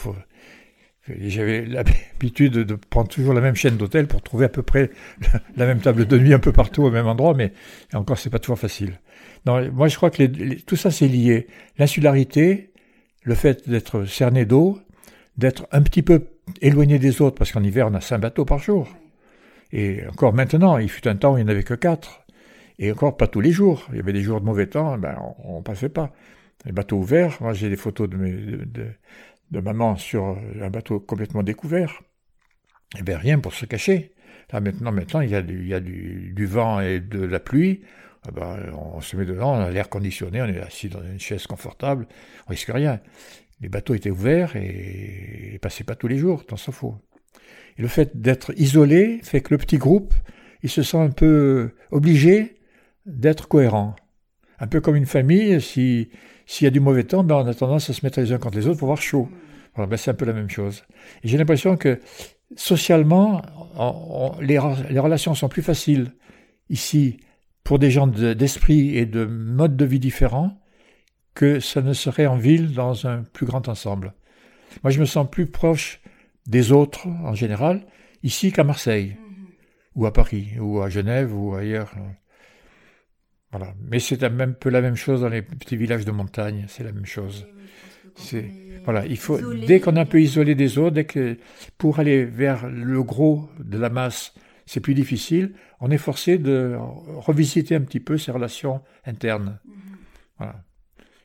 j'avais 1.08 1.64
l'habitude 1.64 2.54
de 2.54 2.74
prendre 2.74 3.08
toujours 3.08 3.36
la 3.36 3.42
même 3.42 3.56
chaîne 3.56 3.78
d'hôtel 3.78 4.08
pour 4.08 4.24
trouver 4.24 4.46
à 4.46 4.50
peu 4.50 4.64
près 4.64 4.90
la 5.56 5.68
même 5.68 5.80
table 5.80 6.08
de 6.08 6.18
nuit 6.18 6.34
un 6.34 6.40
peu 6.40 6.52
partout 6.52 6.82
au 6.82 6.90
même 6.90 7.06
endroit, 7.06 7.36
mais 7.36 7.54
encore 7.94 8.18
c'est 8.18 8.32
pas 8.32 8.40
toujours 8.40 8.58
facile. 8.58 9.00
Moi 9.46 9.88
je 9.90 9.96
crois 9.96 10.10
que 10.10 10.56
tout 10.64 10.76
ça 10.76 10.90
c'est 10.90 11.08
lié. 11.08 11.46
L'insularité, 11.78 12.72
le 13.22 13.36
fait 13.36 13.70
d'être 13.70 14.06
cerné 14.06 14.46
d'eau, 14.46 14.80
d'être 15.38 15.68
un 15.72 15.84
petit 15.84 16.02
peu 16.02 16.30
éloigné 16.62 16.98
des 16.98 17.22
autres, 17.22 17.38
parce 17.38 17.52
qu'en 17.52 17.64
hiver 17.64 17.90
on 17.92 17.94
a 17.94 18.02
cinq 18.02 18.18
bateaux 18.18 18.44
par 18.44 18.58
jour. 18.58 18.90
Et 19.72 20.02
encore 20.08 20.34
maintenant, 20.34 20.80
il 20.80 20.90
fut 20.90 21.08
un 21.08 21.16
temps 21.16 21.36
où 21.36 21.38
il 21.38 21.44
n'y 21.44 21.48
en 21.48 21.52
avait 21.52 21.62
que 21.62 21.76
quatre. 21.76 22.26
Et 22.80 22.92
encore 22.92 23.18
pas 23.18 23.28
tous 23.28 23.42
les 23.42 23.52
jours. 23.52 23.88
Il 23.92 23.98
y 23.98 24.00
avait 24.00 24.14
des 24.14 24.22
jours 24.22 24.40
de 24.40 24.46
mauvais 24.46 24.68
temps, 24.68 24.98
ben 24.98 25.18
on, 25.44 25.58
ne 25.58 25.64
passait 25.64 25.90
pas. 25.90 26.14
Les 26.66 26.72
bateaux 26.72 26.98
ouverts, 26.98 27.38
moi 27.42 27.54
j'ai 27.54 27.70
des 27.70 27.76
photos 27.76 28.10
de, 28.10 28.18
de, 29.52 29.60
maman 29.60 29.96
sur 29.96 30.38
un 30.62 30.70
bateau 30.70 31.00
complètement 31.00 31.44
découvert. 31.44 32.02
Il 32.94 32.98
n'y 32.98 33.10
avait 33.10 33.16
rien 33.16 33.40
pour 33.40 33.54
se 33.54 33.66
cacher. 33.66 34.14
Là 34.52 34.62
maintenant, 34.62 34.92
maintenant 34.92 35.22
il 35.22 35.30
y 35.30 35.36
a 35.36 35.42
du, 35.42 36.46
vent 36.46 36.80
et 36.80 37.00
de 37.00 37.24
la 37.24 37.40
pluie. 37.40 37.82
Ah 38.28 38.32
ben, 38.32 38.58
on 38.74 39.00
se 39.02 39.16
met 39.16 39.26
dedans, 39.26 39.54
on 39.56 39.62
a 39.62 39.70
l'air 39.72 39.90
conditionné, 39.90 40.42
on 40.42 40.48
est 40.48 40.60
assis 40.60 40.90
dans 40.90 41.02
une 41.02 41.20
chaise 41.20 41.48
confortable, 41.48 42.08
on 42.48 42.52
risque 42.52 42.70
rien. 42.70 43.00
Les 43.62 43.70
bateaux 43.70 43.96
étaient 43.96 44.12
ouverts 44.12 44.56
et, 44.56 45.54
et 45.54 45.60
passaient 45.60 45.84
pas 45.84 45.96
tous 45.96 46.08
les 46.08 46.18
jours, 46.18 46.46
tant 46.46 46.58
s'en 46.58 46.72
faut. 46.72 46.96
Et 47.78 47.82
le 47.82 47.88
fait 47.88 48.20
d'être 48.20 48.54
isolé 48.58 49.20
fait 49.24 49.42
que 49.42 49.54
le 49.54 49.58
petit 49.58 49.78
groupe, 49.78 50.14
il 50.64 50.70
se 50.70 50.84
sent 50.84 50.98
un 50.98 51.12
peu 51.12 51.72
obligé 51.92 52.57
d'être 53.08 53.48
cohérent. 53.48 53.96
Un 54.60 54.68
peu 54.68 54.82
comme 54.82 54.96
une 54.96 55.06
famille, 55.06 55.60
si 55.62 56.10
s'il 56.46 56.66
y 56.66 56.68
a 56.68 56.72
du 56.72 56.80
mauvais 56.80 57.04
temps, 57.04 57.24
ben 57.24 57.36
on 57.36 57.48
a 57.48 57.54
tendance 57.54 57.90
à 57.90 57.94
se 57.94 58.06
mettre 58.06 58.20
les 58.22 58.32
uns 58.32 58.38
contre 58.38 58.58
les 58.58 58.68
autres 58.68 58.80
pour 58.80 58.88
avoir 58.88 59.02
chaud. 59.02 59.30
Voilà, 59.76 59.90
ben 59.90 59.98
c'est 59.98 60.12
un 60.12 60.16
peu 60.16 60.26
la 60.26 60.34
même 60.34 60.50
chose. 60.50 60.84
Et 61.24 61.28
j'ai 61.28 61.38
l'impression 61.38 61.76
que 61.76 62.00
socialement, 62.56 63.42
les, 64.42 64.60
les, 64.90 65.00
relations 65.00 65.36
sont 65.36 65.50
plus 65.50 65.62
faciles 65.62 66.14
ici 66.70 67.18
pour 67.64 67.80
des 67.80 67.92
gens 67.92 68.08
d'esprit 68.08 68.98
et 68.98 69.06
de 69.06 69.26
mode 69.26 69.76
de 69.76 69.86
vie 69.86 70.00
différents 70.00 70.58
que 71.36 71.60
ça 71.60 71.82
ne 71.82 71.94
serait 71.94 72.26
en 72.26 72.38
ville 72.38 72.74
dans 72.74 73.06
un 73.06 73.24
plus 73.24 73.46
grand 73.46 73.68
ensemble. 73.68 74.14
Moi, 74.84 74.92
je 74.92 75.00
me 75.00 75.06
sens 75.06 75.30
plus 75.30 75.48
proche 75.48 76.02
des 76.48 76.72
autres 76.72 77.08
en 77.08 77.36
général 77.36 77.86
ici 78.24 78.52
qu'à 78.52 78.64
Marseille, 78.64 79.18
ou 79.96 80.06
à 80.06 80.14
Paris, 80.14 80.54
ou 80.60 80.82
à 80.82 80.90
Genève, 80.90 81.36
ou 81.36 81.54
ailleurs. 81.54 81.94
Voilà. 83.58 83.74
Mais 83.90 84.00
c'est 84.00 84.22
même 84.30 84.54
peu 84.54 84.70
la 84.70 84.82
même 84.82 84.96
chose 84.96 85.22
dans 85.22 85.30
les 85.30 85.42
petits 85.42 85.78
villages 85.78 86.06
de 86.06 86.12
montagne, 86.12 86.66
c'est 86.68 86.84
la 86.84 86.92
même 86.92 87.06
chose. 87.06 87.48
C'est 88.16 88.46
voilà, 88.84 89.06
il 89.06 89.18
faut 89.18 89.38
dès 89.54 89.80
qu'on 89.82 89.96
est 89.98 90.00
un 90.00 90.06
peu 90.06 90.22
isolé 90.22 90.56
des 90.56 90.78
autres, 90.78 90.96
dès 90.96 91.06
que 91.06 91.38
pour 91.78 92.00
aller 92.00 92.24
vers 92.24 92.70
le 92.70 93.04
gros 93.04 93.50
de 93.60 93.78
la 93.78 93.90
masse, 93.90 94.34
c'est 94.66 94.80
plus 94.80 94.94
difficile, 94.94 95.54
on 95.82 95.92
est 95.92 95.98
forcé 95.98 96.38
de 96.38 96.78
revisiter 97.16 97.76
un 97.76 97.82
petit 97.82 98.00
peu 98.00 98.18
ses 98.18 98.32
relations 98.32 98.82
internes. 99.06 99.60
Voilà. 100.38 100.64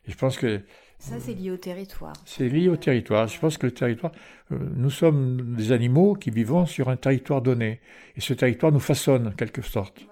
Et 0.07 0.11
je 0.11 0.17
pense 0.17 0.37
que 0.37 0.61
ça, 0.99 1.17
c'est 1.19 1.35
lié 1.35 1.51
au 1.51 1.57
territoire. 1.57 2.13
C'est 2.25 2.49
lié 2.49 2.69
au 2.69 2.77
territoire. 2.77 3.27
Je 3.27 3.37
pense 3.41 3.59
que 3.59 3.67
le 3.67 3.73
territoire, 3.73 4.13
euh, 4.53 4.59
nous 4.77 4.91
sommes 4.91 5.57
des 5.57 5.73
animaux 5.73 6.15
qui 6.15 6.31
vivons 6.31 6.65
sur 6.65 6.89
un 6.89 6.97
territoire 6.97 7.43
donné. 7.43 7.81
Et 8.17 8.21
ce 8.21 8.33
territoire 8.35 8.71
nous 8.71 8.79
façonne, 8.79 9.27
en 9.27 9.33
quelque 9.33 9.63
sorte. 9.63 10.07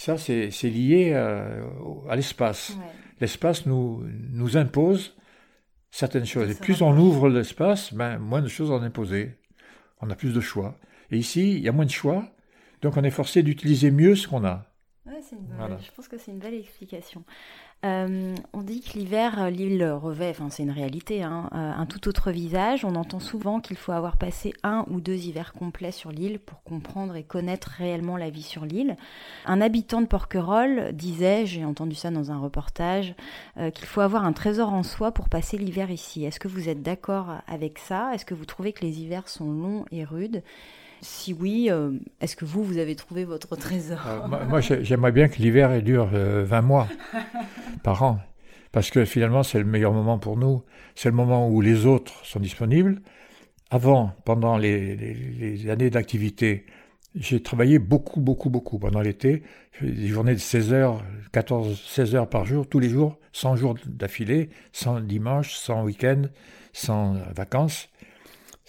Ça, 0.00 0.16
c'est 0.16 0.48
lié 0.70 1.12
euh, 1.12 1.62
à, 2.08 2.16
l'espace. 2.16 2.74
L'espace 3.20 3.66
nous, 3.66 4.02
nous 4.32 4.56
impose 4.56 5.14
certaines 5.90 6.24
choses. 6.24 6.50
Et 6.50 6.54
plus 6.54 6.80
on 6.80 6.96
ouvre 6.96 7.28
l'espace, 7.28 7.92
ben, 7.92 8.18
moins 8.18 8.40
de 8.40 8.48
choses 8.48 8.70
en 8.70 8.80
imposer. 8.80 9.36
On 10.00 10.08
a 10.08 10.16
plus 10.16 10.32
de 10.32 10.40
choix. 10.40 10.78
Et 11.10 11.18
ici, 11.18 11.52
il 11.52 11.60
y 11.60 11.68
a 11.68 11.72
moins 11.72 11.84
de 11.84 11.90
choix, 11.90 12.24
donc 12.80 12.96
on 12.96 13.04
est 13.04 13.10
forcé 13.10 13.42
d'utiliser 13.42 13.90
mieux 13.90 14.14
ce 14.14 14.26
qu'on 14.26 14.42
a. 14.42 14.72
Ouais, 15.04 15.20
Je 15.22 15.92
pense 15.94 16.08
que 16.08 16.16
c'est 16.16 16.30
une 16.30 16.38
belle 16.38 16.54
explication. 16.54 17.22
Euh, 17.86 18.34
on 18.52 18.60
dit 18.60 18.82
que 18.82 18.98
l'hiver, 18.98 19.50
l'île 19.50 19.82
revêt, 19.84 20.28
enfin 20.30 20.50
c'est 20.50 20.62
une 20.62 20.70
réalité, 20.70 21.22
hein, 21.22 21.48
euh, 21.54 21.72
un 21.74 21.86
tout 21.86 22.08
autre 22.08 22.30
visage. 22.30 22.84
On 22.84 22.94
entend 22.94 23.20
souvent 23.20 23.60
qu'il 23.60 23.78
faut 23.78 23.92
avoir 23.92 24.18
passé 24.18 24.52
un 24.62 24.84
ou 24.90 25.00
deux 25.00 25.16
hivers 25.16 25.54
complets 25.54 25.92
sur 25.92 26.12
l'île 26.12 26.40
pour 26.40 26.62
comprendre 26.62 27.16
et 27.16 27.22
connaître 27.22 27.68
réellement 27.78 28.18
la 28.18 28.28
vie 28.28 28.42
sur 28.42 28.66
l'île. 28.66 28.96
Un 29.46 29.62
habitant 29.62 30.02
de 30.02 30.06
Porquerolles 30.06 30.92
disait, 30.92 31.46
j'ai 31.46 31.64
entendu 31.64 31.94
ça 31.94 32.10
dans 32.10 32.30
un 32.30 32.38
reportage, 32.38 33.14
euh, 33.56 33.70
qu'il 33.70 33.86
faut 33.86 34.02
avoir 34.02 34.26
un 34.26 34.34
trésor 34.34 34.74
en 34.74 34.82
soi 34.82 35.12
pour 35.12 35.30
passer 35.30 35.56
l'hiver 35.56 35.90
ici. 35.90 36.24
Est-ce 36.24 36.40
que 36.40 36.48
vous 36.48 36.68
êtes 36.68 36.82
d'accord 36.82 37.36
avec 37.46 37.78
ça? 37.78 38.10
Est-ce 38.12 38.26
que 38.26 38.34
vous 38.34 38.44
trouvez 38.44 38.74
que 38.74 38.82
les 38.82 39.00
hivers 39.00 39.26
sont 39.26 39.50
longs 39.50 39.86
et 39.90 40.04
rudes? 40.04 40.42
Si 41.02 41.32
oui, 41.32 41.68
euh, 41.70 41.92
est-ce 42.20 42.36
que 42.36 42.44
vous, 42.44 42.62
vous 42.62 42.78
avez 42.78 42.94
trouvé 42.94 43.24
votre 43.24 43.56
trésor 43.56 43.98
euh, 44.06 44.46
Moi, 44.48 44.60
j'aimerais 44.60 45.12
bien 45.12 45.28
que 45.28 45.38
l'hiver 45.38 45.82
dure 45.82 46.06
20 46.06 46.14
euh, 46.14 46.62
mois 46.62 46.88
par 47.82 48.02
an. 48.02 48.20
Parce 48.72 48.90
que 48.90 49.04
finalement, 49.04 49.42
c'est 49.42 49.58
le 49.58 49.64
meilleur 49.64 49.92
moment 49.92 50.18
pour 50.18 50.36
nous. 50.36 50.62
C'est 50.94 51.08
le 51.08 51.14
moment 51.14 51.48
où 51.48 51.60
les 51.60 51.86
autres 51.86 52.24
sont 52.24 52.40
disponibles. 52.40 53.00
Avant, 53.70 54.12
pendant 54.24 54.56
les, 54.58 55.68
années 55.70 55.90
d'activité, 55.90 56.66
j'ai 57.14 57.42
travaillé 57.42 57.78
beaucoup, 57.78 58.20
beaucoup, 58.20 58.50
beaucoup 58.50 58.78
pendant 58.78 59.00
l'été. 59.00 59.42
Des 59.80 60.08
journées 60.08 60.34
de 60.34 60.38
16 60.38 60.72
heures, 60.72 61.02
14, 61.32 61.80
16 61.88 62.14
heures 62.14 62.28
par 62.28 62.44
jour, 62.44 62.68
tous 62.68 62.78
les 62.78 62.88
jours, 62.88 63.18
100 63.32 63.56
jours 63.56 63.74
d'affilée, 63.86 64.50
sans 64.72 65.00
dimanche, 65.00 65.54
sans 65.54 65.82
week-end, 65.84 66.22
sans 66.72 67.14
vacances 67.34 67.88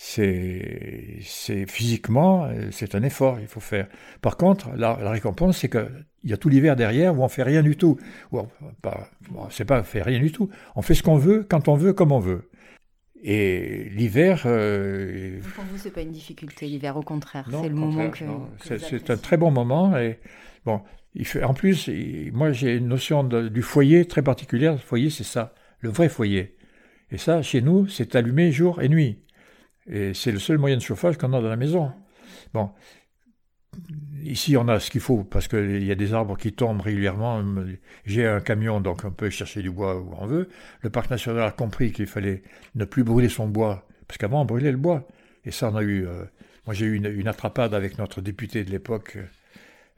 c'est, 0.04 1.20
c'est 1.22 1.70
physiquement, 1.70 2.50
c'est 2.72 2.96
un 2.96 3.04
effort, 3.04 3.40
il 3.40 3.46
faut 3.46 3.60
faire. 3.60 3.88
Par 4.22 4.36
contre, 4.36 4.72
la, 4.76 4.96
récompense, 4.96 5.60
c'est 5.60 5.70
qu'il 5.70 6.06
y 6.24 6.34
a 6.34 6.38
tout 6.38 6.50
l'hiver 6.50 6.76
derrière 6.76 7.16
où 7.18 7.24
on 7.24 7.28
fait 7.28 7.44
rien 7.44 7.62
du 7.62 7.78
tout. 7.78 8.00
Ou, 8.32 8.40
pas, 8.82 9.12
c'est 9.52 9.64
pas 9.64 9.84
faire 9.84 10.06
rien 10.06 10.20
du 10.20 10.32
tout. 10.32 10.50
On 10.76 10.82
fait 10.82 10.96
ce 10.96 11.04
qu'on 11.04 11.18
veut, 11.18 11.46
quand 11.48 11.68
on 11.68 11.76
veut, 11.76 11.94
comme 11.94 12.12
on 12.12 12.20
veut. 12.20 12.50
Et 13.22 13.90
l'hiver. 13.92 14.42
Euh, 14.48 15.40
pour 15.54 15.66
vous, 15.66 15.78
c'est 15.78 15.92
pas 15.92 16.02
une 16.02 16.12
difficulté, 16.12 16.66
l'hiver, 16.66 16.98
au 16.98 17.04
contraire. 17.04 17.48
c'est 17.52 17.70
le 17.70 17.76
moment 17.76 18.10
que. 18.10 18.26
c'est, 18.80 19.12
un 19.12 19.18
très 19.18 19.38
bon 19.38 19.52
moment. 19.52 19.96
Et 20.00 20.20
bon, 20.66 20.82
il 21.14 21.28
fait, 21.28 21.44
en 21.44 21.54
plus, 21.54 21.92
moi, 22.34 22.52
j'ai 22.52 22.78
une 22.78 22.88
notion 22.88 23.24
du 23.24 23.62
foyer 23.62 24.06
très 24.06 24.24
particulière. 24.24 24.72
Le 24.72 24.80
foyer, 24.80 25.12
c'est 25.12 25.24
ça, 25.24 25.54
le 25.80 25.90
vrai 25.90 26.10
foyer. 26.10 26.58
Et 27.12 27.20
ça, 27.20 27.44
chez 27.44 27.62
nous, 27.62 27.88
c'est 27.88 28.16
allumé 28.16 28.52
jour 28.52 28.82
et 28.82 28.90
nuit. 28.90 29.20
Et 29.88 30.14
c'est 30.14 30.32
le 30.32 30.40
seul 30.40 30.58
moyen 30.58 30.78
de 30.78 30.82
chauffage 30.82 31.18
qu'on 31.18 31.34
a 31.34 31.42
dans 31.42 31.50
la 31.50 31.56
maison. 31.56 31.92
Bon, 32.54 32.72
ici 34.24 34.58
on 34.58 34.68
a 34.68 34.80
ce 34.80 34.92
qu'il 34.92 35.02
faut 35.02 35.24
parce 35.24 35.48
qu'il 35.48 35.84
y 35.84 35.92
a 35.92 35.96
des 35.96 36.14
arbres 36.14 36.38
qui 36.38 36.54
tombent 36.54 36.82
régulièrement. 36.82 37.44
J'ai 38.06 38.28
un 38.28 38.42
camion, 38.42 38.82
donc 38.82 39.04
on 39.06 39.12
peut 39.12 39.30
chercher 39.30 39.62
du 39.62 39.72
bois 39.72 40.00
où 40.00 40.14
on 40.18 40.26
veut. 40.26 40.50
Le 40.82 40.90
parc 40.90 41.10
national 41.10 41.44
a 41.44 41.52
compris 41.52 41.92
qu'il 41.92 42.08
fallait 42.08 42.44
ne 42.76 42.86
plus 42.86 43.04
brûler 43.04 43.30
son 43.30 43.48
bois, 43.48 43.88
parce 44.08 44.18
qu'avant 44.18 44.42
on 44.42 44.46
brûlait 44.46 44.72
le 44.72 44.78
bois. 44.78 45.08
Et 45.46 45.52
ça, 45.52 45.70
on 45.72 45.76
a 45.76 45.82
eu. 45.82 46.06
Euh, 46.06 46.24
moi, 46.68 46.76
j'ai 46.76 46.86
eu 46.86 46.96
une, 46.96 47.28
attrapade 47.28 47.74
avec 47.74 47.98
notre 47.98 48.22
député 48.22 48.64
de 48.64 48.70
l'époque. 48.70 49.18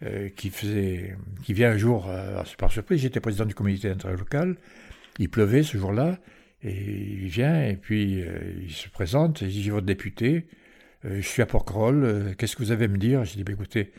Euh, 0.01 0.27
qui 0.35 0.49
faisait, 0.49 1.15
qui 1.45 1.53
vient 1.53 1.71
un 1.71 1.77
jour, 1.77 2.07
euh, 2.09 2.43
par 2.57 2.71
surprise, 2.71 2.99
j'étais 2.99 3.21
président 3.21 3.45
du 3.45 3.55
comité 3.55 3.89
interlocal, 3.89 4.57
il 5.17 5.29
pleuvait 5.29 5.63
ce 5.63 5.77
jour-là, 5.77 6.17
et 6.63 7.19
il 7.23 7.27
vient 7.27 7.63
et 7.63 7.75
puis 7.75 8.21
euh, 8.21 8.39
il 8.61 8.71
se 8.71 8.89
présente, 8.89 9.41
il 9.41 9.49
dit 9.49 9.69
votre 9.69 9.85
député, 9.85 10.47
euh, 11.05 11.17
je 11.17 11.27
suis 11.27 11.41
à 11.41 11.45
Porquerolles, 11.45 12.03
euh, 12.03 12.33
qu'est-ce 12.37 12.55
que 12.55 12.63
vous 12.63 12.71
avez 12.71 12.85
à 12.85 12.87
me 12.87 12.97
dire? 12.97 13.23
J'ai 13.25 13.35
dit 13.35 13.43
bah, 13.43 13.51
écoutez, 13.51 13.91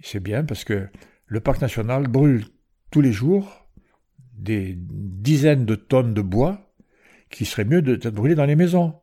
c'est 0.00 0.20
bien 0.20 0.44
parce 0.44 0.64
que 0.64 0.88
le 1.26 1.40
parc 1.40 1.60
national 1.60 2.08
brûle 2.08 2.44
tous 2.90 3.00
les 3.00 3.12
jours 3.12 3.66
des 4.34 4.76
dizaines 4.76 5.64
de 5.64 5.74
tonnes 5.74 6.14
de 6.14 6.22
bois 6.22 6.74
qui 7.30 7.46
serait 7.46 7.64
mieux 7.64 7.80
de, 7.80 8.10
brûler 8.10 8.34
dans 8.34 8.44
les 8.44 8.56
maisons. 8.56 8.94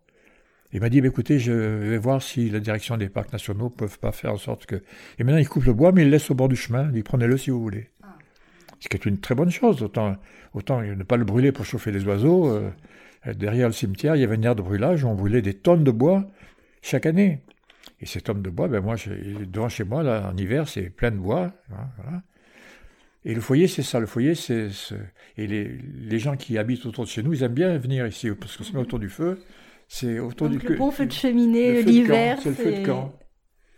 Il 0.71 0.81
m'a 0.81 0.89
dit, 0.89 1.01
bah, 1.01 1.07
écoutez, 1.07 1.39
je 1.39 1.51
vais 1.51 1.97
voir 1.97 2.21
si 2.21 2.49
la 2.51 2.59
direction 2.59 2.95
des 2.95 3.09
parcs 3.09 3.33
nationaux 3.33 3.71
peuvent 3.71 3.97
pas 3.97 4.11
faire 4.11 4.33
en 4.33 4.37
sorte 4.37 4.67
que... 4.67 4.75
Et 5.17 5.23
maintenant, 5.23 5.39
il 5.39 5.49
coupe 5.49 5.63
le 5.63 5.73
bois, 5.73 5.91
mais 5.91 6.03
il 6.03 6.05
le 6.05 6.11
laisse 6.11 6.29
au 6.29 6.35
bord 6.35 6.47
du 6.47 6.55
chemin. 6.55 6.91
Il 6.93 7.03
prenez-le 7.03 7.37
si 7.37 7.49
vous 7.49 7.59
voulez. 7.59 7.89
Ce 8.79 8.87
qui 8.87 8.95
est 8.95 9.05
une 9.05 9.19
très 9.19 9.33
bonne 9.33 9.49
chose. 9.49 9.81
Autant, 9.81 10.15
autant 10.53 10.81
ne 10.81 11.03
pas 11.03 11.17
le 11.17 11.25
brûler 11.25 11.51
pour 11.51 11.65
chauffer 11.65 11.91
les 11.91 12.05
oiseaux. 12.05 12.49
Euh, 12.49 12.69
derrière 13.25 13.67
le 13.67 13.73
cimetière, 13.73 14.15
il 14.15 14.21
y 14.21 14.23
avait 14.23 14.35
une 14.35 14.45
aire 14.45 14.55
de 14.55 14.61
brûlage 14.61 15.03
où 15.03 15.07
on 15.07 15.15
brûlait 15.15 15.41
des 15.41 15.53
tonnes 15.53 15.83
de 15.83 15.91
bois 15.91 16.25
chaque 16.81 17.05
année. 17.05 17.41
Et 18.01 18.05
ces 18.05 18.21
tonnes 18.21 18.41
de 18.41 18.49
bois, 18.49 18.67
ben 18.67 18.81
moi, 18.81 18.95
devant 19.47 19.69
chez 19.69 19.83
moi, 19.83 20.03
là, 20.03 20.31
en 20.33 20.37
hiver, 20.37 20.67
c'est 20.69 20.89
plein 20.89 21.11
de 21.11 21.17
bois. 21.17 21.51
Hein, 21.71 22.21
et 23.25 23.33
le 23.33 23.41
foyer, 23.41 23.67
c'est 23.67 23.83
ça. 23.83 23.99
Le 23.99 24.05
foyer, 24.05 24.35
c'est. 24.35 24.69
Et 25.37 25.47
les, 25.47 25.65
les, 25.67 26.19
gens 26.19 26.37
qui 26.37 26.57
habitent 26.57 26.85
autour 26.85 27.03
de 27.03 27.09
chez 27.09 27.21
nous, 27.21 27.33
ils 27.33 27.43
aiment 27.43 27.53
bien 27.53 27.77
venir 27.77 28.07
ici, 28.07 28.29
parce 28.31 28.55
qu'on 28.55 28.63
se 28.63 28.71
met 28.71 28.79
autour 28.79 28.99
du 28.99 29.09
feu. 29.09 29.39
C'est 29.89 30.19
autour 30.19 30.49
Donc 30.49 30.59
du 30.59 30.67
le 30.67 30.75
bon 30.77 30.91
feu 30.91 31.05
de 31.05 31.11
cheminée 31.11 31.81
l'hiver. 31.83 32.37
C'est 32.41 32.49
le 32.49 32.55
feu 32.55 32.71
de 32.71 32.85
camp. 32.85 33.19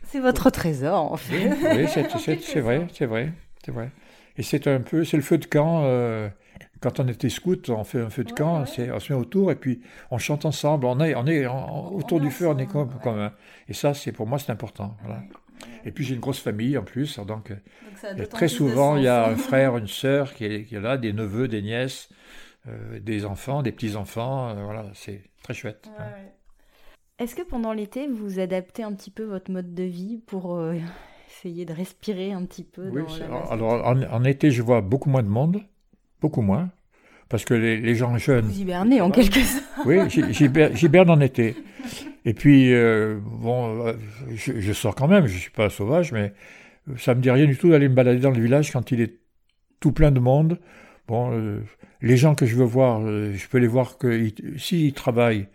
C'est 0.04 0.20
votre 0.20 0.50
trésor, 0.50 1.12
en 1.12 1.18
fait. 1.18 1.48
Oui, 1.48 1.88
c'est 1.88 2.60
vrai, 2.60 2.88
c'est 2.88 3.06
vrai, 3.06 3.34
c'est 3.64 3.72
vrai. 3.72 3.92
Et 4.38 4.44
c'est 4.44 4.68
un 4.68 4.82
peu, 4.82 5.04
c'est 5.04 5.18
le 5.18 5.24
feu 5.24 5.38
de 5.38 5.46
camp. 5.46 5.84
Euh, 5.86 6.30
quand 6.80 6.99
on 6.99 7.07
était 7.07 7.30
scout, 7.30 7.69
on 7.69 7.84
fait 7.84 8.02
un 8.02 8.10
feu 8.10 8.23
de 8.23 8.32
camp, 8.32 8.61
on 8.61 8.65
se 8.65 9.14
met 9.14 9.19
autour 9.19 9.52
et 9.52 9.56
puis 9.56 9.82
on 10.10 10.18
chante 10.18 10.45
ensemble. 10.45 10.86
On 10.86 10.99
est, 10.99 11.14
on 11.15 11.28
est 11.28 11.45
autour 11.45 12.19
du 12.19 12.32
feu, 12.32 12.48
on 12.48 12.57
est 12.57 12.65
comme, 12.65 12.90
comme 13.03 13.32
Et 13.68 13.73
ça, 13.73 13.94
c'est 13.94 14.11
pour 14.11 14.26
moi, 14.26 14.40
c'est 14.40 14.52
important. 14.52 14.98
Voilà. 15.03 15.22
Et 15.86 15.91
puis 15.91 16.03
j'ai 16.03 16.15
une 16.15 16.22
grosse 16.22 16.40
famille 16.40 16.78
en 16.78 16.84
plus, 16.84 17.19
donc, 17.19 17.53
très 18.30 18.48
souvent 18.48 18.98
il 18.98 19.03
y 19.03 19.07
a 19.07 19.28
un 19.28 19.36
frère, 19.36 19.78
une 19.78 19.88
sœur 20.02 20.34
qui 20.34 20.45
est, 20.45 20.65
qui 20.65 20.76
est 20.76 20.82
là, 20.82 20.98
des 20.98 21.14
neveux, 21.14 21.48
des 21.48 21.61
nièces, 21.61 22.10
euh, 22.68 22.99
des 22.99 23.26
enfants, 23.26 23.61
des 23.61 23.72
petits 23.72 23.95
enfants. 23.95 24.49
Euh, 24.49 24.64
voilà, 24.64 24.86
c'est 24.94 25.23
très 25.44 25.53
chouette. 25.53 25.90
Est-ce 27.19 27.36
que 27.36 27.41
pendant 27.41 27.73
l'été 27.73 28.07
vous 28.07 28.40
adaptez 28.40 28.84
un 28.84 28.94
petit 28.94 29.11
peu 29.11 29.23
votre 29.23 29.52
mode 29.52 29.73
de 29.73 29.84
vie 29.84 30.18
pour 30.18 30.56
euh, 30.56 30.76
essayer 31.30 31.65
de 31.65 31.73
respirer 31.73 32.32
un 32.32 32.45
petit 32.45 32.64
peu 32.64 32.90
Oui, 32.90 33.03
alors 33.49 33.86
en, 33.86 34.23
été 34.23 34.52
je 34.52 34.61
vois 34.61 34.82
beaucoup 34.82 35.10
moins 35.10 35.23
de 35.23 35.30
monde, 35.30 35.61
beaucoup 36.22 36.41
moins. 36.41 36.69
Parce 37.30 37.45
que 37.45 37.53
les, 37.53 37.95
gens 37.95 38.18
jeunes. 38.18 38.45
Vous 38.45 38.60
hibernez 38.60 38.99
en 38.99 39.10
quelque 39.10 39.39
sorte. 39.39 39.64
Oui, 39.85 39.98
j'hiberne 40.73 41.10
en 41.10 41.22
été. 41.22 41.56
Et 42.26 42.34
puis, 42.34 42.73
euh, 42.73 43.19
bon, 43.23 43.88
euh, 43.88 43.93
je, 44.35 44.73
sors 44.73 44.93
quand 44.95 45.07
même, 45.07 45.27
je 45.27 45.34
ne 45.34 45.39
suis 45.39 45.49
pas 45.49 45.69
sauvage, 45.69 46.11
mais 46.11 46.34
ça 46.98 47.15
me 47.15 47.22
dit 47.22 47.31
rien 47.31 47.45
du 47.45 47.57
tout 47.57 47.69
d'aller 47.69 47.88
me 47.88 47.95
balader 47.95 48.19
dans 48.19 48.31
le 48.31 48.41
village 48.41 48.72
quand 48.72 48.91
il 48.91 49.02
est 49.02 49.15
tout 49.80 49.93
plein 49.93 50.11
de 50.11 50.19
monde. 50.19 50.60
Bon, 51.07 51.31
euh, 51.31 51.61
les 52.02 52.18
gens 52.18 52.35
que 52.35 52.45
je 52.45 52.56
veux 52.56 52.65
voir, 52.65 53.02
je 53.02 53.48
peux 53.48 53.60
les 53.60 53.68
voir 53.68 53.98
que 53.98 54.30
s'ils 54.57 54.93
travaillent, 54.93 55.48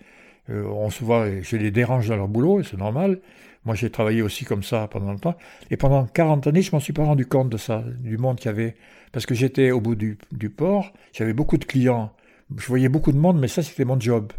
on 0.49 0.91
se 0.91 1.05
voit, 1.05 1.27
je 1.43 1.57
les 1.57 1.71
dérange 1.71 2.09
dans 2.09 2.17
leur 2.17 2.29
boulot, 2.29 2.63
c'est 2.63 2.79
normal. 2.79 3.21
Moi, 3.67 3.75
j'ai 3.75 3.91
travaillé 3.91 4.23
aussi 4.23 4.45
comme 4.45 4.63
ça 4.63 4.89
pendant 4.89 5.11
longtemps. 5.11 5.35
Et 5.71 5.77
pendant 5.77 6.07
40 6.07 6.47
années, 6.47 6.63
je 6.63 6.71
m'en 6.71 6.81
suis 6.81 6.93
pas 6.93 7.05
rendu 7.05 7.27
compte 7.27 7.51
de 7.51 7.57
ça, 7.57 7.85
du 7.99 8.17
monde 8.17 8.37
qu'il 8.37 8.47
y 8.47 8.49
avait. 8.49 8.77
Parce 9.13 9.27
que 9.27 9.35
j'étais 9.35 9.73
au 9.73 9.81
bout 9.81 9.97
du, 9.97 10.19
du 10.31 10.51
port, 10.51 10.93
j'avais 11.13 11.33
beaucoup 11.33 11.59
de 11.59 11.65
clients. 11.65 12.13
Je 12.57 12.67
voyais 12.67 12.89
beaucoup 12.89 13.11
de 13.11 13.19
monde, 13.19 13.41
mais 13.41 13.49
ça, 13.49 13.63
c'était 13.63 13.85
mon 13.85 13.99
job. 13.99 14.33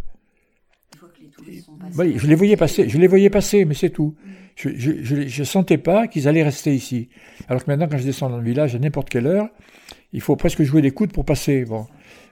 Oui, 1.98 2.16
je 2.18 2.28
les 2.28 2.36
voyais 2.36 2.58
passer, 2.58 2.90
je 2.90 2.98
les 2.98 3.08
voyais 3.08 3.30
passer, 3.30 3.66
mais 3.66 3.74
c'est 3.74 3.90
tout. 3.90 4.16
Mm. 4.24 4.32
Je 4.80 5.40
ne 5.40 5.46
sentais 5.46 5.78
pas 5.78 6.08
qu'ils 6.08 6.28
allaient 6.28 6.44
rester 6.44 6.74
ici. 6.74 7.10
Alors 7.48 7.64
que 7.64 7.70
maintenant, 7.70 7.88
quand 7.88 7.98
je 7.98 8.06
descends 8.06 8.30
dans 8.30 8.38
le 8.38 8.44
village 8.44 8.76
à 8.76 8.80
n'importe 8.80 9.10
quelle 9.10 9.28
heure, 9.28 9.50
il 10.14 10.22
faut 10.22 10.36
presque 10.36 10.64
jouer 10.64 10.82
des 10.82 10.92
coudes 10.92 11.12
pour 11.12 11.26
passer. 11.26 11.66
Bon, 11.66 11.86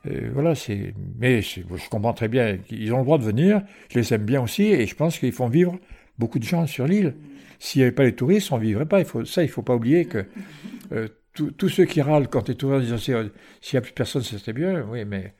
euh, 0.07 0.29
voilà, 0.33 0.55
c'est. 0.55 0.93
Mais 1.19 1.41
je 1.41 1.61
comprends 1.89 2.13
très 2.13 2.27
bien 2.27 2.57
qu'ils 2.57 2.93
ont 2.93 2.99
le 2.99 3.03
droit 3.03 3.17
de 3.17 3.23
venir. 3.23 3.61
Je 3.91 3.99
les 3.99 4.13
aime 4.13 4.23
bien 4.23 4.41
aussi, 4.41 4.63
et 4.63 4.87
je 4.87 4.95
pense 4.95 5.19
qu'ils 5.19 5.33
font 5.33 5.49
vivre 5.49 5.77
beaucoup 6.17 6.39
de 6.39 6.43
gens 6.43 6.65
sur 6.67 6.87
l'île. 6.87 7.15
S'il 7.59 7.79
n'y 7.79 7.83
avait 7.83 7.95
pas 7.95 8.03
les 8.03 8.15
touristes, 8.15 8.51
on 8.51 8.57
ne 8.57 8.63
vivrait 8.63 8.85
pas. 8.85 9.01
Il 9.01 9.27
ça, 9.27 9.43
il 9.43 9.47
ne 9.47 9.51
faut 9.51 9.61
pas 9.61 9.75
oublier 9.75 10.05
que 10.05 10.25
euh, 10.91 11.07
tous 11.33 11.69
ceux 11.69 11.85
qui 11.85 12.01
râlent 12.01 12.27
quand 12.27 12.47
les 12.47 12.55
touristes 12.55 12.91
disent 12.91 13.01
s'il 13.01 13.31
n'y 13.73 13.77
a 13.77 13.81
plus 13.81 13.93
personne, 13.93 14.21
c'était 14.21 14.53
bien. 14.53 14.85
Oui, 14.89 15.05
mais 15.05 15.33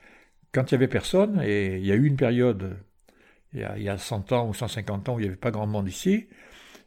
quand 0.52 0.70
il 0.70 0.74
n'y 0.74 0.76
avait 0.76 0.88
personne, 0.88 1.40
et 1.44 1.76
il 1.76 1.86
y 1.86 1.92
a 1.92 1.94
eu 1.94 2.06
une 2.06 2.16
période 2.16 2.76
il 3.52 3.60
y, 3.60 3.88
a, 3.88 3.96
100 3.96 4.32
ans 4.32 4.48
ou 4.48 4.54
150 4.54 5.08
ans 5.08 5.14
où 5.14 5.18
il 5.18 5.22
n'y 5.22 5.28
avait 5.28 5.36
pas 5.36 5.50
grand 5.50 5.66
monde 5.66 5.88
ici, 5.88 6.26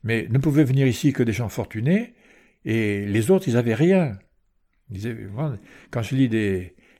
mais 0.03 0.27
ne 0.29 0.37
pouvaient 0.37 0.63
venir 0.63 0.85
ici 0.85 1.13
que 1.13 1.23
des 1.23 1.33
gens 1.33 1.49
fortunés, 1.49 2.13
et 2.65 3.05
les 3.05 3.31
autres, 3.31 3.47
ils 3.47 3.55
n'avaient 3.55 3.73
rien. 3.73 4.19
quand 5.91 6.01
je 6.03 6.15
lis 6.15 6.27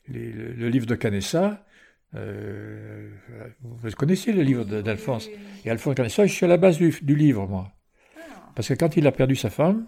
le 0.08 0.70
livre 0.70 0.88
de 0.88 0.96
Canessa, 0.96 1.66
euh, 2.16 3.10
vous 3.62 3.92
connaissez 3.92 4.32
le 4.32 4.42
livre 4.42 4.64
d'Alphonse, 4.64 5.30
et 5.66 5.70
Alphonse 5.70 5.96
Canessa, 5.96 6.26
je 6.26 6.34
suis 6.34 6.46
à 6.46 6.50
la 6.50 6.58
base 6.58 6.78
du, 6.78 7.16
livre, 7.16 7.48
moi. 7.48 7.72
Ah. 8.18 8.52
Parce 8.56 8.68
que 8.68 8.74
quand 8.74 8.98
il 8.98 9.06
a 9.08 9.12
perdu 9.12 9.36
sa 9.36 9.50
femme, 9.50 9.86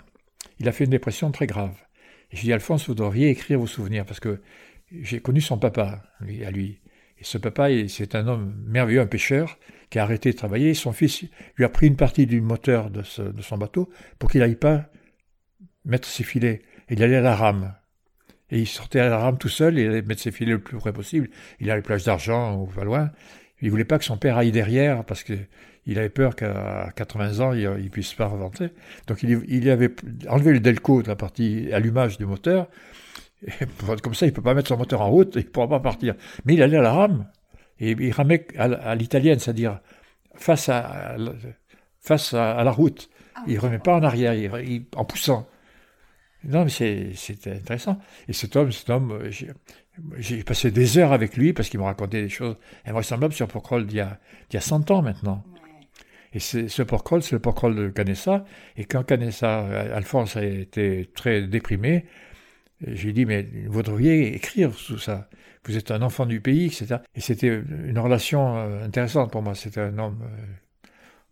il 0.59 0.67
a 0.67 0.71
fait 0.71 0.85
une 0.85 0.91
dépression 0.91 1.31
très 1.31 1.47
grave. 1.47 1.75
Et 2.31 2.37
je 2.37 2.41
dis, 2.41 2.53
Alphonse, 2.53 2.87
vous 2.87 2.95
devriez 2.95 3.29
écrire 3.29 3.59
vos 3.59 3.67
souvenirs, 3.67 4.05
parce 4.05 4.19
que 4.19 4.41
j'ai 4.91 5.19
connu 5.19 5.41
son 5.41 5.57
papa, 5.57 6.03
lui, 6.19 6.45
à 6.45 6.51
lui. 6.51 6.81
Et 7.17 7.23
ce 7.23 7.37
papa, 7.37 7.69
c'est 7.87 8.15
un 8.15 8.27
homme 8.27 8.55
merveilleux, 8.65 9.01
un 9.01 9.07
pêcheur, 9.07 9.57
qui 9.91 9.99
a 9.99 10.03
arrêté 10.03 10.31
de 10.31 10.37
travailler. 10.37 10.73
Son 10.73 10.91
fils 10.91 11.25
lui 11.55 11.65
a 11.65 11.69
pris 11.69 11.87
une 11.87 11.95
partie 11.95 12.25
du 12.25 12.41
moteur 12.41 12.89
de, 12.89 13.03
son 13.03 13.57
bateau 13.57 13.89
pour 14.17 14.31
qu'il 14.31 14.39
n'aille 14.39 14.55
pas 14.55 14.89
mettre 15.85 16.07
ses 16.07 16.23
filets. 16.23 16.63
Il 16.89 17.03
allait 17.03 17.17
à 17.17 17.21
la 17.21 17.35
rame. 17.35 17.75
Et 18.51 18.59
il 18.59 18.67
sortait 18.67 18.99
à 18.99 19.09
la 19.09 19.17
rame 19.17 19.37
tout 19.37 19.49
seul, 19.49 19.79
il 19.79 19.87
allait 19.87 20.01
mettre 20.01 20.21
ses 20.21 20.31
filets 20.31 20.51
le 20.51 20.59
plus 20.59 20.77
près 20.77 20.93
possible. 20.93 21.29
Il 21.59 21.67
allait 21.67 21.73
à 21.73 21.75
la 21.77 21.81
plage 21.81 22.03
d'argent 22.03 22.57
ou 22.57 22.65
pas 22.65 22.83
loin. 22.83 23.11
Il 23.61 23.69
voulait 23.69 23.85
pas 23.85 23.97
que 23.97 24.05
son 24.05 24.17
père 24.17 24.37
aille 24.37 24.51
derrière 24.51 25.03
parce 25.05 25.23
que 25.23 25.33
il 25.87 25.97
avait 25.97 26.09
peur 26.09 26.35
qu'à 26.35 26.91
80 26.95 27.39
ans, 27.39 27.53
il, 27.53 27.67
ne 27.67 27.89
puisse 27.89 28.13
pas 28.13 28.27
reventer. 28.27 28.69
Donc 29.07 29.23
il, 29.23 29.41
il, 29.47 29.67
avait 29.69 29.89
enlevé 30.27 30.53
le 30.53 30.59
delco 30.59 31.01
de 31.01 31.07
la 31.07 31.15
partie 31.15 31.69
allumage 31.73 32.19
du 32.19 32.27
moteur 32.27 32.67
comme 34.03 34.13
ça, 34.13 34.25
il 34.25 34.33
peut 34.33 34.41
pas 34.41 34.53
mettre 34.53 34.67
son 34.67 34.77
moteur 34.77 35.01
en 35.01 35.09
route, 35.09 35.35
il 35.35 35.49
pourra 35.49 35.67
pas 35.67 35.79
partir. 35.79 36.15
Mais 36.45 36.53
il 36.53 36.63
allait 36.63 36.77
à 36.77 36.81
la 36.81 36.93
rame, 36.93 37.27
et 37.79 37.91
il 37.91 38.11
ramait 38.11 38.45
à, 38.57 38.95
l'italienne, 38.95 39.39
c'est-à-dire 39.39 39.79
face 40.35 40.69
à, 40.69 41.15
face 41.99 42.33
à, 42.33 42.63
la 42.63 42.71
route. 42.71 43.09
Ah 43.35 43.43
il 43.47 43.57
remet 43.59 43.79
pas 43.79 43.95
en 43.95 44.03
arrière, 44.03 44.55
en 44.95 45.05
poussant. 45.05 45.47
Non, 46.43 46.65
mais 46.65 46.69
c'est 47.15 47.47
intéressant. 47.47 47.99
Et 48.27 48.33
cet 48.33 48.55
homme, 48.55 48.71
cet 48.71 48.89
homme, 48.89 49.19
j'ai 50.17 50.43
passé 50.43 50.71
des 50.71 50.97
heures 50.97 51.13
avec 51.13 51.37
lui 51.37 51.53
parce 51.53 51.69
qu'il 51.69 51.79
me 51.79 51.85
racontait 51.85 52.23
des 52.23 52.29
choses 52.29 52.55
invraisemblables 52.85 53.33
sur 53.33 53.47
Porquerolles 53.47 53.85
d'il 53.85 53.97
y, 53.99 54.53
y 54.53 54.57
a 54.57 54.61
100 54.61 54.89
ans 54.91 55.01
maintenant. 55.01 55.43
Et 56.33 56.39
ce 56.39 56.81
Porquerolles, 56.81 57.23
c'est 57.23 57.33
le 57.33 57.39
Porquerolles 57.39 57.75
de 57.75 57.89
Canessa. 57.89 58.45
Et 58.77 58.85
quand 58.85 59.03
Canessa, 59.03 59.59
Alphonse 59.93 60.37
a 60.37 60.43
été 60.43 61.09
très 61.13 61.45
déprimé, 61.45 62.05
j'ai 62.87 63.11
dit, 63.13 63.25
mais 63.25 63.47
vous 63.67 63.83
devriez 63.83 64.35
écrire 64.35 64.71
tout 64.75 64.97
ça. 64.97 65.29
Vous 65.65 65.77
êtes 65.77 65.91
un 65.91 66.01
enfant 66.01 66.25
du 66.25 66.41
pays, 66.41 66.65
etc. 66.65 66.97
Et 67.15 67.21
c'était 67.21 67.47
une 67.47 67.99
relation 67.99 68.57
euh, 68.57 68.83
intéressante 68.83 69.31
pour 69.31 69.43
moi. 69.43 69.53
C'était 69.53 69.81
un 69.81 69.99
homme 69.99 70.23
euh, 70.23 70.45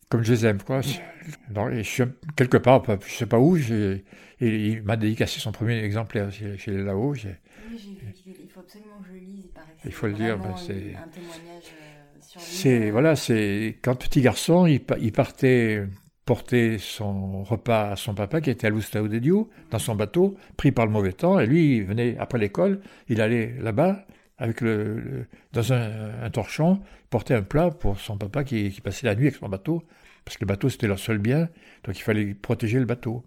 comme 0.09 0.23
je 0.23 0.33
les 0.33 0.45
aime, 0.45 0.61
quoi. 0.61 0.81
je 0.81 1.81
suis 1.83 2.03
quelque 2.35 2.57
part, 2.57 2.83
je 2.85 2.91
ne 2.93 2.99
sais 2.99 3.25
pas 3.25 3.39
où, 3.39 3.57
et 3.57 4.03
il 4.41 4.83
m'a 4.83 4.95
dédicacé 4.95 5.39
son 5.39 5.51
premier 5.51 5.83
exemplaire 5.83 6.31
chez, 6.31 6.57
les 6.67 6.83
là-haut. 6.83 7.13
Oui, 7.13 7.99
il 8.25 8.49
faut 8.49 8.61
absolument 8.61 8.99
que 9.01 9.07
je 9.07 9.13
le 9.13 9.19
lise, 9.19 9.49
il 9.83 9.87
Il 9.87 9.91
faut 9.91 10.07
le 10.07 10.13
dire, 10.13 10.39
c'est 10.57 10.95
un 10.95 11.07
témoignage 11.07 11.63
euh, 11.63 12.19
sur 12.21 12.41
C'est 12.41 12.89
voilà, 12.89 13.15
c'est 13.15 13.77
quand 13.81 13.95
petit 13.95 14.21
garçon, 14.21 14.65
il, 14.65 14.81
il 15.01 15.11
partait 15.11 15.85
porter 16.29 16.77
son 16.77 17.43
repas 17.43 17.89
à 17.89 17.95
son 17.95 18.13
papa 18.13 18.39
qui 18.39 18.51
était 18.51 18.67
à 18.67 18.69
l'Oustao 18.69 19.07
de 19.07 19.17
Dieu, 19.17 19.45
dans 19.71 19.79
son 19.79 19.95
bateau, 19.95 20.37
pris 20.57 20.71
par 20.71 20.85
le 20.85 20.91
mauvais 20.91 21.11
temps, 21.11 21.39
et 21.39 21.47
lui, 21.47 21.77
il 21.77 21.85
venait 21.85 22.17
après 22.19 22.37
l'école, 22.37 22.81
il 23.07 23.19
allait 23.19 23.55
là-bas, 23.59 24.05
avec 24.37 24.61
le, 24.61 25.25
dans 25.53 25.73
un, 25.73 26.29
torchon, 26.29 26.81
porter 27.09 27.33
un 27.33 27.41
plat 27.41 27.71
pour 27.71 27.99
son 27.99 28.15
papa 28.15 28.43
qui, 28.43 28.69
passait 28.83 29.07
la 29.07 29.15
nuit 29.15 29.25
avec 29.25 29.37
son 29.37 29.49
bateau, 29.49 29.83
parce 30.29 30.37
que 30.37 30.43
le 30.43 30.47
bateau 30.47 30.69
c'était 30.69 30.85
leur 30.85 30.99
seul 30.99 31.17
bien, 31.17 31.49
donc 31.83 31.97
il 31.97 32.03
fallait 32.03 32.35
protéger 32.35 32.77
le 32.77 32.85
bateau. 32.85 33.25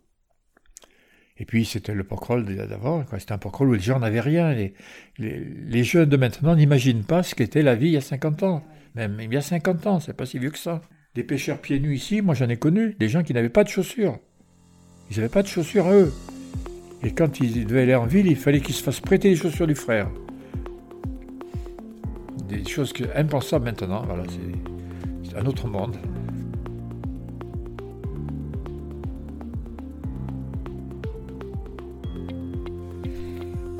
Et 1.36 1.44
puis 1.44 1.64
c'était 1.64 1.94
le 1.94 2.04
porquerolles 2.04 2.44
d'avant, 2.44 3.04
c'était 3.18 3.32
un 3.32 3.38
porquerolles 3.38 3.70
où 3.70 3.72
les 3.72 3.80
gens 3.80 3.98
n'avaient 3.98 4.20
rien. 4.20 4.52
Les, 4.52 4.72
les, 5.18 5.82
jeunes 5.82 6.08
de 6.08 6.16
maintenant 6.16 6.54
n'imaginent 6.54 7.02
pas 7.02 7.24
ce 7.24 7.34
qu'était 7.34 7.62
la 7.64 7.74
vie 7.74 7.88
il 7.88 7.92
y 7.94 7.96
a 7.96 8.00
50 8.00 8.44
ans. 8.44 8.64
Même 8.94 9.18
il 9.20 9.34
y 9.34 9.36
a 9.36 9.40
50 9.40 9.84
ans, 9.88 9.98
c'est 9.98 10.12
pas 10.12 10.26
si 10.26 10.38
vieux 10.38 10.50
que 10.50 10.58
ça. 10.60 10.80
Des 11.16 11.24
pêcheurs 11.24 11.60
pieds 11.60 11.80
nus 11.80 11.96
ici, 11.96 12.22
moi 12.22 12.36
j'en 12.36 12.48
ai 12.48 12.56
connu, 12.56 12.94
des 13.00 13.08
gens 13.08 13.24
qui 13.24 13.34
n'avaient 13.34 13.48
pas 13.48 13.64
de 13.64 13.68
chaussures. 13.68 14.20
Ils 15.10 15.16
n'avaient 15.16 15.28
pas 15.28 15.42
de 15.42 15.48
chaussures 15.48 15.88
à 15.88 15.94
eux. 15.94 16.12
Et 17.02 17.10
quand 17.10 17.40
ils 17.40 17.66
devaient 17.66 17.82
aller 17.82 17.96
en 17.96 18.06
ville, 18.06 18.28
il 18.28 18.36
fallait 18.36 18.60
qu'ils 18.60 18.76
se 18.76 18.82
fassent 18.84 19.00
prêter 19.00 19.28
les 19.28 19.34
chaussures 19.34 19.66
du 19.66 19.74
frère. 19.74 20.08
Des 22.48 22.64
choses 22.64 22.94
impensables 23.16 23.64
maintenant, 23.64 24.04
voilà, 24.06 24.22
c'est 25.24 25.36
un 25.36 25.46
autre 25.46 25.66
monde. 25.66 25.96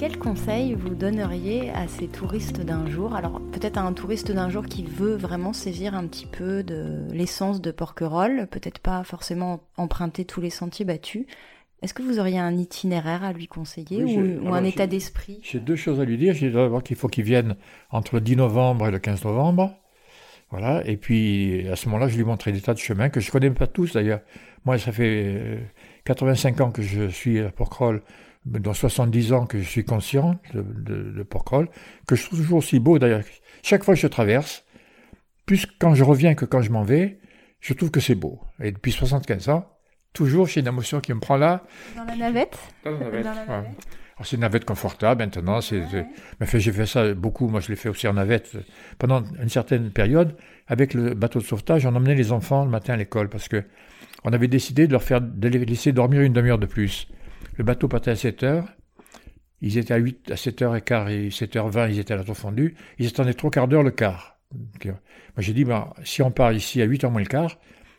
Quel 0.03 0.19
conseil 0.19 0.75
vous 0.75 0.97
donneriez 0.97 1.71
à 1.71 1.87
ces 1.87 2.09
touristes 2.09 2.61
d'un 2.61 2.91
jour? 2.91 3.15
Alors 3.15 3.41
peut-être 3.53 3.79
à 3.79 3.83
un 3.83 3.93
touriste 3.93 4.33
d'un 4.33 4.51
jour 4.51 4.67
qui 4.67 4.83
veut 4.83 5.15
vraiment 5.15 5.53
saisir 5.53 5.95
un 5.95 6.09
petit 6.09 6.27
peu 6.27 6.65
de 6.65 7.07
l'essence 7.13 7.61
de 7.61 7.71
Porquerolles, 7.71 8.49
peut-être 8.51 8.81
pas 8.81 9.05
forcément 9.05 9.63
emprunter 9.77 10.25
tous 10.25 10.41
les 10.41 10.51
sentiers 10.51 10.85
battus. 10.85 11.25
Est-ce 11.83 11.95
que 11.95 12.03
vous 12.03 12.19
auriez 12.19 12.41
un 12.41 12.59
itinéraire 12.59 13.23
à 13.23 13.33
lui 13.33 13.47
conseiller 13.47 14.03
ou, 14.03 14.53
un 14.53 14.65
état 14.65 14.89
d'esprit? 14.89 15.39
J'ai 15.45 15.61
deux 15.61 15.77
choses 15.77 16.01
à 16.01 16.05
lui 16.05 16.19
dire. 16.19 16.35
J'ai 16.35 16.51
d'abord 16.51 16.83
qu'il 16.83 16.97
faut 16.97 17.07
qu'il 17.07 17.23
vienne 17.23 17.55
entre 17.93 18.17
le 18.17 18.23
10 18.23 18.35
novembre 18.39 18.89
et 18.89 18.91
le 18.91 18.99
15 18.99 19.25
novembre. 19.25 19.73
Voilà. 20.51 20.85
Et 20.85 20.97
puis, 20.97 21.69
à 21.69 21.77
ce 21.77 21.87
moment-là, 21.87 22.09
je 22.09 22.17
lui 22.17 22.25
montrerai 22.25 22.51
des 22.51 22.61
tas 22.61 22.75
de 22.75 22.81
chemins 22.81 23.09
que 23.09 23.21
je 23.21 23.29
ne 23.29 23.31
connais 23.31 23.51
pas 23.51 23.69
tous 23.69 23.93
d'ailleurs. 23.93 24.23
Moi, 24.65 24.79
ça 24.79 24.91
fait 24.91 25.61
85 26.07 26.61
euh, 26.61 26.65
ans 26.65 26.71
que 26.73 26.83
je 26.83 27.09
suis 27.09 27.39
à 27.39 27.51
Porquerolles, 27.51 28.03
dans 28.45 28.75
70 28.75 29.33
ans 29.33 29.47
que 29.47 29.59
je 29.59 29.69
suis 29.69 29.85
conscient 29.85 30.39
de, 30.55 30.63
de, 30.63 31.23
Porquerolles, 31.23 31.69
que 32.07 32.17
je 32.17 32.27
trouve 32.27 32.41
toujours 32.41 32.59
aussi 32.59 32.79
beau 32.79 32.99
d'ailleurs. 32.99 33.23
Chaque 33.63 33.85
fois 33.85 33.95
que 33.95 34.01
je 34.01 34.07
traverse, 34.07 34.65
plus 35.47 35.67
quand 35.79 35.95
je 35.95 36.05
reviens 36.05 36.35
que 36.35 36.45
quand 36.45 36.63
je 36.63 36.71
m'en 36.71 36.83
vais, 36.83 37.21
je 37.61 37.75
trouve 37.75 37.91
que 37.91 38.01
c'est 38.01 38.17
beau. 38.17 38.41
Et 38.61 38.73
depuis 38.73 38.93
75 38.93 39.49
ans, 39.49 39.69
toujours 40.13 40.47
j'ai 40.47 40.61
une 40.61 40.67
émotion 40.67 41.01
qui 41.01 41.15
me 41.15 41.21
prend 41.21 41.37
là. 41.37 41.63
Dans 41.97 42.05
la 42.05 42.17
navette 42.17 42.59
Dans 42.85 42.91
la 42.91 43.23
navette. 43.23 43.67
C'est 44.25 44.37
une 44.37 44.43
navette 44.43 44.65
confortable 44.65 45.23
maintenant. 45.23 45.61
C'est, 45.61 45.83
Mais 46.39 46.47
fait, 46.47 46.61
j'ai 46.61 46.73
fait 46.73 46.87
ça 46.87 47.13
beaucoup. 47.15 47.49
Moi, 47.49 47.61
je 47.61 47.69
l'ai 47.69 47.77
fait 47.77 47.89
aussi 47.89 48.07
en 48.07 48.15
navette 48.15 48.57
pendant 48.99 49.23
une 49.41 49.49
certaine 49.49 49.91
période. 49.91 50.37
Avec 50.69 50.95
le 50.95 51.15
bateau 51.15 51.41
de 51.41 51.45
sauvetage, 51.45 51.87
on 51.87 51.95
emmenait 51.95 52.15
les 52.15 52.33
enfants 52.33 52.65
le 52.65 52.71
matin 52.71 52.95
à 52.95 52.97
l'école 52.97 53.29
parce 53.29 53.49
que 53.49 53.65
on 54.25 54.33
avait 54.33 54.49
décidé 54.49 54.87
de 54.87 54.93
leur 54.93 55.03
faire 55.03 55.21
de 55.21 55.49
les 55.49 55.65
laisser 55.65 55.93
dormir 55.93 56.21
une 56.21 56.33
demi-heure 56.33 56.59
de 56.59 56.67
plus. 56.67 57.09
Le 57.57 57.65
bateau 57.65 57.89
partait 57.89 58.13
à 58.13 58.17
7 58.17 58.43
heures. 58.43 58.69
Ils 59.61 59.79
étaient 59.79 59.95
à 59.95 59.99
8, 59.99 60.33
à 60.33 60.35
7h15 60.35 61.11
et 61.11 61.29
7h20, 61.29 61.91
ils 61.91 62.01
étaient 62.01 62.15
à 62.15 62.17
la 62.17 62.25
tour 62.25 62.37
fondue. 62.37 62.75
Ils 62.99 63.07
attendaient 63.07 63.35
trois 63.35 63.51
quarts 63.51 63.69
d'heure 63.69 63.85
le 63.85 63.93
quart. 63.93 64.39
moi, 64.85 64.97
j'ai 65.39 65.53
dit, 65.53 65.65
ben, 65.65 65.93
si 66.03 66.21
on 66.21 66.33
part 66.33 66.53
ici 66.53 66.83
à 66.83 66.87
8h 66.87 67.11
moins 67.11 67.21
le 67.21 67.29
quart, 67.29 67.59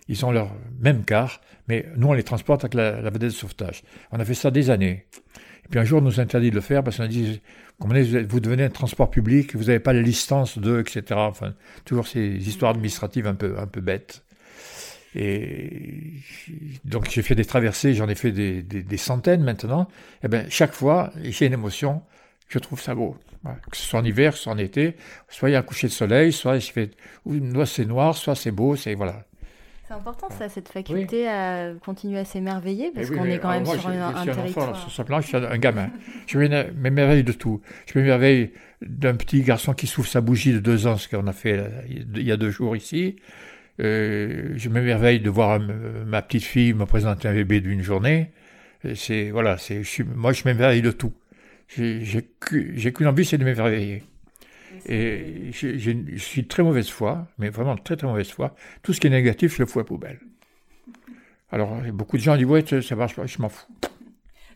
ils 0.09 0.25
ont 0.25 0.31
leur 0.31 0.51
même 0.81 1.05
quart, 1.05 1.39
mais 1.69 1.85
nous, 1.95 2.07
on 2.07 2.13
les 2.13 2.23
transporte 2.23 2.65
avec 2.65 2.73
la, 2.73 2.99
vedette 3.09 3.21
de 3.21 3.29
sauvetage. 3.29 3.83
On 4.11 4.19
a 4.19 4.25
fait 4.25 4.33
ça 4.33 4.51
des 4.51 4.69
années. 4.69 5.05
Et 5.65 5.69
puis 5.69 5.79
un 5.79 5.85
jour, 5.85 5.99
on 5.99 6.03
nous 6.03 6.19
interdit 6.19 6.49
de 6.49 6.55
le 6.55 6.61
faire 6.61 6.83
parce 6.83 6.97
qu'on 6.97 7.03
a 7.03 7.07
dit, 7.07 7.41
vous 7.79 8.39
devenez 8.41 8.65
un 8.65 8.69
transport 8.69 9.09
public, 9.09 9.55
vous 9.55 9.65
n'avez 9.65 9.79
pas 9.79 9.93
les 9.93 10.03
licences 10.03 10.57
de, 10.57 10.81
etc. 10.81 11.19
Toujours 11.85 12.07
ces 12.07 12.35
histoires 12.45 12.71
administratives 12.71 13.27
un 13.27 13.35
peu, 13.35 13.57
un 13.57 13.67
peu 13.67 13.79
bêtes. 13.79 14.25
Et 15.15 16.13
donc 16.85 17.09
j'ai 17.09 17.21
fait 17.21 17.35
des 17.35 17.45
traversées, 17.45 17.93
j'en 17.93 18.09
ai 18.09 18.15
fait 18.15 18.31
des, 18.31 18.63
des, 18.63 18.97
centaines 18.97 19.43
maintenant. 19.43 19.87
Et 20.23 20.27
ben 20.27 20.47
chaque 20.49 20.73
fois, 20.73 21.11
j'ai 21.21 21.45
une 21.45 21.53
émotion. 21.53 22.01
Je 22.47 22.59
trouve 22.59 22.81
ça 22.81 22.95
beau. 22.95 23.17
Que 23.69 23.75
ce 23.75 23.83
soit 23.83 23.99
en 23.99 24.05
hiver, 24.05 24.37
soit 24.37 24.53
en 24.53 24.57
été, 24.57 24.95
soit 25.27 25.49
il 25.49 25.53
y 25.53 25.55
a 25.55 25.59
un 25.59 25.63
coucher 25.63 25.87
de 25.87 25.91
soleil, 25.91 26.31
soit 26.31 26.55
il 26.55 26.61
fait, 26.61 26.91
soit 27.25 27.65
c'est 27.65 27.85
noir, 27.85 28.15
soit 28.15 28.35
c'est 28.35 28.51
beau, 28.51 28.75
c'est 28.75 28.95
voilà. 28.95 29.25
C'est 29.85 29.93
important 29.93 30.29
ça, 30.29 30.47
cette 30.47 30.69
faculté 30.69 31.27
à 31.27 31.73
continuer 31.83 32.19
à 32.19 32.25
s'émerveiller, 32.25 32.91
parce 32.95 33.09
qu'on 33.09 33.25
est 33.25 33.39
quand 33.39 33.49
même 33.49 33.65
sur 33.65 33.87
un, 33.89 34.15
un 34.15 34.25
territoire. 34.25 34.77
sur 34.77 34.89
ce 34.89 35.01
plan, 35.01 35.19
je 35.19 35.27
suis 35.27 35.35
un 35.35 35.57
gamin. 35.57 35.89
je 36.25 36.39
m'émerveille 36.39 37.25
de 37.25 37.33
tout. 37.33 37.61
Je 37.85 37.99
m'émerveille 37.99 38.53
d'un 38.81 39.15
petit 39.15 39.41
garçon 39.41 39.73
qui 39.73 39.87
souffle 39.87 40.09
sa 40.09 40.21
bougie 40.21 40.53
de 40.53 40.59
deux 40.59 40.87
ans, 40.87 40.95
ce 40.97 41.09
qu'on 41.09 41.27
a 41.27 41.33
fait 41.33 41.57
euh, 41.57 41.69
il 42.15 42.23
y 42.23 42.31
a 42.31 42.37
deux 42.37 42.49
jours 42.49 42.77
ici. 42.77 43.17
Euh, 43.79 44.53
je 44.55 44.69
m'émerveille 44.69 45.19
de 45.19 45.29
voir 45.29 45.59
euh, 45.59 46.05
ma 46.05 46.21
petite 46.21 46.43
fille 46.43 46.73
me 46.73 46.85
présenter 46.85 47.27
un 47.27 47.33
bébé 47.33 47.59
d'une 47.59 47.81
journée. 47.81 48.31
C'est 48.95 49.31
voilà, 49.31 49.57
c'est 49.57 49.83
moi 50.15 50.33
je 50.33 50.43
m'émerveille 50.45 50.81
de 50.81 50.91
tout. 50.91 51.13
J'ai 51.69 52.27
qu'une 52.41 53.07
envie, 53.07 53.25
c'est 53.25 53.37
de 53.37 53.45
m'émerveiller. 53.45 54.03
Et 54.87 55.51
je 55.51 56.17
suis 56.17 56.45
très 56.45 56.63
mauvaise 56.63 56.89
foi, 56.89 57.27
mais 57.37 57.49
vraiment 57.49 57.77
très 57.77 57.95
très 57.95 58.07
mauvaise 58.07 58.29
foi. 58.29 58.55
Tout 58.81 58.93
ce 58.93 58.99
qui 58.99 59.07
est 59.07 59.09
négatif, 59.09 59.55
je 59.55 59.59
le 59.59 59.65
fous 59.65 59.79
à 59.79 59.85
poubelle. 59.85 60.19
Alors, 61.51 61.77
beaucoup 61.93 62.17
de 62.17 62.21
gens 62.21 62.35
disent 62.35 62.45
Ouais, 62.45 62.65
ça 62.81 62.95
marche 62.95 63.15
pas, 63.15 63.25
je 63.25 63.41
m'en 63.41 63.49
fous. 63.49 63.67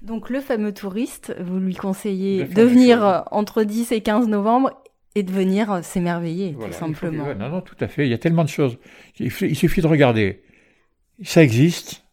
Donc, 0.02 0.30
le 0.30 0.42
fameux 0.42 0.74
touriste, 0.74 1.34
vous 1.40 1.60
lui 1.60 1.76
conseillez 1.76 2.44
de 2.44 2.64
venir 2.64 3.24
entre 3.32 3.64
10 3.64 3.94
et 3.94 4.02
15 4.02 4.28
novembre 4.28 4.72
et 5.18 5.24
de 5.24 5.32
venir 5.32 5.84
s'émerveiller, 5.84 6.54
tout 6.54 6.72
simplement. 6.72 7.34
non, 7.34 7.50
non, 7.50 7.62
tout 7.62 7.76
à 7.80 7.88
fait. 7.88 8.06
Il 8.06 8.10
y 8.10 8.14
a 8.14 8.20
tellement 8.20 8.44
de 8.44 8.50
choses. 8.50 8.78
Il 9.20 9.32
suffit 9.32 9.82
de 9.82 9.88
regarder. 9.88 10.44
Ça 11.24 11.44
existe. 11.44 12.04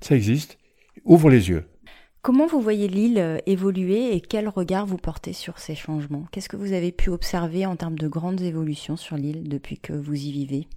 Ça 0.00 0.16
existe. 0.16 0.58
Ouvre 1.04 1.28
les 1.28 1.50
yeux. 1.50 1.66
Comment 2.22 2.46
vous 2.46 2.60
voyez 2.60 2.88
l'île 2.88 3.18
euh, 3.18 3.38
évoluer 3.46 4.14
et 4.14 4.20
quel 4.20 4.48
regard 4.48 4.86
vous 4.86 4.96
portez 4.96 5.32
sur 5.32 5.58
ces 5.58 5.74
changements? 5.74 6.26
Qu'est-ce 6.32 6.48
que 6.48 6.56
vous 6.56 6.72
avez 6.72 6.90
pu 6.90 7.10
observer 7.10 7.64
en 7.64 7.76
termes 7.76 7.98
de 7.98 8.08
grandes 8.08 8.40
évolutions 8.40 8.96
sur 8.96 9.16
l'île 9.16 9.48
depuis 9.48 9.78
que 9.78 9.92
vous 9.92 10.14
y 10.14 10.32
vivez? 10.32 10.68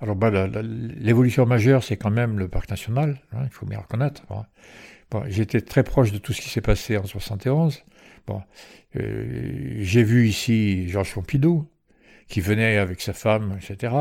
Alors, 0.00 0.16
bah, 0.16 0.30
l'évolution 0.62 1.44
majeure, 1.44 1.82
c'est 1.82 1.96
quand 1.96 2.10
même 2.10 2.38
le 2.38 2.48
parc 2.48 2.70
national, 2.70 3.20
hein, 3.32 3.40
il 3.44 3.50
faut 3.50 3.66
bien 3.66 3.78
reconnaître. 3.78 4.22
Bon, 5.10 5.22
J'étais 5.26 5.60
très 5.60 5.82
proche 5.82 6.12
de 6.12 6.18
tout 6.18 6.32
ce 6.32 6.40
qui 6.40 6.48
s'est 6.48 6.60
passé 6.60 6.96
en 6.96 7.04
71. 7.04 7.82
Euh, 8.96 9.76
J'ai 9.80 10.02
vu 10.02 10.28
ici 10.28 10.88
Georges 10.88 11.14
Pompidou, 11.14 11.68
qui 12.28 12.40
venait 12.40 12.76
avec 12.76 13.00
sa 13.00 13.12
femme, 13.12 13.58
etc. 13.60 13.94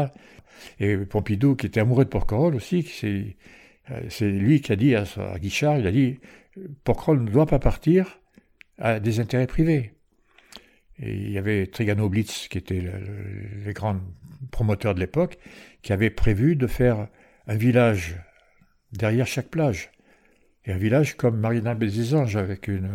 Et 0.80 0.97
Pompidou, 0.97 1.56
qui 1.56 1.68
était 1.68 1.80
amoureux 1.80 2.06
de 2.06 2.10
Porquerolles 2.10 2.56
aussi, 2.56 2.85
euh, 3.03 4.02
c'est 4.10 4.30
lui 4.30 4.61
qui 4.61 4.72
a 4.72 4.76
dit 4.76 4.95
à, 4.95 5.06
Guichard, 5.38 5.77
il 5.77 5.88
a 5.88 5.91
dit 5.91 6.19
Porquerolles 6.84 7.23
ne 7.23 7.30
doit 7.30 7.45
pas 7.45 7.60
partir 7.60 8.19
à 8.77 8.99
des 8.99 9.19
intérêts 9.19 9.47
privés. 9.47 9.93
Et 10.99 11.14
il 11.14 11.31
y 11.31 11.38
avait 11.38 11.68
Trigano 11.68 12.10
Blitz, 12.10 12.47
qui 12.47 12.57
était 12.57 12.80
le, 12.80 12.91
les 13.65 13.73
grands 13.73 13.99
promoteurs 14.52 14.95
de 14.95 14.99
l'époque, 14.99 15.38
qui 15.81 15.91
avait 15.93 16.10
prévu 16.10 16.56
de 16.56 16.68
faire 16.68 17.10
un 17.47 17.56
village 17.56 18.15
derrière 18.93 19.27
chaque 19.27 19.49
plage. 19.49 19.91
Et 20.64 20.72
un 20.72 20.77
village 20.77 21.15
comme 21.15 21.38
Marina 21.39 21.76
Bézésange, 21.76 22.38
avec 22.38 22.68
une, 22.68 22.89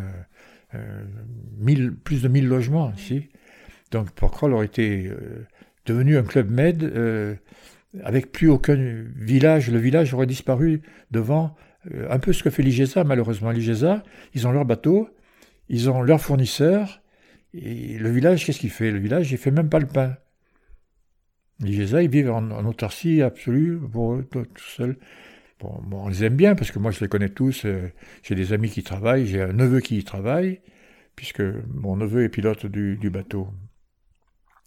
euh, 0.75 1.91
plus 2.05 2.23
de 2.23 2.29
1000 2.29 2.47
logements 2.47 2.93
ici. 2.97 3.29
Donc 3.91 4.11
Porquerolles 4.13 4.53
aurait 4.53 4.67
été 4.67 5.07
euh, 5.07 5.47
devenu 5.87 6.17
un 6.17 6.23
club 6.23 6.51
med 6.51 6.85
euh, 6.85 7.35
avec 8.05 8.31
plus 8.33 8.49
aucun 8.49 8.77
village. 9.17 9.71
Le 9.71 9.79
village 9.79 10.15
aurait 10.15 10.27
disparu 10.27 10.83
devant 11.11 11.57
un 12.11 12.19
peu 12.19 12.35
ce 12.35 12.43
que 12.43 12.51
fait 12.51 12.63
l'IGESA, 12.63 13.05
malheureusement. 13.05 13.51
L'IGESA, 13.51 14.05
ils 14.35 14.47
ont 14.47 14.53
leur 14.53 14.67
bateau, 14.67 15.09
ils 15.71 15.89
ont 15.89 16.03
leurs 16.03 16.21
fournisseurs, 16.21 17.01
et 17.55 17.99
le 17.99 18.11
village, 18.11 18.45
qu'est-ce 18.45 18.61
qu'il 18.61 18.71
fait? 18.71 18.91
Le 18.91 18.99
village, 18.99 19.33
il 19.33 19.39
fait 19.39 19.51
même 19.51 19.69
pas 19.69 19.79
le 19.79 19.87
pain. 19.87 20.17
L'IGESA, 21.61 22.03
ils 22.03 22.11
vivent 22.11 22.31
en, 22.31 22.65
autarcie 22.65 23.23
absolue, 23.23 23.79
pour 23.79 24.15
eux, 24.15 24.29
tout, 24.31 24.47
seuls. 24.57 24.99
Bon, 25.61 25.83
on 25.93 26.09
les 26.09 26.25
aime 26.25 26.37
bien, 26.37 26.55
parce 26.55 26.71
que 26.71 26.79
moi, 26.79 26.91
je 26.91 27.01
les 27.01 27.09
connais 27.09 27.29
tous. 27.29 27.65
Euh, 27.65 27.93
j'ai 28.23 28.35
des 28.35 28.53
amis 28.53 28.71
qui 28.71 28.83
travaillent, 28.83 29.27
j'ai 29.27 29.43
un 29.43 29.53
neveu 29.53 29.81
qui 29.81 29.99
y 29.99 30.05
travaille, 30.05 30.61
puisque 31.17 31.43
mon 31.69 31.97
neveu 31.97 32.25
est 32.25 32.29
pilote 32.29 32.67
du, 32.67 33.11
bateau. 33.11 33.49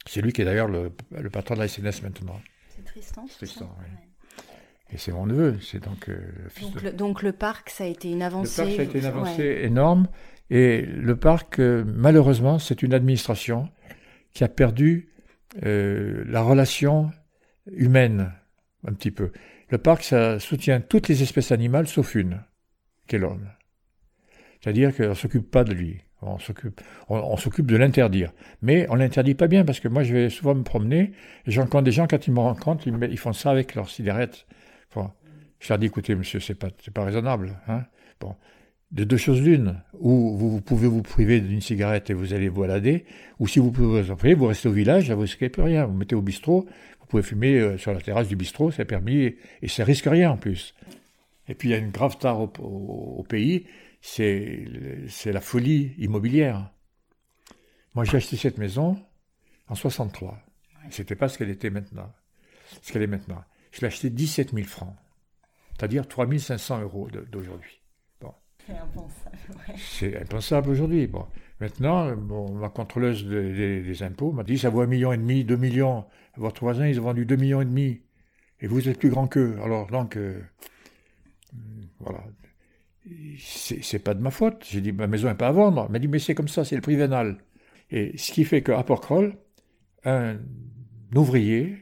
C'est 0.06 0.22
lui 0.22 0.34
qui 0.34 0.42
est 0.42 0.46
d'ailleurs 0.46 0.68
le, 0.68 0.92
patron 1.32 1.56
de 1.56 1.60
la 1.60 1.68
SNS 1.68 2.04
maintenant. 2.04 2.40
C'est 2.70 2.84
Tristan. 2.84 3.26
Tristan, 3.26 3.76
oui. 3.80 3.88
Et 4.94 4.98
c'est 4.98 5.12
mon 5.12 5.26
neveu, 5.26 5.58
c'est 5.60 5.84
donc 5.84 6.08
euh, 6.08 6.20
le 6.84 6.92
donc, 6.92 7.24
le, 7.24 7.32
parc, 7.32 7.72
ça 7.72 7.84
a 7.84 7.88
été 7.88 8.12
une 8.12 8.22
avancée. 8.22 8.62
Le 8.62 8.68
parc, 8.68 8.76
ça 8.76 8.82
a 8.82 8.86
été 8.86 9.00
une 9.00 9.06
avancée 9.06 9.60
énorme. 9.64 10.08
Et 10.52 10.82
le 10.82 11.16
parc, 11.16 11.58
euh, 11.58 11.84
malheureusement, 11.88 12.60
c'est 12.60 12.84
une 12.84 12.94
administration 12.94 13.70
qui 14.34 14.44
a 14.44 14.48
perdu 14.48 15.10
euh, 15.64 16.24
la 16.28 16.44
relation 16.44 17.10
humaine, 17.72 18.34
un 18.88 18.94
petit 18.94 19.12
peu. 19.12 19.32
Le 19.70 19.78
parc, 19.78 20.04
ça 20.04 20.40
soutient 20.40 20.82
toutes 20.82 21.08
les 21.08 21.24
espèces 21.24 21.52
animales 21.52 21.88
sauf 21.88 22.16
une, 22.16 22.42
qui 23.08 23.16
est 23.16 23.20
l'homme. 23.20 23.50
C'est-à-dire 24.62 24.96
qu'on 24.96 25.10
ne 25.10 25.14
s'occupe 25.14 25.50
pas 25.50 25.64
de 25.64 25.74
lui. 25.74 26.02
On 26.22 26.40
s'occupe, 26.40 26.80
on, 27.10 27.36
s'occupe 27.36 27.66
de 27.66 27.76
l'interdire. 27.76 28.32
Mais 28.62 28.88
on 28.90 28.96
l'interdit 28.96 29.36
pas 29.36 29.48
bien 29.48 29.66
parce 29.66 29.82
que 29.82 29.90
moi, 29.90 30.04
je 30.04 30.14
vais 30.14 30.30
souvent 30.30 30.56
me 30.56 30.64
promener 30.64 31.12
et 31.46 31.52
j'entends 31.52 31.82
des 31.82 31.92
gens, 31.92 32.08
quand 32.08 32.28
ils 32.28 32.34
me 32.34 32.40
rencontrent, 32.40 32.88
ils, 32.88 33.18
font 33.18 33.34
ça 33.34 33.52
avec 33.52 33.76
leurs 33.76 33.90
cigarettes 33.90 34.46
je 35.64 35.70
leur 35.70 35.80
dis, 35.80 35.86
écoutez, 35.86 36.14
monsieur, 36.14 36.42
c'est 36.42 36.56
pas, 36.56 36.68
pas 36.94 37.06
raisonnable. 37.06 37.58
Hein 37.70 37.84
bon, 38.20 38.36
de 38.92 39.06
deux 39.06 39.18
choses 39.18 39.42
l'une, 39.42 39.82
ou 39.98 40.36
vous, 40.38 40.60
pouvez 40.60 40.88
vous 40.88 41.02
priver 41.02 41.40
d'une 41.40 41.62
cigarette 41.62 42.10
et 42.10 42.14
vous 42.14 42.34
allez 42.34 42.50
vous 42.50 42.62
balader, 42.62 43.06
ou 43.40 43.48
si 43.48 43.60
vous 43.60 43.72
pouvez 43.72 44.02
vous 44.02 44.12
en 44.12 44.18
priver, 44.18 44.34
vous 44.34 44.48
restez 44.48 44.68
au 44.68 44.74
village, 44.74 45.10
vous 45.10 45.22
risquez 45.22 45.48
plus 45.48 45.64
rien. 45.64 45.86
Vous 45.86 45.94
mettez 45.94 46.16
au 46.16 46.22
bistrot, 46.22 46.66
vous 46.66 46.93
pouvez 47.14 47.24
fumer 47.24 47.60
euh, 47.60 47.78
sur 47.78 47.94
la 47.94 48.02
terrasse 48.02 48.28
du 48.28 48.36
bistrot, 48.36 48.72
c'est 48.72 48.86
permis, 48.86 49.36
et, 49.62 49.68
ça 49.68 49.84
risque 49.84 50.06
rien 50.06 50.32
en 50.32 50.38
plus. 50.38 50.74
Et 51.48 51.54
puis 51.54 51.70
il 51.70 51.72
y 51.72 51.76
a 51.76 51.78
une 51.78 51.92
grave 51.92 52.18
tare 52.18 52.40
au, 52.40 53.24
pays, 53.30 53.68
c'est 54.02 54.66
la 55.26 55.42
folie 55.42 55.94
immobilière. 56.00 56.72
Moi 57.94 58.04
j'ai 58.06 58.18
acheté 58.18 58.36
cette 58.36 58.58
maison 58.58 58.98
en 59.68 59.76
63. 59.76 60.40
C'était 60.90 61.16
pas 61.16 61.30
ce 61.30 61.38
qu'elle 61.38 61.52
était 61.52 61.70
maintenant. 61.70 62.12
Ce 62.82 62.92
qu'elle 62.92 63.04
est 63.04 63.08
maintenant. 63.08 63.44
Je 63.72 63.82
l'ai 63.82 63.88
acheté 63.88 64.10
17 64.10 64.54
000 64.54 64.66
francs, 64.66 64.96
c'est-à-dire 65.78 66.08
3 66.08 66.28
500 66.40 66.82
euros 66.82 67.10
d'aujourd'hui. 67.32 67.80
Bon. 68.22 68.34
C'est 68.66 68.78
impensable. 68.78 69.38
C'est 69.78 70.22
impensable 70.22 70.70
aujourd'hui. 70.70 71.06
Bon. 71.06 71.28
Maintenant, 71.60 72.16
ma 72.16 72.70
contrôleuse 72.70 73.26
des, 73.26 74.04
impôts 74.04 74.32
m'a 74.32 74.44
dit 74.44 74.58
ça 74.58 74.70
vaut 74.70 74.82
un 74.82 74.88
million 74.88 75.14
et 75.14 75.18
demi, 75.18 75.44
2 75.44 75.56
millions. 75.56 76.06
Votre 76.36 76.62
voisin, 76.64 76.88
ils 76.88 77.00
ont 77.00 77.04
vendu 77.04 77.26
2 77.26 77.36
millions 77.36 77.62
et 77.62 77.66
demi. 77.66 78.02
Et 78.60 78.68
vous 78.68 78.90
êtes 78.90 79.00
plus 79.00 79.10
grand 79.10 79.28
qu'eux. 79.28 79.58
Alors, 79.64 79.88
donc, 79.88 80.18
euh, 80.18 80.42
voilà. 82.00 82.24
c'est 83.38 84.00
pas 84.00 84.14
de 84.14 84.22
ma 84.22 84.32
faute. 84.32 84.66
J'ai 84.70 84.82
dit, 84.82 84.92
ma 84.92 85.08
maison 85.08 85.28
n'est 85.28 85.36
pas 85.36 85.50
à 85.50 85.52
vendre. 85.52 85.84
Elle 85.86 85.92
m'a 85.92 86.00
dit, 86.00 86.08
mais 86.08 86.20
c'est 86.20 86.36
comme 86.36 86.48
ça, 86.48 86.66
c'est 86.66 86.76
le 86.76 86.82
prix 86.82 86.96
vénal. 86.96 87.38
Et 87.92 88.18
ce 88.18 88.32
qui 88.32 88.46
fait 88.46 88.64
qu'à 88.64 88.82
Porquerolles, 88.84 89.36
un 90.06 90.38
ouvrier, 91.14 91.78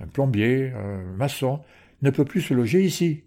un 0.00 0.06
plombier, 0.06 0.70
un 0.72 1.02
maçon, 1.16 1.60
ne 2.02 2.10
peut 2.10 2.24
plus 2.24 2.40
se 2.40 2.54
loger 2.54 2.82
ici. 2.82 3.24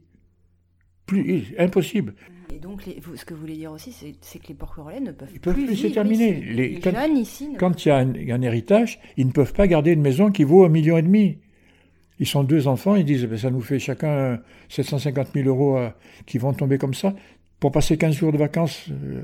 Plus, 1.06 1.54
impossible. 1.58 2.16
Et 2.54 2.60
donc, 2.60 2.84
ce 3.16 3.24
que 3.24 3.34
vous 3.34 3.40
voulez 3.40 3.56
dire 3.56 3.72
aussi, 3.72 3.94
c'est 4.20 4.40
que 4.40 4.48
les 4.50 4.54
Porquerolais 4.54 5.00
ne 5.00 5.12
peuvent, 5.12 5.30
ils 5.34 5.40
peuvent 5.40 5.54
plus, 5.54 5.74
se 5.76 5.88
terminer. 5.88 6.34
Les, 6.34 6.80
quand, 6.80 6.92
jeunes 6.92 7.18
ici. 7.18 7.56
Quand 7.58 7.86
il 7.86 7.88
y 7.88 7.92
a 7.92 7.98
un, 7.98 8.42
héritage, 8.42 9.00
ils 9.16 9.26
ne 9.26 9.32
peuvent 9.32 9.54
pas 9.54 9.68
garder 9.68 9.92
une 9.92 10.02
maison 10.02 10.32
qui 10.32 10.44
vaut 10.44 10.66
un 10.66 10.70
million 10.70 10.98
et 10.98 11.02
demi. 11.02 11.38
Ils 12.20 12.28
sont 12.28 12.44
deux 12.44 12.68
enfants, 12.68 12.96
ils 12.96 13.06
disent, 13.06 13.26
ben, 13.26 13.38
ça 13.38 13.50
nous 13.52 13.62
fait 13.62 13.80
chacun 13.80 14.42
750 14.68 15.30
000 15.34 15.48
euros 15.48 15.78
euh, 15.78 15.90
qui 16.26 16.40
vont 16.40 16.54
tomber 16.54 16.78
comme 16.78 16.94
ça. 16.94 17.16
Pour 17.62 17.72
passer 17.72 17.98
15 17.98 18.16
jours 18.16 18.34
de 18.34 18.38
vacances, 18.38 18.90
euh, 18.90 19.22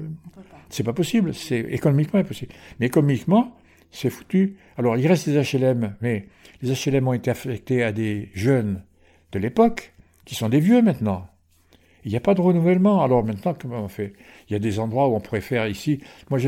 c'est 0.69 0.83
pas 0.83 0.93
possible. 0.93 1.33
C'est 1.33 1.59
économiquement 1.59 2.21
impossible. 2.21 2.53
Mais 2.79 2.85
économiquement, 2.85 3.57
c'est 3.91 4.09
foutu. 4.09 4.55
Alors, 4.77 4.95
il 4.95 5.05
reste 5.05 5.29
des 5.29 5.37
HLM, 5.37 5.95
mais 5.99 6.27
les 6.61 6.71
HLM 6.71 7.05
ont 7.05 7.13
été 7.13 7.29
affectés 7.29 7.83
à 7.83 7.91
des 7.91 8.29
jeunes 8.33 8.83
de 9.33 9.39
l'époque, 9.39 9.93
qui 10.23 10.33
sont 10.33 10.47
des 10.47 10.61
vieux 10.61 10.81
maintenant. 10.81 11.27
Il 12.07 12.11
n'y 12.11 12.15
a 12.15 12.21
pas 12.21 12.33
de 12.33 12.39
renouvellement. 12.39 13.03
Alors 13.03 13.21
maintenant, 13.21 13.53
comment 13.53 13.81
on 13.81 13.89
fait? 13.89 14.13
Il 14.47 14.53
y 14.53 14.55
a 14.55 14.59
des 14.59 14.79
endroits 14.79 15.09
où 15.09 15.15
on 15.15 15.19
pourrait 15.19 15.41
faire 15.41 15.67
ici. 15.67 15.99
Moi, 16.29 16.39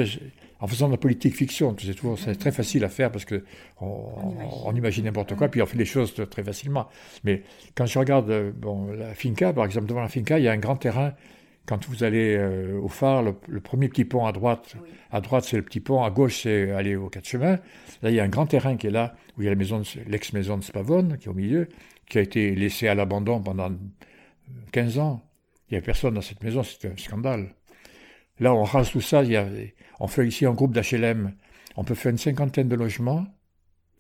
en 0.61 0.68
faisant 0.68 0.88
de 0.88 0.94
la 0.94 0.98
politique 0.98 1.36
fiction, 1.36 1.76
c'est 1.77 1.94
toujours 1.95 2.18
c'est 2.18 2.36
très 2.36 2.53
facile 2.53 2.86
à 2.86 2.90
faire 2.90 3.11
parce 3.11 3.26
que 3.26 3.44
on, 3.81 4.73
imagine 4.73 5.03
n'importe 5.03 5.36
quoi, 5.36 5.49
puis 5.49 5.61
on 5.61 5.65
fait 5.65 5.77
les 5.77 5.84
choses 5.84 6.14
très 6.31 6.45
facilement. 6.45 6.88
Mais 7.26 7.44
quand 7.76 7.86
je 7.86 7.99
regarde 7.99 8.30
euh, 8.30 8.53
bon, 8.56 8.88
la 8.88 9.14
finca, 9.14 9.52
par 9.52 9.65
exemple, 9.65 9.88
devant 9.88 9.99
la 9.99 10.07
finca, 10.07 10.40
il 10.40 10.45
y 10.45 10.48
a 10.48 10.53
un 10.53 10.57
grand 10.57 10.77
terrain. 10.77 11.11
Quand 11.65 11.86
vous 11.90 12.06
allez 12.06 12.38
euh, 12.38 12.80
au 12.80 12.88
phare, 12.88 13.22
le, 13.22 13.60
premier 13.60 13.90
petit 13.90 14.06
pont 14.06 14.26
à 14.26 14.31
droite, 14.31 14.77
à 15.11 15.19
droite 15.19 15.44
c'est 15.44 15.57
le 15.57 15.64
petit 15.64 15.81
pont, 15.81 16.03
à 16.03 16.10
gauche 16.10 16.44
c'est 16.44 16.72
aller 16.72 16.95
au 16.95 17.10
quatre 17.10 17.27
chemins. 17.27 17.60
Là, 18.02 18.11
il 18.11 18.14
y 18.14 18.22
a 18.22 18.23
un 18.23 18.30
grand 18.30 18.45
terrain 18.45 18.77
qui 18.77 18.88
est 18.88 18.91
là, 18.91 19.14
où 19.38 19.41
il 19.41 19.44
y 19.44 19.48
a 19.49 19.52
la 19.52 19.57
maison, 19.57 19.81
l'ex-maison 20.07 20.57
de 20.57 20.64
Spavone 20.64 21.18
qui 21.18 21.26
est 21.26 21.30
au 21.30 21.34
milieu, 21.34 21.68
qui 22.07 22.18
a 22.18 22.22
été 22.22 22.56
laissée 22.56 22.88
à 22.88 22.95
l'abandon 22.95 23.41
pendant 23.41 23.69
15 24.72 24.99
ans. 24.99 25.28
Il 25.70 25.76
n'y 25.76 25.78
a 25.78 25.82
personne 25.82 26.16
dans 26.16 26.22
cette 26.22 26.44
maison, 26.44 26.64
c'est 26.64 26.88
un 26.88 26.98
scandale. 26.98 27.54
Là, 28.40 28.54
on 28.54 28.64
rase 28.64 28.91
tout 28.91 29.02
ça, 29.02 29.22
on 30.00 30.08
fait 30.08 30.28
ici 30.28 30.46
un 30.46 30.54
groupe 30.54 30.74
d'HLM. 30.74 31.34
On 31.76 31.84
peut 31.84 31.96
faire 31.96 32.12
une 32.12 32.18
cinquantaine 32.18 32.68
de 32.68 32.76
logements, 32.76 33.28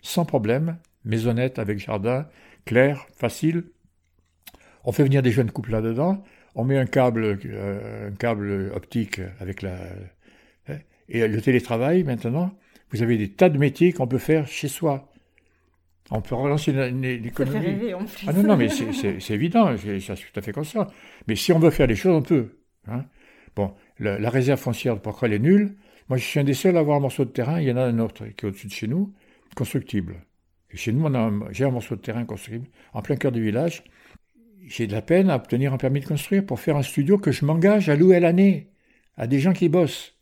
sans 0.01 0.25
problème, 0.25 0.77
maisonnette 1.03 1.59
avec 1.59 1.79
jardin, 1.79 2.27
clair, 2.65 3.05
facile. 3.15 3.65
On 4.83 4.91
fait 4.91 5.03
venir 5.03 5.21
des 5.21 5.31
jeunes 5.31 5.51
couples 5.51 5.71
là-dedans. 5.71 6.23
On 6.55 6.63
met 6.63 6.77
un 6.77 6.85
câble, 6.85 7.39
euh, 7.45 8.09
un 8.09 8.15
câble 8.15 8.71
optique 8.73 9.21
avec 9.39 9.61
la. 9.61 9.77
Hein, 10.67 10.79
et 11.09 11.27
le 11.27 11.41
télétravail, 11.41 12.03
maintenant, 12.03 12.57
vous 12.91 13.03
avez 13.03 13.17
des 13.17 13.31
tas 13.31 13.49
de 13.49 13.57
métiers 13.57 13.93
qu'on 13.93 14.07
peut 14.07 14.17
faire 14.17 14.47
chez 14.47 14.67
soi. 14.67 15.08
On 16.11 16.21
peut 16.21 16.35
relancer 16.35 16.71
une, 16.71 17.03
économie. 17.03 17.93
Ah 18.27 18.33
non, 18.33 18.43
non, 18.43 18.57
mais 18.57 18.69
c'est 18.69 19.33
évident, 19.33 19.75
je, 19.75 19.99
suis 19.99 20.31
tout 20.31 20.39
à 20.39 20.41
fait 20.41 20.51
conscient. 20.51 20.87
Mais 21.27 21.35
si 21.35 21.53
on 21.53 21.59
veut 21.59 21.69
faire 21.69 21.87
les 21.87 21.95
choses, 21.95 22.15
on 22.15 22.21
peut. 22.21 22.57
Hein. 22.87 23.05
Bon, 23.55 23.73
la, 23.99 24.29
réserve 24.29 24.59
foncière 24.59 24.95
de 24.95 25.01
Porquerolles 25.01 25.33
est 25.33 25.39
nulle. 25.39 25.75
Moi, 26.09 26.17
je 26.17 26.23
suis 26.23 26.39
un 26.39 26.43
des 26.43 26.55
seuls 26.55 26.77
à 26.77 26.79
avoir 26.79 26.97
un 26.97 27.01
morceau 27.01 27.25
de 27.25 27.29
terrain. 27.29 27.61
Il 27.61 27.67
y 27.67 27.71
en 27.71 27.77
a 27.77 27.83
un 27.83 27.99
autre 27.99 28.25
qui 28.25 28.45
est 28.45 28.49
au-dessus 28.49 28.67
de 28.67 28.71
chez 28.71 28.87
nous, 28.87 29.13
constructible. 29.55 30.25
Et 30.71 30.77
chez 30.77 30.91
nous, 30.91 31.07
j'ai 31.51 31.65
un 31.65 31.71
morceau 31.71 31.95
de 31.95 32.01
terrain 32.01 32.25
constructible, 32.25 32.67
en 32.93 33.01
plein 33.01 33.15
cœur 33.15 33.31
du 33.31 33.43
village. 33.43 33.83
J'ai 34.65 34.87
de 34.87 34.93
la 34.93 35.01
peine 35.01 35.29
à 35.29 35.35
obtenir 35.35 35.73
un 35.73 35.77
permis 35.77 35.99
de 35.99 36.05
construire 36.05 36.45
pour 36.45 36.59
faire 36.59 36.75
un 36.75 36.83
studio 36.83 37.17
que 37.17 37.31
je 37.31 37.45
m'engage 37.45 37.89
à 37.89 37.95
louer 37.95 38.17
à 38.17 38.19
l'année 38.19 38.69
à 39.19 39.27
des 39.27 39.39
gens 39.39 39.53
qui 39.53 39.69
bossent. 39.69 40.15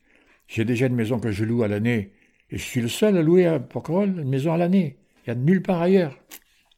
J'ai 0.48 0.66
déjà 0.66 0.88
une 0.88 0.96
maison 0.96 1.20
que 1.20 1.32
je 1.32 1.46
loue 1.46 1.64
à 1.64 1.68
l'année 1.68 2.14
et 2.50 2.58
je 2.58 2.64
suis 2.64 2.82
le 2.82 2.88
seul 2.88 3.16
à 3.18 3.22
louer 3.22 3.46
à 3.46 3.60
Porquerolles 3.60 4.20
une 4.20 4.30
maison 4.30 4.54
à 4.54 4.58
l'année. 4.58 4.98
Il 5.28 5.34
n'y 5.34 5.40
a 5.42 5.44
nulle 5.44 5.62
part 5.62 5.82
ailleurs. 5.82 6.18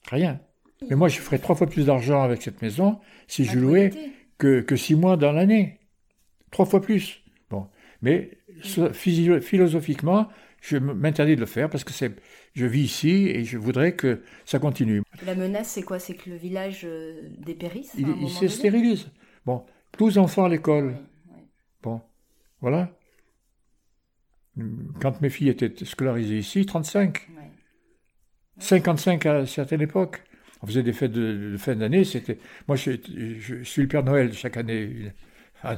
Rien. 0.09 0.39
Mais 0.89 0.95
moi, 0.95 1.07
je 1.07 1.19
ferais 1.19 1.37
trois 1.37 1.55
fois 1.55 1.67
plus 1.67 1.85
d'argent 1.85 2.23
avec 2.23 2.41
cette 2.41 2.61
maison 2.61 2.99
si 3.27 3.45
je 3.45 3.59
louais 3.59 3.91
que, 4.37 4.61
que 4.61 4.75
six 4.75 4.95
mois 4.95 5.17
dans 5.17 5.31
l'année. 5.31 5.79
Trois 6.51 6.65
fois 6.65 6.81
plus. 6.81 7.21
Bon. 7.49 7.67
Mais 8.01 8.31
philosophiquement, 8.93 10.29
je 10.61 10.77
m'interdis 10.77 11.35
de 11.35 11.41
le 11.41 11.45
faire 11.45 11.69
parce 11.69 11.83
que 11.83 11.93
c'est, 11.93 12.15
je 12.53 12.65
vis 12.65 12.81
ici 12.81 13.27
et 13.27 13.43
je 13.43 13.57
voudrais 13.57 13.93
que 13.93 14.23
ça 14.45 14.57
continue. 14.57 15.03
La 15.25 15.35
menace, 15.35 15.69
c'est 15.69 15.83
quoi? 15.83 15.99
C'est 15.99 16.15
que 16.15 16.29
le 16.29 16.35
village 16.35 16.81
euh, 16.85 17.29
dépérisse 17.37 17.93
Il, 17.97 18.07
il 18.21 18.29
se 18.29 18.47
stérilise. 18.47 19.09
Bon, 19.45 19.63
12 19.99 20.17
enfants 20.17 20.45
à 20.45 20.49
l'école. 20.49 20.95
Bon, 21.83 22.01
voilà. 22.61 22.95
Quand 24.99 25.21
mes 25.21 25.29
filles 25.29 25.49
étaient 25.49 25.85
scolarisées 25.85 26.39
ici, 26.39 26.65
35. 26.65 27.29
55 28.59 29.25
à 29.25 29.45
certaines 29.45 29.81
époques. 29.81 30.21
On 30.61 30.67
faisait 30.67 30.83
des 30.83 30.93
fêtes 30.93 31.11
de, 31.11 31.55
fin 31.57 31.75
d'année. 31.75 32.03
C'était 32.03 32.37
moi, 32.67 32.75
je, 32.75 32.91
suis 33.63 33.81
le 33.81 33.87
Père 33.87 34.03
Noël 34.03 34.33
chaque 34.33 34.57
année, 34.57 34.81
une, 34.81 35.77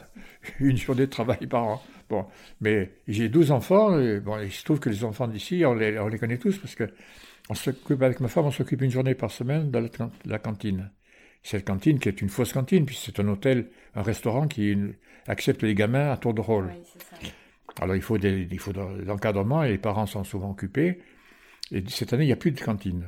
une 0.59 0.77
journée 0.77 1.05
de 1.05 1.11
travail 1.11 1.45
par 1.47 1.63
an. 1.63 1.83
Bon, 2.09 2.25
mais 2.59 2.91
j'ai 3.07 3.29
12 3.29 3.51
enfants. 3.51 3.99
Et, 3.99 4.19
bon, 4.19 4.39
il 4.39 4.51
se 4.51 4.63
trouve 4.63 4.79
que 4.79 4.89
les 4.89 5.03
enfants 5.03 5.27
d'ici, 5.27 5.63
on 5.65 5.73
les, 5.73 5.97
on 5.99 6.07
les 6.07 6.17
connaît 6.17 6.37
tous 6.37 6.57
parce 6.57 6.75
que 6.75 6.89
on 7.49 7.53
s'occupe 7.53 8.01
avec 8.01 8.19
ma 8.19 8.27
femme, 8.27 8.45
on 8.45 8.51
s'occupe 8.51 8.81
une 8.81 8.91
journée 8.91 9.15
par 9.15 9.31
semaine 9.31 9.71
de 9.71 9.89
la, 10.25 10.39
cantine. 10.39 10.89
Cette 11.43 11.65
cantine 11.65 11.99
qui 11.99 12.07
est 12.07 12.21
une 12.21 12.29
fausse 12.29 12.53
cantine, 12.53 12.85
puis 12.85 12.95
c'est 12.95 13.19
un 13.19 13.27
hôtel, 13.27 13.67
un 13.95 14.03
restaurant 14.03 14.47
qui 14.47 14.77
accepte 15.27 15.63
les 15.63 15.75
gamins 15.75 16.11
à 16.11 16.17
tour 16.17 16.33
de 16.33 16.41
rôle. 16.41 16.69
Alors 17.81 17.95
il 17.95 18.01
faut, 18.01 18.17
des, 18.17 18.47
il 18.49 18.59
faut 18.59 18.73
de 18.73 19.03
l'encadrement 19.05 19.63
et 19.63 19.69
les 19.69 19.77
parents 19.77 20.05
sont 20.05 20.23
souvent 20.23 20.51
occupés. 20.51 20.99
Et 21.71 21.83
cette 21.87 22.13
année, 22.13 22.23
il 22.23 22.27
n'y 22.27 22.33
a 22.33 22.37
plus 22.37 22.51
de 22.51 22.59
cantine. 22.59 23.05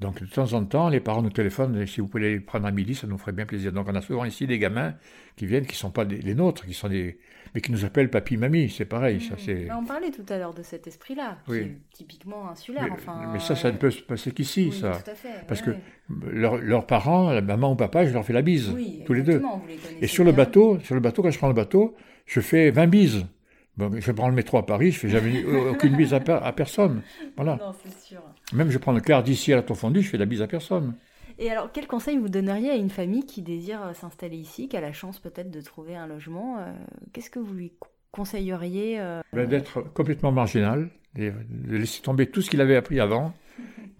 Donc 0.00 0.22
de 0.22 0.26
temps 0.26 0.54
en 0.54 0.64
temps, 0.64 0.88
les 0.88 1.00
parents 1.00 1.20
nous 1.20 1.30
téléphonent, 1.30 1.86
si 1.86 2.00
vous 2.00 2.08
pouvez 2.08 2.30
les 2.30 2.40
prendre 2.40 2.66
à 2.66 2.70
midi, 2.70 2.94
ça 2.94 3.06
nous 3.06 3.18
ferait 3.18 3.32
bien 3.32 3.44
plaisir. 3.44 3.70
Donc 3.70 3.86
on 3.86 3.94
a 3.94 4.00
souvent 4.00 4.24
ici 4.24 4.46
des 4.46 4.58
gamins 4.58 4.94
qui 5.36 5.44
viennent, 5.44 5.66
qui 5.66 5.74
ne 5.74 5.76
sont 5.76 5.90
pas 5.90 6.04
les 6.04 6.34
nôtres, 6.34 6.64
qui 6.64 6.72
sont 6.72 6.88
des, 6.88 7.18
mais 7.54 7.60
qui 7.60 7.70
nous 7.70 7.84
appellent 7.84 8.08
papy, 8.08 8.38
mamie, 8.38 8.70
c'est 8.70 8.86
pareil. 8.86 9.20
Ça, 9.20 9.34
c'est... 9.38 9.68
on 9.70 9.84
parlait 9.84 10.10
tout 10.10 10.24
à 10.28 10.38
l'heure 10.38 10.54
de 10.54 10.62
cet 10.62 10.86
esprit-là, 10.86 11.38
oui. 11.48 11.72
typiquement 11.92 12.48
insulaire. 12.48 12.84
Mais, 12.84 12.92
enfin, 12.92 13.30
mais 13.32 13.40
ça, 13.40 13.56
ça 13.56 13.70
ne 13.72 13.76
peut 13.76 13.90
se 13.90 14.02
passer 14.02 14.32
qu'ici, 14.32 14.72
ça. 14.72 14.98
Parce 15.46 15.60
que 15.60 15.72
leurs 16.08 16.86
parents, 16.86 17.30
la 17.30 17.42
maman 17.42 17.72
ou 17.72 17.76
papa, 17.76 18.06
je 18.06 18.12
leur 18.12 18.24
fais 18.24 18.32
la 18.32 18.42
bise, 18.42 18.74
tous 19.04 19.12
les 19.12 19.22
deux. 19.22 19.42
Et 20.00 20.06
sur 20.06 20.24
le 20.24 20.32
bateau, 20.32 20.78
sur 20.80 20.94
le 20.94 21.00
bateau, 21.00 21.22
quand 21.22 21.30
je 21.30 21.38
prends 21.38 21.48
le 21.48 21.54
bateau, 21.54 21.94
je 22.26 22.40
fais 22.40 22.70
20 22.70 22.86
bises 22.86 23.26
je 23.98 24.12
prends 24.12 24.28
le 24.28 24.34
métro 24.34 24.58
à 24.58 24.66
Paris, 24.66 24.92
je 24.92 24.98
fais 24.98 25.08
jamais 25.08 25.44
aucune 25.44 25.96
bise 25.96 26.14
à, 26.14 26.20
personne. 26.52 27.02
Voilà. 27.36 27.56
Non, 27.56 27.72
sûr. 28.02 28.22
Même 28.52 28.70
je 28.70 28.78
prends 28.78 28.92
le 28.92 29.00
car 29.00 29.22
d'ici 29.22 29.52
à 29.52 29.56
la 29.56 29.62
Tour 29.62 29.76
Fondue, 29.76 30.02
je 30.02 30.10
fais 30.10 30.18
la 30.18 30.26
bise 30.26 30.42
à 30.42 30.46
personne. 30.46 30.94
Et 31.40 31.50
alors, 31.50 31.70
quel 31.72 31.86
conseil 31.86 32.18
vous 32.18 32.28
donneriez 32.28 32.70
à 32.70 32.76
une 32.76 32.90
famille 32.90 33.24
qui 33.24 33.40
désire 33.40 33.82
euh, 33.82 33.94
s'installer 33.94 34.36
ici, 34.36 34.68
qui 34.68 34.76
a 34.76 34.80
la 34.82 34.92
chance 34.92 35.18
peut-être 35.18 35.50
de 35.50 35.60
trouver 35.62 35.96
un 35.96 36.06
logement 36.06 36.58
euh, 36.58 36.70
Qu'est-ce 37.12 37.30
que 37.30 37.38
vous 37.38 37.54
lui 37.54 37.72
conseilleriez 38.12 39.00
euh, 39.00 39.22
ben, 39.32 39.48
D'être 39.48 39.80
complètement 39.80 40.32
marginal, 40.32 40.90
de 41.14 41.32
laisser 41.66 42.02
tomber 42.02 42.26
tout 42.26 42.42
ce 42.42 42.50
qu'il 42.50 42.60
avait 42.60 42.76
appris 42.76 43.00
avant, 43.00 43.32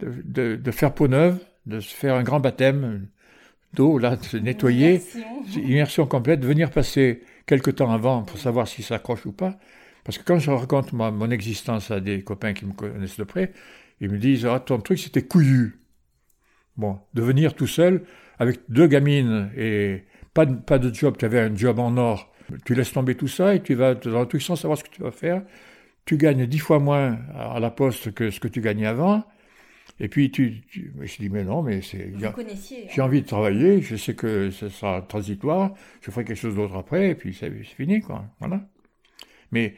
de, 0.01 0.71
faire 0.71 0.93
peau 0.93 1.09
neuve, 1.09 1.39
de 1.65 1.81
se 1.81 1.95
faire 1.95 2.15
un 2.15 2.23
grand 2.23 2.41
baptême 2.41 3.07
d'eau, 3.73 3.97
là, 3.97 4.17
de 4.17 4.25
se 4.25 4.37
nettoyer, 4.37 4.97
immersion. 4.97 5.63
immersion 5.63 6.07
complète, 6.07 6.41
de 6.41 6.47
venir 6.47 6.71
passer 6.71 7.23
quelque 7.51 7.73
temps 7.73 7.91
avant 7.91 8.23
pour 8.23 8.39
savoir 8.39 8.69
si 8.69 8.85
ça 8.85 8.95
accroche 8.97 9.27
ou 9.27 9.33
pas. 9.33 9.59
Parce 10.05 10.19
que 10.19 10.25
quand 10.25 10.39
je 10.39 10.51
raconte 10.53 10.93
mon 10.93 11.31
existence 11.31 11.91
à 11.91 12.01
des 12.01 12.23
copains 12.23 12.55
qui 12.55 12.65
me 12.65 12.73
connaissent 12.73 13.19
de 13.19 13.25
près, 13.25 13.53
ils 14.01 14.09
me 14.09 14.19
disent 14.19 14.47
Ah, 14.47 14.61
ton 14.61 14.79
truc, 14.81 14.99
c'était 15.01 15.23
couillu. 15.23 15.81
Bon, 16.77 17.01
de 17.13 17.23
venir 17.23 17.55
tout 17.55 17.67
seul, 17.67 18.05
avec 18.39 18.61
deux 18.69 18.87
gamines 18.87 19.51
et 19.57 20.05
pas 20.33 20.47
de, 20.47 20.55
pas 20.55 20.79
de 20.79 20.95
job, 20.95 21.17
tu 21.19 21.25
avais 21.25 21.41
un 21.41 21.55
job 21.55 21.81
en 21.81 21.97
or, 21.97 22.33
tu 22.65 22.75
laisses 22.75 22.93
tomber 22.93 23.17
tout 23.17 23.29
ça 23.29 23.55
et 23.55 23.61
tu 23.63 23.75
vas 23.75 23.95
dans 23.95 24.17
un 24.17 24.27
truc 24.27 24.43
sans 24.43 24.57
savoir 24.57 24.79
ce 24.79 24.85
que 24.85 24.91
tu 24.91 25.03
vas 25.03 25.11
faire. 25.11 25.43
Tu 26.07 26.17
gagnes 26.17 26.47
dix 26.47 26.59
fois 26.61 26.79
moins 26.79 27.19
à 27.35 27.61
la 27.61 27.71
poste 27.71 28.13
que 28.15 28.31
ce 28.31 28.41
que 28.41 28.49
tu 28.49 28.61
gagnais 28.61 28.87
avant. 28.87 29.25
Et 30.01 30.09
puis 30.09 30.31
tu, 30.31 30.63
tu 30.67 30.93
je 31.03 31.17
dis 31.19 31.29
mais 31.29 31.45
non, 31.45 31.63
mais 31.63 31.83
c'est. 31.83 32.13
J'ai 32.89 33.03
envie 33.03 33.21
de 33.21 33.27
travailler, 33.27 33.83
je 33.83 33.97
sais 33.97 34.15
que 34.15 34.51
ce 34.51 34.71
sera 34.71 35.03
transitoire, 35.03 35.75
je 36.01 36.11
ferai 36.11 36.25
quelque 36.25 36.39
chose 36.39 36.57
d'autre 36.57 36.75
après, 36.75 37.11
et 37.11 37.15
puis 37.15 37.35
c'est 37.35 37.51
fini 37.63 38.01
quoi. 38.01 38.25
Voilà. 38.39 38.67
Mais 39.53 39.75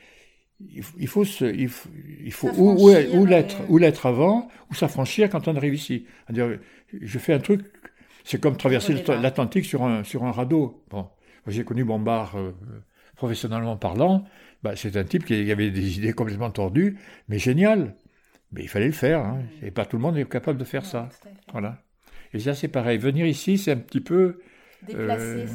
il, 0.61 0.85
il 0.99 1.09
faut 1.09 1.25
se, 1.25 1.45
il, 1.45 1.69
faut 1.69 2.49
ou, 2.57 2.89
ou 2.89 3.27
l'être, 3.27 3.57
ou 3.69 3.79
l'être 3.79 4.07
avant, 4.07 4.49
ou 4.71 4.75
s'affranchir 4.75 5.29
quand 5.29 5.49
on 5.49 5.57
arrive 5.57 5.75
ici. 5.75 6.07
-dire, 6.31 6.59
je 6.93 7.19
fais 7.19 7.33
un 7.35 7.41
truc, 7.41 7.63
c'est 8.23 8.41
comme 8.41 8.57
traverser 8.57 8.95
l'Atlantique 9.09 9.65
sur 9.65 9.83
un 9.83 10.05
sur 10.05 10.23
un 10.23 10.31
radeau. 10.31 10.85
Bon, 10.91 11.09
j'ai 11.49 11.65
connu 11.65 11.85
Bombard 11.85 12.37
euh, 12.37 12.53
professionnellement 13.17 13.77
parlant. 13.77 14.25
Bah, 14.63 14.77
c'est 14.77 14.97
un 14.97 15.05
type 15.05 15.25
qui 15.25 15.51
avait 15.51 15.73
des 15.73 15.99
idées 15.99 16.13
complètement 16.13 16.51
tordues, 16.51 16.97
mais 17.29 17.41
génial. 17.41 17.97
Mais 18.53 18.63
il 18.63 18.69
fallait 18.69 18.87
le 18.87 18.93
faire, 18.93 19.21
hein. 19.21 19.41
et 19.63 19.71
pas 19.71 19.87
tout 19.87 19.97
le 19.97 20.03
monde 20.03 20.19
est 20.19 20.29
capable 20.29 20.59
de 20.59 20.65
faire 20.65 20.85
ça. 20.85 21.09
Voilà. 21.53 21.83
Et 22.35 22.39
ça, 22.39 22.55
c'est 22.55 22.69
pareil. 22.69 22.99
Venir 22.99 23.27
ici, 23.27 23.59
c'est 23.59 23.73
un 23.73 23.77
petit 23.77 24.01
peu 24.01 24.41
déplacer. 24.87 25.47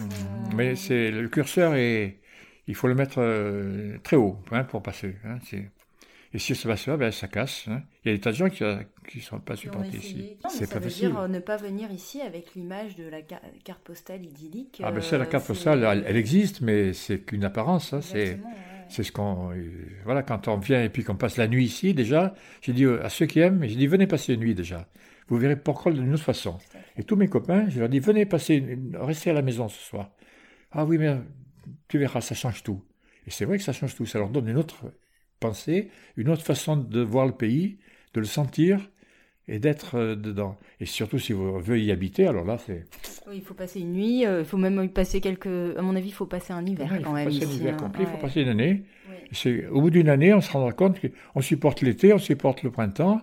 Mais 0.56 0.76
c'est 0.76 1.12
le 1.12 1.28
curseur 1.28 1.76
et 1.76 2.20
il 2.68 2.76
faut 2.76 2.88
le 2.88 2.96
mettre 2.96 4.00
très 4.04 4.16
haut 4.16 4.38
hein, 4.52 4.64
pour 4.64 4.82
passer. 4.82 5.16
Hein, 5.26 5.38
et 6.34 6.40
si 6.40 6.56
ça 6.56 6.68
passe 6.68 6.86
pas, 6.86 6.98
ben, 6.98 7.12
ça 7.12 7.28
casse. 7.28 7.66
Hein. 7.68 7.82
Il 8.04 8.10
y 8.10 8.14
a 8.14 8.18
des 8.18 8.22
tas 8.22 8.32
de 8.32 8.36
gens 8.36 8.50
qui 8.50 8.64
ne 8.64 9.22
sont 9.22 9.40
pas 9.40 9.56
supportés 9.56 9.98
ici. 9.98 10.38
C'est 10.50 10.70
pas 10.70 10.80
veut 10.80 10.90
dire 10.90 11.18
euh, 11.18 11.28
ne 11.28 11.40
pas 11.40 11.58
venir 11.58 11.90
ici 11.92 12.22
avec 12.22 12.54
l'image 12.54 12.96
de 12.96 13.08
la 13.08 13.22
carte 13.22 13.82
postale 13.84 14.26
idyllique. 14.26 14.82
Ah 14.84 14.92
ben 14.92 15.02
ça, 15.02 15.18
la 15.18 15.24
euh, 15.24 15.28
carte 15.28 15.48
postale, 15.48 15.84
elle, 16.06 16.18
existe, 16.18 16.62
mais 16.62 16.94
c'est 16.94 17.20
qu'une 17.20 17.46
apparence. 17.46 17.96
C'est 18.02 18.40
c'est 18.90 19.04
ce 19.04 19.12
qu'on 19.12 19.52
voilà 20.04 20.24
quand 20.24 20.48
on 20.48 20.58
vient 20.58 20.84
et 20.84 20.90
puis 20.90 21.04
qu'on 21.04 21.16
passe 21.16 21.38
la 21.38 21.48
nuit 21.48 21.66
ici 21.66 21.94
déjà. 21.94 22.34
J'ai 22.62 22.74
dit 22.74 22.86
à 22.86 23.10
ceux 23.10 23.26
qui 23.26 23.40
aiment, 23.40 23.64
j'ai 23.68 23.76
dit 23.76 23.88
venez 23.88 24.08
passer 24.08 24.34
une 24.34 24.42
nuit 24.42 24.56
déjà. 24.56 24.88
Vous 25.28 25.38
verrez 25.38 25.56
Porquerolles 25.58 25.96
d'une 25.96 26.14
autre 26.14 26.24
façon. 26.24 26.58
Et 26.96 27.04
tous 27.04 27.16
mes 27.16 27.28
copains, 27.28 27.70
je 27.70 27.80
leur 27.80 27.90
dis 27.90 28.00
venez 28.00 28.26
passer, 28.26 28.78
restez 28.94 29.32
à 29.32 29.34
la 29.34 29.42
maison 29.42 29.68
ce 29.68 29.80
soir. 29.80 30.12
Ah 30.72 30.86
oui 30.86 30.98
mais 30.98 31.18
tu 31.88 31.98
verras, 31.98 32.22
ça 32.22 32.36
change 32.36 32.64
tout. 32.64 32.84
Et 33.26 33.32
c'est 33.32 33.46
vrai 33.46 33.58
que 33.58 33.64
ça 33.64 33.74
change 33.74 33.96
tout. 33.96 34.06
Ça 34.06 34.20
leur 34.20 34.30
donne 34.30 34.48
une 34.48 34.58
autre 34.58 34.86
pensée, 35.40 35.90
une 36.16 36.30
autre 36.30 36.44
façon 36.44 36.78
de 36.78 37.02
voir 37.02 37.26
le 37.26 37.34
pays, 37.34 37.80
de 38.14 38.20
le 38.20 38.26
sentir 38.26 38.90
et 39.48 39.60
d'être 39.60 39.96
euh, 39.96 40.16
dedans. 40.16 40.58
Et 40.80 40.86
surtout 40.86 41.20
si 41.20 41.34
vous 41.34 41.60
voulez 41.60 41.82
y 41.82 41.92
habiter, 41.92 42.28
alors 42.28 42.46
là 42.46 42.58
c'est... 42.58 42.86
Oui, 43.28 43.36
il 43.38 43.42
faut 43.42 43.54
passer 43.54 43.80
une 43.80 43.94
nuit, 43.94 44.26
euh, 44.26 44.40
il 44.40 44.46
faut 44.46 44.58
même 44.58 44.84
y 44.84 44.90
passer 44.90 45.22
quelques... 45.22 45.48
À 45.48 45.82
mon 45.82 45.96
avis, 45.96 46.10
il 46.10 46.14
faut 46.14 46.26
passer 46.26 46.54
un 46.54 46.66
hiver 46.66 46.90
quand 47.04 47.14
même. 47.14 47.30
Il 47.30 47.40
faut 47.40 47.46
passer 47.46 47.54
un 47.54 47.58
hiver 47.58 47.74
hein. 47.74 47.78
complet, 47.78 48.04
il 48.04 48.10
faut 48.10 48.18
passer 48.18 48.42
une 48.42 48.50
année. 48.50 48.84
C'est 49.32 49.68
Au 49.68 49.82
bout 49.82 49.90
d'une 49.90 50.10
année, 50.10 50.34
on 50.34 50.42
se 50.42 50.52
rendra 50.52 50.72
compte 50.72 51.00
qu'on 51.02 51.42
supporte 51.42 51.82
l'été, 51.82 52.14
on 52.14 52.18
supporte 52.18 52.64
le 52.64 52.72
printemps, 52.72 53.22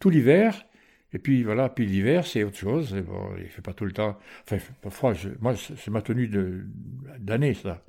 tout 0.00 0.10
l'hiver, 0.10 0.66
et 1.14 1.18
puis 1.18 1.44
voilà, 1.44 1.68
puis 1.68 1.86
l'hiver, 1.86 2.26
c'est 2.26 2.42
autre 2.42 2.56
chose. 2.56 2.92
bon, 2.92 3.36
il 3.36 3.44
ne 3.44 3.48
fait 3.48 3.62
pas 3.62 3.72
tout 3.72 3.84
le 3.84 3.92
temps. 3.92 4.18
Enfin, 4.42 4.56
parfois, 4.82 5.14
moi, 5.40 5.54
c'est 5.56 5.88
ma 5.88 6.02
tenue 6.02 6.28
d'année, 7.20 7.54
ça. 7.54 7.84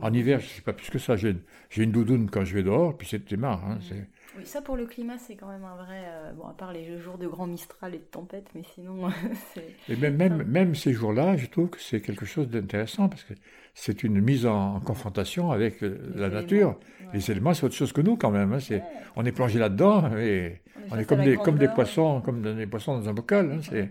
en 0.00 0.12
hiver, 0.12 0.40
je 0.40 0.46
ne 0.46 0.50
sais 0.50 0.62
pas 0.62 0.72
plus 0.72 0.90
que 0.90 0.98
ça. 0.98 1.14
J'ai 1.14 1.36
une 1.76 1.92
doudoune 1.92 2.28
quand 2.28 2.44
je 2.44 2.52
vais 2.52 2.64
dehors, 2.64 2.98
puis 2.98 3.06
c'est 3.08 3.32
marre. 3.36 3.64
Hein, 3.64 3.78
mm. 3.78 3.94
Oui, 4.36 4.46
ça 4.46 4.60
pour 4.62 4.76
le 4.76 4.86
climat, 4.86 5.18
c'est 5.18 5.36
quand 5.36 5.48
même 5.48 5.64
un 5.64 5.76
vrai. 5.76 6.02
Euh, 6.06 6.32
bon, 6.32 6.46
à 6.48 6.52
part 6.54 6.72
les 6.72 6.98
jours 6.98 7.18
de 7.18 7.26
grand 7.26 7.46
Mistral 7.46 7.94
et 7.94 7.98
de 7.98 8.04
tempête, 8.04 8.46
mais 8.54 8.62
sinon, 8.74 9.08
c'est. 9.54 9.76
Et 9.88 9.96
même, 9.96 10.16
même, 10.16 10.42
même 10.44 10.74
ces 10.74 10.92
jours-là, 10.92 11.36
je 11.36 11.46
trouve 11.46 11.70
que 11.70 11.80
c'est 11.80 12.00
quelque 12.00 12.26
chose 12.26 12.48
d'intéressant 12.48 13.08
parce 13.08 13.22
que 13.22 13.34
c'est 13.74 14.02
une 14.02 14.20
mise 14.20 14.46
en, 14.46 14.80
confrontation 14.80 15.52
avec 15.52 15.82
euh, 15.82 15.98
la 16.14 16.28
nature. 16.28 16.78
Les 17.12 17.30
éléments, 17.30 17.54
c'est 17.54 17.64
autre 17.64 17.74
chose 17.74 17.92
que 17.92 18.00
nous 18.00 18.16
quand 18.16 18.30
même. 18.30 18.52
Hein, 18.52 18.80
on 19.14 19.24
est 19.24 19.32
plongé 19.32 19.58
là-dedans 19.58 20.16
et 20.16 20.62
on 20.90 20.98
est, 20.98 21.04
comme, 21.04 21.22
des, 21.22 21.36
comme 21.36 21.58
des 21.58 21.68
poissons, 21.68 22.20
comme 22.20 22.56
des 22.56 22.66
poissons 22.66 22.98
dans 22.98 23.08
un 23.08 23.14
bocal. 23.14 23.52
Hein, 23.52 23.86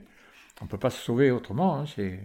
on 0.61 0.65
ne 0.65 0.69
peut 0.69 0.77
pas 0.77 0.89
se 0.89 1.01
sauver 1.01 1.31
autrement. 1.31 1.79
Hein, 1.79 1.85
c'est. 1.85 2.19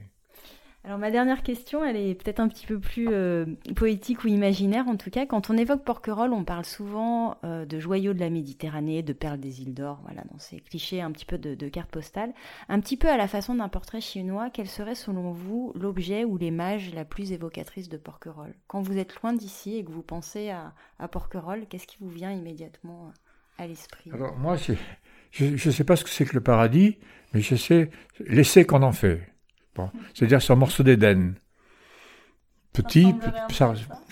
Alors 0.88 0.98
ma 0.98 1.10
dernière 1.10 1.42
question, 1.42 1.84
elle 1.84 1.96
est 1.96 2.14
peut-être 2.14 2.40
un 2.40 2.48
petit 2.48 2.64
peu 2.64 2.78
plus 2.78 3.08
euh, 3.10 3.44
poétique 3.76 4.24
ou 4.24 4.28
imaginaire 4.28 4.88
en 4.88 4.96
tout 4.96 5.10
cas. 5.10 5.26
Quand 5.26 5.50
on 5.50 5.58
évoque 5.58 5.84
Porquerolles, 5.84 6.32
on 6.32 6.44
parle 6.44 6.64
souvent 6.64 7.36
euh, 7.44 7.66
de 7.66 7.78
joyaux 7.78 8.14
de 8.14 8.20
la 8.20 8.30
Méditerranée, 8.30 9.02
de 9.02 9.12
perles 9.12 9.38
des 9.38 9.60
îles 9.60 9.74
d'or, 9.74 10.00
voilà, 10.04 10.22
dans 10.32 10.38
ces 10.38 10.60
clichés 10.60 11.02
un 11.02 11.10
petit 11.10 11.26
peu 11.26 11.36
de, 11.36 11.54
de 11.54 11.68
carte 11.68 11.90
postale. 11.90 12.32
Un 12.70 12.80
petit 12.80 12.96
peu 12.96 13.06
à 13.10 13.18
la 13.18 13.28
façon 13.28 13.54
d'un 13.54 13.68
portrait 13.68 14.00
chinois, 14.00 14.48
quel 14.50 14.66
serait 14.66 14.94
selon 14.94 15.30
vous 15.30 15.74
l'objet 15.74 16.24
ou 16.24 16.38
l'image 16.38 16.94
la 16.94 17.04
plus 17.04 17.32
évocatrice 17.32 17.90
de 17.90 17.98
Porquerolles? 17.98 18.54
Quand 18.66 18.80
vous 18.80 18.96
êtes 18.96 19.14
loin 19.20 19.34
d'ici 19.34 19.76
et 19.76 19.84
que 19.84 19.90
vous 19.90 20.00
pensez 20.00 20.48
à, 20.48 20.72
à 20.98 21.06
Porquerolles, 21.06 21.66
qu'est-ce 21.68 21.86
qui 21.86 21.98
vous 22.00 22.08
vient 22.08 22.32
immédiatement 22.32 23.12
à 23.58 23.66
l'esprit? 23.66 24.10
Alors 24.14 24.38
moi, 24.38 24.56
je 25.32 25.44
ne 25.44 25.56
sais 25.58 25.84
pas 25.84 25.96
ce 25.96 26.04
que 26.04 26.10
c'est 26.10 26.24
que 26.24 26.34
le 26.34 26.42
paradis, 26.42 26.96
mais 27.34 27.42
je 27.42 27.56
sais 27.56 27.90
l'essai 28.20 28.64
qu'on 28.64 28.82
en 28.82 28.92
fait. 28.92 29.20
C'est-à-dire 30.14 30.42
c'est 30.42 30.52
un 30.52 30.56
morceau 30.56 30.82
d'Éden. 30.82 31.34
Petit, 32.72 33.14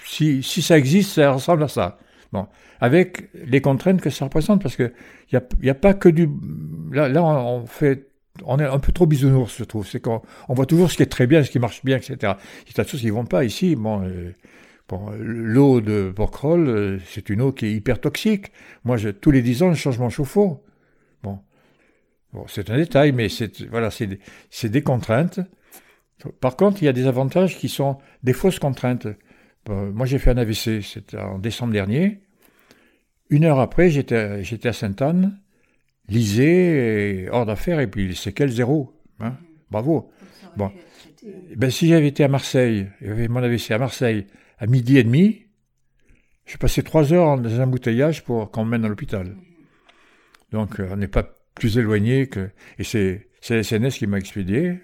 si, 0.04 0.42
si, 0.42 0.62
ça 0.62 0.78
existe, 0.78 1.12
ça 1.12 1.30
ressemble 1.30 1.62
à 1.62 1.68
ça. 1.68 1.98
Bon, 2.32 2.46
avec 2.80 3.30
les 3.34 3.60
contraintes 3.60 4.00
que 4.00 4.10
ça 4.10 4.24
représente, 4.24 4.62
parce 4.62 4.76
qu'il 4.76 4.92
n'y 5.32 5.38
a, 5.38 5.42
y 5.62 5.70
a 5.70 5.74
pas 5.74 5.94
que 5.94 6.08
du... 6.08 6.28
Là, 6.90 7.08
là 7.08 7.22
on, 7.22 7.66
fait... 7.66 8.08
On 8.44 8.58
est 8.58 8.64
un 8.64 8.78
peu 8.78 8.92
trop 8.92 9.06
bisounours, 9.06 9.56
je 9.56 9.64
trouve. 9.64 9.86
C'est 9.86 10.00
qu'on 10.00 10.20
on 10.48 10.54
voit 10.54 10.66
toujours 10.66 10.90
ce 10.90 10.96
qui 10.96 11.02
est 11.02 11.06
très 11.06 11.26
bien, 11.26 11.42
ce 11.42 11.50
qui 11.50 11.58
marche 11.58 11.84
bien, 11.84 11.96
etc. 11.96 12.16
Il 12.66 12.76
y 12.76 12.80
a 12.80 12.84
des 12.84 12.88
choses 12.88 13.00
qui 13.00 13.06
ne 13.06 13.12
vont 13.12 13.24
pas 13.24 13.44
ici. 13.44 13.76
Bon, 13.76 14.02
euh, 14.02 14.34
bon 14.88 15.10
l'eau 15.18 15.80
de 15.80 16.12
Porquerolles, 16.14 16.68
euh, 16.68 16.98
c'est 17.06 17.30
une 17.30 17.40
eau 17.40 17.52
qui 17.52 17.66
est 17.66 17.72
hyper 17.72 18.00
toxique. 18.00 18.52
Moi, 18.84 18.98
je, 18.98 19.08
tous 19.08 19.30
les 19.30 19.40
dix 19.42 19.62
ans, 19.62 19.72
je 19.72 19.78
change 19.78 19.98
mon 19.98 20.10
chauffe-eau. 20.10 20.65
Bon, 22.32 22.44
c'est 22.48 22.70
un 22.70 22.76
détail, 22.76 23.12
mais 23.12 23.28
c'est 23.28 23.62
voilà, 23.68 23.90
c'est 23.90 24.68
des 24.68 24.82
contraintes. 24.82 25.40
Par 26.40 26.56
contre, 26.56 26.82
il 26.82 26.86
y 26.86 26.88
a 26.88 26.92
des 26.92 27.06
avantages 27.06 27.56
qui 27.56 27.68
sont 27.68 27.98
des 28.22 28.32
fausses 28.32 28.58
contraintes. 28.58 29.06
moi, 29.68 30.06
j'ai 30.06 30.18
fait 30.18 30.30
un 30.30 30.38
AVC, 30.38 30.82
c'était 30.82 31.18
en 31.18 31.38
décembre 31.38 31.72
dernier. 31.72 32.20
Une 33.28 33.44
heure 33.44 33.60
après, 33.60 33.90
j'étais, 33.90 34.42
j'étais 34.44 34.68
à 34.68 34.72
Sainte-Anne, 34.72 35.38
lisé, 36.08 37.28
hors 37.30 37.46
d'affaires, 37.46 37.80
et 37.80 37.86
puis 37.86 38.14
séquelles 38.14 38.50
zéro. 38.50 38.92
Hein. 39.20 39.36
Bravo. 39.70 40.10
Bon. 40.56 40.70
Ben, 41.56 41.70
si 41.70 41.88
j'avais 41.88 42.08
été 42.08 42.24
à 42.24 42.28
Marseille, 42.28 42.88
j'avais 43.02 43.28
mon 43.28 43.42
AVC 43.42 43.72
à 43.72 43.78
Marseille 43.78 44.26
à 44.58 44.66
midi 44.66 44.96
et 44.96 45.04
demi, 45.04 45.46
je 46.44 46.56
passais 46.56 46.82
trois 46.82 47.12
heures 47.12 47.38
dans 47.38 47.60
un 47.60 47.64
embouteillage 47.64 48.24
pour 48.24 48.50
qu'on 48.50 48.64
me 48.64 48.70
mène 48.70 48.84
à 48.84 48.88
l'hôpital. 48.88 49.26
Mm. 49.26 49.36
Donc, 50.52 50.80
euh, 50.80 50.88
on 50.92 50.96
n'est 50.96 51.08
pas 51.08 51.35
plus 51.56 51.78
éloigné 51.78 52.28
que. 52.28 52.50
Et 52.78 52.84
c'est, 52.84 53.28
c'est 53.40 53.56
la 53.56 53.62
SNS 53.64 53.98
qui 53.98 54.06
m'a 54.06 54.18
expédié. 54.18 54.80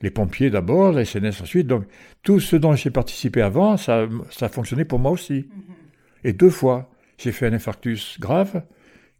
Les 0.00 0.10
pompiers 0.10 0.50
d'abord, 0.50 0.92
la 0.92 1.04
SNS 1.04 1.42
ensuite. 1.42 1.66
Donc, 1.66 1.84
tout 2.22 2.40
ce 2.40 2.56
dont 2.56 2.74
j'ai 2.74 2.90
participé 2.90 3.42
avant, 3.42 3.76
ça, 3.76 4.08
ça 4.30 4.46
a 4.46 4.48
fonctionné 4.48 4.84
pour 4.84 4.98
moi 4.98 5.10
aussi. 5.10 5.34
Mm-hmm. 5.34 6.24
Et 6.24 6.32
deux 6.32 6.50
fois, 6.50 6.90
j'ai 7.18 7.32
fait 7.32 7.46
un 7.46 7.52
infarctus 7.52 8.18
grave. 8.18 8.62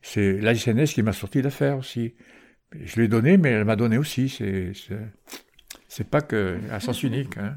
C'est 0.02 0.40
la 0.40 0.55
SNS 0.55 0.93
qui 0.94 1.02
m'a 1.02 1.12
sorti 1.12 1.43
d'affaire 1.43 1.78
aussi. 1.78 2.14
Je 2.73 3.01
l'ai 3.01 3.09
donné, 3.09 3.36
mais 3.36 3.51
elle 3.51 3.64
m'a 3.64 3.77
donné 3.77 3.98
aussi. 3.98 4.28
C'est, 4.28 4.73
c'est, 5.89 6.09
pas 6.09 6.20
que 6.20 6.59
à 6.70 6.81
sens 6.81 7.02
unique. 7.02 7.39
Hein. 7.39 7.56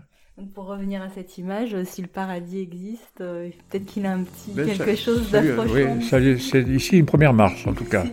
pour 0.56 0.66
revenir 0.66 1.02
à 1.02 1.10
cette 1.10 1.38
image, 1.38 1.76
si 1.84 2.02
le 2.02 2.08
paradis 2.08 2.60
existe, 2.60 3.22
euh, 3.22 3.50
peut-être 3.70 3.86
qu'il 3.86 4.06
a 4.06 4.14
un 4.14 4.24
petit 4.24 4.52
ben, 4.54 4.66
quelque 4.66 4.96
chose 4.96 5.30
d'approchant. 5.30 5.74
Oui, 5.74 6.40
c'est 6.40 6.62
ici 6.64 6.98
une 6.98 7.06
première 7.06 7.34
marche 7.34 7.68
en 7.68 7.74
tout 7.74 7.86
cas. 7.86 8.06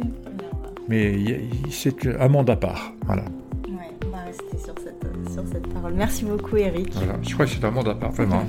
Mais 0.88 1.40
c'est 1.70 2.06
un 2.18 2.28
monde 2.28 2.50
à 2.50 2.56
part. 2.56 2.92
Voilà. 3.06 3.24
Merci 5.94 6.24
beaucoup, 6.24 6.56
Eric. 6.56 6.92
je 7.22 7.34
crois 7.34 7.46
que 7.46 7.52
c'est 7.52 7.64
un 7.64 7.70
monde 7.70 7.88
à 7.88 7.94
part, 7.94 8.12
vraiment. 8.12 8.44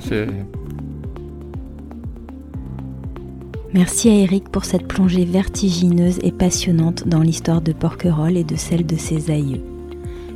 Merci 3.74 4.08
à 4.08 4.14
Eric 4.14 4.48
pour 4.48 4.64
cette 4.64 4.88
plongée 4.88 5.24
vertigineuse 5.24 6.18
et 6.22 6.32
passionnante 6.32 7.06
dans 7.06 7.20
l'histoire 7.20 7.60
de 7.60 7.72
Porquerolles 7.72 8.36
et 8.36 8.44
de 8.44 8.56
celle 8.56 8.86
de 8.86 8.96
ses 8.96 9.30
aïeux. 9.30 9.62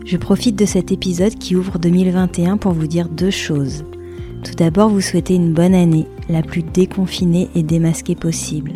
Je 0.05 0.17
profite 0.17 0.57
de 0.57 0.67
cet 0.67 0.93
épisode 0.93 1.35
qui 1.37 1.57
ouvre 1.57 1.79
2021 1.79 2.57
pour 2.57 2.73
vous 2.73 2.87
dire 2.87 3.09
deux 3.09 3.31
choses. 3.31 3.85
Tout 4.45 4.55
d'abord, 4.55 4.89
vous 4.89 5.01
souhaitez 5.01 5.35
une 5.35 5.55
bonne 5.55 5.75
année, 5.75 6.07
la 6.29 6.43
plus 6.43 6.63
déconfinée 6.63 7.49
et 7.55 7.63
démasquée 7.63 8.17
possible, 8.17 8.73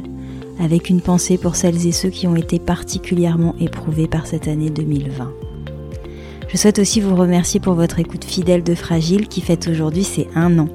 avec 0.59 0.91
une 0.91 1.01
pensée 1.01 1.39
pour 1.39 1.57
celles 1.57 1.87
et 1.87 1.93
ceux 1.93 2.11
qui 2.11 2.27
ont 2.27 2.37
été 2.37 2.59
particulièrement 2.59 3.55
éprouvés 3.61 4.09
par 4.09 4.27
cette 4.27 4.49
année 4.49 4.71
2020. 4.71 5.33
Je 6.49 6.57
souhaite 6.57 6.79
aussi 6.79 7.01
vous 7.01 7.17
remercier 7.17 7.61
pour 7.61 7.75
votre 7.75 7.99
écoute 7.99 8.25
fidèle 8.25 8.63
de 8.63 8.75
Fragile 8.75 9.29
qui 9.29 9.41
fête 9.41 9.69
aujourd'hui 9.69 10.05
ses 10.05 10.29
un 10.35 10.59
an. 10.59 10.69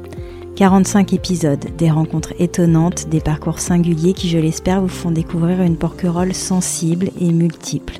45 0.56 1.14
épisodes, 1.14 1.66
des 1.78 1.90
rencontres 1.90 2.34
étonnantes, 2.40 3.08
des 3.10 3.22
parcours 3.22 3.60
singuliers 3.60 4.14
qui, 4.14 4.30
je 4.30 4.38
l'espère, 4.38 4.82
vous 4.82 4.90
font 4.90 5.12
découvrir 5.12 5.62
une 5.62 5.78
porquerolle 5.78 6.34
sensible 6.34 7.10
et 7.20 7.32
multiple, 7.32 8.00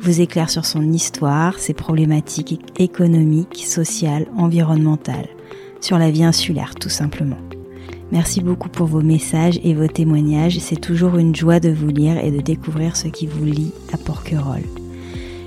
vous 0.00 0.20
éclaire 0.20 0.48
sur 0.48 0.64
son 0.64 0.92
histoire, 0.92 1.58
ses 1.58 1.74
problématiques 1.74 2.60
économiques, 2.78 3.64
sociales, 3.66 4.26
environnementales, 4.36 5.28
sur 5.80 5.98
la 5.98 6.10
vie 6.10 6.24
insulaire 6.24 6.74
tout 6.76 6.88
simplement. 6.88 7.38
Merci 8.10 8.40
beaucoup 8.40 8.70
pour 8.70 8.86
vos 8.86 9.02
messages 9.02 9.60
et 9.62 9.74
vos 9.74 9.86
témoignages, 9.86 10.58
c'est 10.60 10.80
toujours 10.80 11.16
une 11.18 11.36
joie 11.36 11.60
de 11.60 11.68
vous 11.68 11.88
lire 11.88 12.16
et 12.24 12.30
de 12.30 12.40
découvrir 12.40 12.96
ce 12.96 13.08
qui 13.08 13.26
vous 13.26 13.44
lie 13.44 13.72
à 13.92 13.98
Porquerolles. 13.98 14.64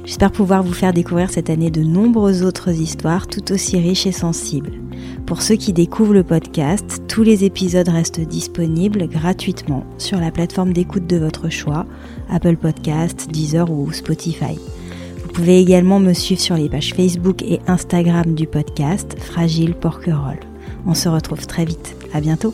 J'espère 0.06 0.32
pouvoir 0.32 0.62
vous 0.62 0.74
faire 0.74 0.94
découvrir 0.94 1.32
cette 1.32 1.50
année 1.50 1.72
de 1.72 1.82
nombreuses 1.82 2.44
autres 2.44 2.70
histoires 2.70 3.28
tout 3.28 3.52
aussi 3.52 3.78
riches 3.78 4.06
et 4.06 4.12
sensibles. 4.12 4.74
Pour 5.26 5.42
ceux 5.42 5.56
qui 5.56 5.74
découvrent 5.74 6.14
le 6.14 6.24
podcast, 6.24 7.02
tous 7.08 7.24
les 7.24 7.46
épisodes 7.46 7.88
restent 7.88 8.20
disponibles 8.20 9.08
gratuitement 9.08 9.84
sur 9.98 10.20
la 10.20 10.32
plateforme 10.32 10.74
d'écoute 10.74 11.08
de 11.08 11.18
votre 11.18 11.50
choix, 11.50 11.86
Apple 12.30 12.58
Podcast, 12.58 13.28
Deezer 13.32 13.72
ou 13.72 13.92
Spotify. 13.92 14.60
Vous 15.24 15.30
pouvez 15.32 15.60
également 15.60 16.00
me 16.00 16.14
suivre 16.14 16.42
sur 16.42 16.58
les 16.58 16.70
pages 16.70 16.94
Facebook 16.94 17.42
et 17.42 17.60
Instagram 17.68 18.36
du 18.36 18.48
podcast 18.48 19.16
Fragile 19.20 19.74
Porquerolles. 19.76 20.51
On 20.86 20.94
se 20.94 21.10
retrouve 21.10 21.46
très 21.48 21.66
vite. 21.66 21.96
À 22.14 22.22
bientôt. 22.22 22.54